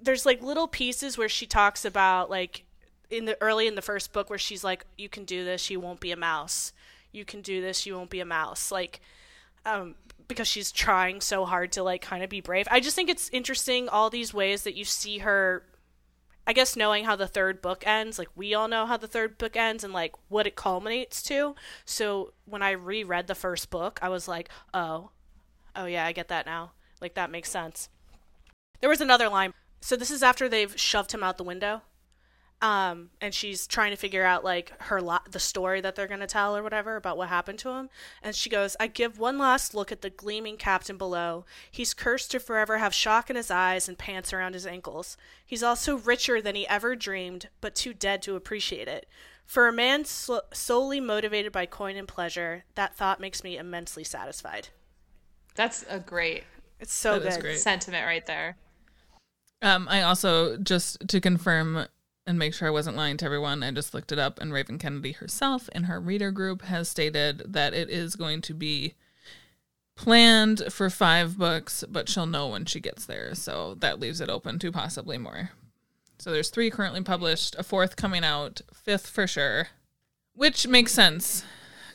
there's 0.00 0.26
like 0.26 0.42
little 0.42 0.68
pieces 0.68 1.16
where 1.16 1.28
she 1.28 1.46
talks 1.46 1.84
about 1.84 2.30
like 2.30 2.64
in 3.10 3.24
the 3.24 3.36
early 3.40 3.66
in 3.66 3.74
the 3.74 3.82
first 3.82 4.12
book 4.12 4.28
where 4.28 4.38
she's 4.38 4.64
like 4.64 4.84
you 4.98 5.08
can 5.08 5.24
do 5.24 5.44
this 5.44 5.70
you 5.70 5.80
won't 5.80 6.00
be 6.00 6.12
a 6.12 6.16
mouse. 6.16 6.72
You 7.12 7.24
can 7.24 7.40
do 7.40 7.60
this 7.60 7.86
you 7.86 7.94
won't 7.94 8.10
be 8.10 8.20
a 8.20 8.26
mouse. 8.26 8.70
Like 8.70 9.00
um 9.64 9.94
because 10.28 10.48
she's 10.48 10.72
trying 10.72 11.20
so 11.20 11.44
hard 11.44 11.72
to 11.72 11.82
like 11.82 12.02
kind 12.02 12.22
of 12.22 12.30
be 12.30 12.40
brave. 12.40 12.66
I 12.70 12.80
just 12.80 12.96
think 12.96 13.08
it's 13.08 13.28
interesting 13.30 13.88
all 13.88 14.10
these 14.10 14.34
ways 14.34 14.64
that 14.64 14.74
you 14.74 14.84
see 14.84 15.18
her 15.18 15.62
i 16.48 16.52
guess 16.52 16.76
knowing 16.76 17.04
how 17.04 17.16
the 17.16 17.26
third 17.26 17.60
book 17.62 17.84
ends. 17.86 18.18
Like 18.18 18.28
we 18.34 18.54
all 18.54 18.68
know 18.68 18.86
how 18.86 18.96
the 18.96 19.08
third 19.08 19.38
book 19.38 19.56
ends 19.56 19.82
and 19.82 19.92
like 19.92 20.14
what 20.28 20.46
it 20.46 20.56
culminates 20.56 21.22
to. 21.24 21.54
So 21.84 22.32
when 22.44 22.62
i 22.62 22.72
reread 22.72 23.26
the 23.26 23.34
first 23.34 23.70
book 23.70 23.98
i 24.02 24.08
was 24.08 24.28
like 24.28 24.48
oh. 24.74 25.10
Oh 25.74 25.86
yeah 25.86 26.06
i 26.06 26.12
get 26.12 26.28
that 26.28 26.46
now 26.46 26.72
like 27.06 27.14
that 27.14 27.30
makes 27.30 27.50
sense 27.50 27.88
there 28.80 28.90
was 28.90 29.00
another 29.00 29.28
line 29.28 29.52
so 29.80 29.94
this 29.94 30.10
is 30.10 30.22
after 30.22 30.48
they've 30.48 30.78
shoved 30.78 31.12
him 31.12 31.22
out 31.22 31.38
the 31.38 31.44
window 31.44 31.82
um, 32.62 33.10
and 33.20 33.34
she's 33.34 33.66
trying 33.66 33.90
to 33.90 33.96
figure 33.96 34.24
out 34.24 34.42
like 34.42 34.72
her 34.84 35.00
lo- 35.02 35.18
the 35.30 35.38
story 35.38 35.82
that 35.82 35.94
they're 35.94 36.06
gonna 36.06 36.26
tell 36.26 36.56
or 36.56 36.62
whatever 36.62 36.96
about 36.96 37.18
what 37.18 37.28
happened 37.28 37.58
to 37.60 37.70
him. 37.70 37.90
And 38.22 38.34
she 38.34 38.48
goes, 38.48 38.76
"I 38.80 38.86
give 38.86 39.18
one 39.18 39.36
last 39.36 39.74
look 39.74 39.92
at 39.92 40.00
the 40.00 40.08
gleaming 40.08 40.56
captain 40.56 40.96
below. 40.96 41.44
He's 41.70 41.92
cursed 41.92 42.30
to 42.30 42.40
forever 42.40 42.78
have 42.78 42.94
shock 42.94 43.28
in 43.28 43.36
his 43.36 43.50
eyes 43.50 43.88
and 43.88 43.98
pants 43.98 44.32
around 44.32 44.54
his 44.54 44.66
ankles. 44.66 45.18
He's 45.44 45.62
also 45.62 45.96
richer 45.96 46.40
than 46.40 46.54
he 46.54 46.66
ever 46.66 46.96
dreamed, 46.96 47.50
but 47.60 47.74
too 47.74 47.92
dead 47.92 48.22
to 48.22 48.36
appreciate 48.36 48.88
it." 48.88 49.06
For 49.44 49.68
a 49.68 49.72
man 49.72 50.04
solely 50.04 50.98
motivated 50.98 51.52
by 51.52 51.66
coin 51.66 51.96
and 51.96 52.08
pleasure, 52.08 52.64
that 52.74 52.96
thought 52.96 53.20
makes 53.20 53.44
me 53.44 53.56
immensely 53.56 54.02
satisfied. 54.02 54.70
That's 55.54 55.84
a 55.88 56.00
great 56.00 56.42
It's 56.80 56.92
so 56.92 57.18
That 57.18 57.28
is 57.28 57.36
good. 57.38 57.58
sentiment 57.58 58.04
right 58.04 58.24
there. 58.26 58.56
Um, 59.62 59.88
I 59.90 60.02
also 60.02 60.56
just 60.58 61.08
to 61.08 61.20
confirm 61.20 61.86
and 62.26 62.38
make 62.38 62.52
sure 62.54 62.68
I 62.68 62.72
wasn't 62.72 62.96
lying 62.96 63.16
to 63.18 63.24
everyone, 63.24 63.62
I 63.62 63.70
just 63.70 63.94
looked 63.94 64.10
it 64.10 64.18
up, 64.18 64.40
and 64.40 64.52
Raven 64.52 64.78
Kennedy 64.78 65.12
herself 65.12 65.68
in 65.72 65.84
her 65.84 66.00
reader 66.00 66.32
group 66.32 66.62
has 66.62 66.88
stated 66.88 67.52
that 67.52 67.72
it 67.72 67.88
is 67.88 68.16
going 68.16 68.40
to 68.42 68.54
be 68.54 68.94
planned 69.94 70.62
for 70.72 70.90
five 70.90 71.38
books, 71.38 71.84
but 71.88 72.08
she'll 72.08 72.26
know 72.26 72.48
when 72.48 72.64
she 72.64 72.80
gets 72.80 73.06
there. 73.06 73.34
So 73.34 73.76
that 73.76 74.00
leaves 74.00 74.20
it 74.20 74.28
open 74.28 74.58
to 74.58 74.72
possibly 74.72 75.18
more. 75.18 75.50
So 76.18 76.32
there's 76.32 76.50
three 76.50 76.70
currently 76.70 77.02
published, 77.02 77.54
a 77.58 77.62
fourth 77.62 77.96
coming 77.96 78.24
out, 78.24 78.60
fifth 78.72 79.06
for 79.06 79.26
sure, 79.26 79.68
which 80.34 80.66
makes 80.66 80.92
sense 80.92 81.44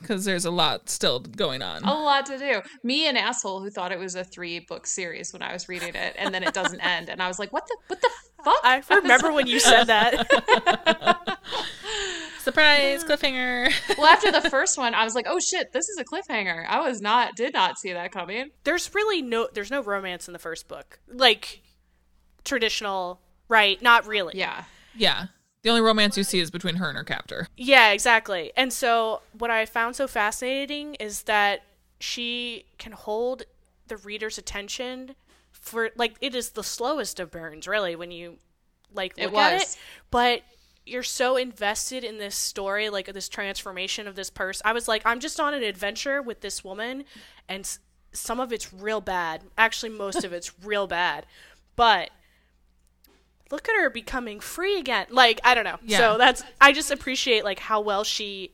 because 0.02 0.26
there's 0.26 0.46
a 0.46 0.52
lot 0.52 0.90
still 0.90 1.20
going 1.20 1.62
on. 1.62 1.84
A 1.84 1.94
lot 1.94 2.26
to 2.28 2.38
do. 2.38 2.62
Me, 2.84 3.08
an 3.08 3.16
asshole 3.18 3.62
who 3.62 3.70
thought 3.70 3.92
it 3.92 4.00
was 4.00 4.16
a 4.16 4.24
three 4.24 4.60
book 4.60 4.86
series 4.88 5.32
when 5.34 5.42
I 5.42 5.54
was 5.54 5.70
reading 5.70 5.96
it, 5.96 6.16
and 6.18 6.34
then 6.34 6.44
it 6.44 6.54
doesn't 6.54 6.80
end, 6.86 7.10
and 7.10 7.22
I 7.22 7.28
was 7.28 7.40
like, 7.40 7.54
"What 7.54 7.68
the 7.68 7.78
what 7.88 8.02
the 8.02 8.10
fuck?" 8.44 8.60
I 8.64 8.82
remember 8.90 9.32
when 9.32 9.48
you 9.48 9.60
said 9.60 9.86
that. 9.86 11.38
Surprise 12.40 13.04
cliffhanger. 13.04 13.72
well, 13.98 14.08
after 14.08 14.32
the 14.32 14.50
first 14.50 14.78
one, 14.78 14.96
I 14.96 15.04
was 15.04 15.14
like, 15.14 15.28
"Oh 15.30 15.40
shit, 15.40 15.74
this 15.74 15.88
is 15.90 15.98
a 16.00 16.04
cliffhanger." 16.04 16.66
I 16.68 16.80
was 16.80 17.00
not 17.02 17.36
did 17.36 17.54
not 17.54 17.78
see 17.78 17.94
that 17.94 18.12
coming. 18.12 18.50
there's 18.64 18.94
really 18.96 19.22
no 19.22 19.48
there's 19.54 19.70
no 19.70 19.84
romance 19.84 20.28
in 20.28 20.34
the 20.34 20.40
first 20.40 20.68
book. 20.68 21.00
Like 21.08 21.62
traditional, 22.44 23.22
right? 23.48 23.80
Not 23.82 24.08
really. 24.08 24.34
Yeah, 24.38 24.64
yeah. 24.96 25.28
The 25.64 25.70
only 25.70 25.82
romance 25.82 26.18
you 26.18 26.24
see 26.24 26.40
is 26.40 26.50
between 26.50 26.76
her 26.78 26.90
and 26.90 26.98
her 26.98 27.04
captor. 27.04 27.48
Yeah, 27.56 27.92
exactly. 27.92 28.52
And 28.58 28.74
so 28.74 29.22
what 29.38 29.52
I 29.52 29.66
found 29.66 29.96
so 29.96 30.08
fascinating 30.08 30.96
is 30.96 31.24
that 31.24 31.62
she 32.00 32.66
can 32.80 32.94
hold 32.94 33.44
the 33.88 33.98
reader's 33.98 34.38
attention 34.40 35.16
for 35.52 35.92
like 35.96 36.16
it 36.22 36.34
is 36.34 36.52
the 36.52 36.64
slowest 36.64 37.20
of 37.20 37.30
burns, 37.30 37.68
really, 37.68 37.96
when 37.96 38.10
you 38.12 38.38
like 38.94 39.14
It 39.18 39.26
look 39.26 39.36
at 39.36 39.62
it. 39.62 39.78
But 40.10 40.42
you're 40.86 41.04
so 41.04 41.38
invested 41.38 42.04
in 42.04 42.18
this 42.18 42.36
story, 42.36 42.90
like 42.90 43.14
this 43.14 43.30
transformation 43.30 44.08
of 44.08 44.16
this 44.16 44.32
person. 44.32 44.64
I 44.66 44.74
was 44.74 44.88
like, 44.88 45.04
I'm 45.06 45.20
just 45.20 45.40
on 45.40 45.54
an 45.54 45.62
adventure 45.62 46.24
with 46.24 46.42
this 46.42 46.64
woman, 46.64 47.04
and 47.48 47.62
s- 47.62 47.78
some 48.14 48.40
of 48.40 48.52
it's 48.52 48.74
real 48.74 49.00
bad. 49.00 49.44
Actually, 49.60 49.90
most 49.92 50.24
of 50.24 50.34
it's 50.34 50.52
real 50.64 50.88
bad. 50.88 51.28
But 51.76 52.10
look 53.52 53.68
at 53.70 53.76
her 53.76 53.90
becoming 53.90 54.40
free 54.40 54.78
again. 54.80 55.08
Like, 55.10 55.40
I 55.44 55.54
don't 55.54 55.64
know. 55.66 55.78
Yeah. 55.84 55.98
So 55.98 56.18
that's 56.18 56.44
I 56.60 56.72
just 56.74 56.92
appreciate 56.92 57.44
like 57.44 57.60
how 57.60 57.82
well 57.82 58.04
she 58.04 58.54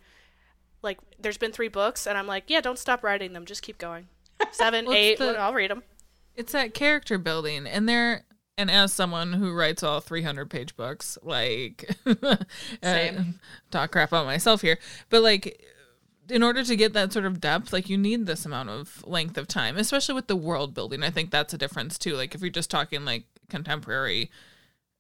like 0.82 1.00
there's 1.20 1.38
been 1.38 1.52
3 1.52 1.68
books 1.70 2.06
and 2.08 2.18
I'm 2.18 2.28
like, 2.28 2.46
yeah, 2.48 2.62
don't 2.62 2.78
stop 2.80 3.04
writing 3.04 3.34
them. 3.34 3.46
Just 3.46 3.62
keep 3.62 3.78
going. 3.78 4.08
7, 4.52 4.86
Well, 4.86 4.96
8, 4.96 5.18
the- 5.18 5.38
I'll 5.40 5.54
read 5.54 5.72
them. 5.72 5.84
It's 6.36 6.52
that 6.52 6.76
character 6.76 7.18
building, 7.18 7.66
and 7.66 7.90
there. 7.90 8.24
And 8.60 8.72
as 8.72 8.92
someone 8.92 9.34
who 9.34 9.54
writes 9.54 9.84
all 9.84 10.00
300 10.00 10.50
page 10.50 10.76
books, 10.76 11.16
like, 11.22 11.96
Same. 12.84 13.40
talk 13.72 13.92
crap 13.92 14.10
about 14.10 14.26
myself 14.26 14.62
here, 14.62 14.80
but 15.10 15.22
like, 15.22 15.64
in 16.30 16.44
order 16.44 16.64
to 16.64 16.76
get 16.76 16.94
that 16.94 17.14
sort 17.14 17.26
of 17.26 17.40
depth, 17.40 17.72
like, 17.72 17.88
you 17.90 17.98
need 17.98 18.26
this 18.26 18.46
amount 18.46 18.70
of 18.70 19.04
length 19.08 19.38
of 19.38 19.48
time, 19.48 19.78
especially 19.78 20.16
with 20.16 20.28
the 20.28 20.36
world 20.36 20.74
building. 20.74 21.04
I 21.04 21.10
think 21.12 21.30
that's 21.32 21.54
a 21.54 21.58
difference 21.58 21.98
too. 21.98 22.16
Like, 22.16 22.34
if 22.36 22.42
you're 22.42 22.50
just 22.50 22.72
talking 22.72 23.06
like 23.06 23.26
contemporary, 23.50 24.30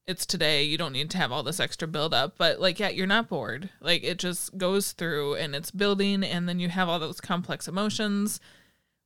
it's 0.07 0.25
today, 0.25 0.63
you 0.63 0.77
don't 0.77 0.93
need 0.93 1.09
to 1.11 1.17
have 1.17 1.31
all 1.31 1.43
this 1.43 1.59
extra 1.59 1.87
build 1.87 2.13
up, 2.13 2.35
but 2.37 2.59
like, 2.61 2.79
yeah, 2.79 2.89
you're 2.89 3.05
not 3.05 3.27
bored. 3.27 3.69
Like, 3.81 4.03
it 4.03 4.17
just 4.17 4.57
goes 4.57 4.93
through 4.93 5.35
and 5.35 5.53
it's 5.53 5.69
building, 5.71 6.23
and 6.23 6.47
then 6.47 6.59
you 6.59 6.69
have 6.69 6.87
all 6.89 6.97
those 6.99 7.19
complex 7.21 7.67
emotions 7.67 8.39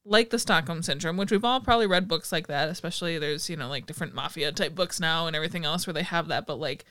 like 0.04 0.32
the 0.32 0.40
Stockholm 0.40 0.82
syndrome, 0.82 1.16
which 1.18 1.30
we've 1.32 1.46
all 1.46 1.60
probably 1.60 1.86
read 1.86 2.08
books 2.08 2.32
like 2.32 2.48
that, 2.48 2.70
especially 2.70 3.20
there's, 3.20 3.50
you 3.52 3.56
know, 3.56 3.70
like 3.70 3.86
different 3.86 4.16
mafia 4.16 4.52
type 4.52 4.74
books 4.74 5.00
now 5.00 5.28
and 5.28 5.36
everything 5.36 5.64
else 5.64 5.86
where 5.86 5.94
they 5.94 6.02
have 6.04 6.28
that, 6.28 6.48
but 6.48 6.60
like 6.60 6.86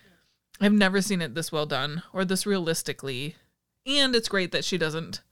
I've 0.60 0.72
never 0.72 1.02
seen 1.02 1.20
it 1.20 1.34
this 1.34 1.50
well 1.50 1.66
done 1.66 2.04
or 2.12 2.24
this 2.24 2.46
realistically. 2.46 3.34
And 3.84 4.14
it's 4.14 4.28
great 4.28 4.52
that 4.52 4.64
she 4.64 4.78
doesn't 4.78 5.22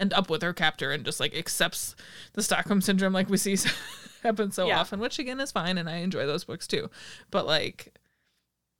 end 0.00 0.12
up 0.14 0.28
with 0.28 0.42
her 0.42 0.52
captor 0.52 0.90
and 0.90 1.04
just 1.04 1.20
like 1.20 1.32
accepts 1.36 1.94
the 2.32 2.42
Stockholm 2.42 2.80
syndrome 2.80 3.12
like 3.12 3.28
we 3.30 3.36
see 3.36 3.56
happen 4.24 4.50
so 4.50 4.66
Yeah. 4.66 4.80
often, 4.80 4.98
which 4.98 5.20
again 5.20 5.38
is 5.38 5.52
fine 5.52 5.78
and 5.78 5.88
I 5.88 5.96
enjoy 5.98 6.26
those 6.26 6.42
books 6.42 6.66
too. 6.66 6.90
But 7.30 7.46
like 7.46 7.94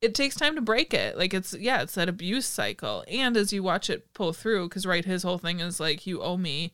it 0.01 0.15
takes 0.15 0.37
time 0.37 0.55
to 0.55 0.61
break 0.61 0.95
it. 0.95 1.17
Like 1.17 1.35
it's 1.35 1.55
yeah, 1.55 1.83
it's 1.83 1.95
that 1.95 2.09
abuse 2.09 2.47
cycle. 2.47 3.05
And 3.09 3.37
as 3.37 3.53
you 3.53 3.63
watch 3.63 3.91
it 3.91 4.13
pull 4.15 4.33
through, 4.33 4.69
because 4.69 4.87
right, 4.87 5.05
his 5.05 5.23
whole 5.23 5.39
thing 5.39 5.61
is 5.61 5.81
like 5.81 6.07
you 6.07 6.23
owe 6.23 6.37
me 6.37 6.73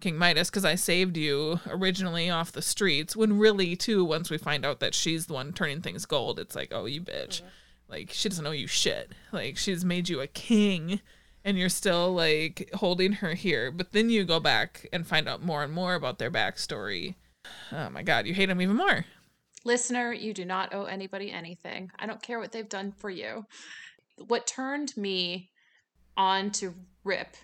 King 0.00 0.16
Midas 0.16 0.50
because 0.50 0.64
I 0.64 0.74
saved 0.74 1.16
you 1.16 1.60
originally 1.68 2.30
off 2.30 2.52
the 2.52 2.62
streets. 2.62 3.14
When 3.14 3.38
really, 3.38 3.76
too, 3.76 4.04
once 4.04 4.30
we 4.30 4.38
find 4.38 4.64
out 4.64 4.80
that 4.80 4.94
she's 4.94 5.26
the 5.26 5.34
one 5.34 5.52
turning 5.52 5.82
things 5.82 6.06
gold, 6.06 6.38
it's 6.38 6.56
like, 6.56 6.72
oh, 6.72 6.86
you 6.86 7.00
bitch. 7.00 7.42
Like 7.88 8.10
she 8.10 8.28
doesn't 8.28 8.46
owe 8.46 8.52
you 8.52 8.66
shit. 8.66 9.12
Like 9.32 9.56
she's 9.56 9.84
made 9.84 10.08
you 10.08 10.20
a 10.20 10.26
king, 10.26 11.00
and 11.44 11.58
you're 11.58 11.68
still 11.68 12.12
like 12.12 12.70
holding 12.74 13.14
her 13.14 13.34
here. 13.34 13.70
But 13.70 13.92
then 13.92 14.10
you 14.10 14.24
go 14.24 14.40
back 14.40 14.88
and 14.92 15.06
find 15.06 15.28
out 15.28 15.44
more 15.44 15.62
and 15.62 15.72
more 15.72 15.94
about 15.94 16.18
their 16.18 16.30
backstory. 16.30 17.16
Oh 17.72 17.90
my 17.90 18.02
god, 18.02 18.26
you 18.26 18.34
hate 18.34 18.46
them 18.46 18.62
even 18.62 18.76
more. 18.76 19.04
Listener, 19.64 20.12
you 20.12 20.32
do 20.32 20.44
not 20.44 20.74
owe 20.74 20.84
anybody 20.84 21.30
anything. 21.30 21.90
I 21.98 22.06
don't 22.06 22.22
care 22.22 22.38
what 22.38 22.52
they've 22.52 22.68
done 22.68 22.92
for 22.92 23.10
you. 23.10 23.46
What 24.26 24.46
turned 24.46 24.96
me 24.96 25.50
on 26.16 26.50
to 26.52 26.74
Rip 27.04 27.36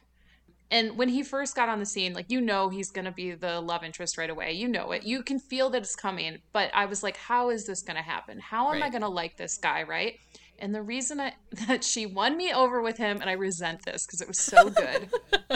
and 0.71 0.97
when 0.99 1.09
he 1.09 1.23
first 1.23 1.55
got 1.55 1.69
on 1.69 1.79
the 1.79 1.87
scene, 1.87 2.13
like 2.13 2.31
you 2.31 2.41
know 2.41 2.69
he's 2.69 2.91
gonna 2.91 3.13
be 3.13 3.33
the 3.33 3.61
love 3.61 3.85
interest 3.85 4.19
right 4.19 4.31
away. 4.31 4.53
You 4.53 4.67
know 4.67 4.91
it. 4.93 5.05
You 5.05 5.23
can 5.23 5.39
feel 5.39 5.71
that 5.71 5.83
it's 5.83 5.95
coming. 5.95 6.39
But 6.53 6.71
I 6.75 6.87
was 6.87 7.03
like, 7.03 7.17
how 7.17 7.51
is 7.51 7.67
this 7.67 7.83
gonna 7.83 8.03
happen? 8.03 8.41
How 8.41 8.73
am 8.73 8.83
I 8.83 8.91
gonna 8.91 9.09
like 9.09 9.37
this 9.37 9.59
guy, 9.59 9.85
right? 9.85 10.19
And 10.59 10.75
the 10.75 10.83
reason 10.83 11.21
I, 11.21 11.35
that 11.69 11.85
she 11.85 12.07
won 12.07 12.37
me 12.37 12.53
over 12.53 12.83
with 12.83 12.97
him, 12.97 13.21
and 13.21 13.31
I 13.31 13.35
resent 13.35 13.85
this 13.85 14.07
because 14.07 14.21
it 14.21 14.29
was 14.29 14.39
so 14.39 14.71
good, 14.71 15.09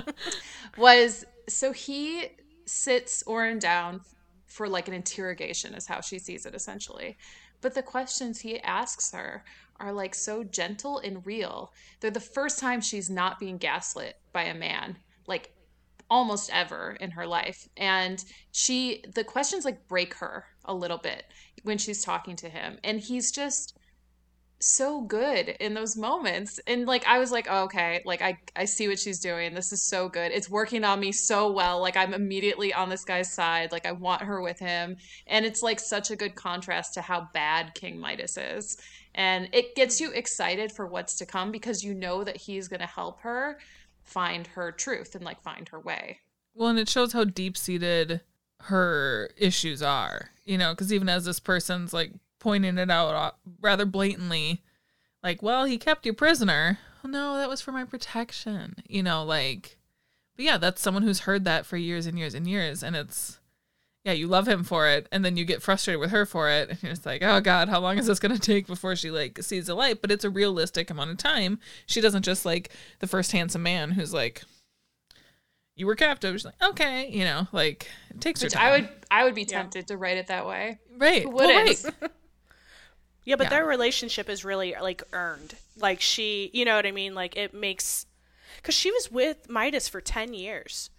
was 0.76 1.24
so 1.48 1.72
he 1.72 2.28
sits 2.66 3.24
Auren 3.26 3.58
down 3.58 4.02
for 4.50 4.68
like 4.68 4.88
an 4.88 4.94
interrogation, 4.94 5.74
is 5.74 5.86
how 5.86 6.00
she 6.00 6.18
sees 6.18 6.44
it 6.44 6.54
essentially. 6.54 7.16
But 7.60 7.74
the 7.74 7.82
questions 7.82 8.40
he 8.40 8.58
asks 8.60 9.12
her 9.12 9.44
are 9.78 9.92
like 9.92 10.14
so 10.14 10.44
gentle 10.44 10.98
and 10.98 11.24
real. 11.24 11.72
They're 12.00 12.10
the 12.10 12.20
first 12.20 12.58
time 12.58 12.80
she's 12.80 13.08
not 13.08 13.38
being 13.38 13.58
gaslit 13.58 14.16
by 14.32 14.44
a 14.44 14.54
man, 14.54 14.96
like 15.26 15.54
almost 16.10 16.50
ever 16.52 16.96
in 17.00 17.12
her 17.12 17.26
life. 17.26 17.68
And 17.76 18.22
she, 18.50 19.04
the 19.14 19.24
questions 19.24 19.64
like 19.64 19.86
break 19.88 20.14
her 20.14 20.44
a 20.64 20.74
little 20.74 20.98
bit 20.98 21.24
when 21.62 21.78
she's 21.78 22.04
talking 22.04 22.36
to 22.36 22.48
him. 22.48 22.78
And 22.82 23.00
he's 23.00 23.30
just 23.30 23.78
so 24.62 25.00
good 25.00 25.48
in 25.60 25.72
those 25.72 25.96
moments 25.96 26.60
and 26.66 26.86
like 26.86 27.06
i 27.06 27.18
was 27.18 27.32
like 27.32 27.46
oh, 27.48 27.64
okay 27.64 28.02
like 28.04 28.20
i 28.20 28.36
i 28.56 28.64
see 28.64 28.88
what 28.88 28.98
she's 28.98 29.18
doing 29.18 29.54
this 29.54 29.72
is 29.72 29.82
so 29.82 30.08
good 30.08 30.30
it's 30.32 30.50
working 30.50 30.84
on 30.84 31.00
me 31.00 31.10
so 31.10 31.50
well 31.50 31.80
like 31.80 31.96
i'm 31.96 32.12
immediately 32.12 32.72
on 32.72 32.90
this 32.90 33.04
guy's 33.04 33.32
side 33.32 33.72
like 33.72 33.86
i 33.86 33.92
want 33.92 34.20
her 34.20 34.42
with 34.42 34.58
him 34.58 34.96
and 35.26 35.46
it's 35.46 35.62
like 35.62 35.80
such 35.80 36.10
a 36.10 36.16
good 36.16 36.34
contrast 36.34 36.92
to 36.92 37.00
how 37.00 37.26
bad 37.32 37.74
king 37.74 37.98
midas 37.98 38.36
is 38.36 38.76
and 39.14 39.48
it 39.52 39.74
gets 39.74 40.00
you 40.00 40.10
excited 40.12 40.70
for 40.70 40.86
what's 40.86 41.16
to 41.16 41.26
come 41.26 41.50
because 41.50 41.82
you 41.82 41.94
know 41.94 42.22
that 42.22 42.36
he's 42.36 42.68
going 42.68 42.80
to 42.80 42.86
help 42.86 43.20
her 43.20 43.58
find 44.02 44.46
her 44.48 44.72
truth 44.72 45.14
and 45.14 45.24
like 45.24 45.42
find 45.42 45.68
her 45.68 45.80
way. 45.80 46.18
Well, 46.54 46.68
and 46.68 46.78
it 46.78 46.88
shows 46.88 47.12
how 47.12 47.24
deep 47.24 47.56
seated 47.56 48.20
her 48.62 49.30
issues 49.36 49.82
are, 49.82 50.30
you 50.44 50.58
know, 50.58 50.72
because 50.72 50.92
even 50.92 51.08
as 51.08 51.24
this 51.24 51.40
person's 51.40 51.92
like 51.92 52.12
pointing 52.40 52.78
it 52.78 52.90
out 52.90 53.14
uh, 53.14 53.30
rather 53.60 53.86
blatantly, 53.86 54.62
like, 55.22 55.42
well, 55.42 55.64
he 55.64 55.78
kept 55.78 56.04
you 56.04 56.12
prisoner. 56.12 56.78
Well, 57.04 57.12
no, 57.12 57.36
that 57.36 57.48
was 57.48 57.60
for 57.60 57.70
my 57.72 57.84
protection, 57.84 58.74
you 58.88 59.02
know, 59.02 59.22
like, 59.24 59.78
but 60.36 60.44
yeah, 60.44 60.58
that's 60.58 60.82
someone 60.82 61.04
who's 61.04 61.20
heard 61.20 61.44
that 61.44 61.64
for 61.66 61.76
years 61.76 62.06
and 62.06 62.18
years 62.18 62.34
and 62.34 62.46
years. 62.46 62.82
And 62.82 62.96
it's, 62.96 63.38
yeah, 64.04 64.12
you 64.12 64.26
love 64.26 64.48
him 64.48 64.64
for 64.64 64.88
it, 64.88 65.06
and 65.12 65.24
then 65.24 65.36
you 65.36 65.44
get 65.44 65.62
frustrated 65.62 66.00
with 66.00 66.10
her 66.10 66.24
for 66.26 66.48
it, 66.50 66.70
and 66.70 66.82
you're 66.82 66.92
just 66.92 67.06
like, 67.06 67.22
oh 67.22 67.40
god, 67.40 67.68
how 67.68 67.80
long 67.80 67.98
is 67.98 68.06
this 68.06 68.18
gonna 68.18 68.38
take 68.40 68.66
before 68.66 68.96
she 68.96 69.10
like 69.10 69.42
sees 69.42 69.66
the 69.66 69.74
light? 69.74 70.00
But 70.00 70.10
it's 70.10 70.24
a 70.24 70.30
realistic 70.30 70.90
amount 70.90 71.10
of 71.10 71.18
time. 71.18 71.58
She 71.86 72.00
doesn't 72.00 72.24
just 72.24 72.44
like 72.46 72.70
the 72.98 73.06
first 73.06 73.32
handsome 73.32 73.62
man 73.62 73.90
who's 73.92 74.14
like, 74.14 74.42
you 75.76 75.86
were 75.86 75.94
captive. 75.96 76.34
She's 76.34 76.44
like, 76.44 76.62
okay, 76.62 77.08
you 77.10 77.24
know, 77.24 77.46
like 77.52 77.88
it 78.10 78.20
takes 78.20 78.42
Which 78.42 78.52
her 78.54 78.58
time. 78.58 78.66
I 78.66 78.70
would 78.70 78.88
I 79.10 79.24
would 79.24 79.34
be 79.34 79.44
tempted 79.44 79.86
to 79.88 79.96
write 79.96 80.16
it 80.18 80.26
that 80.28 80.46
way. 80.46 80.78
right, 80.98 81.22
Who 81.22 81.30
well, 81.30 81.64
wouldn't? 81.64 81.84
right. 82.00 82.10
Yeah, 83.24 83.36
but 83.36 83.44
Yeah. 83.44 83.50
their 83.50 83.66
relationship 83.66 84.28
is 84.28 84.44
really 84.44 84.74
like 84.80 85.02
earned. 85.12 85.56
Like 85.76 86.00
she, 86.00 86.50
you 86.52 86.64
know 86.64 86.76
what 86.76 86.86
I 86.86 86.90
mean? 86.90 87.14
Like 87.14 87.36
it 87.36 87.54
makes 87.54 88.06
cuz 88.62 88.74
she 88.74 88.90
was 88.90 89.10
with 89.10 89.48
Midas 89.48 89.88
for 89.88 90.00
10 90.00 90.34
years. 90.34 90.90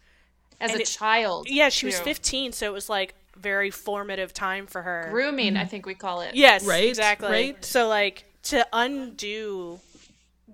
As 0.60 0.72
And 0.72 0.80
a 0.80 0.84
it- 0.84 0.88
child. 0.88 1.48
Yeah, 1.50 1.70
she 1.70 1.88
was 1.88 2.00
15, 2.00 2.52
so 2.52 2.68
it 2.68 2.74
was 2.74 2.90
like 2.90 3.16
very 3.36 3.72
formative 3.72 4.34
time 4.34 4.68
for 4.68 4.84
her. 4.84 5.08
Grooming, 5.10 5.58
I 5.58 5.62
mm-hmm. 5.62 5.70
think 5.70 5.86
we 5.86 5.96
call 5.96 6.22
it. 6.22 6.36
Yes, 6.36 6.64
Right, 6.64 6.88
exactly. 6.88 7.30
right. 7.30 7.66
So 7.66 7.88
like 7.88 8.26
to 8.44 8.68
undo 8.72 9.80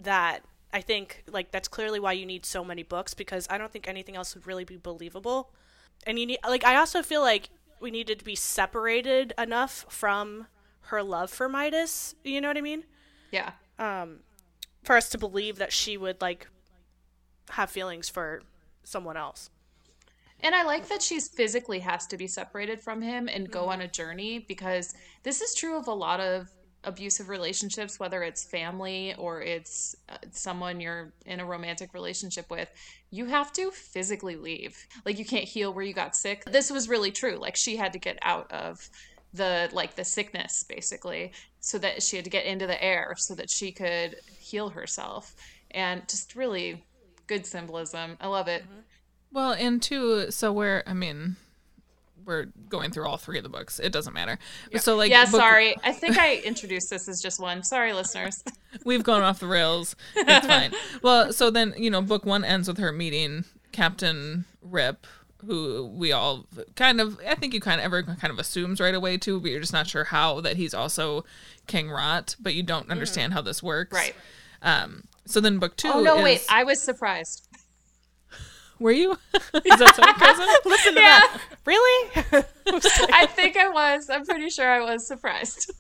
that, 0.02 0.44
I 0.74 0.82
think 0.82 1.24
like 1.28 1.52
that's 1.52 1.68
clearly 1.68 2.00
why 2.00 2.14
you 2.14 2.26
need 2.26 2.46
so 2.46 2.64
many 2.64 2.84
books 2.84 3.14
because 3.14 3.48
I 3.50 3.58
don't 3.58 3.72
think 3.72 3.88
anything 3.88 4.16
else 4.16 4.36
would 4.36 4.48
really 4.48 4.64
be 4.64 4.78
believable. 4.78 5.52
And 6.06 6.18
you 6.20 6.26
need 6.26 6.40
like 6.48 6.64
I 6.64 6.76
also 6.78 7.02
feel 7.02 7.22
like 7.22 7.50
we 7.80 7.92
needed 7.92 8.20
to 8.20 8.26
be 8.26 8.36
separated 8.36 9.34
enough 9.38 9.86
from 9.90 10.48
her 10.88 11.04
love 11.04 11.30
for 11.30 11.48
Midas, 11.48 12.16
you 12.24 12.42
know 12.42 12.48
what 12.48 12.58
I 12.58 12.62
mean? 12.62 12.84
Yeah. 13.32 13.52
Um 13.80 14.20
for 14.84 14.96
us 14.96 15.10
to 15.10 15.18
believe 15.18 15.58
that 15.58 15.74
she 15.74 15.98
would 15.98 16.22
like 16.22 16.48
have 17.50 17.70
feelings 17.70 18.10
for 18.10 18.42
someone 18.84 19.18
else. 19.18 19.50
And 20.42 20.54
I 20.54 20.64
like 20.64 20.88
that 20.90 21.02
she's 21.02 21.28
physically 21.28 21.80
has 21.80 22.06
to 22.08 22.18
be 22.18 22.28
separated 22.28 22.80
from 22.80 23.02
him 23.02 23.28
and 23.28 23.50
go 23.50 23.66
on 23.66 23.82
a 23.82 23.88
journey 23.88 24.40
because 24.40 24.94
this 25.24 25.42
is 25.42 25.56
true 25.56 25.76
of 25.76 25.88
a 25.88 25.94
lot 25.94 26.20
of 26.20 26.50
abusive 26.84 27.28
relationships, 27.28 28.00
whether 28.00 28.24
it's 28.24 28.44
family 28.44 29.16
or 29.18 29.42
it's 29.42 29.96
uh, 30.10 30.18
someone 30.32 30.80
you're 30.80 31.12
in 31.26 31.40
a 31.40 31.46
romantic 31.46 31.94
relationship 31.94 32.50
with. 32.50 32.70
You 33.10 33.26
have 33.26 33.52
to 33.54 33.72
physically 33.72 34.36
leave. 34.36 34.78
Like 35.06 35.18
you 35.18 35.26
can't 35.26 35.44
heal 35.44 35.74
where 35.74 35.84
you 35.84 35.94
got 35.94 36.16
sick. 36.16 36.46
This 36.46 36.72
was 36.72 36.88
really 36.88 37.12
true. 37.12 37.38
Like 37.38 37.56
she 37.56 37.76
had 37.76 37.94
to 37.94 38.00
get 38.00 38.20
out 38.22 38.52
of 38.52 38.90
the 39.34 39.70
like 39.74 39.96
the 39.96 40.06
sickness 40.06 40.64
basically 40.64 41.32
so 41.60 41.78
that 41.78 42.02
she 42.02 42.16
had 42.16 42.26
to 42.26 42.32
get 42.32 42.46
into 42.46 42.66
the 42.66 42.82
air 42.84 43.14
so 43.18 43.36
that 43.36 43.50
she 43.50 43.72
could 43.72 44.16
heal 44.40 44.70
herself 44.70 45.36
and 45.72 46.08
just 46.08 46.36
really 46.36 46.84
good 47.28 47.46
symbolism. 47.46 48.18
I 48.22 48.28
love 48.28 48.48
it. 48.48 48.64
Mm-hmm. 48.64 48.80
Well, 49.32 49.52
and 49.52 49.82
two, 49.82 50.32
so 50.32 50.54
we're, 50.54 50.84
I 50.88 50.94
mean, 50.94 51.36
we're 52.26 52.46
going 52.70 52.92
through 52.92 53.06
all 53.08 53.18
three 53.18 53.38
of 53.38 53.44
the 53.44 53.50
books. 53.50 53.80
It 53.80 53.92
doesn't 53.92 54.14
matter. 54.14 54.40
But 54.72 54.82
So 54.82 54.96
like, 54.96 55.12
yeah, 55.12 55.26
book- 55.26 55.40
sorry. 55.42 55.76
I 55.84 55.92
think 55.92 56.18
I 56.18 56.38
introduced 56.38 56.90
this 56.90 57.08
as 57.08 57.22
just 57.22 57.40
one. 57.40 57.64
Sorry, 57.64 57.94
listeners. 57.94 58.44
we've 58.86 59.04
gone 59.04 59.22
off 59.22 59.40
the 59.40 59.48
rails. 59.48 59.96
It's 60.16 60.48
fine. 60.48 60.72
Well, 61.02 61.32
so 61.32 61.50
then 61.50 61.74
you 61.78 61.90
know, 61.90 62.02
book 62.02 62.26
one 62.26 62.44
ends 62.44 62.68
with 62.68 62.78
her 62.80 62.92
meeting 62.92 63.46
Captain 63.72 64.46
Rip, 64.62 65.06
who 65.46 65.88
we 65.94 66.12
all 66.12 66.46
kind 66.76 67.00
of, 67.00 67.20
I 67.28 67.36
think 67.36 67.54
you 67.54 67.60
kind 67.62 67.80
of 67.80 67.86
everyone 67.86 68.16
kind 68.18 68.32
of 68.32 68.40
assumes 68.40 68.80
right 68.80 68.96
away 68.96 69.18
too, 69.18 69.40
but 69.40 69.52
you're 69.52 69.60
just 69.60 69.74
not 69.74 69.88
sure 69.88 70.06
how 70.06 70.42
that 70.42 70.58
he's 70.58 70.74
also 70.74 71.26
King 71.68 71.90
Rot, 71.90 72.36
but 72.40 72.54
you 72.56 72.64
don't 72.64 72.90
understand 72.90 73.34
how 73.34 73.42
this 73.42 73.62
works. 73.62 73.94
Right. 73.94 74.16
Um. 74.62 75.04
So 75.26 75.40
then 75.40 75.60
book 75.60 75.76
two. 75.76 75.90
Oh 75.94 76.02
no, 76.02 76.18
is, 76.18 76.24
wait. 76.24 76.46
I 76.50 76.64
was 76.64 76.82
surprised. 76.82 77.48
were 78.80 78.92
you? 78.92 79.12
is 79.34 79.80
that 79.80 79.94
sarcasm? 79.96 80.46
Listen 80.66 80.96
to 80.96 81.00
Yeah. 81.02 81.20
that. 81.20 81.42
Really? 81.66 82.12
I 83.14 83.26
think 83.28 83.58
I 83.58 83.70
was. 83.70 84.10
I'm 84.10 84.26
pretty 84.26 84.50
sure 84.50 84.70
I 84.70 84.80
was 84.80 85.06
surprised. 85.06 85.72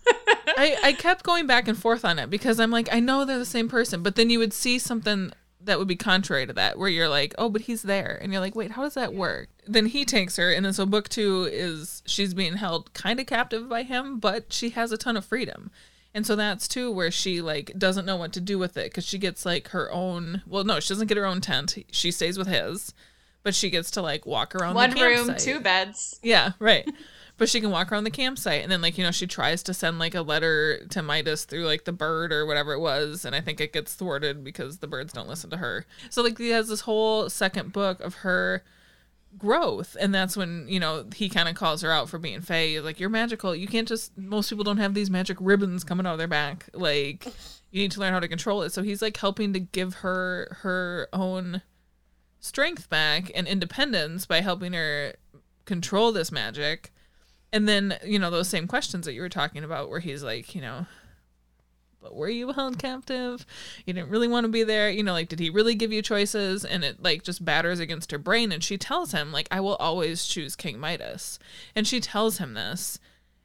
I, 0.47 0.77
I 0.83 0.93
kept 0.93 1.23
going 1.23 1.47
back 1.47 1.67
and 1.67 1.77
forth 1.77 2.03
on 2.03 2.19
it 2.19 2.29
because 2.29 2.59
I'm 2.59 2.71
like, 2.71 2.89
I 2.93 2.99
know 2.99 3.23
they're 3.23 3.37
the 3.37 3.45
same 3.45 3.69
person, 3.69 4.03
but 4.03 4.15
then 4.15 4.29
you 4.29 4.37
would 4.39 4.51
see 4.53 4.79
something 4.79 5.31
that 5.67 5.77
would 5.79 5.87
be 5.87 5.95
contrary 5.95 6.47
to 6.47 6.53
that, 6.53 6.79
where 6.79 6.89
you're 6.89 7.07
like, 7.07 7.35
oh, 7.37 7.49
but 7.49 7.61
he's 7.61 7.83
there, 7.83 8.17
and 8.21 8.31
you're 8.31 8.41
like, 8.41 8.55
wait, 8.55 8.71
how 8.71 8.81
does 8.81 8.95
that 8.95 9.13
work? 9.13 9.49
Then 9.67 9.85
he 9.85 10.03
takes 10.03 10.37
her, 10.37 10.51
and 10.51 10.65
then 10.65 10.73
so 10.73 10.85
book 10.85 11.07
two 11.07 11.47
is 11.51 12.01
she's 12.05 12.33
being 12.33 12.55
held 12.55 12.93
kind 12.93 13.19
of 13.19 13.27
captive 13.27 13.69
by 13.69 13.83
him, 13.83 14.19
but 14.19 14.51
she 14.51 14.71
has 14.71 14.91
a 14.91 14.97
ton 14.97 15.15
of 15.15 15.25
freedom, 15.25 15.69
and 16.13 16.25
so 16.25 16.35
that's 16.35 16.67
too 16.67 16.91
where 16.91 17.11
she 17.11 17.41
like 17.41 17.71
doesn't 17.77 18.05
know 18.05 18.17
what 18.17 18.33
to 18.33 18.41
do 18.41 18.57
with 18.57 18.75
it 18.77 18.85
because 18.85 19.05
she 19.05 19.19
gets 19.19 19.45
like 19.45 19.69
her 19.69 19.91
own. 19.91 20.41
Well, 20.47 20.63
no, 20.63 20.79
she 20.79 20.89
doesn't 20.89 21.07
get 21.07 21.17
her 21.17 21.25
own 21.25 21.41
tent. 21.41 21.77
She 21.91 22.11
stays 22.11 22.37
with 22.37 22.47
his, 22.47 22.93
but 23.43 23.53
she 23.53 23.69
gets 23.69 23.91
to 23.91 24.01
like 24.01 24.25
walk 24.25 24.55
around 24.55 24.75
One 24.75 24.89
the 24.89 25.01
room, 25.01 25.35
two 25.37 25.59
beds. 25.59 26.19
Yeah, 26.23 26.53
right. 26.59 26.89
But 27.37 27.49
she 27.49 27.61
can 27.61 27.69
walk 27.69 27.91
around 27.91 28.03
the 28.03 28.11
campsite. 28.11 28.63
And 28.63 28.71
then 28.71 28.81
like, 28.81 28.97
you 28.97 29.03
know, 29.03 29.11
she 29.11 29.27
tries 29.27 29.61
to 29.63 29.73
send 29.73 29.99
like 29.99 30.15
a 30.15 30.21
letter 30.21 30.85
to 30.89 31.03
Midas 31.03 31.45
through 31.45 31.65
like 31.65 31.85
the 31.85 31.91
bird 31.91 32.33
or 32.33 32.45
whatever 32.45 32.73
it 32.73 32.79
was, 32.79 33.25
and 33.25 33.35
I 33.35 33.41
think 33.41 33.61
it 33.61 33.73
gets 33.73 33.93
thwarted 33.93 34.43
because 34.43 34.79
the 34.79 34.87
birds 34.87 35.13
don't 35.13 35.29
listen 35.29 35.49
to 35.51 35.57
her. 35.57 35.85
So 36.09 36.23
like 36.23 36.37
he 36.37 36.49
has 36.49 36.67
this 36.67 36.81
whole 36.81 37.29
second 37.29 37.73
book 37.73 37.99
of 37.99 38.15
her 38.15 38.63
growth. 39.37 39.95
And 39.99 40.13
that's 40.13 40.35
when 40.35 40.65
you 40.67 40.79
know 40.79 41.05
he 41.15 41.29
kind 41.29 41.49
of 41.49 41.55
calls 41.55 41.81
her 41.81 41.91
out 41.91 42.09
for 42.09 42.17
being 42.17 42.41
fey. 42.41 42.79
Like 42.79 42.99
you're 42.99 43.09
magical. 43.09 43.55
You 43.55 43.67
can't 43.67 43.87
just 43.87 44.17
most 44.17 44.49
people 44.49 44.63
don't 44.63 44.77
have 44.77 44.93
these 44.93 45.09
magic 45.09 45.37
ribbons 45.39 45.83
coming 45.83 46.05
out 46.05 46.13
of 46.13 46.17
their 46.17 46.27
back. 46.27 46.69
Like 46.73 47.25
you 47.71 47.81
need 47.81 47.91
to 47.91 47.99
learn 47.99 48.13
how 48.13 48.19
to 48.19 48.27
control 48.27 48.61
it. 48.63 48.71
So 48.71 48.81
he's 48.81 49.01
like 49.01 49.17
helping 49.17 49.53
to 49.53 49.59
give 49.59 49.95
her 49.95 50.57
her 50.61 51.07
own 51.13 51.61
strength 52.39 52.89
back 52.89 53.31
and 53.35 53.47
independence 53.47 54.25
by 54.25 54.41
helping 54.41 54.73
her 54.73 55.13
control 55.65 56.11
this 56.11 56.31
magic. 56.31 56.93
And 57.53 57.67
then, 57.67 57.97
you 58.03 58.19
know, 58.19 58.29
those 58.29 58.49
same 58.49 58.67
questions 58.67 59.05
that 59.05 59.13
you 59.13 59.21
were 59.21 59.29
talking 59.29 59.63
about 59.63 59.89
where 59.89 59.99
he's 59.99 60.23
like, 60.23 60.53
you 60.53 60.61
know, 60.61 60.85
but 62.01 62.15
were 62.15 62.29
you 62.29 62.51
held 62.51 62.77
captive? 62.77 63.45
You 63.85 63.93
didn't 63.93 64.09
really 64.09 64.27
want 64.27 64.45
to 64.45 64.51
be 64.51 64.63
there. 64.63 64.89
You 64.89 65.03
know, 65.03 65.13
like, 65.13 65.29
did 65.29 65.39
he 65.39 65.49
really 65.49 65.75
give 65.75 65.91
you 65.91 66.01
choices? 66.01 66.63
And 66.63 66.83
it 66.83 67.01
like 67.01 67.23
just 67.23 67.43
batters 67.43 67.79
against 67.79 68.11
her 68.11 68.17
brain. 68.17 68.51
And 68.51 68.63
she 68.63 68.77
tells 68.77 69.11
him, 69.11 69.31
like, 69.31 69.47
I 69.49 69.59
will 69.59 69.75
always 69.75 70.25
choose 70.25 70.55
King 70.55 70.79
Midas. 70.79 71.39
And 71.75 71.87
she 71.87 71.99
tells 71.99 72.37
him 72.37 72.53
this. 72.53 72.99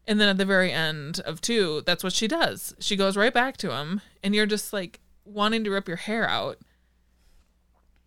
And 0.06 0.20
then 0.20 0.28
at 0.28 0.38
the 0.38 0.44
very 0.44 0.72
end 0.72 1.20
of 1.20 1.40
two, 1.40 1.82
that's 1.86 2.04
what 2.04 2.12
she 2.12 2.28
does. 2.28 2.74
She 2.78 2.96
goes 2.96 3.16
right 3.16 3.32
back 3.32 3.56
to 3.58 3.72
him. 3.72 4.00
And 4.22 4.34
you're 4.34 4.46
just 4.46 4.72
like 4.72 5.00
wanting 5.24 5.64
to 5.64 5.70
rip 5.70 5.88
your 5.88 5.96
hair 5.96 6.28
out. 6.28 6.58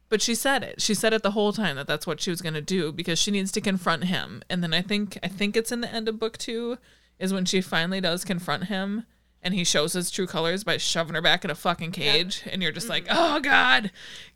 But 0.08 0.22
she 0.22 0.36
said 0.36 0.64
it. 0.64 0.82
She 0.82 0.93
said 0.93 1.14
it 1.14 1.24
the 1.24 1.32
whole 1.32 1.51
time 1.51 1.76
that 1.78 1.88
that's 1.88 2.06
what 2.06 2.22
she 2.22 2.30
was 2.30 2.41
going 2.41 2.53
to 2.53 2.62
do 2.62 2.91
because 2.91 3.18
she 3.18 3.32
needs 3.32 3.51
to 3.53 3.62
confront 3.62 4.06
him. 4.06 4.43
And 4.49 4.62
then 4.62 4.74
I 4.74 4.82
think 4.82 5.18
I 5.24 5.28
think 5.28 5.58
it's 5.58 5.72
in 5.72 5.82
the 5.82 5.91
end 5.91 6.08
of 6.08 6.20
book 6.20 6.38
2 6.38 6.78
is 7.18 7.34
when 7.34 7.45
she 7.45 7.62
finally 7.62 8.01
does 8.01 8.24
confront 8.24 8.66
him 8.66 9.06
and 9.41 9.53
he 9.53 9.64
shows 9.64 9.93
his 9.93 10.12
true 10.12 10.28
colors 10.28 10.64
by 10.64 10.78
shoving 10.78 11.16
her 11.16 11.22
back 11.22 11.45
in 11.45 11.51
a 11.51 11.56
fucking 11.56 11.91
cage 11.91 12.43
and 12.51 12.62
you're 12.62 12.72
just 12.72 12.89
like, 12.89 13.06
mm-hmm. 13.06 13.18
"Oh 13.18 13.39
god, 13.39 13.91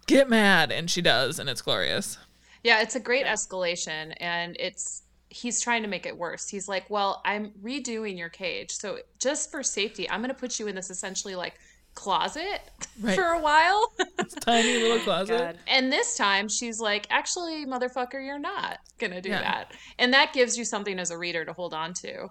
get 0.08 0.30
mad." 0.30 0.72
And 0.72 0.90
she 0.90 1.02
does 1.02 1.40
and 1.40 1.50
it's 1.50 1.62
glorious. 1.62 2.18
Yeah, 2.64 2.82
it's 2.82 2.96
a 2.96 3.00
great 3.00 3.26
escalation, 3.26 4.14
and 4.20 4.56
it's 4.60 5.04
he's 5.30 5.62
trying 5.62 5.82
to 5.84 5.88
make 5.88 6.06
it 6.06 6.18
worse. 6.18 6.48
He's 6.48 6.68
like, 6.68 6.90
"Well, 6.90 7.22
I'm 7.26 7.52
redoing 7.64 8.18
your 8.18 8.30
cage, 8.30 8.72
so 8.72 9.00
just 9.18 9.52
for 9.52 9.64
safety, 9.64 10.10
I'm 10.10 10.22
going 10.22 10.34
to 10.34 10.40
put 10.40 10.60
you 10.60 10.68
in 10.68 10.76
this 10.76 10.90
essentially 10.90 11.36
like 11.36 11.56
closet 11.96 12.62
Right. 13.02 13.16
for 13.16 13.26
a 13.26 13.40
while." 13.40 13.92
Tiny 14.42 14.74
little 14.80 14.98
oh 14.98 15.04
closet. 15.04 15.38
God. 15.38 15.58
and 15.68 15.92
this 15.92 16.16
time, 16.18 16.48
she's 16.50 16.80
like, 16.80 17.08
"Actually, 17.10 17.66
motherfucker, 17.66 18.24
you're 18.26 18.40
not 18.40 18.80
going 18.98 19.12
to 19.12 19.22
do 19.22 19.30
Yeah. 19.30 19.42
that," 19.42 19.72
and 19.98 20.14
that 20.14 20.34
gives 20.34 20.58
you 20.58 20.66
something 20.66 21.00
as 21.00 21.12
a 21.12 21.18
reader 21.18 21.46
to 21.46 21.54
hold 21.54 21.74
on 21.74 21.94
to, 21.96 22.30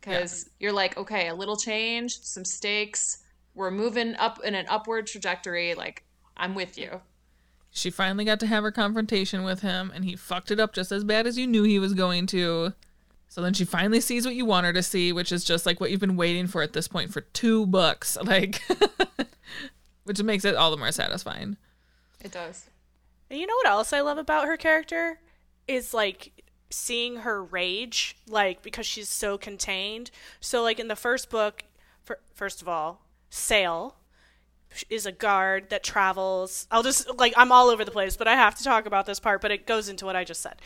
because 0.00 0.48
you're 0.58 0.72
like, 0.72 0.96
"Okay, 0.96 1.28
a 1.28 1.34
little 1.34 1.56
change, 1.56 2.18
some 2.22 2.44
stakes, 2.44 3.18
we're 3.54 3.70
moving 3.70 4.14
up 4.16 4.40
in 4.44 4.54
an 4.54 4.66
upward 4.68 5.06
trajectory. 5.06 5.74
Like, 5.74 6.04
I'm 6.36 6.54
with 6.54 6.78
you." 6.78 7.00
She 7.72 7.90
finally 7.90 8.24
got 8.24 8.40
to 8.40 8.46
have 8.48 8.64
her 8.64 8.72
confrontation 8.72 9.44
with 9.44 9.60
him, 9.60 9.92
and 9.94 10.04
he 10.04 10.16
fucked 10.16 10.50
it 10.50 10.58
up 10.58 10.72
just 10.74 10.90
as 10.90 11.04
bad 11.04 11.26
as 11.26 11.38
you 11.38 11.46
knew 11.46 11.62
he 11.62 11.78
was 11.78 11.94
going 11.94 12.26
to. 12.28 12.72
So 13.30 13.40
then 13.40 13.54
she 13.54 13.64
finally 13.64 14.00
sees 14.00 14.26
what 14.26 14.34
you 14.34 14.44
want 14.44 14.66
her 14.66 14.72
to 14.72 14.82
see, 14.82 15.12
which 15.12 15.30
is 15.30 15.44
just 15.44 15.64
like 15.64 15.80
what 15.80 15.92
you've 15.92 16.00
been 16.00 16.16
waiting 16.16 16.48
for 16.48 16.62
at 16.62 16.72
this 16.72 16.88
point 16.88 17.12
for 17.12 17.20
two 17.20 17.64
books. 17.64 18.18
Like, 18.24 18.60
which 20.04 20.20
makes 20.22 20.44
it 20.44 20.56
all 20.56 20.72
the 20.72 20.76
more 20.76 20.90
satisfying. 20.90 21.56
It 22.20 22.32
does. 22.32 22.66
And 23.30 23.38
you 23.38 23.46
know 23.46 23.54
what 23.54 23.68
else 23.68 23.92
I 23.92 24.00
love 24.00 24.18
about 24.18 24.46
her 24.46 24.56
character 24.56 25.20
is 25.68 25.94
like 25.94 26.42
seeing 26.70 27.18
her 27.18 27.42
rage, 27.42 28.16
like 28.26 28.62
because 28.62 28.86
she's 28.86 29.08
so 29.08 29.38
contained. 29.38 30.10
So 30.40 30.62
like 30.62 30.80
in 30.80 30.88
the 30.88 30.96
first 30.96 31.30
book, 31.30 31.62
fir- 32.02 32.18
first 32.34 32.60
of 32.60 32.68
all, 32.68 33.02
Sail, 33.30 33.94
is 34.88 35.06
a 35.06 35.12
guard 35.12 35.70
that 35.70 35.84
travels. 35.84 36.66
I'll 36.72 36.82
just 36.82 37.08
like 37.16 37.32
I'm 37.36 37.52
all 37.52 37.68
over 37.68 37.84
the 37.84 37.90
place, 37.92 38.16
but 38.16 38.26
I 38.26 38.34
have 38.34 38.56
to 38.56 38.64
talk 38.64 38.86
about 38.86 39.06
this 39.06 39.20
part, 39.20 39.40
but 39.40 39.52
it 39.52 39.66
goes 39.66 39.88
into 39.88 40.04
what 40.04 40.16
I 40.16 40.24
just 40.24 40.40
said. 40.42 40.56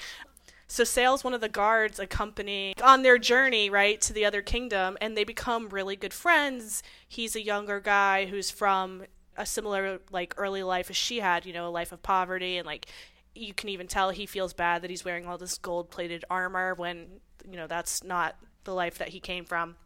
So 0.66 0.84
Sail's 0.84 1.22
one 1.22 1.34
of 1.34 1.40
the 1.40 1.48
guards 1.48 1.98
accompanying 1.98 2.74
on 2.82 3.02
their 3.02 3.18
journey, 3.18 3.68
right, 3.68 4.00
to 4.00 4.12
the 4.12 4.24
other 4.24 4.42
kingdom, 4.42 4.96
and 5.00 5.16
they 5.16 5.24
become 5.24 5.68
really 5.68 5.96
good 5.96 6.14
friends. 6.14 6.82
He's 7.08 7.36
a 7.36 7.44
younger 7.44 7.80
guy 7.80 8.26
who's 8.26 8.50
from 8.50 9.04
a 9.36 9.44
similar 9.44 10.00
like 10.10 10.34
early 10.36 10.62
life 10.62 10.90
as 10.90 10.96
she 10.96 11.20
had, 11.20 11.44
you 11.44 11.52
know, 11.52 11.68
a 11.68 11.70
life 11.70 11.92
of 11.92 12.02
poverty 12.02 12.56
and 12.56 12.66
like 12.66 12.86
you 13.34 13.52
can 13.52 13.68
even 13.68 13.86
tell 13.86 14.10
he 14.10 14.26
feels 14.26 14.52
bad 14.52 14.82
that 14.82 14.90
he's 14.90 15.04
wearing 15.04 15.26
all 15.26 15.38
this 15.38 15.58
gold 15.58 15.90
plated 15.90 16.24
armor 16.30 16.74
when, 16.74 17.06
you 17.48 17.56
know, 17.56 17.66
that's 17.66 18.04
not 18.04 18.36
the 18.62 18.74
life 18.74 18.98
that 18.98 19.08
he 19.08 19.20
came 19.20 19.44
from. 19.44 19.76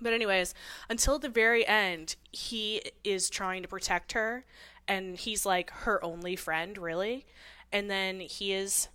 But 0.00 0.12
anyways, 0.12 0.54
until 0.88 1.18
the 1.18 1.28
very 1.28 1.66
end, 1.66 2.16
he 2.32 2.82
is 3.04 3.28
trying 3.30 3.62
to 3.62 3.68
protect 3.68 4.12
her 4.12 4.44
and 4.88 5.16
he's 5.16 5.44
like 5.44 5.70
her 5.70 6.02
only 6.04 6.36
friend, 6.36 6.78
really. 6.78 7.26
And 7.72 7.90
then 7.90 8.20
he 8.20 8.52
is 8.52 8.88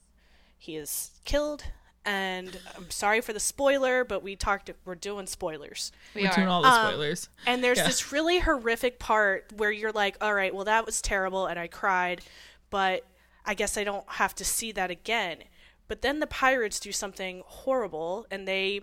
he 0.62 0.76
is 0.76 1.10
killed 1.26 1.64
and 2.06 2.60
I'm 2.78 2.90
sorry 2.92 3.20
for 3.22 3.34
the 3.34 3.40
spoiler, 3.40 4.04
but 4.04 4.22
we 4.22 4.36
talked 4.36 4.70
we're 4.86 4.94
doing 4.96 5.26
spoilers. 5.28 5.92
We 6.16 6.22
We're 6.22 6.30
are. 6.30 6.36
doing 6.36 6.48
all 6.48 6.62
the 6.62 6.68
Um, 6.68 6.88
spoilers. 6.88 7.30
And 7.48 7.64
there's 7.64 7.80
Yeah. 7.80 7.88
this 7.88 8.12
really 8.12 8.40
horrific 8.40 9.00
part 9.00 9.52
where 9.54 9.72
you're 9.72 9.92
like, 9.92 10.18
all 10.22 10.34
right, 10.36 10.54
well, 10.54 10.66
that 10.66 10.86
was 10.86 11.02
terrible 11.02 11.48
and 11.48 11.60
I 11.60 11.68
cried, 11.68 12.22
but 12.70 13.06
I 13.44 13.56
guess 13.56 13.76
I 13.76 13.84
don't 13.84 14.08
have 14.14 14.36
to 14.36 14.46
see 14.46 14.72
that 14.74 14.92
again. 14.92 15.44
But 15.88 16.04
then 16.04 16.20
the 16.20 16.28
pirates 16.28 16.80
do 16.80 16.92
something 16.92 17.42
horrible 17.46 18.28
and 18.30 18.48
they 18.48 18.82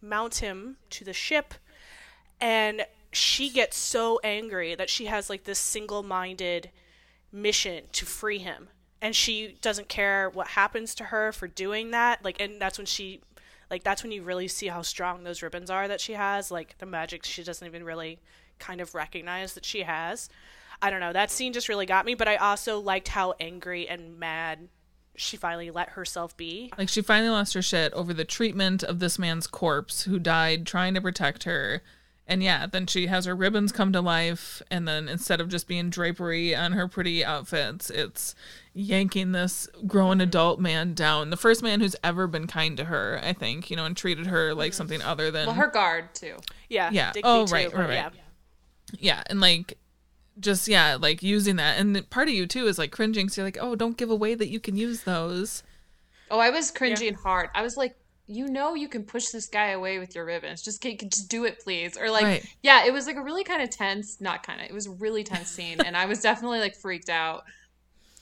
mount 0.00 0.36
him 0.36 0.76
to 0.90 1.04
the 1.04 1.12
ship 1.12 1.54
and 2.40 2.84
she 3.12 3.48
gets 3.48 3.76
so 3.76 4.20
angry 4.24 4.74
that 4.74 4.90
she 4.90 5.06
has 5.06 5.30
like 5.30 5.44
this 5.44 5.58
single-minded 5.60 6.70
mission 7.32 7.84
to 7.92 8.04
free 8.04 8.38
him 8.38 8.68
and 9.04 9.14
she 9.14 9.56
doesn't 9.60 9.88
care 9.88 10.30
what 10.30 10.48
happens 10.48 10.94
to 10.94 11.04
her 11.04 11.30
for 11.30 11.46
doing 11.46 11.90
that 11.90 12.24
like 12.24 12.40
and 12.40 12.60
that's 12.60 12.78
when 12.78 12.86
she 12.86 13.20
like 13.70 13.84
that's 13.84 14.02
when 14.02 14.10
you 14.10 14.22
really 14.22 14.48
see 14.48 14.66
how 14.66 14.80
strong 14.80 15.22
those 15.22 15.42
ribbons 15.42 15.68
are 15.70 15.86
that 15.86 16.00
she 16.00 16.14
has 16.14 16.50
like 16.50 16.76
the 16.78 16.86
magic 16.86 17.24
she 17.24 17.44
doesn't 17.44 17.66
even 17.66 17.84
really 17.84 18.18
kind 18.58 18.80
of 18.80 18.94
recognize 18.94 19.52
that 19.52 19.64
she 19.64 19.82
has 19.82 20.30
i 20.80 20.88
don't 20.88 21.00
know 21.00 21.12
that 21.12 21.30
scene 21.30 21.52
just 21.52 21.68
really 21.68 21.86
got 21.86 22.06
me 22.06 22.14
but 22.14 22.26
i 22.26 22.36
also 22.36 22.80
liked 22.80 23.08
how 23.08 23.34
angry 23.38 23.86
and 23.86 24.18
mad 24.18 24.68
she 25.16 25.36
finally 25.36 25.70
let 25.70 25.90
herself 25.90 26.36
be 26.36 26.72
Like 26.76 26.88
she 26.88 27.02
finally 27.02 27.30
lost 27.30 27.54
her 27.54 27.62
shit 27.62 27.92
over 27.92 28.12
the 28.12 28.24
treatment 28.24 28.82
of 28.82 28.98
this 28.98 29.18
man's 29.18 29.46
corpse 29.46 30.04
who 30.04 30.18
died 30.18 30.66
trying 30.66 30.94
to 30.94 31.00
protect 31.00 31.44
her. 31.44 31.82
And 32.26 32.42
yeah, 32.42 32.66
then 32.66 32.86
she 32.86 33.08
has 33.08 33.26
her 33.26 33.34
ribbons 33.34 33.70
come 33.70 33.92
to 33.92 34.00
life 34.00 34.62
and 34.70 34.88
then 34.88 35.08
instead 35.08 35.42
of 35.42 35.50
just 35.50 35.68
being 35.68 35.90
drapery 35.90 36.54
on 36.54 36.72
her 36.72 36.88
pretty 36.88 37.22
outfits, 37.22 37.90
it's 37.90 38.34
yanking 38.72 39.32
this 39.32 39.68
grown 39.86 40.14
mm-hmm. 40.14 40.22
adult 40.22 40.58
man 40.58 40.94
down. 40.94 41.28
The 41.28 41.36
first 41.36 41.62
man 41.62 41.80
who's 41.80 41.96
ever 42.02 42.26
been 42.26 42.46
kind 42.46 42.78
to 42.78 42.84
her, 42.84 43.20
I 43.22 43.34
think, 43.34 43.70
you 43.70 43.76
know, 43.76 43.84
and 43.84 43.94
treated 43.94 44.26
her 44.28 44.54
like 44.54 44.72
mm-hmm. 44.72 44.76
something 44.78 45.02
other 45.02 45.30
than 45.30 45.46
Well, 45.46 45.56
her 45.56 45.66
guard 45.70 46.14
too. 46.14 46.36
yeah 46.70 46.88
Yeah. 46.92 47.12
Digby 47.12 47.28
Oh, 47.28 47.46
too, 47.46 47.52
right, 47.52 47.70
but 47.70 47.78
right, 47.78 47.88
right. 47.88 47.94
yeah 48.14 48.24
yeah, 48.98 49.22
and 49.26 49.40
like 49.40 49.78
just 50.38 50.68
yeah, 50.68 50.96
like 51.00 51.22
using 51.22 51.56
that. 51.56 51.78
And 51.78 52.08
part 52.10 52.28
of 52.28 52.34
you 52.34 52.46
too 52.46 52.66
is 52.66 52.78
like 52.78 52.90
cringing, 52.92 53.28
so 53.28 53.40
you're 53.40 53.46
like, 53.46 53.58
"Oh, 53.60 53.74
don't 53.74 53.96
give 53.96 54.10
away 54.10 54.34
that 54.34 54.48
you 54.48 54.60
can 54.60 54.76
use 54.76 55.02
those." 55.02 55.62
Oh, 56.30 56.38
I 56.38 56.50
was 56.50 56.70
cringing 56.70 57.14
hard. 57.14 57.50
I 57.54 57.62
was 57.62 57.76
like, 57.76 57.96
you 58.26 58.46
know, 58.48 58.74
you 58.74 58.88
can 58.88 59.04
push 59.04 59.28
this 59.28 59.46
guy 59.46 59.68
away 59.70 59.98
with 59.98 60.14
your 60.14 60.24
ribbons. 60.24 60.62
Just 60.62 60.80
get, 60.80 60.98
just 61.10 61.28
do 61.28 61.44
it, 61.44 61.60
please. 61.60 61.96
Or 61.98 62.10
like, 62.10 62.24
Right. 62.24 62.46
yeah, 62.62 62.86
it 62.86 62.92
was 62.92 63.06
like 63.06 63.16
a 63.16 63.22
really 63.22 63.44
kind 63.44 63.62
of 63.62 63.70
tense, 63.70 64.20
not 64.20 64.42
kind 64.42 64.60
of, 64.60 64.66
it 64.66 64.72
was 64.72 64.86
a 64.86 64.92
really 64.92 65.24
tense 65.24 65.48
scene, 65.50 65.80
and 65.80 65.96
I 65.96 66.06
was 66.06 66.20
definitely 66.20 66.60
like 66.60 66.74
freaked 66.74 67.10
out. 67.10 67.44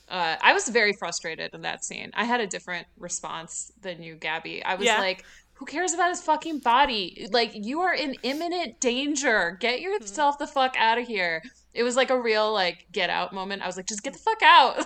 Uh, 0.09 0.35
I 0.41 0.53
was 0.53 0.67
very 0.67 0.93
frustrated 0.93 1.51
in 1.53 1.61
that 1.61 1.83
scene. 1.85 2.11
I 2.13 2.25
had 2.25 2.41
a 2.41 2.47
different 2.47 2.85
response 2.97 3.71
than 3.81 4.03
you, 4.03 4.15
Gabby. 4.15 4.63
I 4.63 4.75
was 4.75 4.85
Yeah. 4.85 4.99
like, 4.99 5.23
who 5.53 5.65
cares 5.65 5.93
about 5.93 6.09
his 6.09 6.21
fucking 6.21 6.59
body? 6.59 7.27
Like, 7.31 7.51
you 7.53 7.79
are 7.81 7.93
in 7.93 8.15
imminent 8.23 8.81
danger. 8.81 9.57
Get 9.61 9.79
yourself 9.79 10.37
the 10.37 10.47
fuck 10.47 10.75
out 10.77 10.97
of 10.97 11.07
here. 11.07 11.41
It 11.73 11.83
was 11.83 11.95
like 11.95 12.09
a 12.09 12.19
real 12.19 12.51
like 12.51 12.87
get 12.91 13.09
out 13.09 13.33
moment. 13.33 13.61
I 13.61 13.67
was 13.67 13.77
like, 13.77 13.87
just 13.87 14.03
get 14.03 14.13
the 14.13 14.19
fuck 14.19 14.41
out. 14.43 14.85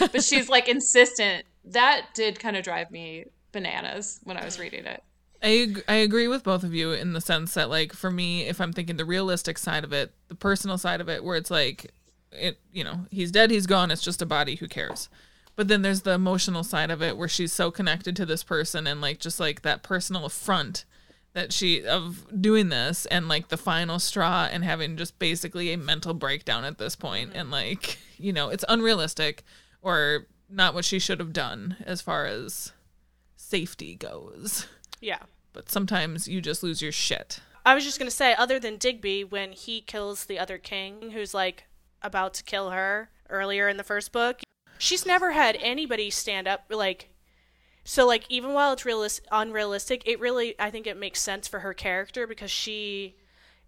but 0.12 0.22
she's 0.22 0.48
like 0.48 0.68
insistent. 0.68 1.44
That 1.64 2.06
did 2.14 2.38
kind 2.38 2.56
of 2.56 2.62
drive 2.62 2.90
me 2.90 3.24
bananas 3.54 4.20
when 4.24 4.36
I 4.36 4.44
was 4.44 4.58
reading 4.58 4.84
it. 4.84 5.02
I 5.42 5.74
I 5.88 5.94
agree 5.94 6.28
with 6.28 6.44
both 6.44 6.62
of 6.64 6.74
you 6.74 6.92
in 6.92 7.14
the 7.14 7.20
sense 7.20 7.54
that 7.54 7.70
like 7.70 7.94
for 7.94 8.10
me, 8.10 8.42
if 8.42 8.60
I'm 8.60 8.72
thinking 8.72 8.98
the 8.98 9.04
realistic 9.06 9.56
side 9.56 9.84
of 9.84 9.92
it, 9.92 10.12
the 10.28 10.34
personal 10.34 10.76
side 10.76 11.00
of 11.00 11.08
it, 11.08 11.24
where 11.24 11.36
it's 11.36 11.50
like, 11.50 11.92
it 12.32 12.58
you 12.70 12.84
know 12.84 13.06
he's 13.10 13.30
dead, 13.30 13.50
he's 13.50 13.66
gone, 13.66 13.90
it's 13.90 14.02
just 14.02 14.20
a 14.20 14.26
body, 14.26 14.56
who 14.56 14.68
cares? 14.68 15.08
But 15.56 15.68
then 15.68 15.82
there's 15.82 16.02
the 16.02 16.12
emotional 16.12 16.64
side 16.64 16.90
of 16.90 17.00
it 17.00 17.16
where 17.16 17.28
she's 17.28 17.52
so 17.52 17.70
connected 17.70 18.16
to 18.16 18.26
this 18.26 18.42
person 18.42 18.86
and 18.86 19.00
like 19.00 19.20
just 19.20 19.38
like 19.38 19.62
that 19.62 19.82
personal 19.82 20.24
affront 20.24 20.84
that 21.34 21.52
she 21.52 21.84
of 21.84 22.26
doing 22.40 22.70
this 22.70 23.06
and 23.06 23.28
like 23.28 23.48
the 23.48 23.56
final 23.56 23.98
straw 23.98 24.48
and 24.50 24.64
having 24.64 24.96
just 24.96 25.18
basically 25.18 25.72
a 25.72 25.78
mental 25.78 26.14
breakdown 26.14 26.64
at 26.64 26.78
this 26.78 26.96
point 26.96 27.32
and 27.34 27.50
like 27.50 27.98
you 28.18 28.32
know 28.32 28.48
it's 28.48 28.64
unrealistic 28.68 29.42
or 29.82 30.26
not 30.48 30.74
what 30.74 30.84
she 30.84 30.98
should 30.98 31.20
have 31.20 31.32
done 31.32 31.76
as 31.84 32.00
far 32.00 32.24
as 32.24 32.72
safety 33.54 33.94
goes 33.94 34.66
yeah 35.00 35.22
but 35.54 35.70
sometimes 35.70 36.28
you 36.28 36.42
just 36.42 36.62
lose 36.62 36.82
your 36.82 36.92
shit. 36.92 37.40
I 37.64 37.74
was 37.74 37.84
just 37.84 37.98
gonna 37.98 38.10
say, 38.10 38.34
other 38.34 38.60
than 38.60 38.76
Digby, 38.76 39.24
when 39.24 39.52
he 39.52 39.80
kills 39.80 40.26
the 40.26 40.38
other 40.38 40.58
king, 40.58 41.12
who's 41.12 41.32
like 41.32 41.64
about 42.02 42.34
to 42.34 42.42
kill 42.42 42.70
her 42.70 43.08
earlier 43.30 43.68
in 43.68 43.78
the 43.78 43.84
first 43.84 44.12
book, 44.12 44.42
she's 44.76 45.06
never 45.06 45.32
had 45.32 45.56
anybody 45.60 46.10
stand 46.10 46.46
up 46.46 46.64
like. 46.68 47.08
So 47.84 48.06
like 48.06 48.24
even 48.28 48.52
while 48.52 48.72
it's 48.72 48.82
realis- 48.82 49.20
unrealistic, 49.30 50.02
it 50.06 50.20
really 50.20 50.54
I 50.58 50.70
think 50.70 50.86
it 50.86 50.98
makes 50.98 51.22
sense 51.22 51.48
for 51.48 51.60
her 51.60 51.72
character 51.72 52.26
because 52.26 52.50
she, 52.50 53.16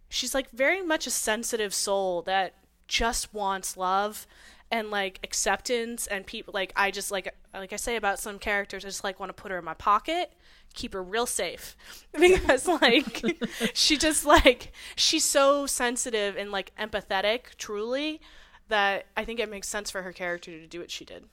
she's 0.08 0.34
like 0.34 0.50
very 0.50 0.82
much 0.82 1.06
a 1.06 1.10
sensitive 1.10 1.72
soul 1.72 2.22
that 2.22 2.54
just 2.88 3.32
wants 3.32 3.76
love 3.76 4.26
and 4.70 4.90
like 4.90 5.20
acceptance 5.22 6.06
and 6.06 6.26
people 6.26 6.52
like 6.52 6.72
I 6.76 6.90
just 6.90 7.10
like 7.10 7.32
like 7.54 7.72
I 7.72 7.76
say 7.76 7.96
about 7.96 8.18
some 8.18 8.38
characters 8.38 8.84
I 8.84 8.88
just 8.88 9.04
like 9.04 9.20
want 9.20 9.30
to 9.30 9.34
put 9.40 9.52
her 9.52 9.58
in 9.58 9.64
my 9.64 9.74
pocket 9.74 10.32
keep 10.74 10.92
her 10.92 11.02
real 11.02 11.26
safe 11.26 11.76
because 12.12 12.66
like 12.66 13.24
she 13.74 13.96
just 13.96 14.26
like 14.26 14.72
she's 14.96 15.24
so 15.24 15.66
sensitive 15.66 16.36
and 16.36 16.50
like 16.50 16.72
empathetic 16.76 17.54
truly 17.56 18.20
that 18.68 19.06
I 19.16 19.24
think 19.24 19.38
it 19.38 19.48
makes 19.48 19.68
sense 19.68 19.90
for 19.90 20.02
her 20.02 20.12
character 20.12 20.50
to 20.50 20.66
do 20.66 20.80
what 20.80 20.90
she 20.90 21.04
did 21.04 21.24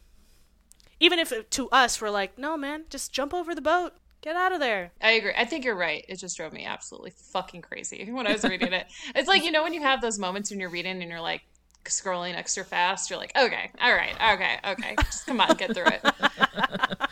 even 1.00 1.18
if 1.18 1.32
it, 1.32 1.50
to 1.52 1.70
us 1.70 2.00
we're 2.00 2.12
like 2.12 2.38
no 2.38 2.56
man 2.56 2.84
just 2.90 3.12
jump 3.12 3.34
over 3.34 3.56
the 3.56 3.62
boat 3.62 3.94
get 4.22 4.36
out 4.36 4.54
of 4.54 4.60
there 4.60 4.92
I 5.02 5.12
agree. 5.12 5.34
I 5.36 5.44
think 5.44 5.66
you're 5.66 5.76
right. 5.76 6.06
It 6.08 6.18
just 6.18 6.38
drove 6.38 6.54
me 6.54 6.64
absolutely 6.64 7.12
fucking 7.12 7.62
crazy 7.62 8.08
when 8.12 8.26
I 8.26 8.32
was 8.32 8.46
reading 8.46 8.72
it. 8.72 8.88
It's 9.14 9.28
like, 9.28 9.44
you 9.44 9.52
know, 9.52 9.64
when 9.64 9.74
you 9.74 9.82
have 9.82 10.00
those 10.00 10.18
moments 10.18 10.50
when 10.50 10.62
you're 10.62 10.70
reading 10.70 11.02
and 11.02 11.12
you're 11.12 11.20
like 11.20 11.42
scrolling 11.86 12.36
extra 12.36 12.64
fast, 12.64 13.10
you're 13.10 13.20
like, 13.20 13.36
okay, 13.38 13.72
all 13.82 13.94
right, 13.94 14.16
okay, 14.34 14.58
okay. 14.66 14.96
Just 15.04 15.26
come 15.26 15.42
on, 15.42 15.56
get 15.56 15.74
through 15.74 15.88
it. 15.88 16.02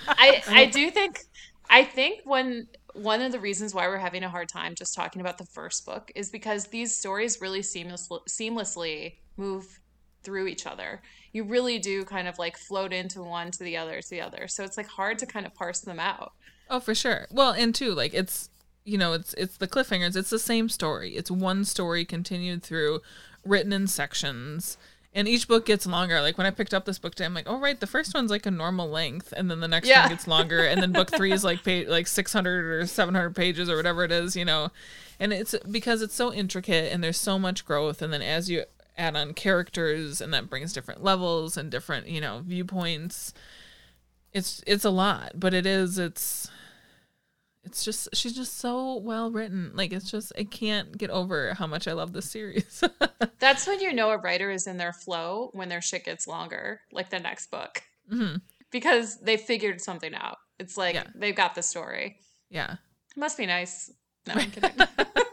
I 0.07 0.43
I 0.47 0.65
do 0.65 0.89
think 0.91 1.25
I 1.69 1.83
think 1.83 2.21
when 2.25 2.67
one 2.93 3.21
of 3.21 3.31
the 3.31 3.39
reasons 3.39 3.73
why 3.73 3.87
we're 3.87 3.97
having 3.97 4.23
a 4.23 4.29
hard 4.29 4.49
time 4.49 4.75
just 4.75 4.93
talking 4.93 5.21
about 5.21 5.37
the 5.37 5.45
first 5.45 5.85
book 5.85 6.11
is 6.15 6.29
because 6.29 6.67
these 6.67 6.95
stories 6.95 7.39
really 7.39 7.61
seamless, 7.61 8.09
seamlessly 8.27 9.15
move 9.37 9.79
through 10.23 10.47
each 10.47 10.67
other. 10.67 11.01
You 11.31 11.45
really 11.45 11.79
do 11.79 12.03
kind 12.03 12.27
of 12.27 12.37
like 12.37 12.57
float 12.57 12.91
into 12.91 13.23
one 13.23 13.51
to 13.51 13.63
the 13.63 13.77
other 13.77 14.01
to 14.01 14.09
the 14.09 14.21
other. 14.21 14.47
So 14.47 14.63
it's 14.63 14.77
like 14.77 14.87
hard 14.87 15.17
to 15.19 15.25
kind 15.25 15.45
of 15.45 15.53
parse 15.53 15.79
them 15.79 15.99
out. 15.99 16.33
Oh, 16.69 16.79
for 16.79 16.93
sure. 16.93 17.27
Well, 17.31 17.51
and 17.51 17.73
two, 17.73 17.93
like 17.93 18.13
it's 18.13 18.49
you 18.83 18.97
know, 18.97 19.13
it's 19.13 19.33
it's 19.35 19.57
the 19.57 19.67
cliffhangers. 19.67 20.15
It's 20.15 20.29
the 20.29 20.39
same 20.39 20.67
story. 20.69 21.15
It's 21.15 21.29
one 21.31 21.65
story 21.65 22.03
continued 22.03 22.63
through, 22.63 23.01
written 23.45 23.73
in 23.73 23.87
sections. 23.87 24.77
And 25.13 25.27
each 25.27 25.45
book 25.47 25.65
gets 25.65 25.85
longer. 25.85 26.21
Like 26.21 26.37
when 26.37 26.47
I 26.47 26.51
picked 26.51 26.73
up 26.73 26.85
this 26.85 26.97
book 26.97 27.15
today, 27.15 27.25
I'm 27.25 27.33
like, 27.33 27.49
oh 27.49 27.59
right, 27.59 27.77
the 27.77 27.85
first 27.87 28.13
one's 28.13 28.31
like 28.31 28.45
a 28.45 28.51
normal 28.51 28.89
length, 28.89 29.33
and 29.35 29.51
then 29.51 29.59
the 29.59 29.67
next 29.67 29.87
Yeah. 29.89 30.03
one 30.03 30.09
gets 30.11 30.25
longer, 30.25 30.63
and 30.65 30.81
then 30.81 30.93
book 30.93 31.11
three 31.11 31.33
is 31.33 31.43
like 31.49 31.63
page 31.63 31.87
like 31.89 32.07
600 32.07 32.65
or 32.81 32.85
700 32.87 33.35
pages 33.35 33.69
or 33.69 33.75
whatever 33.75 34.05
it 34.05 34.11
is, 34.13 34.37
you 34.37 34.45
know. 34.45 34.69
And 35.19 35.33
it's 35.33 35.53
because 35.69 36.01
it's 36.01 36.15
so 36.15 36.31
intricate 36.33 36.93
and 36.93 37.03
there's 37.03 37.17
so 37.19 37.37
much 37.37 37.65
growth, 37.65 38.01
and 38.01 38.13
then 38.13 38.21
as 38.21 38.49
you 38.49 38.63
add 38.97 39.17
on 39.17 39.33
characters, 39.33 40.21
and 40.21 40.33
that 40.33 40.49
brings 40.49 40.71
different 40.71 41.03
levels 41.03 41.57
and 41.57 41.69
different 41.69 42.07
you 42.07 42.21
know 42.21 42.41
viewpoints. 42.45 43.33
It's 44.33 44.63
it's 44.65 44.85
a 44.85 44.89
lot, 44.91 45.33
but 45.35 45.53
it 45.53 45.65
is 45.65 45.97
it's 45.99 46.49
it's 47.63 47.83
just 47.85 48.09
she's 48.13 48.33
just 48.33 48.57
so 48.57 48.97
well 48.97 49.31
written. 49.31 49.71
Like 49.75 49.93
it's 49.93 50.09
just 50.09 50.31
I 50.37 50.43
can't 50.43 50.97
get 50.97 51.09
over 51.09 51.53
how 51.53 51.67
much 51.67 51.87
I 51.87 51.93
love 51.93 52.13
this 52.13 52.29
series. 52.29 52.83
That's 53.39 53.67
when 53.67 53.79
you 53.79 53.93
know 53.93 54.09
a 54.11 54.17
writer 54.17 54.49
is 54.51 54.67
in 54.67 54.77
their 54.77 54.93
flow 54.93 55.49
when 55.53 55.69
their 55.69 55.81
shit 55.81 56.03
gets 56.05 56.27
longer, 56.27 56.81
like 56.91 57.09
the 57.09 57.19
next 57.19 57.51
book, 57.51 57.81
hmm 58.09 58.35
because 58.71 59.19
they 59.19 59.35
figured 59.35 59.81
something 59.81 60.15
out. 60.15 60.37
It's 60.57 60.77
like 60.77 60.95
Yeah. 60.95 61.03
they've 61.13 61.35
got 61.35 61.55
the 61.55 61.61
story. 61.61 62.17
Yeah. 62.49 62.73
It 63.15 63.19
must 63.19 63.37
be 63.37 63.45
nice. 63.45 63.91
No, 64.27 64.35
I'm 64.35 64.49
kidding. 64.49 64.71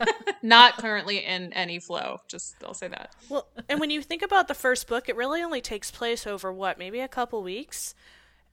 Not 0.42 0.78
currently 0.78 1.18
in 1.24 1.52
any 1.52 1.78
flow. 1.78 2.18
Just 2.28 2.56
I'll 2.64 2.74
say 2.74 2.88
that. 2.88 3.14
Well, 3.28 3.46
and 3.68 3.78
when 3.80 3.90
you 3.90 4.02
think 4.02 4.22
about 4.22 4.48
the 4.48 4.54
first 4.54 4.86
book, 4.88 5.08
it 5.08 5.16
really 5.16 5.42
only 5.42 5.60
takes 5.60 5.90
place 5.90 6.26
over 6.26 6.52
what, 6.52 6.78
maybe 6.78 7.00
a 7.00 7.08
couple 7.08 7.42
weeks? 7.42 7.94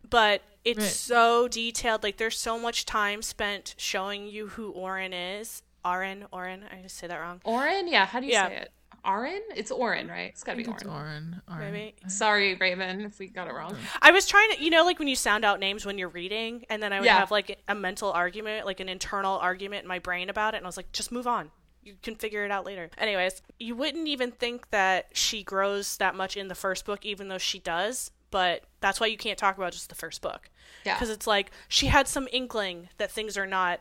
But 0.09 0.41
it's 0.63 0.79
Right. 0.79 0.87
so 0.87 1.47
detailed. 1.47 2.03
Like 2.03 2.17
there's 2.17 2.37
so 2.37 2.57
much 2.59 2.85
time 2.85 3.21
spent 3.21 3.75
showing 3.77 4.27
you 4.27 4.47
who 4.49 4.73
Auren 4.73 5.11
is. 5.39 5.61
Auren, 5.83 6.27
Auren, 6.33 6.63
I 6.73 6.81
just 6.81 6.97
say 6.97 7.07
that 7.07 7.17
wrong. 7.17 7.41
Auren, 7.45 7.89
yeah. 7.89 8.05
How 8.05 8.19
do 8.19 8.25
you 8.25 8.31
Yeah. 8.33 8.47
say 8.47 8.55
it? 8.57 8.71
Auren? 9.05 9.39
It's 9.55 9.71
Auren, 9.71 10.09
right? 10.09 10.31
It's 10.31 10.43
gotta 10.43 10.57
be 10.57 10.63
It's 10.63 10.83
Auren. 10.83 10.87
Auren. 10.89 11.41
Auren. 11.47 11.71
Maybe. 11.71 11.95
Sorry, 12.07 12.55
Raven, 12.55 13.01
if 13.01 13.19
we 13.19 13.27
got 13.27 13.47
it 13.47 13.53
wrong. 13.53 13.77
I 14.01 14.09
was 14.09 14.25
trying 14.25 14.49
to, 14.53 14.63
you 14.63 14.71
know, 14.71 14.83
like 14.83 14.97
when 14.97 15.07
you 15.07 15.15
sound 15.15 15.45
out 15.45 15.59
names 15.59 15.85
when 15.85 15.99
you're 15.99 16.09
reading, 16.09 16.65
and 16.71 16.81
then 16.81 16.91
I 16.91 16.99
would 16.99 17.05
Yeah. 17.05 17.19
have 17.19 17.29
like 17.29 17.61
a 17.67 17.75
mental 17.75 18.11
argument, 18.11 18.65
like 18.65 18.79
an 18.79 18.89
internal 18.89 19.37
argument 19.37 19.83
in 19.83 19.87
my 19.87 19.99
brain 19.99 20.27
about 20.31 20.55
it, 20.55 20.57
and 20.57 20.65
I 20.65 20.69
was 20.69 20.77
like, 20.77 20.91
just 20.91 21.11
move 21.11 21.27
on. 21.27 21.51
You 21.83 21.97
can 22.01 22.15
figure 22.15 22.43
it 22.45 22.49
out 22.49 22.65
later. 22.65 22.89
Anyways, 22.97 23.43
you 23.59 23.75
wouldn't 23.75 24.07
even 24.07 24.31
think 24.31 24.71
that 24.71 25.09
she 25.13 25.43
grows 25.43 25.97
that 25.97 26.15
much 26.15 26.35
in 26.35 26.47
the 26.47 26.55
first 26.55 26.83
book, 26.83 27.05
even 27.05 27.27
though 27.27 27.37
she 27.37 27.59
does, 27.59 28.09
but 28.35 28.63
that's 28.81 28.99
why 28.99 29.07
you 29.07 29.15
can't 29.15 29.39
talk 29.39 29.55
about 29.55 29.71
just 29.71 29.87
the 29.87 29.95
first 29.95 30.21
book. 30.21 30.49
Yeah. 30.85 30.95
Because 30.95 31.09
it's 31.09 31.25
like 31.25 31.51
she 31.69 31.87
had 31.87 32.05
some 32.05 32.27
inkling 32.33 32.89
that 32.97 33.09
things 33.09 33.37
are 33.37 33.47
not 33.47 33.79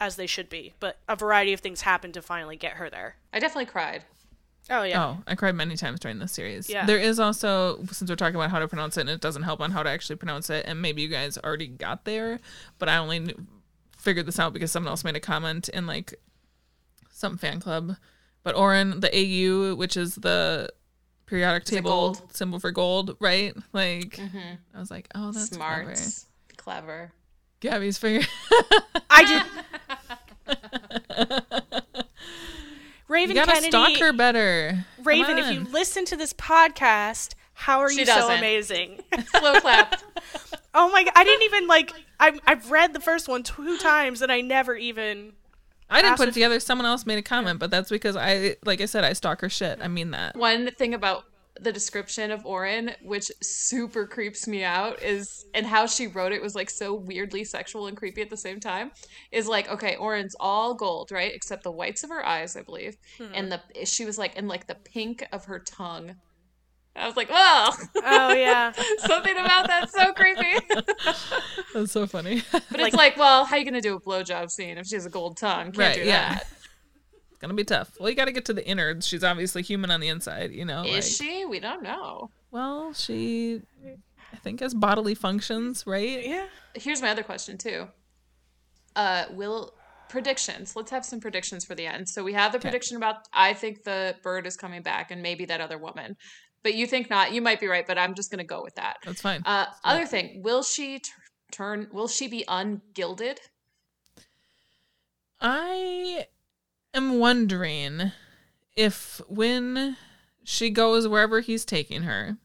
as 0.00 0.16
they 0.16 0.26
should 0.26 0.48
be, 0.48 0.74
but 0.80 0.98
a 1.08 1.14
variety 1.14 1.52
of 1.52 1.60
things 1.60 1.82
happened 1.82 2.14
to 2.14 2.20
finally 2.20 2.56
get 2.56 2.72
her 2.72 2.90
there. 2.90 3.14
I 3.32 3.38
definitely 3.38 3.66
cried. 3.66 4.02
Oh, 4.70 4.82
yeah. 4.82 5.00
Oh, 5.00 5.22
I 5.24 5.36
cried 5.36 5.54
many 5.54 5.76
times 5.76 6.00
during 6.00 6.18
this 6.18 6.32
series. 6.32 6.68
Yeah. 6.68 6.84
There 6.84 6.98
is 6.98 7.20
also, 7.20 7.84
since 7.92 8.10
we're 8.10 8.16
talking 8.16 8.34
about 8.34 8.50
how 8.50 8.58
to 8.58 8.66
pronounce 8.66 8.96
it, 8.96 9.02
and 9.02 9.10
it 9.10 9.20
doesn't 9.20 9.44
help 9.44 9.60
on 9.60 9.70
how 9.70 9.84
to 9.84 9.88
actually 9.88 10.16
pronounce 10.16 10.50
it, 10.50 10.66
and 10.66 10.82
maybe 10.82 11.00
you 11.00 11.08
guys 11.08 11.38
already 11.38 11.68
got 11.68 12.04
there, 12.04 12.40
but 12.80 12.88
I 12.88 12.96
only 12.96 13.20
knew, 13.20 13.46
figured 13.96 14.26
this 14.26 14.40
out 14.40 14.52
because 14.52 14.72
someone 14.72 14.90
else 14.90 15.04
made 15.04 15.14
a 15.14 15.20
comment 15.20 15.68
in 15.68 15.86
like 15.86 16.16
some 17.12 17.38
fan 17.38 17.60
club. 17.60 17.98
But 18.42 18.56
Auren, 18.56 19.00
the 19.00 19.14
AU, 19.14 19.76
which 19.76 19.96
is 19.96 20.16
the 20.16 20.70
periodic 21.30 21.62
it 21.62 21.66
table 21.66 22.16
symbol 22.32 22.58
for 22.58 22.72
gold, 22.72 23.16
right? 23.20 23.54
Like, 23.72 24.16
mm-hmm. 24.16 24.54
I 24.74 24.78
was 24.78 24.90
like, 24.90 25.06
oh, 25.14 25.30
that's 25.30 25.50
Smart. 25.50 25.86
clever. 25.86 26.00
Clever. 26.56 27.12
Gabby's 27.60 27.98
figure. 27.98 28.26
I 29.08 29.44
did. 30.48 30.56
you 31.96 32.02
Raven 33.08 33.36
gotta 33.36 33.52
Kennedy. 33.52 33.70
stalk 33.70 33.96
her 33.98 34.12
better. 34.12 34.84
Raven, 35.04 35.38
if 35.38 35.52
you 35.52 35.60
listen 35.72 36.04
to 36.06 36.16
this 36.16 36.32
podcast, 36.32 37.34
how 37.52 37.80
are 37.80 37.90
She 37.90 38.00
you 38.00 38.06
so 38.06 38.14
doesn't. 38.14 38.38
amazing? 38.38 39.00
Slow 39.26 39.60
clap. 39.60 40.00
oh 40.74 40.90
my 40.90 41.04
god, 41.04 41.12
I 41.14 41.24
didn't 41.24 41.44
even 41.44 41.66
like. 41.68 41.92
I've 42.18 42.40
I've 42.46 42.70
read 42.70 42.92
the 42.92 43.00
first 43.00 43.28
one 43.28 43.42
two 43.42 43.78
times 43.78 44.22
and 44.22 44.32
I 44.32 44.40
never 44.40 44.74
even. 44.74 45.32
I 45.90 46.02
didn't 46.02 46.16
put 46.16 46.28
it 46.28 46.34
together. 46.34 46.60
Someone 46.60 46.86
else 46.86 47.04
made 47.04 47.18
a 47.18 47.22
comment, 47.22 47.58
but 47.58 47.70
that's 47.70 47.90
because 47.90 48.16
I, 48.16 48.56
like 48.64 48.80
I 48.80 48.86
said, 48.86 49.04
I 49.04 49.12
stalk 49.12 49.40
her 49.40 49.48
shit. 49.48 49.80
I 49.82 49.88
mean 49.88 50.12
that. 50.12 50.36
One 50.36 50.70
thing 50.72 50.94
about 50.94 51.24
the 51.60 51.72
description 51.72 52.30
of 52.30 52.44
Auren, 52.44 52.94
which 53.02 53.30
super 53.42 54.06
creeps 54.06 54.46
me 54.46 54.64
out, 54.64 55.02
is 55.02 55.44
and 55.52 55.66
how 55.66 55.86
she 55.86 56.06
wrote 56.06 56.32
it 56.32 56.40
was 56.40 56.54
like 56.54 56.70
so 56.70 56.94
weirdly 56.94 57.44
sexual 57.44 57.86
and 57.86 57.96
creepy 57.96 58.22
at 58.22 58.30
the 58.30 58.36
same 58.36 58.60
time. 58.60 58.92
Is 59.30 59.46
like, 59.46 59.68
okay, 59.68 59.96
Auren's 59.96 60.36
all 60.38 60.74
gold, 60.74 61.10
right? 61.10 61.32
Except 61.34 61.62
the 61.64 61.72
whites 61.72 62.04
of 62.04 62.10
her 62.10 62.24
eyes, 62.24 62.56
I 62.56 62.62
believe, 62.62 62.96
hmm. 63.18 63.26
and 63.34 63.52
the 63.52 63.60
she 63.84 64.04
was 64.04 64.18
like, 64.18 64.36
and 64.36 64.48
like 64.48 64.66
the 64.66 64.76
pink 64.76 65.26
of 65.32 65.44
her 65.46 65.58
tongue. 65.58 66.16
I 66.96 67.06
was 67.06 67.16
like, 67.16 67.28
oh, 67.30 67.76
Oh 68.04 68.32
yeah, 68.34 68.72
something 69.06 69.36
about 69.36 69.66
that's 69.68 69.92
so 69.92 70.12
creepy. 70.12 70.58
That's 71.74 71.92
so 71.92 72.06
funny. 72.06 72.42
But 72.50 72.80
it's 72.80 72.96
like, 72.96 73.16
well, 73.16 73.44
how 73.44 73.54
are 73.54 73.58
you 73.60 73.64
gonna 73.64 73.80
do 73.80 73.94
a 73.94 74.00
blowjob 74.00 74.50
scene 74.50 74.76
if 74.76 74.86
she 74.88 74.96
has 74.96 75.06
a 75.06 75.10
gold 75.10 75.36
tongue? 75.36 75.66
Can't 75.66 75.78
Right, 75.78 75.94
do 75.94 76.04
yeah. 76.04 76.34
that. 76.34 76.46
it's 77.30 77.38
gonna 77.38 77.54
be 77.54 77.62
tough. 77.64 77.92
Well, 78.00 78.10
you 78.10 78.16
got 78.16 78.24
to 78.24 78.32
get 78.32 78.44
to 78.46 78.52
the 78.52 78.66
innards. 78.66 79.06
She's 79.06 79.22
obviously 79.22 79.62
human 79.62 79.90
on 79.92 80.00
the 80.00 80.08
inside, 80.08 80.50
you 80.52 80.64
know. 80.64 80.82
Is 80.84 80.92
like- 81.20 81.28
she? 81.30 81.44
We 81.46 81.60
don't 81.60 81.82
know. 81.84 82.30
Well, 82.50 82.92
she, 82.92 83.62
I 84.32 84.36
think, 84.38 84.58
has 84.60 84.74
bodily 84.74 85.14
functions, 85.14 85.84
right? 85.86 86.26
yeah. 86.26 86.46
Here's 86.74 87.00
my 87.00 87.10
other 87.10 87.22
question 87.22 87.56
too. 87.56 87.86
Uh, 88.96 89.26
will 89.30 89.72
predictions? 90.08 90.74
Let's 90.74 90.90
have 90.90 91.04
some 91.04 91.20
predictions 91.20 91.64
for 91.64 91.76
the 91.76 91.86
end. 91.86 92.08
So 92.08 92.24
we 92.24 92.32
have 92.32 92.50
the 92.52 92.58
prediction 92.58 92.96
about 92.96 93.28
I 93.32 93.54
think 93.54 93.84
the 93.84 94.16
bird 94.24 94.46
is 94.46 94.56
coming 94.56 94.82
back 94.82 95.12
and 95.12 95.22
maybe 95.22 95.44
that 95.46 95.60
other 95.60 95.78
woman, 95.78 96.16
but 96.62 96.74
you 96.74 96.86
think 96.86 97.10
not. 97.10 97.32
You 97.32 97.42
might 97.42 97.60
be 97.60 97.66
right, 97.66 97.86
but 97.86 97.98
I'm 97.98 98.14
just 98.14 98.30
gonna 98.30 98.44
go 98.44 98.62
with 98.62 98.74
that. 98.76 98.98
That's 99.04 99.20
fine. 99.20 99.42
Uh, 99.44 99.66
other 99.84 100.06
thing, 100.06 100.42
will 100.42 100.62
she 100.62 100.98
t- 100.98 101.10
turn? 101.50 101.88
Will 101.92 102.08
she 102.08 102.28
be 102.28 102.44
ungilded? 102.48 103.40
I 105.40 106.26
am 106.92 107.18
wondering 107.18 108.12
if 108.76 109.20
when 109.28 109.96
she 110.44 110.70
goes 110.70 111.08
wherever 111.08 111.40
he's 111.40 111.64
taking 111.64 112.02
her, 112.02 112.38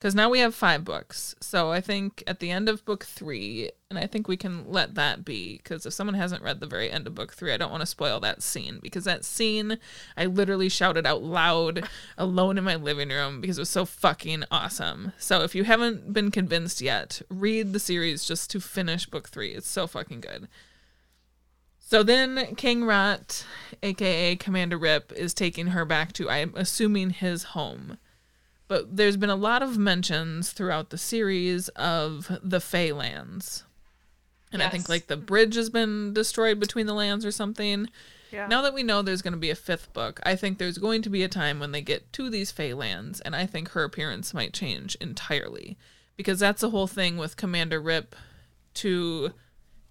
because 0.00 0.14
now 0.14 0.30
we 0.30 0.38
have 0.38 0.54
five 0.54 0.82
books. 0.82 1.34
So 1.42 1.72
I 1.72 1.82
think 1.82 2.24
at 2.26 2.40
the 2.40 2.50
end 2.50 2.70
of 2.70 2.86
book 2.86 3.04
three, 3.04 3.70
and 3.90 3.98
I 3.98 4.06
think 4.06 4.28
we 4.28 4.36
can 4.38 4.64
let 4.66 4.94
that 4.94 5.26
be, 5.26 5.58
because 5.58 5.84
if 5.84 5.92
someone 5.92 6.14
hasn't 6.14 6.42
read 6.42 6.58
the 6.58 6.66
very 6.66 6.90
end 6.90 7.06
of 7.06 7.14
book 7.14 7.34
three, 7.34 7.52
I 7.52 7.58
don't 7.58 7.70
want 7.70 7.82
to 7.82 7.86
spoil 7.86 8.18
that 8.20 8.42
scene, 8.42 8.78
because 8.82 9.04
that 9.04 9.26
scene 9.26 9.76
I 10.16 10.24
literally 10.24 10.70
shouted 10.70 11.06
out 11.06 11.22
loud 11.22 11.86
alone 12.18 12.56
in 12.56 12.64
my 12.64 12.76
living 12.76 13.10
room 13.10 13.42
because 13.42 13.58
it 13.58 13.60
was 13.60 13.68
so 13.68 13.84
fucking 13.84 14.44
awesome. 14.50 15.12
So 15.18 15.42
if 15.42 15.54
you 15.54 15.64
haven't 15.64 16.14
been 16.14 16.30
convinced 16.30 16.80
yet, 16.80 17.20
read 17.28 17.74
the 17.74 17.78
series 17.78 18.24
just 18.24 18.50
to 18.52 18.60
finish 18.60 19.04
book 19.04 19.28
three. 19.28 19.50
It's 19.50 19.68
so 19.68 19.86
fucking 19.86 20.22
good. 20.22 20.48
So 21.78 22.02
then 22.02 22.54
King 22.54 22.84
Rot, 22.84 23.44
aka 23.82 24.34
Commander 24.36 24.78
Rip, 24.78 25.12
is 25.12 25.34
taking 25.34 25.68
her 25.68 25.84
back 25.84 26.14
to, 26.14 26.30
I'm 26.30 26.54
assuming, 26.56 27.10
his 27.10 27.42
home. 27.42 27.98
But 28.70 28.96
there's 28.96 29.16
been 29.16 29.30
a 29.30 29.34
lot 29.34 29.64
of 29.64 29.78
mentions 29.78 30.52
throughout 30.52 30.90
the 30.90 30.96
series 30.96 31.70
of 31.70 32.38
the 32.40 32.60
Fey 32.60 32.92
lands. 32.92 33.64
And 34.52 34.62
I 34.62 34.68
think 34.68 34.88
like 34.88 35.08
the 35.08 35.16
bridge 35.16 35.56
has 35.56 35.68
been 35.70 36.14
destroyed 36.14 36.60
between 36.60 36.86
the 36.86 36.94
lands 36.94 37.26
or 37.26 37.32
something. 37.32 37.88
Yeah. 38.30 38.46
Now 38.46 38.62
that 38.62 38.72
we 38.72 38.84
know 38.84 39.02
there's 39.02 39.22
going 39.22 39.32
to 39.32 39.40
be 39.40 39.50
a 39.50 39.56
fifth 39.56 39.92
book, 39.92 40.20
I 40.22 40.36
think 40.36 40.58
there's 40.58 40.78
going 40.78 41.02
to 41.02 41.10
be 41.10 41.24
a 41.24 41.28
time 41.28 41.58
when 41.58 41.72
they 41.72 41.82
get 41.82 42.12
to 42.12 42.30
these 42.30 42.52
Fey 42.52 42.72
lands, 42.72 43.20
and 43.22 43.34
I 43.34 43.44
think 43.44 43.70
her 43.70 43.82
appearance 43.82 44.32
might 44.32 44.52
change 44.52 44.94
entirely. 45.00 45.76
Because 46.16 46.38
that's 46.38 46.60
the 46.60 46.70
whole 46.70 46.86
thing 46.86 47.16
with 47.16 47.36
Commander 47.36 47.80
Rip 47.80 48.14
to 48.74 49.32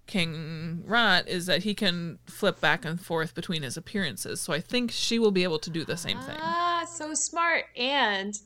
King 0.07 0.84
Rot 0.86 1.27
is 1.27 1.47
that 1.47 1.63
he 1.63 1.73
can 1.75 2.19
flip 2.27 2.61
back 2.61 2.86
and 2.86 2.97
forth 2.97 3.36
between 3.36 3.63
his 3.63 3.75
appearances. 3.75 4.39
So 4.39 4.53
I 4.53 4.61
think 4.61 4.89
she 4.89 5.19
will 5.19 5.32
be 5.32 5.43
able 5.43 5.59
to 5.59 5.69
do 5.69 5.84
the 5.84 5.97
same 5.97 6.21
thing. 6.21 6.38
Ah, 6.39 6.86
so 6.89 7.13
smart. 7.13 7.65
And 7.75 8.39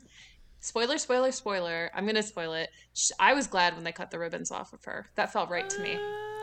spoiler, 0.64 0.98
spoiler, 0.98 1.32
spoiler. 1.32 1.92
I'm 1.94 2.06
gonna 2.06 2.24
spoil 2.24 2.54
it. 2.54 2.70
I 3.20 3.34
was 3.34 3.48
glad 3.48 3.76
when 3.76 3.84
they 3.84 3.92
cut 3.92 4.12
the 4.12 4.20
ribbons 4.20 4.50
off 4.52 4.74
of 4.74 4.84
her. 4.86 5.08
That 5.16 5.32
felt 5.32 5.50
right 5.50 5.70
to 5.70 5.80
me. 5.82 6.00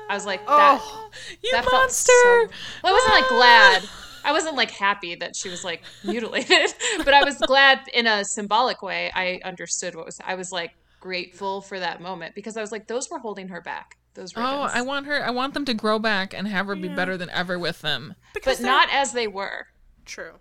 I 0.09 0.14
was 0.14 0.27
like, 0.27 0.45
that. 0.47 0.79
Oh, 0.83 1.11
You 1.43 1.51
that 1.53 1.64
felt 1.64 1.83
monster! 1.83 2.12
so- 2.23 2.49
well, 2.85 2.93
I 2.93 2.93
wasn't 2.93 3.14
like 3.14 3.29
glad. 3.29 3.83
Ah. 3.85 4.07
I 4.23 4.33
wasn't 4.33 4.57
like 4.57 4.71
happy 4.71 5.14
that 5.14 5.35
she 5.35 5.49
was 5.49 5.64
like 5.64 5.83
mutilated, 6.05 6.75
but 6.99 7.14
I 7.14 7.25
was 7.25 7.39
glad 7.39 7.81
in 7.95 8.07
a 8.07 8.25
symbolic 8.25 8.83
way. 8.83 9.11
I 9.14 9.41
understood 9.45 9.95
what 9.95 10.05
was. 10.05 10.21
I 10.25 10.35
was 10.35 10.53
like 10.53 10.73
grateful 11.01 11.62
for 11.62 11.79
that 11.81 12.03
moment 12.03 12.35
because 12.35 12.57
I 12.59 12.61
was 12.61 12.71
like, 12.71 12.87
those 12.87 13.09
were 13.11 13.18
holding 13.18 13.49
her 13.49 13.62
back. 13.62 13.97
Those 14.14 14.35
oh, 14.37 14.41
ribbons. 14.41 14.73
Oh, 14.75 14.79
I 14.79 14.83
want 14.83 15.07
her. 15.07 15.25
I 15.25 15.31
want 15.31 15.55
them 15.55 15.64
to 15.64 15.73
grow 15.75 15.99
back 15.99 16.35
and 16.35 16.47
have 16.49 16.66
her 16.66 16.77
be 16.77 16.89
better 16.89 17.16
than 17.16 17.31
ever 17.31 17.59
with 17.59 17.81
them. 17.81 18.14
because 18.35 18.59
but 18.59 18.66
not 18.66 18.89
as 18.93 19.12
they 19.12 19.27
were. 19.27 19.68
true. 20.05 20.33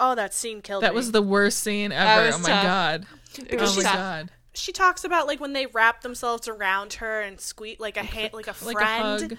Oh, 0.00 0.14
that 0.16 0.34
scene 0.34 0.62
killed 0.62 0.82
me. 0.82 0.86
That 0.88 0.92
me. 0.94 0.96
was 0.96 1.12
the 1.12 1.22
worst 1.22 1.60
scene 1.60 1.92
ever. 1.92 2.26
was 2.26 2.34
Oh 2.36 2.38
my 2.38 2.48
tough. 2.48 2.62
god. 2.64 3.06
It 3.38 3.60
Oh 3.60 3.76
my 3.76 3.82
tough. 3.82 3.94
god. 3.94 4.30
she 4.54 4.72
talks 4.72 5.04
about 5.04 5.26
like 5.26 5.40
when 5.40 5.52
they 5.52 5.66
wrap 5.66 6.00
themselves 6.02 6.48
around 6.48 6.94
her 6.94 7.20
and 7.20 7.40
squeeze 7.40 7.78
like 7.78 7.96
a 7.96 8.02
hand, 8.02 8.32
like 8.32 8.48
a 8.48 8.52
friend. 8.54 8.74
Like 8.74 8.82
a 8.82 9.34
hug. 9.34 9.36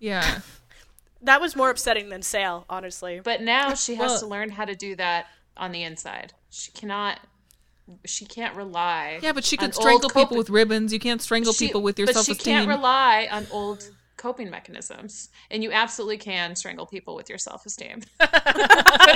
Yeah. 0.00 0.40
That 1.22 1.40
was 1.42 1.54
more 1.54 1.68
upsetting 1.68 2.08
than 2.08 2.22
Sail, 2.22 2.64
honestly. 2.70 3.20
But 3.22 3.42
now 3.42 3.74
she 3.74 3.96
has 3.96 4.10
Well- 4.12 4.20
to 4.20 4.26
learn 4.26 4.48
how 4.50 4.64
to 4.64 4.74
do 4.74 4.96
that 4.96 5.26
on 5.54 5.70
the 5.70 5.82
inside. 5.82 6.32
She 6.48 6.72
cannot. 6.72 7.20
She 8.06 8.24
can't 8.24 8.56
rely. 8.56 9.18
Yeah, 9.22 9.32
but 9.32 9.44
she 9.44 9.58
on 9.58 9.66
could 9.66 9.74
strangle 9.74 10.08
people 10.08 10.38
with 10.38 10.48
ribbons. 10.48 10.94
You 10.94 10.98
can't 10.98 11.20
strangle 11.20 11.52
she- 11.52 11.66
people 11.66 11.82
with 11.82 11.98
your 11.98 12.06
but 12.06 12.14
self 12.14 12.24
she 12.24 12.34
can't 12.34 12.60
esteem. 12.60 12.68
rely 12.70 13.28
on 13.30 13.46
old 13.50 13.90
coping 14.20 14.50
mechanisms, 14.50 15.30
and 15.50 15.62
you 15.62 15.72
absolutely 15.72 16.18
can 16.18 16.54
strangle 16.54 16.86
people 16.86 17.14
with 17.16 17.28
your 17.28 17.38
self 17.38 17.64
esteem. 17.66 18.02
Put 18.20 18.28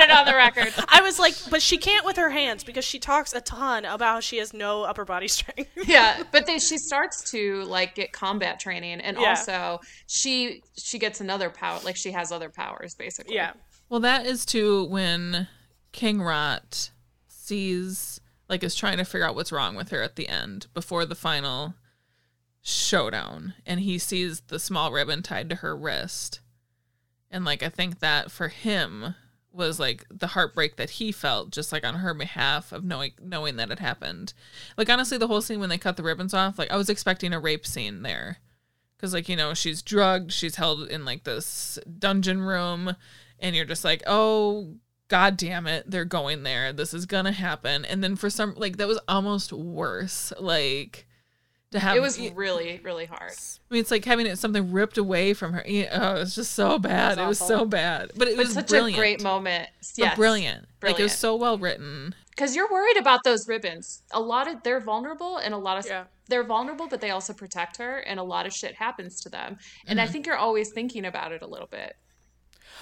it 0.00 0.11
on 0.11 0.24
the 0.26 0.34
record. 0.34 0.72
I 0.88 1.02
was 1.02 1.18
like, 1.18 1.34
but 1.50 1.61
she 1.62 1.76
can't 1.76 2.05
with 2.07 2.16
her 2.16 2.30
hands 2.30 2.64
because 2.64 2.84
she 2.84 2.98
talks 2.98 3.32
a 3.34 3.40
ton 3.40 3.84
about 3.84 4.14
how 4.14 4.20
she 4.20 4.38
has 4.38 4.52
no 4.55 4.82
upper 4.84 5.05
body 5.05 5.28
strength. 5.38 5.70
Yeah, 5.86 6.22
but 6.32 6.46
then 6.46 6.59
she 6.59 6.78
starts 6.78 7.30
to 7.32 7.62
like 7.64 7.94
get 7.94 8.12
combat 8.12 8.59
training, 8.59 9.00
and 9.00 9.16
Yeah. 9.20 9.28
also 9.30 9.80
she 10.07 10.62
she 10.76 10.98
gets 10.98 11.20
another 11.20 11.50
power. 11.50 11.78
Like 11.84 11.96
she 11.96 12.11
has 12.12 12.32
other 12.32 12.48
powers, 12.48 12.94
basically. 12.94 13.34
yeah. 13.34 13.52
Well, 13.90 14.00
that 14.00 14.24
is 14.26 14.46
too 14.46 14.86
when 14.86 15.46
King 15.92 16.22
Rot 16.22 16.90
sees, 17.28 18.20
like, 18.48 18.64
is 18.64 18.74
trying 18.74 18.96
to 18.96 19.05
figure 19.05 19.26
out 19.26 19.34
what's 19.34 19.52
wrong 19.52 19.76
with 19.76 19.90
her 19.90 20.02
at 20.02 20.16
the 20.16 20.28
end 20.28 20.66
before 20.72 21.05
the 21.05 21.14
final 21.14 21.74
showdown. 22.64 23.52
And 23.66 23.80
he 23.80 23.98
sees 23.98 24.40
the 24.40 24.58
small 24.58 24.90
ribbon 24.90 25.22
tied 25.22 25.50
to 25.50 25.56
her 25.56 25.76
wrist. 25.76 26.40
And 27.30 27.44
like 27.44 27.62
I 27.62 27.68
think 27.68 28.00
that 28.00 28.30
for 28.30 28.48
him 28.48 29.14
was 29.52 29.78
like 29.78 30.04
the 30.10 30.28
heartbreak 30.28 30.76
that 30.76 30.90
he 30.90 31.12
felt 31.12 31.50
just 31.50 31.70
like 31.70 31.86
on 31.86 31.96
her 31.96 32.12
behalf 32.12 32.72
of 32.72 32.82
knowing 32.82 33.12
knowing 33.22 33.56
that 33.56 33.70
it 33.70 33.78
happened. 33.78 34.32
Like 34.76 34.88
honestly 34.88 35.18
the 35.18 35.28
whole 35.28 35.42
scene 35.42 35.60
when 35.60 35.68
they 35.68 35.78
cut 35.78 35.96
the 35.96 36.02
ribbons 36.02 36.34
off, 36.34 36.58
like 36.58 36.72
I 36.72 36.76
was 36.76 36.88
expecting 36.88 37.32
a 37.32 37.38
rape 37.38 37.66
scene 37.66 38.02
there. 38.02 38.38
Cuz 38.98 39.12
like 39.12 39.28
you 39.28 39.36
know, 39.36 39.52
she's 39.52 39.82
drugged, 39.82 40.32
she's 40.32 40.56
held 40.56 40.88
in 40.88 41.04
like 41.04 41.24
this 41.24 41.78
dungeon 41.98 42.40
room 42.40 42.96
and 43.38 43.54
you're 43.54 43.66
just 43.66 43.84
like, 43.84 44.02
"Oh 44.06 44.76
god 45.08 45.36
damn 45.36 45.66
it, 45.66 45.90
they're 45.90 46.06
going 46.06 46.44
there. 46.44 46.72
This 46.72 46.94
is 46.94 47.04
going 47.04 47.26
to 47.26 47.32
happen." 47.32 47.84
And 47.84 48.02
then 48.02 48.16
for 48.16 48.30
some 48.30 48.54
like 48.56 48.78
that 48.78 48.88
was 48.88 49.00
almost 49.06 49.52
worse. 49.52 50.32
Like 50.38 51.06
to 51.75 51.81
have 51.81 51.97
It 51.97 52.01
was 52.01 52.18
really, 52.18 52.81
really 52.83 53.05
hard. 53.05 53.33
I 53.33 53.75
mean, 53.75 53.81
it's 53.81 53.91
like 53.91 54.05
having 54.05 54.27
it, 54.27 54.39
something 54.39 54.72
ripped 54.72 54.97
away 54.99 55.35
from 55.35 55.53
her. 55.53 55.62
Oh, 55.66 55.70
it 56.16 56.18
was 56.20 56.35
just 56.35 56.53
so 56.55 56.79
bad. 56.79 57.18
It 57.18 57.27
was, 57.27 57.41
awful. 57.43 57.59
so 57.59 57.64
bad, 57.66 58.11
but 58.16 58.29
it 58.29 58.37
But 58.37 58.47
was 58.47 58.55
such 58.55 58.68
brilliant. 58.68 58.97
a 58.97 59.01
great 59.01 59.22
moment. 59.22 59.68
But 59.97 59.99
Yes. 59.99 60.16
brilliant. 60.16 60.66
Like 60.83 60.99
it 60.99 61.03
was 61.03 61.16
so 61.16 61.37
well 61.37 61.59
written. 61.59 62.14
Because 62.31 62.57
you're 62.57 62.70
worried 62.70 62.97
about 62.97 63.20
those 63.25 63.47
ribbons. 63.47 64.03
A 64.11 64.20
lot 64.20 64.49
of 64.49 64.62
they're 64.64 64.81
vulnerable, 64.81 65.37
and 65.37 65.55
a 65.55 65.59
lot 65.59 65.79
of 65.79 65.87
Yeah. 65.87 66.05
they're 66.29 66.43
vulnerable, 66.45 66.89
but 66.89 67.01
they 67.01 67.11
also 67.11 67.33
protect 67.33 67.77
her, 67.77 67.99
and 67.99 68.18
a 68.18 68.25
lot 68.25 68.47
of 68.47 68.53
shit 68.53 68.75
happens 68.77 69.20
to 69.22 69.29
them. 69.29 69.59
And 69.87 69.99
Mm-hmm. 69.99 70.09
I 70.09 70.11
think 70.12 70.27
you're 70.27 70.37
always 70.37 70.70
thinking 70.70 71.05
about 71.05 71.33
it 71.33 71.43
a 71.43 71.47
little 71.47 71.68
bit. 71.68 71.97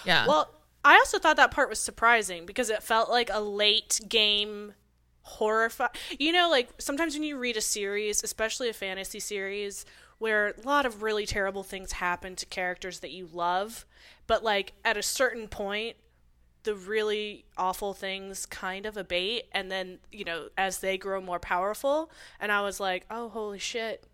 Yeah. 0.05 0.26
Well, 0.26 0.49
I 0.84 0.95
also 0.95 1.18
thought 1.18 1.36
that 1.36 1.51
part 1.51 1.68
was 1.68 1.78
surprising 1.78 2.45
because 2.45 2.68
it 2.70 2.82
felt 2.82 3.09
like 3.09 3.30
a 3.32 3.40
late 3.40 4.01
game 4.09 4.74
horrify. 5.22 5.88
You 6.18 6.32
know, 6.32 6.50
like 6.50 6.70
sometimes 6.78 7.14
when 7.14 7.22
you 7.22 7.38
read 7.38 7.56
a 7.56 7.60
series, 7.60 8.22
especially 8.22 8.68
a 8.68 8.72
fantasy 8.72 9.20
series, 9.20 9.84
where 10.18 10.48
a 10.48 10.66
lot 10.66 10.86
of 10.86 11.02
really 11.02 11.26
terrible 11.26 11.62
things 11.62 11.92
happen 11.92 12.36
to 12.36 12.46
characters 12.46 13.00
that 13.00 13.10
you 13.10 13.28
love, 13.32 13.84
but 14.26 14.44
like 14.44 14.72
at 14.84 14.96
a 14.96 15.02
certain 15.02 15.48
point, 15.48 15.96
the 16.64 16.74
really 16.74 17.44
awful 17.56 17.92
things 17.92 18.46
kind 18.46 18.86
of 18.86 18.96
abate, 18.96 19.44
and 19.52 19.70
then 19.70 19.98
you 20.10 20.24
know 20.24 20.48
as 20.56 20.78
they 20.78 20.96
grow 20.96 21.20
more 21.20 21.40
powerful, 21.40 22.10
and 22.38 22.52
I 22.52 22.60
was 22.62 22.78
like, 22.80 23.04
oh 23.10 23.28
holy 23.28 23.58
shit. 23.58 24.04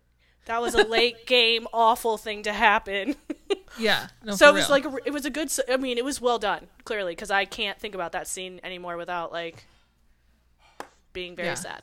That 0.45 0.61
was 0.61 0.73
a 0.73 0.83
late 0.87 1.27
game 1.27 1.67
awful 1.73 2.17
thing 2.17 2.41
to 2.43 2.53
happen. 2.53 3.15
yeah. 3.77 4.07
No, 4.23 4.33
so 4.33 4.49
it 4.49 4.53
was 4.53 4.63
real. 4.67 4.91
like 4.91 5.05
it 5.05 5.11
was 5.13 5.25
a 5.25 5.29
good 5.29 5.51
I 5.69 5.77
mean 5.77 5.99
it 5.99 6.05
was 6.05 6.19
well 6.19 6.39
done 6.39 6.67
clearly 6.85 7.11
because 7.11 7.29
i 7.29 7.45
can't 7.45 7.79
think 7.79 7.93
about 7.93 8.13
that 8.13 8.27
scene 8.27 8.59
anymore 8.63 8.97
without 8.97 9.31
like 9.31 9.67
being 11.21 11.35
very 11.35 11.49
Yeah. 11.49 11.55
sad 11.69 11.81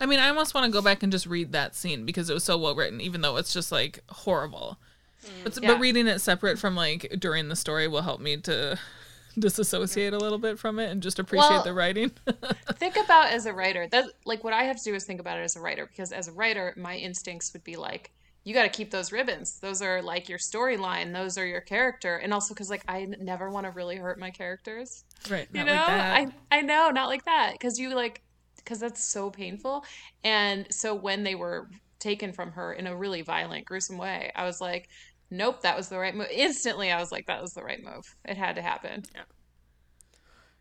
I 0.00 0.06
mean, 0.06 0.20
I 0.20 0.28
almost 0.28 0.54
want 0.54 0.64
to 0.64 0.70
go 0.70 0.80
back 0.80 1.02
and 1.02 1.10
just 1.10 1.26
read 1.26 1.50
that 1.52 1.74
scene 1.74 2.06
because 2.06 2.30
it 2.30 2.34
was 2.34 2.44
so 2.44 2.56
well 2.56 2.76
written, 2.76 3.00
even 3.00 3.20
though 3.20 3.36
it's 3.36 3.52
just 3.52 3.72
like 3.72 3.94
horrible. 4.24 4.78
Mm. 5.26 5.28
But, 5.44 5.58
Yeah. 5.60 5.68
but 5.72 5.80
reading 5.80 6.06
it 6.06 6.20
separate 6.20 6.56
from 6.56 6.76
like 6.76 7.00
during 7.18 7.48
the 7.48 7.56
story 7.56 7.88
will 7.88 8.02
help 8.02 8.20
me 8.20 8.36
to 8.48 8.78
disassociate 9.38 10.12
a 10.12 10.18
little 10.18 10.38
bit 10.38 10.58
from 10.58 10.78
it 10.78 10.90
and 10.90 11.02
just 11.02 11.18
appreciate 11.18 11.48
Well- 11.50 11.64
the 11.64 11.72
writing. 11.74 12.12
think 12.74 12.96
about 12.96 13.32
as 13.32 13.46
a 13.46 13.52
writer 13.52 13.86
that 13.88 14.04
like 14.24 14.44
what 14.44 14.52
i 14.52 14.62
have 14.64 14.76
to 14.78 14.84
do 14.84 14.94
is 14.94 15.04
think 15.04 15.20
about 15.20 15.36
it 15.38 15.42
as 15.42 15.56
a 15.56 15.60
writer 15.60 15.86
because 15.86 16.12
as 16.12 16.28
a 16.28 16.32
writer 16.32 16.72
my 16.76 16.96
instincts 16.96 17.52
would 17.52 17.64
be 17.64 17.74
like 17.76 18.12
you 18.44 18.54
got 18.54 18.62
to 18.62 18.68
keep 18.68 18.90
those 18.90 19.10
ribbons 19.12 19.58
those 19.60 19.82
are 19.82 20.00
like 20.00 20.28
your 20.28 20.38
storyline 20.38 21.12
those 21.12 21.36
are 21.36 21.46
your 21.46 21.60
character 21.60 22.16
and 22.16 22.32
also 22.32 22.54
because 22.54 22.70
like 22.70 22.84
I 22.88 23.06
never 23.20 23.50
want 23.50 23.66
to 23.66 23.70
really 23.72 23.96
hurt 23.96 24.18
my 24.18 24.30
characters 24.30 25.04
right. 25.28 25.48
you 25.52 25.64
know 25.64 25.72
like 25.72 25.88
i 25.88 26.28
i 26.52 26.60
know 26.60 26.90
not 26.90 27.08
like 27.08 27.24
that 27.24 27.52
because 27.52 27.78
you 27.80 27.94
like 27.94 28.22
because 28.58 28.80
that's 28.80 29.02
so 29.02 29.30
painful. 29.30 29.84
And 30.24 30.66
so 30.70 30.94
when 30.94 31.22
they 31.24 31.34
were 31.34 31.68
taken 31.98 32.32
from 32.32 32.52
her 32.52 32.72
in 32.72 32.86
a 32.86 32.96
really 32.96 33.22
violent 33.22 33.64
gruesome 33.64 33.98
way 33.98 34.30
i 34.36 34.44
was 34.44 34.60
like 34.60 34.88
nope 35.32 35.62
that 35.62 35.76
was 35.76 35.88
the 35.88 35.98
right 35.98 36.14
move 36.14 36.28
instantly 36.32 36.92
i 36.92 37.00
was 37.00 37.10
like 37.10 37.26
that 37.26 37.42
was 37.42 37.54
the 37.54 37.62
right 37.64 37.82
move. 37.82 38.14
It 38.24 38.36
had 38.36 38.54
to 38.54 38.62
happen. 38.62 39.02
Yeah. 39.12 39.22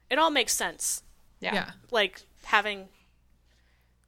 it 0.10 0.18
all 0.18 0.32
makes 0.32 0.54
sense. 0.54 1.04
Yeah, 1.40 1.54
yeah. 1.54 1.72
like 1.92 2.24
having 2.46 2.88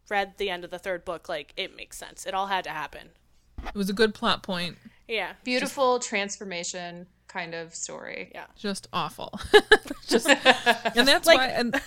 read 0.10 0.34
the 0.38 0.50
end 0.50 0.64
of 0.64 0.72
the 0.72 0.80
third 0.80 1.06
book 1.06 1.30
like 1.30 1.54
it 1.56 1.76
makes 1.76 1.98
sense. 1.98 2.26
It 2.26 2.34
all 2.34 2.48
had 2.48 2.64
to 2.64 2.72
happen. 2.72 3.10
It 3.68 3.76
was 3.76 3.90
a 3.92 3.94
good 3.94 4.14
plot 4.16 4.42
point. 4.42 4.78
yeah. 5.08 5.34
Beautiful 5.44 6.00
transformation 6.00 7.06
kind 7.28 7.54
of 7.54 7.76
story. 7.76 8.32
Yeah. 8.34 8.46
Just 8.58 8.88
awful. 8.92 9.40
just 10.08 10.28
and 10.28 11.08
that's 11.08 11.28
Like- 11.28 11.38
why 11.38 11.48
and 11.50 11.80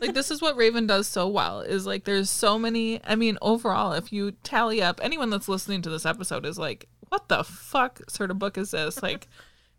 like 0.00 0.14
this 0.14 0.30
is 0.30 0.40
what 0.42 0.56
Raven 0.56 0.86
does 0.86 1.06
so 1.06 1.28
well 1.28 1.60
is 1.60 1.86
like 1.86 2.04
there's 2.04 2.30
so 2.30 2.58
many 2.58 3.00
I 3.04 3.14
mean 3.16 3.38
overall 3.42 3.92
if 3.92 4.12
you 4.12 4.32
tally 4.42 4.82
up 4.82 5.00
anyone 5.02 5.30
that's 5.30 5.48
listening 5.48 5.82
to 5.82 5.90
this 5.90 6.04
episode 6.06 6.44
is 6.46 6.58
like 6.58 6.88
what 7.08 7.28
the 7.28 7.44
fuck 7.44 8.00
sort 8.08 8.30
of 8.30 8.38
book 8.38 8.58
is 8.58 8.70
this 8.72 9.02
like 9.02 9.28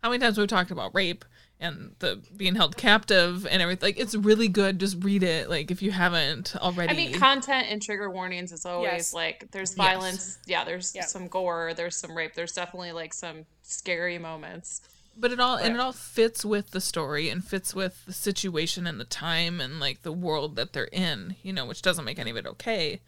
how 0.02 0.10
many 0.10 0.20
times 0.20 0.38
we've 0.38 0.48
talked 0.48 0.70
about 0.70 0.94
rape 0.94 1.24
and 1.62 1.94
the 1.98 2.18
being 2.36 2.54
held 2.54 2.74
captive 2.78 3.46
and 3.46 3.60
everything 3.60 3.86
like 3.86 3.98
it's 4.00 4.14
really 4.14 4.48
good 4.48 4.80
just 4.80 5.02
read 5.04 5.22
it 5.22 5.50
like 5.50 5.70
if 5.70 5.82
you 5.82 5.90
haven't 5.90 6.56
already 6.56 6.90
I 6.92 6.96
mean, 6.96 7.12
content 7.12 7.66
and 7.68 7.82
trigger 7.82 8.10
warnings 8.10 8.50
is 8.50 8.64
always 8.64 8.90
Yes. 8.92 9.14
like 9.14 9.50
there's 9.50 9.74
violence. 9.74 10.38
Yeah, 10.46 10.64
there's 10.64 10.94
Yeah. 10.94 11.04
some 11.04 11.28
gore. 11.28 11.74
There's 11.76 11.96
some 11.96 12.16
rape. 12.16 12.32
There's 12.34 12.52
definitely 12.54 12.92
like 12.92 13.12
some 13.12 13.44
scary 13.62 14.16
moments. 14.18 14.80
But 15.20 15.30
it 15.32 15.38
all 15.40 15.56
and 15.56 15.74
it 15.74 15.80
all 15.80 15.92
fits 15.92 16.44
with 16.44 16.70
the 16.70 16.80
story 16.80 17.28
and 17.28 17.44
fits 17.44 17.74
with 17.74 18.04
the 18.06 18.12
situation 18.12 18.86
and 18.86 18.98
the 18.98 19.04
time 19.04 19.60
and 19.60 19.78
like 19.78 20.02
the 20.02 20.12
world 20.12 20.56
that 20.56 20.72
they're 20.72 20.84
in 20.92 21.36
you 21.42 21.52
know 21.52 21.66
which 21.66 21.82
doesn't 21.82 22.04
make 22.04 22.18
any 22.18 22.30
of 22.30 22.36
it 22.36 22.46
okay 22.46 23.00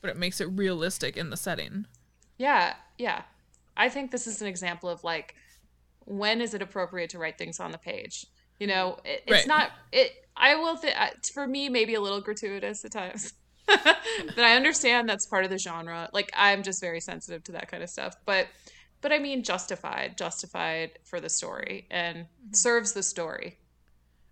but 0.00 0.10
it 0.10 0.16
makes 0.16 0.40
it 0.40 0.46
realistic 0.46 1.16
in 1.16 1.30
the 1.30 1.36
setting 1.36 1.86
Yeah, 2.38 2.74
yeah. 2.98 3.22
I 3.76 3.88
think 3.88 4.10
this 4.10 4.26
is 4.26 4.40
an 4.42 4.48
example 4.48 4.88
of 4.88 5.02
like 5.04 5.34
when 6.04 6.40
is 6.40 6.54
it 6.54 6.62
appropriate 6.62 7.10
to 7.10 7.18
write 7.18 7.36
things 7.38 7.58
on 7.60 7.72
the 7.72 7.78
page? 7.78 8.26
You 8.60 8.66
know, 8.68 8.98
it, 9.04 9.22
it's 9.26 9.32
Right. 9.32 9.46
not. 9.46 9.70
It. 9.92 10.12
I 10.36 10.54
will. 10.54 10.76
Th- 10.78 10.94
for 11.34 11.46
me, 11.46 11.68
maybe 11.68 11.94
a 11.94 12.00
little 12.00 12.20
gratuitous 12.20 12.84
at 12.84 12.92
times. 12.92 13.32
but 13.66 13.98
I 14.38 14.54
understand 14.54 15.08
that's 15.08 15.26
part 15.26 15.44
of 15.44 15.50
the 15.50 15.58
genre. 15.58 16.08
Like 16.12 16.30
I'm 16.34 16.62
just 16.62 16.80
very 16.80 17.00
sensitive 17.00 17.42
to 17.44 17.52
that 17.52 17.68
kind 17.70 17.82
of 17.82 17.90
stuff. 17.90 18.14
But 18.24 18.46
but 19.06 19.12
I 19.12 19.20
mean 19.20 19.44
justified, 19.44 20.18
justified 20.18 20.98
for 21.04 21.20
the 21.20 21.28
story 21.28 21.86
and 21.92 22.16
mm-hmm. 22.18 22.54
serves 22.54 22.92
the 22.92 23.04
story. 23.04 23.56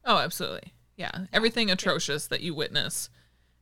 oh 0.04 0.18
absolutely 0.18 0.72
yeah 0.96 1.26
everything 1.32 1.70
atrocious 1.70 2.26
that 2.26 2.40
you 2.40 2.56
witness 2.56 3.08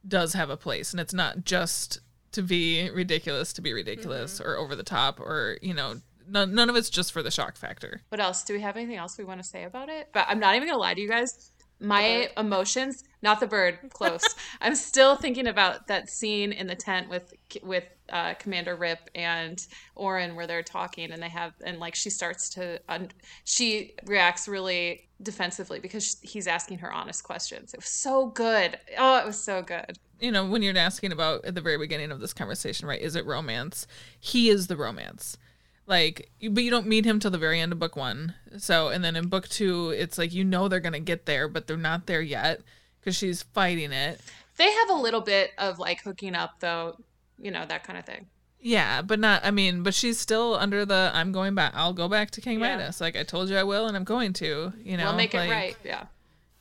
does 0.08 0.32
have 0.32 0.48
a 0.48 0.56
place 0.56 0.90
and 0.92 1.00
it's 1.00 1.12
not 1.12 1.44
just 1.44 2.00
to 2.30 2.40
be 2.40 2.88
ridiculous 2.88 3.52
to 3.52 3.60
be 3.60 3.74
ridiculous 3.74 4.40
mm-hmm. 4.40 4.48
or 4.48 4.56
over 4.56 4.74
the 4.74 4.82
top 4.82 5.20
or 5.20 5.58
you 5.60 5.74
know 5.74 6.00
none, 6.26 6.54
none 6.54 6.70
of 6.70 6.76
it's 6.76 6.88
just 6.88 7.12
for 7.12 7.22
the 7.22 7.30
shock 7.30 7.58
factor 7.58 8.00
What 8.08 8.18
else? 8.20 8.42
Do 8.42 8.54
we 8.54 8.60
have 8.62 8.78
anything 8.78 8.96
else 8.96 9.18
we 9.18 9.24
want 9.24 9.42
to 9.42 9.46
say 9.46 9.64
about 9.64 9.90
it? 9.90 10.08
But 10.14 10.24
I'm 10.30 10.40
not 10.40 10.56
even 10.56 10.66
gonna 10.66 10.80
lie 10.80 10.94
to 10.94 11.00
you 11.00 11.10
guys. 11.10 11.51
My 11.82 12.30
emotions, 12.36 13.04
not 13.22 13.40
the 13.40 13.46
bird, 13.46 13.78
close. 13.90 14.22
I'm 14.60 14.74
still 14.74 15.16
thinking 15.16 15.46
about 15.46 15.88
that 15.88 16.08
scene 16.08 16.52
in 16.52 16.66
the 16.66 16.74
tent 16.74 17.08
with 17.08 17.34
with 17.62 17.84
uh, 18.10 18.34
Commander 18.34 18.76
Rip 18.76 19.10
and 19.14 19.66
Auren, 19.96 20.34
where 20.34 20.46
they're 20.46 20.62
talking, 20.62 21.10
and 21.12 21.22
they 21.22 21.28
have, 21.30 21.54
and 21.64 21.78
like 21.80 21.94
she 21.94 22.10
starts 22.10 22.50
to, 22.50 22.78
un- 22.88 23.10
she 23.44 23.94
reacts 24.04 24.46
really 24.46 25.08
defensively 25.22 25.80
because 25.80 26.18
he's 26.20 26.46
asking 26.46 26.78
her 26.78 26.92
honest 26.92 27.24
questions. 27.24 27.72
It 27.72 27.80
was 27.80 27.86
so 27.88 28.26
good. 28.26 28.78
Oh, 28.98 29.18
it 29.18 29.24
was 29.24 29.42
so 29.42 29.62
good. 29.62 29.98
you 30.20 30.30
know, 30.30 30.44
when 30.46 30.62
you're 30.62 30.76
asking 30.76 31.10
about 31.12 31.44
at 31.44 31.54
the 31.54 31.60
very 31.62 31.78
beginning 31.78 32.10
of 32.12 32.20
this 32.20 32.34
conversation, 32.34 32.86
right? 32.86 33.00
Is 33.00 33.16
it 33.16 33.24
romance? 33.24 33.86
He 34.20 34.50
is 34.50 34.66
the 34.66 34.76
romance. 34.76 35.38
Like, 35.86 36.30
you- 36.38 36.50
but 36.50 36.62
you 36.62 36.70
don't 36.70 36.86
meet 36.86 37.04
him 37.04 37.18
till 37.18 37.30
the 37.30 37.38
very 37.38 37.60
end 37.60 37.72
of 37.72 37.78
book 37.78 37.96
one. 37.96 38.34
So, 38.58 38.88
and 38.88 39.02
then 39.04 39.16
in 39.16 39.28
book 39.28 39.48
two, 39.48 39.90
it's 39.90 40.18
like 40.18 40.32
you 40.32 40.44
know 40.44 40.68
they're 40.68 40.80
gonna 40.80 41.00
get 41.00 41.26
there, 41.26 41.48
but 41.48 41.66
they're 41.66 41.76
not 41.76 42.06
there 42.06 42.22
yet 42.22 42.60
because 43.00 43.16
she's 43.16 43.42
fighting 43.42 43.92
it. 43.92 44.20
They 44.56 44.70
have 44.70 44.90
a 44.90 44.94
little 44.94 45.20
bit 45.22 45.52
of 45.58 45.78
like 45.78 46.02
hooking 46.02 46.34
up, 46.34 46.60
though. 46.60 46.96
You 47.38 47.50
know 47.50 47.66
that 47.66 47.82
kind 47.84 47.98
of 47.98 48.04
thing. 48.04 48.26
Yeah, 48.60 49.02
but 49.02 49.18
not. 49.18 49.44
I 49.44 49.50
mean, 49.50 49.82
but 49.82 49.92
she's 49.92 50.20
still 50.20 50.54
under 50.54 50.84
the. 50.86 51.10
I'm 51.12 51.32
going 51.32 51.56
back. 51.56 51.72
I'll 51.74 51.92
go 51.92 52.08
back 52.08 52.30
to 52.32 52.40
King 52.40 52.60
Yeah. 52.60 52.76
Midas. 52.76 53.00
Like 53.00 53.16
I 53.16 53.24
told 53.24 53.48
you 53.48 53.56
I 53.56 53.64
will, 53.64 53.86
and 53.88 53.96
I'm 53.96 54.04
going 54.04 54.32
to. 54.34 54.72
You 54.84 54.96
know, 54.96 55.06
we'll 55.06 55.14
make 55.16 55.34
like, 55.34 55.48
it 55.48 55.52
right. 55.52 55.76
Yeah. 55.84 56.04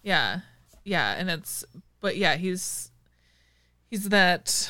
Yeah, 0.02 0.40
yeah, 0.84 1.14
and 1.14 1.30
it's. 1.30 1.64
But 2.00 2.18
yeah, 2.18 2.38
he's. 2.38 2.90
He's 3.92 4.10
that. 4.10 4.68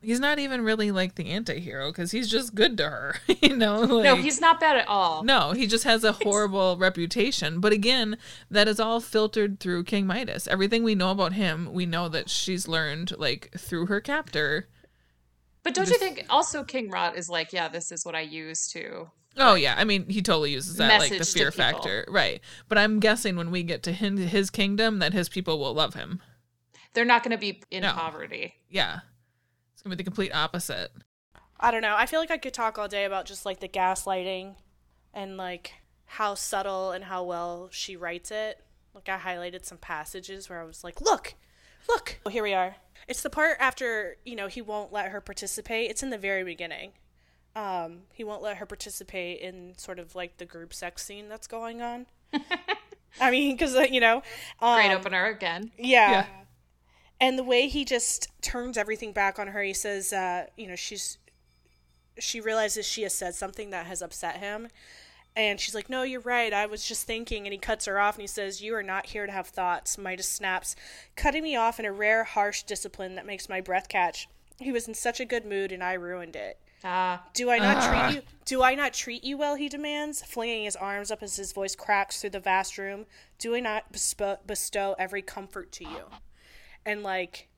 He's 0.00 0.20
not 0.20 0.38
even 0.38 0.62
really 0.62 0.90
like 0.90 1.16
the 1.16 1.30
anti-hero 1.30 1.90
because 1.90 2.12
he's 2.12 2.30
just 2.30 2.54
good 2.54 2.76
to 2.78 2.84
her. 2.84 3.16
you 3.42 3.56
know. 3.56 3.80
Like, 3.80 4.04
No, 4.04 4.14
he's 4.16 4.40
not 4.40 4.60
bad 4.60 4.76
at 4.76 4.86
all. 4.86 5.24
No, 5.24 5.52
he 5.52 5.66
just 5.66 5.84
has 5.84 6.04
a 6.04 6.12
horrible 6.12 6.76
reputation. 6.76 7.60
But 7.60 7.72
again, 7.72 8.16
that 8.50 8.68
is 8.68 8.78
all 8.78 9.00
filtered 9.00 9.58
through 9.58 9.84
King 9.84 10.06
Midas. 10.06 10.46
Everything 10.46 10.84
we 10.84 10.94
know 10.94 11.10
about 11.10 11.32
him, 11.32 11.72
we 11.72 11.84
know 11.84 12.08
that 12.08 12.30
she's 12.30 12.68
learned 12.68 13.12
like 13.18 13.50
through 13.58 13.86
her 13.86 14.00
captor. 14.00 14.68
But 15.64 15.74
don't 15.74 15.88
you 15.88 15.98
think 15.98 16.24
also 16.30 16.62
King 16.64 16.90
Rot 16.90 17.16
is 17.16 17.28
like, 17.28 17.52
yeah, 17.52 17.68
this 17.68 17.90
is 17.90 18.06
what 18.06 18.14
I 18.14 18.20
use 18.20 18.68
to. 18.68 19.10
Oh 19.36 19.54
yeah, 19.54 19.74
I 19.76 19.84
mean 19.84 20.08
he 20.08 20.22
totally 20.22 20.52
uses 20.52 20.76
that 20.76 20.98
like 20.98 21.16
the 21.16 21.24
fear 21.24 21.50
factor, 21.52 22.04
right? 22.08 22.40
But 22.68 22.78
I'm 22.78 22.98
guessing 23.00 23.36
when 23.36 23.50
we 23.50 23.62
get 23.62 23.82
to 23.84 23.92
him, 23.92 24.16
his 24.16 24.50
kingdom, 24.50 24.98
that 24.98 25.12
his 25.12 25.28
people 25.28 25.58
will 25.58 25.74
love 25.74 25.94
him. 25.94 26.20
They're 26.94 27.04
not 27.04 27.22
going 27.22 27.32
to 27.32 27.38
be 27.38 27.62
in 27.70 27.82
No. 27.82 27.92
poverty. 27.92 28.54
Yeah, 28.68 29.00
it's 29.78 29.82
gonna 29.84 29.94
be 29.94 30.02
the 30.02 30.04
complete 30.04 30.34
opposite. 30.34 30.90
i 31.60 31.70
don't 31.70 31.82
know 31.82 31.94
i 31.96 32.04
feel 32.04 32.18
like 32.18 32.32
i 32.32 32.36
could 32.36 32.52
talk 32.52 32.78
all 32.78 32.88
day 32.88 33.04
about 33.04 33.26
just 33.26 33.46
like 33.46 33.60
the 33.60 33.68
gaslighting 33.68 34.56
and 35.14 35.36
like 35.36 35.72
how 36.08 36.34
subtle 36.34 36.90
and 36.92 37.04
how 37.04 37.22
well 37.22 37.68
she 37.70 37.94
writes 37.94 38.30
it. 38.30 38.64
Like 38.94 39.08
I 39.08 39.18
highlighted 39.18 39.64
some 39.64 39.78
passages 39.78 40.48
where 40.48 40.60
I 40.60 40.64
was 40.64 40.82
like, 40.82 41.00
"Look, 41.00 41.34
look." 41.88 42.18
Oh, 42.24 42.30
here 42.30 42.42
we 42.42 42.54
are. 42.54 42.76
It's 43.06 43.22
the 43.22 43.30
part 43.30 43.58
after 43.60 44.16
you 44.24 44.34
know 44.34 44.48
he 44.48 44.62
won't 44.62 44.92
let 44.92 45.10
her 45.10 45.20
participate. 45.20 45.90
It's 45.90 46.02
in 46.02 46.10
the 46.10 46.18
very 46.18 46.44
beginning. 46.44 46.92
Um, 47.54 48.02
he 48.12 48.24
won't 48.24 48.42
let 48.42 48.56
her 48.56 48.66
participate 48.66 49.40
in 49.40 49.74
sort 49.76 49.98
of 49.98 50.14
like 50.14 50.38
the 50.38 50.46
group 50.46 50.72
sex 50.72 51.04
scene 51.04 51.28
that's 51.28 51.46
going 51.46 51.82
on. 51.82 52.06
I 53.20 53.30
mean, 53.30 53.54
because 53.54 53.74
uh, 53.76 53.80
you 53.80 54.00
know, 54.00 54.22
um, 54.60 54.76
Great 54.76 54.94
opener 54.94 55.26
again. 55.26 55.70
yeah. 55.78 56.10
Yeah. 56.10 56.26
And 57.20 57.38
the 57.38 57.42
way 57.44 57.66
he 57.68 57.84
just 57.84 58.28
turns 58.42 58.78
everything 58.78 59.12
back 59.12 59.38
on 59.38 59.48
her, 59.48 59.62
he 59.62 59.74
says, 59.74 60.12
uh, 60.12 60.46
you 60.56 60.68
know, 60.68 60.76
she's 60.76 61.18
she 62.18 62.40
realizes 62.40 62.86
she 62.86 63.02
has 63.02 63.14
said 63.14 63.34
something 63.34 63.70
that 63.70 63.86
has 63.86 64.02
upset 64.02 64.38
him. 64.38 64.68
And 65.36 65.60
she's 65.60 65.74
like, 65.74 65.88
No, 65.88 66.02
you're 66.02 66.20
right. 66.20 66.52
I 66.52 66.66
was 66.66 66.84
just 66.84 67.06
thinking. 67.06 67.46
And 67.46 67.52
he 67.52 67.58
cuts 67.58 67.84
her 67.86 67.98
off 68.00 68.16
and 68.16 68.22
he 68.22 68.26
says, 68.26 68.60
You 68.60 68.74
are 68.74 68.82
not 68.82 69.06
here 69.06 69.24
to 69.26 69.32
have 69.32 69.46
thoughts. 69.48 69.96
Midas 69.98 70.28
snaps, 70.28 70.74
cutting 71.16 71.42
me 71.44 71.54
off 71.56 71.78
in 71.78 71.86
a 71.86 71.92
rare, 71.92 72.24
harsh 72.24 72.64
discipline 72.64 73.14
that 73.14 73.26
makes 73.26 73.48
my 73.48 73.60
breath 73.60 73.88
catch. 73.88 74.28
He 74.58 74.72
was 74.72 74.88
in 74.88 74.94
such 74.94 75.20
a 75.20 75.24
good 75.24 75.44
mood 75.46 75.70
and 75.70 75.82
I 75.82 75.92
ruined 75.94 76.34
it. 76.34 76.58
Ah, 76.84 77.24
Do 77.34 77.50
I 77.50 77.58
not 77.58 77.82
treat 78.08 78.16
you? 78.16 78.22
Do 78.44 78.62
I 78.62 78.74
not 78.74 78.94
treat 78.94 79.24
you 79.24 79.36
well? 79.36 79.56
He 79.56 79.68
demands, 79.68 80.22
flinging 80.22 80.64
his 80.64 80.76
arms 80.76 81.10
up 81.10 81.22
as 81.22 81.36
his 81.36 81.52
voice 81.52 81.74
cracks 81.74 82.20
through 82.20 82.30
the 82.30 82.40
vast 82.40 82.78
room. 82.78 83.06
Do 83.38 83.54
I 83.54 83.60
not 83.60 83.92
bespo- 83.92 84.38
bestow 84.46 84.94
every 84.98 85.22
comfort 85.22 85.72
to 85.72 85.84
you? 85.84 86.04
And 86.88 87.02
like, 87.02 87.48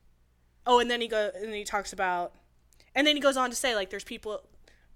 oh, 0.66 0.80
and 0.80 0.90
then 0.90 1.00
he 1.00 1.06
go 1.06 1.30
and 1.32 1.44
then 1.44 1.54
he 1.54 1.62
talks 1.62 1.92
about, 1.92 2.32
and 2.96 3.06
then 3.06 3.14
he 3.14 3.22
goes 3.22 3.36
on 3.36 3.48
to 3.48 3.54
say 3.54 3.76
like, 3.76 3.88
there's 3.88 4.02
people, 4.02 4.42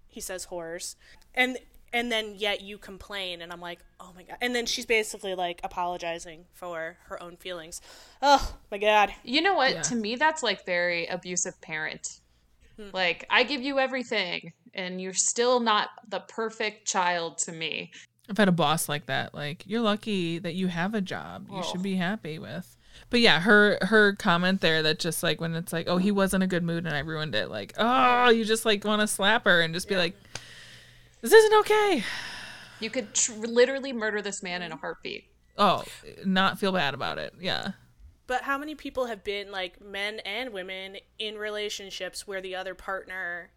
he 0.08 0.20
says 0.20 0.44
horrors, 0.46 0.96
and 1.34 1.56
and 1.92 2.10
then 2.10 2.34
yet 2.36 2.60
you 2.60 2.76
complain, 2.76 3.40
and 3.40 3.52
I'm 3.52 3.60
like, 3.60 3.78
oh 4.00 4.10
my 4.16 4.24
god, 4.24 4.38
and 4.40 4.52
then 4.52 4.66
she's 4.66 4.86
basically 4.86 5.36
like 5.36 5.60
apologizing 5.62 6.46
for 6.52 6.96
her 7.04 7.22
own 7.22 7.36
feelings. 7.36 7.80
Oh 8.20 8.56
my 8.72 8.78
god, 8.78 9.14
you 9.22 9.40
know 9.40 9.54
what? 9.54 9.74
Yeah. 9.74 9.82
To 9.82 9.94
me, 9.94 10.16
that's 10.16 10.42
like 10.42 10.66
very 10.66 11.06
abusive 11.06 11.60
parent. 11.60 12.20
Hmm. 12.76 12.88
Like, 12.92 13.24
I 13.30 13.44
give 13.44 13.62
you 13.62 13.78
everything, 13.78 14.52
and 14.74 15.00
you're 15.00 15.14
still 15.14 15.60
not 15.60 15.90
the 16.08 16.18
perfect 16.18 16.88
child 16.88 17.38
to 17.38 17.52
me. 17.52 17.92
I've 18.28 18.38
had 18.38 18.48
a 18.48 18.52
boss 18.52 18.88
like 18.88 19.06
that. 19.06 19.34
Like, 19.34 19.64
you're 19.66 19.82
lucky 19.82 20.38
that 20.38 20.54
you 20.54 20.68
have 20.68 20.94
a 20.94 21.00
job. 21.00 21.46
You 21.50 21.58
Oh. 21.58 21.62
should 21.62 21.82
be 21.82 21.94
oh. 21.94 21.98
happy 21.98 22.38
with. 22.38 22.76
But 23.10 23.20
yeah, 23.20 23.40
her 23.40 23.78
her 23.82 24.14
comment 24.14 24.60
there 24.60 24.82
that 24.82 24.98
just 24.98 25.22
like 25.22 25.40
when 25.40 25.54
it's 25.54 25.72
like, 25.72 25.88
oh, 25.88 25.98
he 25.98 26.10
was 26.10 26.32
in 26.32 26.42
a 26.42 26.46
good 26.46 26.62
mood 26.62 26.86
and 26.86 26.94
I 26.94 27.00
ruined 27.00 27.34
it. 27.34 27.50
Like, 27.50 27.74
oh, 27.76 28.28
you 28.30 28.44
just 28.44 28.64
like 28.64 28.84
want 28.84 29.00
to 29.00 29.06
slap 29.06 29.44
her 29.44 29.60
and 29.60 29.74
just 29.74 29.88
be 29.88 29.96
like, 29.96 30.14
this 31.20 31.32
isn't 31.32 31.58
okay. 31.60 32.04
You 32.80 32.90
could 32.90 33.14
tr- 33.14 33.32
literally 33.32 33.92
murder 33.92 34.22
this 34.22 34.42
man 34.42 34.62
in 34.62 34.72
a 34.72 34.76
heartbeat. 34.76 35.24
Oh, 35.56 35.84
not 36.24 36.58
feel 36.58 36.72
bad 36.72 36.94
about 36.94 37.18
it. 37.18 37.34
Yeah. 37.40 37.72
But 38.26 38.42
how 38.42 38.58
many 38.58 38.74
people 38.74 39.06
have 39.06 39.22
been 39.22 39.50
like 39.50 39.80
men 39.80 40.20
and 40.20 40.50
women 40.52 40.96
in 41.18 41.36
relationships 41.36 42.26
where 42.26 42.40
the 42.40 42.56
other 42.56 42.74
partner 42.74 43.50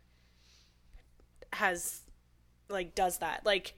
has 1.53 2.01
like 2.69 2.95
does 2.95 3.19
that? 3.19 3.45
Like 3.45 3.75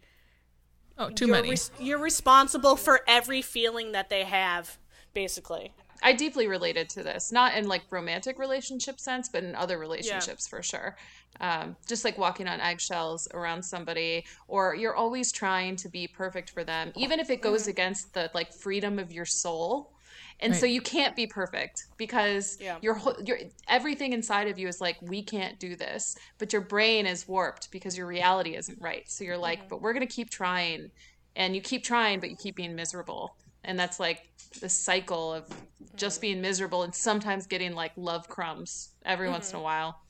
Oh, 1.00 1.10
too 1.10 1.28
you're 1.28 1.36
many. 1.36 1.52
res- 1.52 1.72
you're 1.80 1.97
responsible 1.97 2.76
for 2.76 3.02
every 3.08 3.41
feeling 3.41 3.93
that 3.93 4.10
they 4.10 4.26
have, 4.26 4.78
basically. 5.14 5.74
I 6.02 6.14
deeply 6.14 6.47
related 6.47 6.89
to 6.91 7.04
this, 7.04 7.32
not 7.32 7.56
in 7.56 7.68
like 7.68 7.84
romantic 7.89 8.38
relationship 8.39 9.00
sense, 9.00 9.28
but 9.28 9.43
in 9.43 9.56
other 9.56 9.78
relationships 9.78 10.47
for 10.47 10.62
sure. 10.64 10.95
Um, 11.41 11.76
just 11.88 12.06
like 12.06 12.18
walking 12.18 12.47
on 12.47 12.62
eggshells 12.62 13.28
around 13.34 13.64
somebody, 13.64 14.26
or 14.47 14.76
you're 14.76 14.95
always 14.95 15.32
trying 15.32 15.76
to 15.78 15.89
be 15.89 16.08
perfect 16.08 16.52
for 16.52 16.64
them, 16.64 16.91
even 16.95 17.20
if 17.20 17.30
it 17.30 17.41
goes 17.41 17.68
against 17.68 18.14
the 18.14 18.30
like 18.34 18.54
freedom 18.54 19.00
of 19.00 19.12
your 19.12 19.26
soul. 19.26 19.91
And 20.42 20.56
so 20.56 20.66
you 20.66 20.82
can't 20.82 21.16
be 21.16 21.28
perfect 21.28 21.88
because 21.98 22.58
Yeah. 22.62 22.78
your 22.82 22.94
whole 22.94 23.16
your 23.24 23.40
everything 23.68 24.14
inside 24.14 24.48
of 24.48 24.58
you 24.58 24.68
is 24.68 24.80
like 24.80 24.98
we 25.02 25.22
can't 25.22 25.60
do 25.60 25.76
this, 25.76 26.18
but 26.38 26.54
your 26.54 26.62
brain 26.62 27.06
is 27.06 27.28
warped 27.28 27.72
because 27.72 27.98
your 27.98 28.08
reality 28.08 28.56
isn't 28.56 28.82
right. 28.82 29.10
So 29.10 29.24
you're 29.24 29.38
like, 29.38 29.60
mm-hmm. 29.60 29.68
but 29.70 29.82
we're 29.82 29.94
gonna 29.94 30.08
keep 30.08 30.30
trying, 30.30 30.92
and 31.36 31.56
you 31.56 31.62
keep 31.62 31.84
trying, 31.84 32.20
but 32.20 32.30
you 32.30 32.38
keep 32.38 32.56
being 32.56 32.76
miserable, 32.76 33.36
and 33.64 33.78
that's 33.78 34.00
like 34.00 34.30
the 34.62 34.70
cycle 34.70 35.34
of 35.34 35.46
just 35.96 36.18
mm-hmm. 36.18 36.22
being 36.22 36.42
miserable 36.42 36.84
and 36.84 36.96
sometimes 36.96 37.46
getting 37.46 37.74
like 37.74 37.92
love 37.98 38.30
crumbs 38.30 38.92
every 39.04 39.30
once 39.30 39.50
in 39.50 39.56
a 39.56 39.58
mm-hmm. 39.58 39.66
while. 39.66 40.02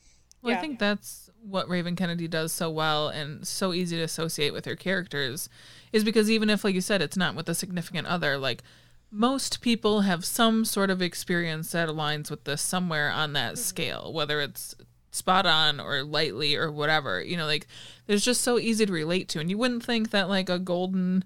Well, 0.42 0.52
Yeah. 0.52 0.58
I 0.58 0.60
think 0.60 0.78
that's 0.78 1.30
what 1.42 1.68
Raven 1.68 1.96
Kennedy 1.96 2.28
does 2.28 2.52
so 2.52 2.70
well 2.70 3.08
and 3.08 3.46
so 3.46 3.72
easy 3.72 3.96
to 3.96 4.02
associate 4.02 4.52
with 4.52 4.64
her 4.64 4.76
characters 4.76 5.48
is 5.92 6.04
because 6.04 6.30
even 6.30 6.50
if, 6.50 6.64
like 6.64 6.74
you 6.74 6.80
said, 6.80 7.02
it's 7.02 7.16
not 7.16 7.34
with 7.34 7.48
a 7.48 7.54
significant 7.54 8.06
other, 8.06 8.38
like 8.38 8.62
most 9.10 9.60
people 9.60 10.02
have 10.02 10.24
some 10.24 10.64
sort 10.64 10.90
of 10.90 11.02
experience 11.02 11.72
that 11.72 11.88
aligns 11.88 12.30
with 12.30 12.44
this 12.44 12.62
somewhere 12.62 13.10
on 13.10 13.32
that 13.32 13.54
mm-hmm. 13.54 13.62
scale, 13.62 14.12
whether 14.12 14.40
it's 14.40 14.74
spot 15.10 15.46
on 15.46 15.80
or 15.80 16.02
lightly 16.02 16.56
or 16.56 16.70
whatever. 16.70 17.22
You 17.22 17.36
know, 17.36 17.46
like 17.46 17.66
there's 18.06 18.24
just 18.24 18.42
so 18.42 18.58
easy 18.58 18.86
to 18.86 18.92
relate 18.92 19.28
to. 19.30 19.40
And 19.40 19.50
you 19.50 19.58
wouldn't 19.58 19.84
think 19.84 20.10
that 20.10 20.28
like 20.28 20.48
a 20.48 20.58
golden 20.58 21.24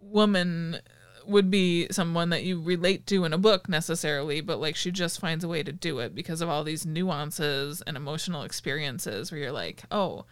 woman 0.00 0.78
would 1.26 1.50
be 1.50 1.86
someone 1.90 2.30
that 2.30 2.44
you 2.44 2.60
relate 2.60 3.06
to 3.06 3.24
in 3.24 3.32
a 3.32 3.38
book 3.38 3.68
necessarily, 3.68 4.40
but 4.40 4.60
like 4.60 4.76
she 4.76 4.90
just 4.90 5.20
finds 5.20 5.44
a 5.44 5.48
way 5.48 5.62
to 5.62 5.72
do 5.72 5.98
it 5.98 6.14
because 6.14 6.40
of 6.40 6.48
all 6.48 6.64
these 6.64 6.86
nuances 6.86 7.82
and 7.86 7.96
emotional 7.96 8.42
experiences 8.42 9.30
where 9.30 9.40
you're 9.40 9.52
like, 9.52 9.82
oh, 9.90 10.24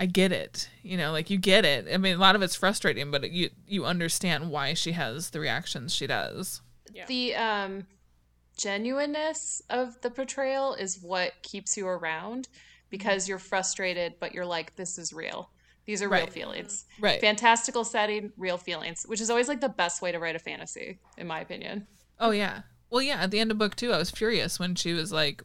I 0.00 0.06
get 0.06 0.32
it. 0.32 0.70
You 0.82 0.96
know, 0.96 1.12
like 1.12 1.28
you 1.28 1.36
get 1.36 1.66
it. 1.66 1.86
I 1.92 1.98
mean, 1.98 2.16
a 2.16 2.18
lot 2.18 2.34
of 2.34 2.40
it's 2.40 2.56
frustrating, 2.56 3.10
but 3.10 3.30
you 3.30 3.50
you 3.68 3.84
understand 3.84 4.50
why 4.50 4.72
she 4.72 4.92
has 4.92 5.28
the 5.28 5.40
reactions 5.40 5.94
she 5.94 6.06
does. 6.06 6.62
Yeah. 6.92 7.04
The 7.06 7.34
um, 7.36 7.86
genuineness 8.56 9.60
of 9.68 10.00
the 10.00 10.10
portrayal 10.10 10.72
is 10.72 11.00
what 11.02 11.34
keeps 11.42 11.76
you 11.76 11.86
around 11.86 12.48
because 12.88 13.28
you're 13.28 13.38
frustrated, 13.38 14.14
but 14.18 14.34
you're 14.34 14.46
like, 14.46 14.74
this 14.74 14.98
is 14.98 15.12
real. 15.12 15.50
These 15.84 16.02
are 16.02 16.08
real 16.08 16.26
feelings. 16.26 16.86
Right. 16.98 17.20
Fantastical 17.20 17.84
setting, 17.84 18.32
real 18.36 18.58
feelings, 18.58 19.04
which 19.06 19.20
is 19.20 19.28
always 19.28 19.48
like 19.48 19.60
the 19.60 19.68
best 19.68 20.00
way 20.00 20.12
to 20.12 20.18
write 20.18 20.36
a 20.36 20.38
fantasy, 20.38 20.98
in 21.18 21.26
my 21.26 21.40
opinion. 21.40 21.86
Oh 22.18 22.30
yeah. 22.30 22.62
Well, 22.88 23.02
yeah. 23.02 23.22
At 23.22 23.30
the 23.30 23.38
end 23.38 23.50
of 23.50 23.58
book 23.58 23.76
two, 23.76 23.92
I 23.92 23.98
was 23.98 24.10
furious 24.10 24.58
when 24.58 24.74
she 24.76 24.94
was 24.94 25.12
like, 25.12 25.42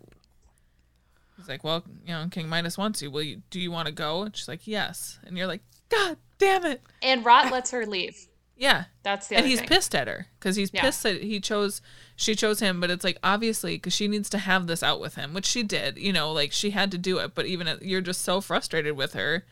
"He's 1.38 1.48
like, 1.50 1.64
well, 1.64 1.84
you 2.06 2.14
know, 2.14 2.28
King 2.32 2.48
Midas 2.50 2.78
wants 2.78 3.02
you. 3.02 3.12
Will 3.12 3.22
you? 3.24 3.42
Do 3.50 3.60
you 3.60 3.72
want 3.72 3.88
to 3.88 3.94
go?" 3.94 4.24
And 4.24 4.36
she's 4.36 4.48
like, 4.48 4.68
"Yes." 4.68 5.20
And 5.26 5.38
you're 5.38 5.48
like, 5.48 5.62
"God 5.90 6.18
damn 6.38 6.66
it!" 6.66 6.82
And 7.02 7.26
Rot 7.26 7.52
lets 7.52 7.72
her 7.72 7.86
leave. 7.86 8.16
Yeah. 8.58 8.86
That's 9.04 9.28
the 9.28 9.36
and 9.36 9.46
he's 9.46 9.60
thing. 9.60 9.68
pissed 9.68 9.94
at 9.94 10.08
her 10.08 10.28
because 10.40 10.56
he's 10.56 10.72
Yeah. 10.74 10.80
pissed 10.84 11.04
that 11.04 11.22
he 11.22 11.42
chose 11.42 11.82
she 12.16 12.36
chose 12.36 12.62
him 12.62 12.80
but 12.80 12.90
it's 12.90 13.04
like 13.04 13.18
obviously 13.22 13.76
because 13.76 13.92
she 13.92 14.08
needs 14.08 14.30
to 14.30 14.38
have 14.38 14.66
this 14.68 14.82
out 14.82 15.02
with 15.02 15.16
him 15.16 15.34
which 15.34 15.46
she 15.46 15.62
did 15.62 15.98
you 15.98 16.14
know 16.14 16.32
like 16.32 16.54
she 16.54 16.70
had 16.70 16.90
to 16.92 16.98
do 16.98 17.18
it 17.18 17.36
but 17.36 17.46
even 17.48 17.78
you're 17.82 18.00
just 18.00 18.22
so 18.22 18.40
frustrated 18.40 18.96
with 18.96 19.12
her 19.12 19.44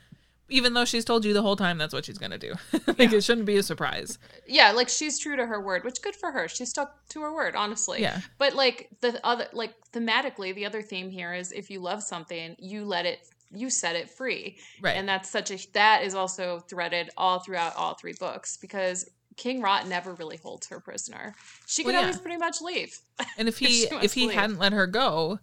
even 0.53 0.73
though 0.73 0.85
she's 0.85 1.03
told 1.03 1.25
you 1.25 1.33
the 1.33 1.41
whole 1.41 1.55
time 1.55 1.77
that's 1.77 1.93
what 1.93 2.05
she's 2.05 2.17
gonna 2.17 2.37
do 2.37 2.53
like 2.97 3.11
it 3.11 3.23
shouldn't 3.23 3.45
be 3.47 3.57
a 3.57 3.63
surprise 3.63 4.17
yeah 4.47 4.71
like 4.71 4.87
she's 4.89 5.17
true 5.19 5.35
to 5.35 5.45
her 5.45 5.59
word 5.59 5.83
which 5.83 6.01
good 6.01 6.15
for 6.15 6.31
her 6.31 6.47
she 6.47 6.65
stuck 6.65 7.07
to 7.09 7.21
her 7.21 7.33
word 7.33 7.55
honestly 7.55 8.01
Yeah. 8.01 8.19
but 8.37 8.53
like 8.53 8.89
the 9.01 9.19
other 9.25 9.47
like 9.53 9.73
thematically 9.91 10.53
the 10.55 10.65
other 10.65 10.81
theme 10.81 11.09
here 11.09 11.33
is 11.33 11.51
if 11.51 11.69
you 11.69 11.79
love 11.79 12.03
something 12.03 12.55
you 12.59 12.85
let 12.85 13.05
it 13.05 13.19
you 13.55 13.69
set 13.69 13.95
it 13.95 14.09
free 14.09 14.57
Right. 14.81 14.95
and 14.97 15.07
that's 15.07 15.29
such 15.29 15.51
a 15.51 15.57
that 15.73 16.03
is 16.03 16.15
also 16.15 16.59
threaded 16.59 17.09
all 17.17 17.39
throughout 17.39 17.75
all 17.75 17.95
three 17.95 18.13
books 18.19 18.57
because 18.57 19.09
king 19.35 19.61
rot 19.61 19.87
never 19.87 20.13
really 20.13 20.37
holds 20.37 20.67
her 20.67 20.79
prisoner 20.79 21.33
she 21.65 21.83
could 21.83 21.93
Well, 21.93 22.01
yeah. 22.01 22.07
always 22.07 22.19
pretty 22.21 22.37
much 22.37 22.61
leave 22.61 22.95
and 23.37 23.47
if 23.47 23.57
he 23.57 23.65
if 24.03 24.13
he 24.13 24.27
leave. 24.27 24.35
hadn't 24.35 24.59
let 24.59 24.73
her 24.73 24.85
go 24.87 25.39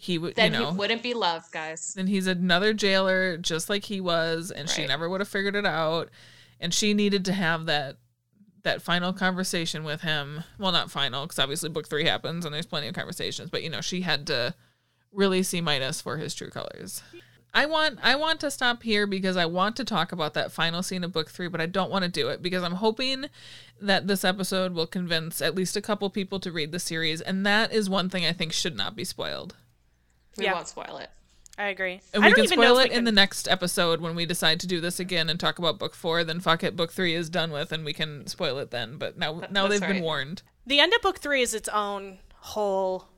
he 0.00 0.16
would 0.16 0.30
you 0.30 0.34
then 0.34 0.52
know. 0.52 0.70
he 0.70 0.76
wouldn't 0.76 1.02
be 1.02 1.12
loved 1.12 1.50
guys. 1.50 1.92
Then 1.94 2.06
he's 2.06 2.28
another 2.28 2.72
jailer 2.72 3.36
just 3.36 3.68
like 3.68 3.84
he 3.84 4.00
was 4.00 4.52
and 4.52 4.70
she 4.70 4.86
never 4.86 5.08
would 5.08 5.20
have 5.20 5.28
figured 5.28 5.56
it 5.56 5.66
out. 5.66 6.08
And 6.60 6.72
she 6.72 6.94
needed 6.94 7.24
to 7.24 7.32
have 7.32 7.66
that 7.66 7.96
that 8.62 8.80
final 8.80 9.12
conversation 9.12 9.82
with 9.82 10.02
him. 10.02 10.44
Well 10.56 10.70
not 10.70 10.92
final 10.92 11.24
because 11.26 11.40
obviously 11.40 11.68
book 11.68 11.88
three 11.88 12.04
happens 12.04 12.44
and 12.44 12.54
there's 12.54 12.64
plenty 12.64 12.86
of 12.86 12.94
conversations 12.94 13.50
but 13.50 13.64
you 13.64 13.70
know 13.70 13.80
she 13.80 14.02
had 14.02 14.26
to 14.28 14.54
really 15.12 15.42
see 15.42 15.60
midas 15.60 16.00
for 16.00 16.16
his 16.16 16.32
true 16.32 16.50
colors. 16.50 17.02
I 17.52 17.66
want 17.66 17.98
i 18.02 18.14
want 18.14 18.38
to 18.40 18.50
stop 18.50 18.82
here 18.82 19.06
because 19.06 19.36
i 19.36 19.46
want 19.46 19.74
to 19.76 19.84
talk 19.84 20.12
about 20.12 20.34
that 20.34 20.52
final 20.52 20.82
scene 20.82 21.02
of 21.02 21.12
book 21.12 21.30
three 21.30 21.48
but 21.48 21.62
i 21.62 21.66
don't 21.66 21.90
want 21.90 22.04
to 22.04 22.10
do 22.10 22.28
it 22.28 22.42
because 22.42 22.62
i'm 22.62 22.74
hoping 22.74 23.24
that 23.80 24.06
this 24.06 24.22
episode 24.22 24.74
will 24.74 24.86
convince 24.86 25.40
at 25.40 25.54
least 25.54 25.76
a 25.76 25.80
couple 25.80 26.10
people 26.10 26.38
to 26.40 26.52
read 26.52 26.72
the 26.72 26.78
series 26.78 27.22
and 27.22 27.46
that 27.46 27.72
is 27.72 27.88
one 27.88 28.10
thing 28.10 28.26
i 28.26 28.34
think 28.34 28.52
should 28.52 28.76
not 28.76 28.94
be 28.94 29.02
spoiled 29.02 29.56
we 30.36 30.44
Yeah. 30.44 30.54
won't 30.54 30.68
spoil 30.68 30.98
it 30.98 31.10
I 31.56 31.68
agree. 31.68 32.00
and 32.14 32.22
I 32.22 32.28
we 32.28 32.30
don't 32.30 32.34
can 32.36 32.44
even 32.44 32.60
know 32.60 32.74
spoil 32.74 32.78
it 32.84 32.90
we 32.90 32.96
in 32.96 33.04
the 33.04 33.10
next 33.12 33.48
episode 33.48 34.00
when 34.00 34.14
we 34.14 34.26
decide 34.26 34.60
to 34.60 34.66
do 34.68 34.80
this 34.80 35.00
again 35.00 35.28
and 35.28 35.40
talk 35.40 35.58
about 35.58 35.76
book 35.78 35.94
four. 35.94 36.22
Then 36.22 36.38
fuck 36.38 36.62
it, 36.62 36.76
book 36.76 36.92
three 36.92 37.14
is 37.14 37.28
done 37.28 37.50
with, 37.50 37.72
and 37.72 37.84
we 37.84 37.92
can 37.92 38.28
spoil 38.28 38.58
it 38.58 38.70
then. 38.70 38.96
But 38.96 39.18
now, 39.18 39.42
now 39.50 39.66
that's 39.66 39.80
they've 39.80 39.88
been 39.94 40.02
warned. 40.04 40.42
The 40.66 40.78
end 40.78 40.92
of 40.94 41.02
book 41.02 41.18
three 41.18 41.42
is 41.42 41.54
its 41.54 41.68
own 41.70 42.18
whole 42.36 43.08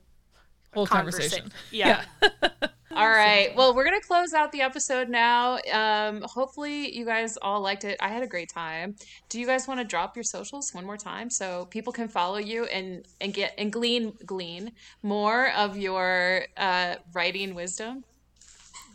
Whole 0.73 0.87
conversation. 0.87 1.51
conversation. 1.51 1.53
Yeah. 1.69 2.05
All 2.95 3.09
right. 3.09 3.55
Well, 3.55 3.75
we're 3.75 3.83
gonna 3.83 4.01
close 4.01 4.33
out 4.33 4.51
the 4.51 4.61
episode 4.61 5.09
now. 5.09 5.59
Um, 5.71 6.21
hopefully, 6.23 6.95
you 6.95 7.05
guys 7.05 7.37
all 7.41 7.61
liked 7.61 7.83
it. 7.83 7.97
I 7.99 8.09
had 8.09 8.23
a 8.23 8.27
great 8.27 8.49
time. 8.49 8.95
Do 9.29 9.39
you 9.39 9.45
guys 9.45 9.67
want 9.67 9.79
to 9.79 9.85
drop 9.85 10.15
your 10.15 10.23
socials 10.23 10.73
one 10.73 10.85
more 10.85 10.97
time 10.97 11.29
so 11.29 11.65
people 11.65 11.93
can 11.93 12.07
follow 12.07 12.37
you 12.37 12.65
and 12.65 13.05
and 13.19 13.33
get 13.33 13.53
and 13.57 13.71
glean 13.71 14.13
glean 14.25 14.71
more 15.03 15.51
of 15.51 15.77
your 15.77 16.45
uh, 16.57 16.95
writing 17.13 17.55
wisdom? 17.55 18.03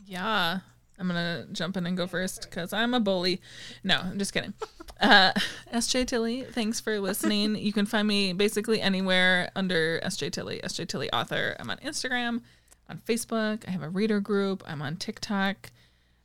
Yeah. 0.07 0.61
I'm 0.99 1.09
gonna 1.09 1.47
jump 1.53 1.77
in 1.77 1.87
and 1.87 1.97
go 1.97 2.07
first 2.07 2.43
because 2.43 2.73
I'm 2.73 2.95
a 2.95 3.01
bully. 3.01 3.41
No, 3.85 3.99
I'm 3.99 4.19
just 4.19 4.33
kidding. 4.33 4.55
Uh, 5.01 5.33
SJ 5.75 6.07
Tilly, 6.07 6.45
thanks 6.45 6.81
for 6.81 6.99
listening. 7.01 7.55
you 7.57 7.73
can 7.73 7.87
find 7.87 8.09
me 8.09 8.33
basically 8.33 8.81
anywhere 8.81 9.51
under 9.55 10.01
SJ 10.01 10.33
Tilly, 10.33 10.61
SJ 10.65 10.89
Tilly 10.89 11.13
author. 11.13 11.57
I'm 11.61 11.71
on 11.71 11.79
Instagram, 11.79 12.43
on 12.89 13.03
Facebook. 13.07 13.67
I 13.67 13.71
have 13.71 13.83
a 13.83 13.89
reader 13.89 14.21
group. 14.21 14.63
I'm 14.67 14.83
on 14.83 14.97
TikTok. 14.97 15.71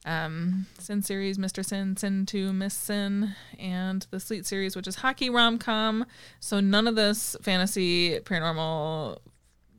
Um, 0.04 0.66
Sin 0.80 1.04
series, 1.04 1.38
Mr. 1.38 1.64
Sin, 1.64 1.96
Sin 1.96 2.26
Too, 2.26 2.52
Miss 2.54 2.74
Sin, 2.74 3.36
and 3.60 4.06
the 4.10 4.20
Sleet 4.20 4.46
series, 4.46 4.76
which 4.76 4.88
is 4.88 4.96
hockey 4.96 5.30
rom 5.30 5.60
com. 5.60 6.06
So 6.40 6.60
none 6.60 6.88
of 6.88 6.96
this 6.96 7.36
fantasy, 7.42 8.20
paranormal, 8.20 9.20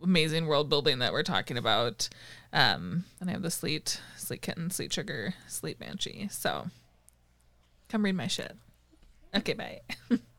amazing 0.02 0.46
world 0.46 0.68
building 0.68 1.00
that 1.00 1.12
we're 1.12 1.24
talking 1.24 1.56
about. 1.56 2.08
Um, 2.52 3.04
and 3.20 3.30
I 3.30 3.32
have 3.32 3.42
the 3.42 3.50
Sleet, 3.50 4.00
Sleet 4.16 4.42
Kitten, 4.42 4.70
Sleet 4.70 4.92
Sugar, 4.92 5.34
Sleet 5.48 5.78
Banshee. 5.78 6.28
So 6.30 6.68
come 7.88 8.04
read 8.04 8.14
my 8.14 8.28
shit. 8.28 8.56
Okay, 9.34 9.54
bye. 9.54 9.80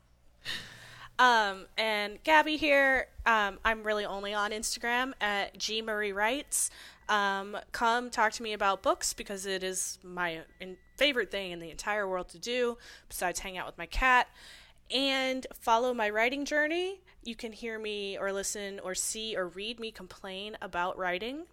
Um, 1.18 1.66
and 1.78 2.22
Gabby 2.24 2.56
here. 2.56 3.08
Um, 3.24 3.58
I'm 3.64 3.82
really 3.82 4.04
only 4.04 4.34
on 4.34 4.50
Instagram 4.50 5.12
at 5.20 5.56
G 5.56 5.80
Marie 5.80 6.12
Writes. 6.12 6.70
Um, 7.08 7.56
come 7.72 8.10
talk 8.10 8.32
to 8.32 8.42
me 8.42 8.52
about 8.52 8.82
books 8.82 9.12
because 9.12 9.46
it 9.46 9.62
is 9.62 9.98
my 10.02 10.40
favorite 10.96 11.30
thing 11.30 11.52
in 11.52 11.60
the 11.60 11.70
entire 11.70 12.08
world 12.08 12.28
to 12.30 12.38
do, 12.38 12.78
besides 13.08 13.40
hang 13.40 13.56
out 13.58 13.66
with 13.66 13.78
my 13.78 13.86
cat. 13.86 14.28
And 14.90 15.46
follow 15.54 15.94
my 15.94 16.10
writing 16.10 16.44
journey. 16.44 17.00
You 17.22 17.34
can 17.34 17.52
hear 17.52 17.78
me 17.78 18.18
or 18.18 18.32
listen 18.32 18.80
or 18.80 18.94
see 18.94 19.36
or 19.36 19.48
read 19.48 19.80
me 19.80 19.90
complain 19.90 20.58
about 20.60 20.98
writing, 20.98 21.44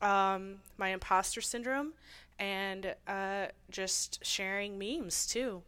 um, 0.00 0.56
my 0.78 0.88
imposter 0.88 1.40
syndrome, 1.40 1.92
and 2.38 2.94
uh, 3.06 3.46
just 3.70 4.24
sharing 4.24 4.78
memes 4.78 5.26
too. 5.26 5.62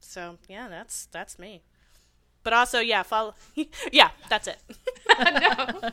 So 0.00 0.36
yeah, 0.48 0.68
that's 0.68 1.06
that's 1.06 1.38
me. 1.38 1.62
But 2.42 2.52
also, 2.52 2.80
yeah, 2.80 3.02
follow. 3.02 3.34
yeah, 3.92 4.10
that's 4.28 4.48
it. 4.48 4.58
uh, 5.18 5.92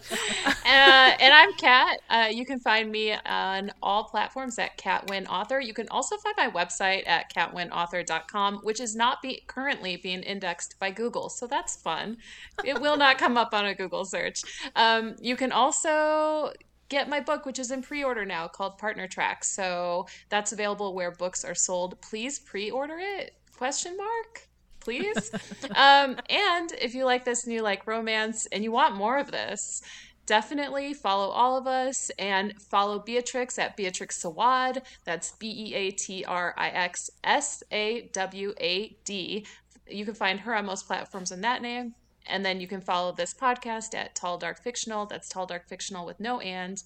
and 0.65 1.33
I'm 1.33 1.53
Kat. 1.53 1.99
Uh, 2.09 2.27
you 2.31 2.45
can 2.45 2.59
find 2.59 2.91
me 2.91 3.13
on 3.25 3.71
all 3.81 4.05
platforms 4.05 4.57
at 4.57 4.77
Catwin 4.77 5.27
Author. 5.27 5.59
You 5.59 5.73
can 5.73 5.89
also 5.89 6.15
find 6.17 6.35
my 6.37 6.49
website 6.49 7.07
at 7.07 7.33
catwinauthor.com, 7.33 8.59
which 8.63 8.79
is 8.79 8.95
not 8.95 9.21
be- 9.21 9.43
currently 9.47 9.97
being 9.97 10.23
indexed 10.23 10.79
by 10.79 10.91
Google. 10.91 11.29
So 11.29 11.47
that's 11.47 11.75
fun. 11.75 12.17
It 12.63 12.79
will 12.79 12.97
not 12.97 13.17
come 13.17 13.37
up 13.37 13.53
on 13.53 13.65
a 13.65 13.75
Google 13.75 14.05
search. 14.05 14.43
Um, 14.75 15.15
you 15.19 15.35
can 15.35 15.51
also 15.51 16.53
get 16.89 17.09
my 17.09 17.19
book 17.19 17.45
which 17.45 17.59
is 17.59 17.71
in 17.71 17.81
pre-order 17.81 18.25
now 18.25 18.47
called 18.47 18.77
partner 18.77 19.07
tracks 19.07 19.49
so 19.49 20.07
that's 20.29 20.53
available 20.53 20.93
where 20.93 21.11
books 21.11 21.43
are 21.43 21.55
sold 21.55 21.99
please 22.01 22.39
pre-order 22.39 22.97
it 22.97 23.33
question 23.57 23.97
mark 23.97 24.46
please. 24.87 25.31
um, 25.75 26.15
and 26.29 26.71
if 26.81 26.95
you 26.95 27.03
like 27.03 27.25
this 27.25 27.45
new 27.45 27.61
like 27.61 27.85
romance 27.85 28.47
and 28.53 28.63
you 28.63 28.71
want 28.71 28.95
more 28.95 29.17
of 29.17 29.31
this, 29.31 29.81
definitely 30.25 30.93
follow 30.93 31.29
all 31.29 31.57
of 31.57 31.67
us 31.67 32.09
and 32.17 32.53
follow 32.61 32.99
Beatrix 32.99 33.59
at 33.59 33.75
Beatrix 33.75 34.23
Sawad. 34.23 34.81
That's 35.03 35.33
B 35.33 35.47
E 35.49 35.73
A 35.73 35.91
T 35.91 36.23
R 36.23 36.53
I 36.57 36.69
X 36.69 37.09
S 37.25 37.63
A 37.71 38.09
W 38.13 38.53
A 38.61 38.95
D. 39.03 39.45
You 39.89 40.05
can 40.05 40.13
find 40.13 40.39
her 40.39 40.55
on 40.55 40.65
most 40.65 40.87
platforms 40.87 41.31
in 41.31 41.41
that 41.41 41.61
name. 41.61 41.95
And 42.29 42.45
then 42.45 42.59
you 42.59 42.67
can 42.67 42.81
follow 42.81 43.13
this 43.13 43.33
podcast 43.33 43.93
at 43.95 44.15
Tall 44.15 44.37
Dark 44.37 44.61
Fictional. 44.61 45.05
That's 45.05 45.29
Tall 45.29 45.45
Dark 45.45 45.67
Fictional 45.67 46.05
with 46.05 46.19
no 46.19 46.39
and. 46.39 46.81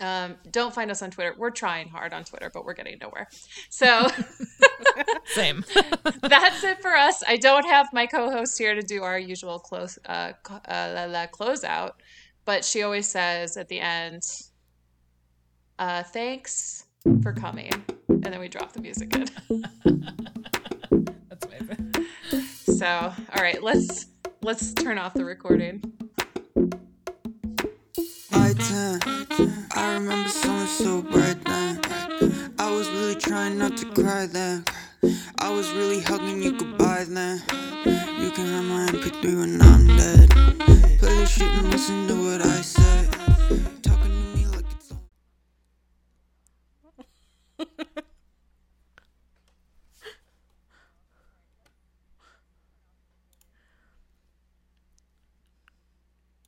Um, 0.00 0.36
don't 0.50 0.72
find 0.72 0.90
us 0.90 1.02
on 1.02 1.10
Twitter. 1.10 1.34
We're 1.36 1.50
trying 1.50 1.88
hard 1.88 2.12
on 2.12 2.24
Twitter, 2.24 2.50
but 2.52 2.64
we're 2.64 2.74
getting 2.74 2.98
nowhere. 3.00 3.28
So, 3.68 4.06
same. 5.26 5.64
that's 6.22 6.62
it 6.62 6.80
for 6.80 6.94
us. 6.94 7.22
I 7.26 7.36
don't 7.36 7.66
have 7.66 7.88
my 7.92 8.06
co-host 8.06 8.56
here 8.58 8.74
to 8.74 8.82
do 8.82 9.02
our 9.02 9.18
usual 9.18 9.58
close 9.58 9.98
uh, 10.06 10.32
uh 10.68 11.06
la, 11.10 11.26
close 11.26 11.64
out, 11.64 12.00
but 12.44 12.64
she 12.64 12.82
always 12.82 13.08
says 13.08 13.56
at 13.56 13.68
the 13.68 13.80
end, 13.80 14.22
uh, 15.78 16.04
"Thanks 16.04 16.84
for 17.22 17.32
coming," 17.32 17.72
and 18.08 18.24
then 18.24 18.38
we 18.38 18.48
drop 18.48 18.72
the 18.72 18.80
music 18.80 19.14
in. 19.14 19.26
that's 21.28 21.46
amazing. 21.46 21.94
So, 22.78 22.86
all 22.86 23.42
right, 23.42 23.62
let's 23.62 24.06
let's 24.42 24.72
turn 24.74 24.98
off 24.98 25.14
the 25.14 25.24
recording 25.24 25.82
right 28.48 28.56
then. 28.70 29.66
I 29.76 29.94
remember 29.94 30.28
someone 30.28 30.66
so 30.66 31.02
bright 31.02 31.42
then. 31.44 31.80
I 32.58 32.70
was 32.70 32.88
really 32.90 33.14
trying 33.14 33.58
not 33.58 33.76
to 33.76 33.86
cry 33.92 34.26
then. 34.26 34.64
I 35.38 35.50
was 35.50 35.70
really 35.72 36.00
hugging 36.00 36.42
you 36.42 36.52
goodbye 36.58 37.04
then. 37.08 37.42
You 38.20 38.30
can 38.30 38.46
have 38.46 38.64
my 38.64 38.86
MP3 38.86 39.38
when 39.38 39.62
I'm 39.62 39.86
dead. 39.86 40.30
Play 40.98 41.14
the 41.18 41.26
shit 41.26 41.48
and 41.58 41.70
listen 41.70 42.08
to 42.08 42.14
what 42.14 42.40
I 42.40 42.60
said. 42.62 43.87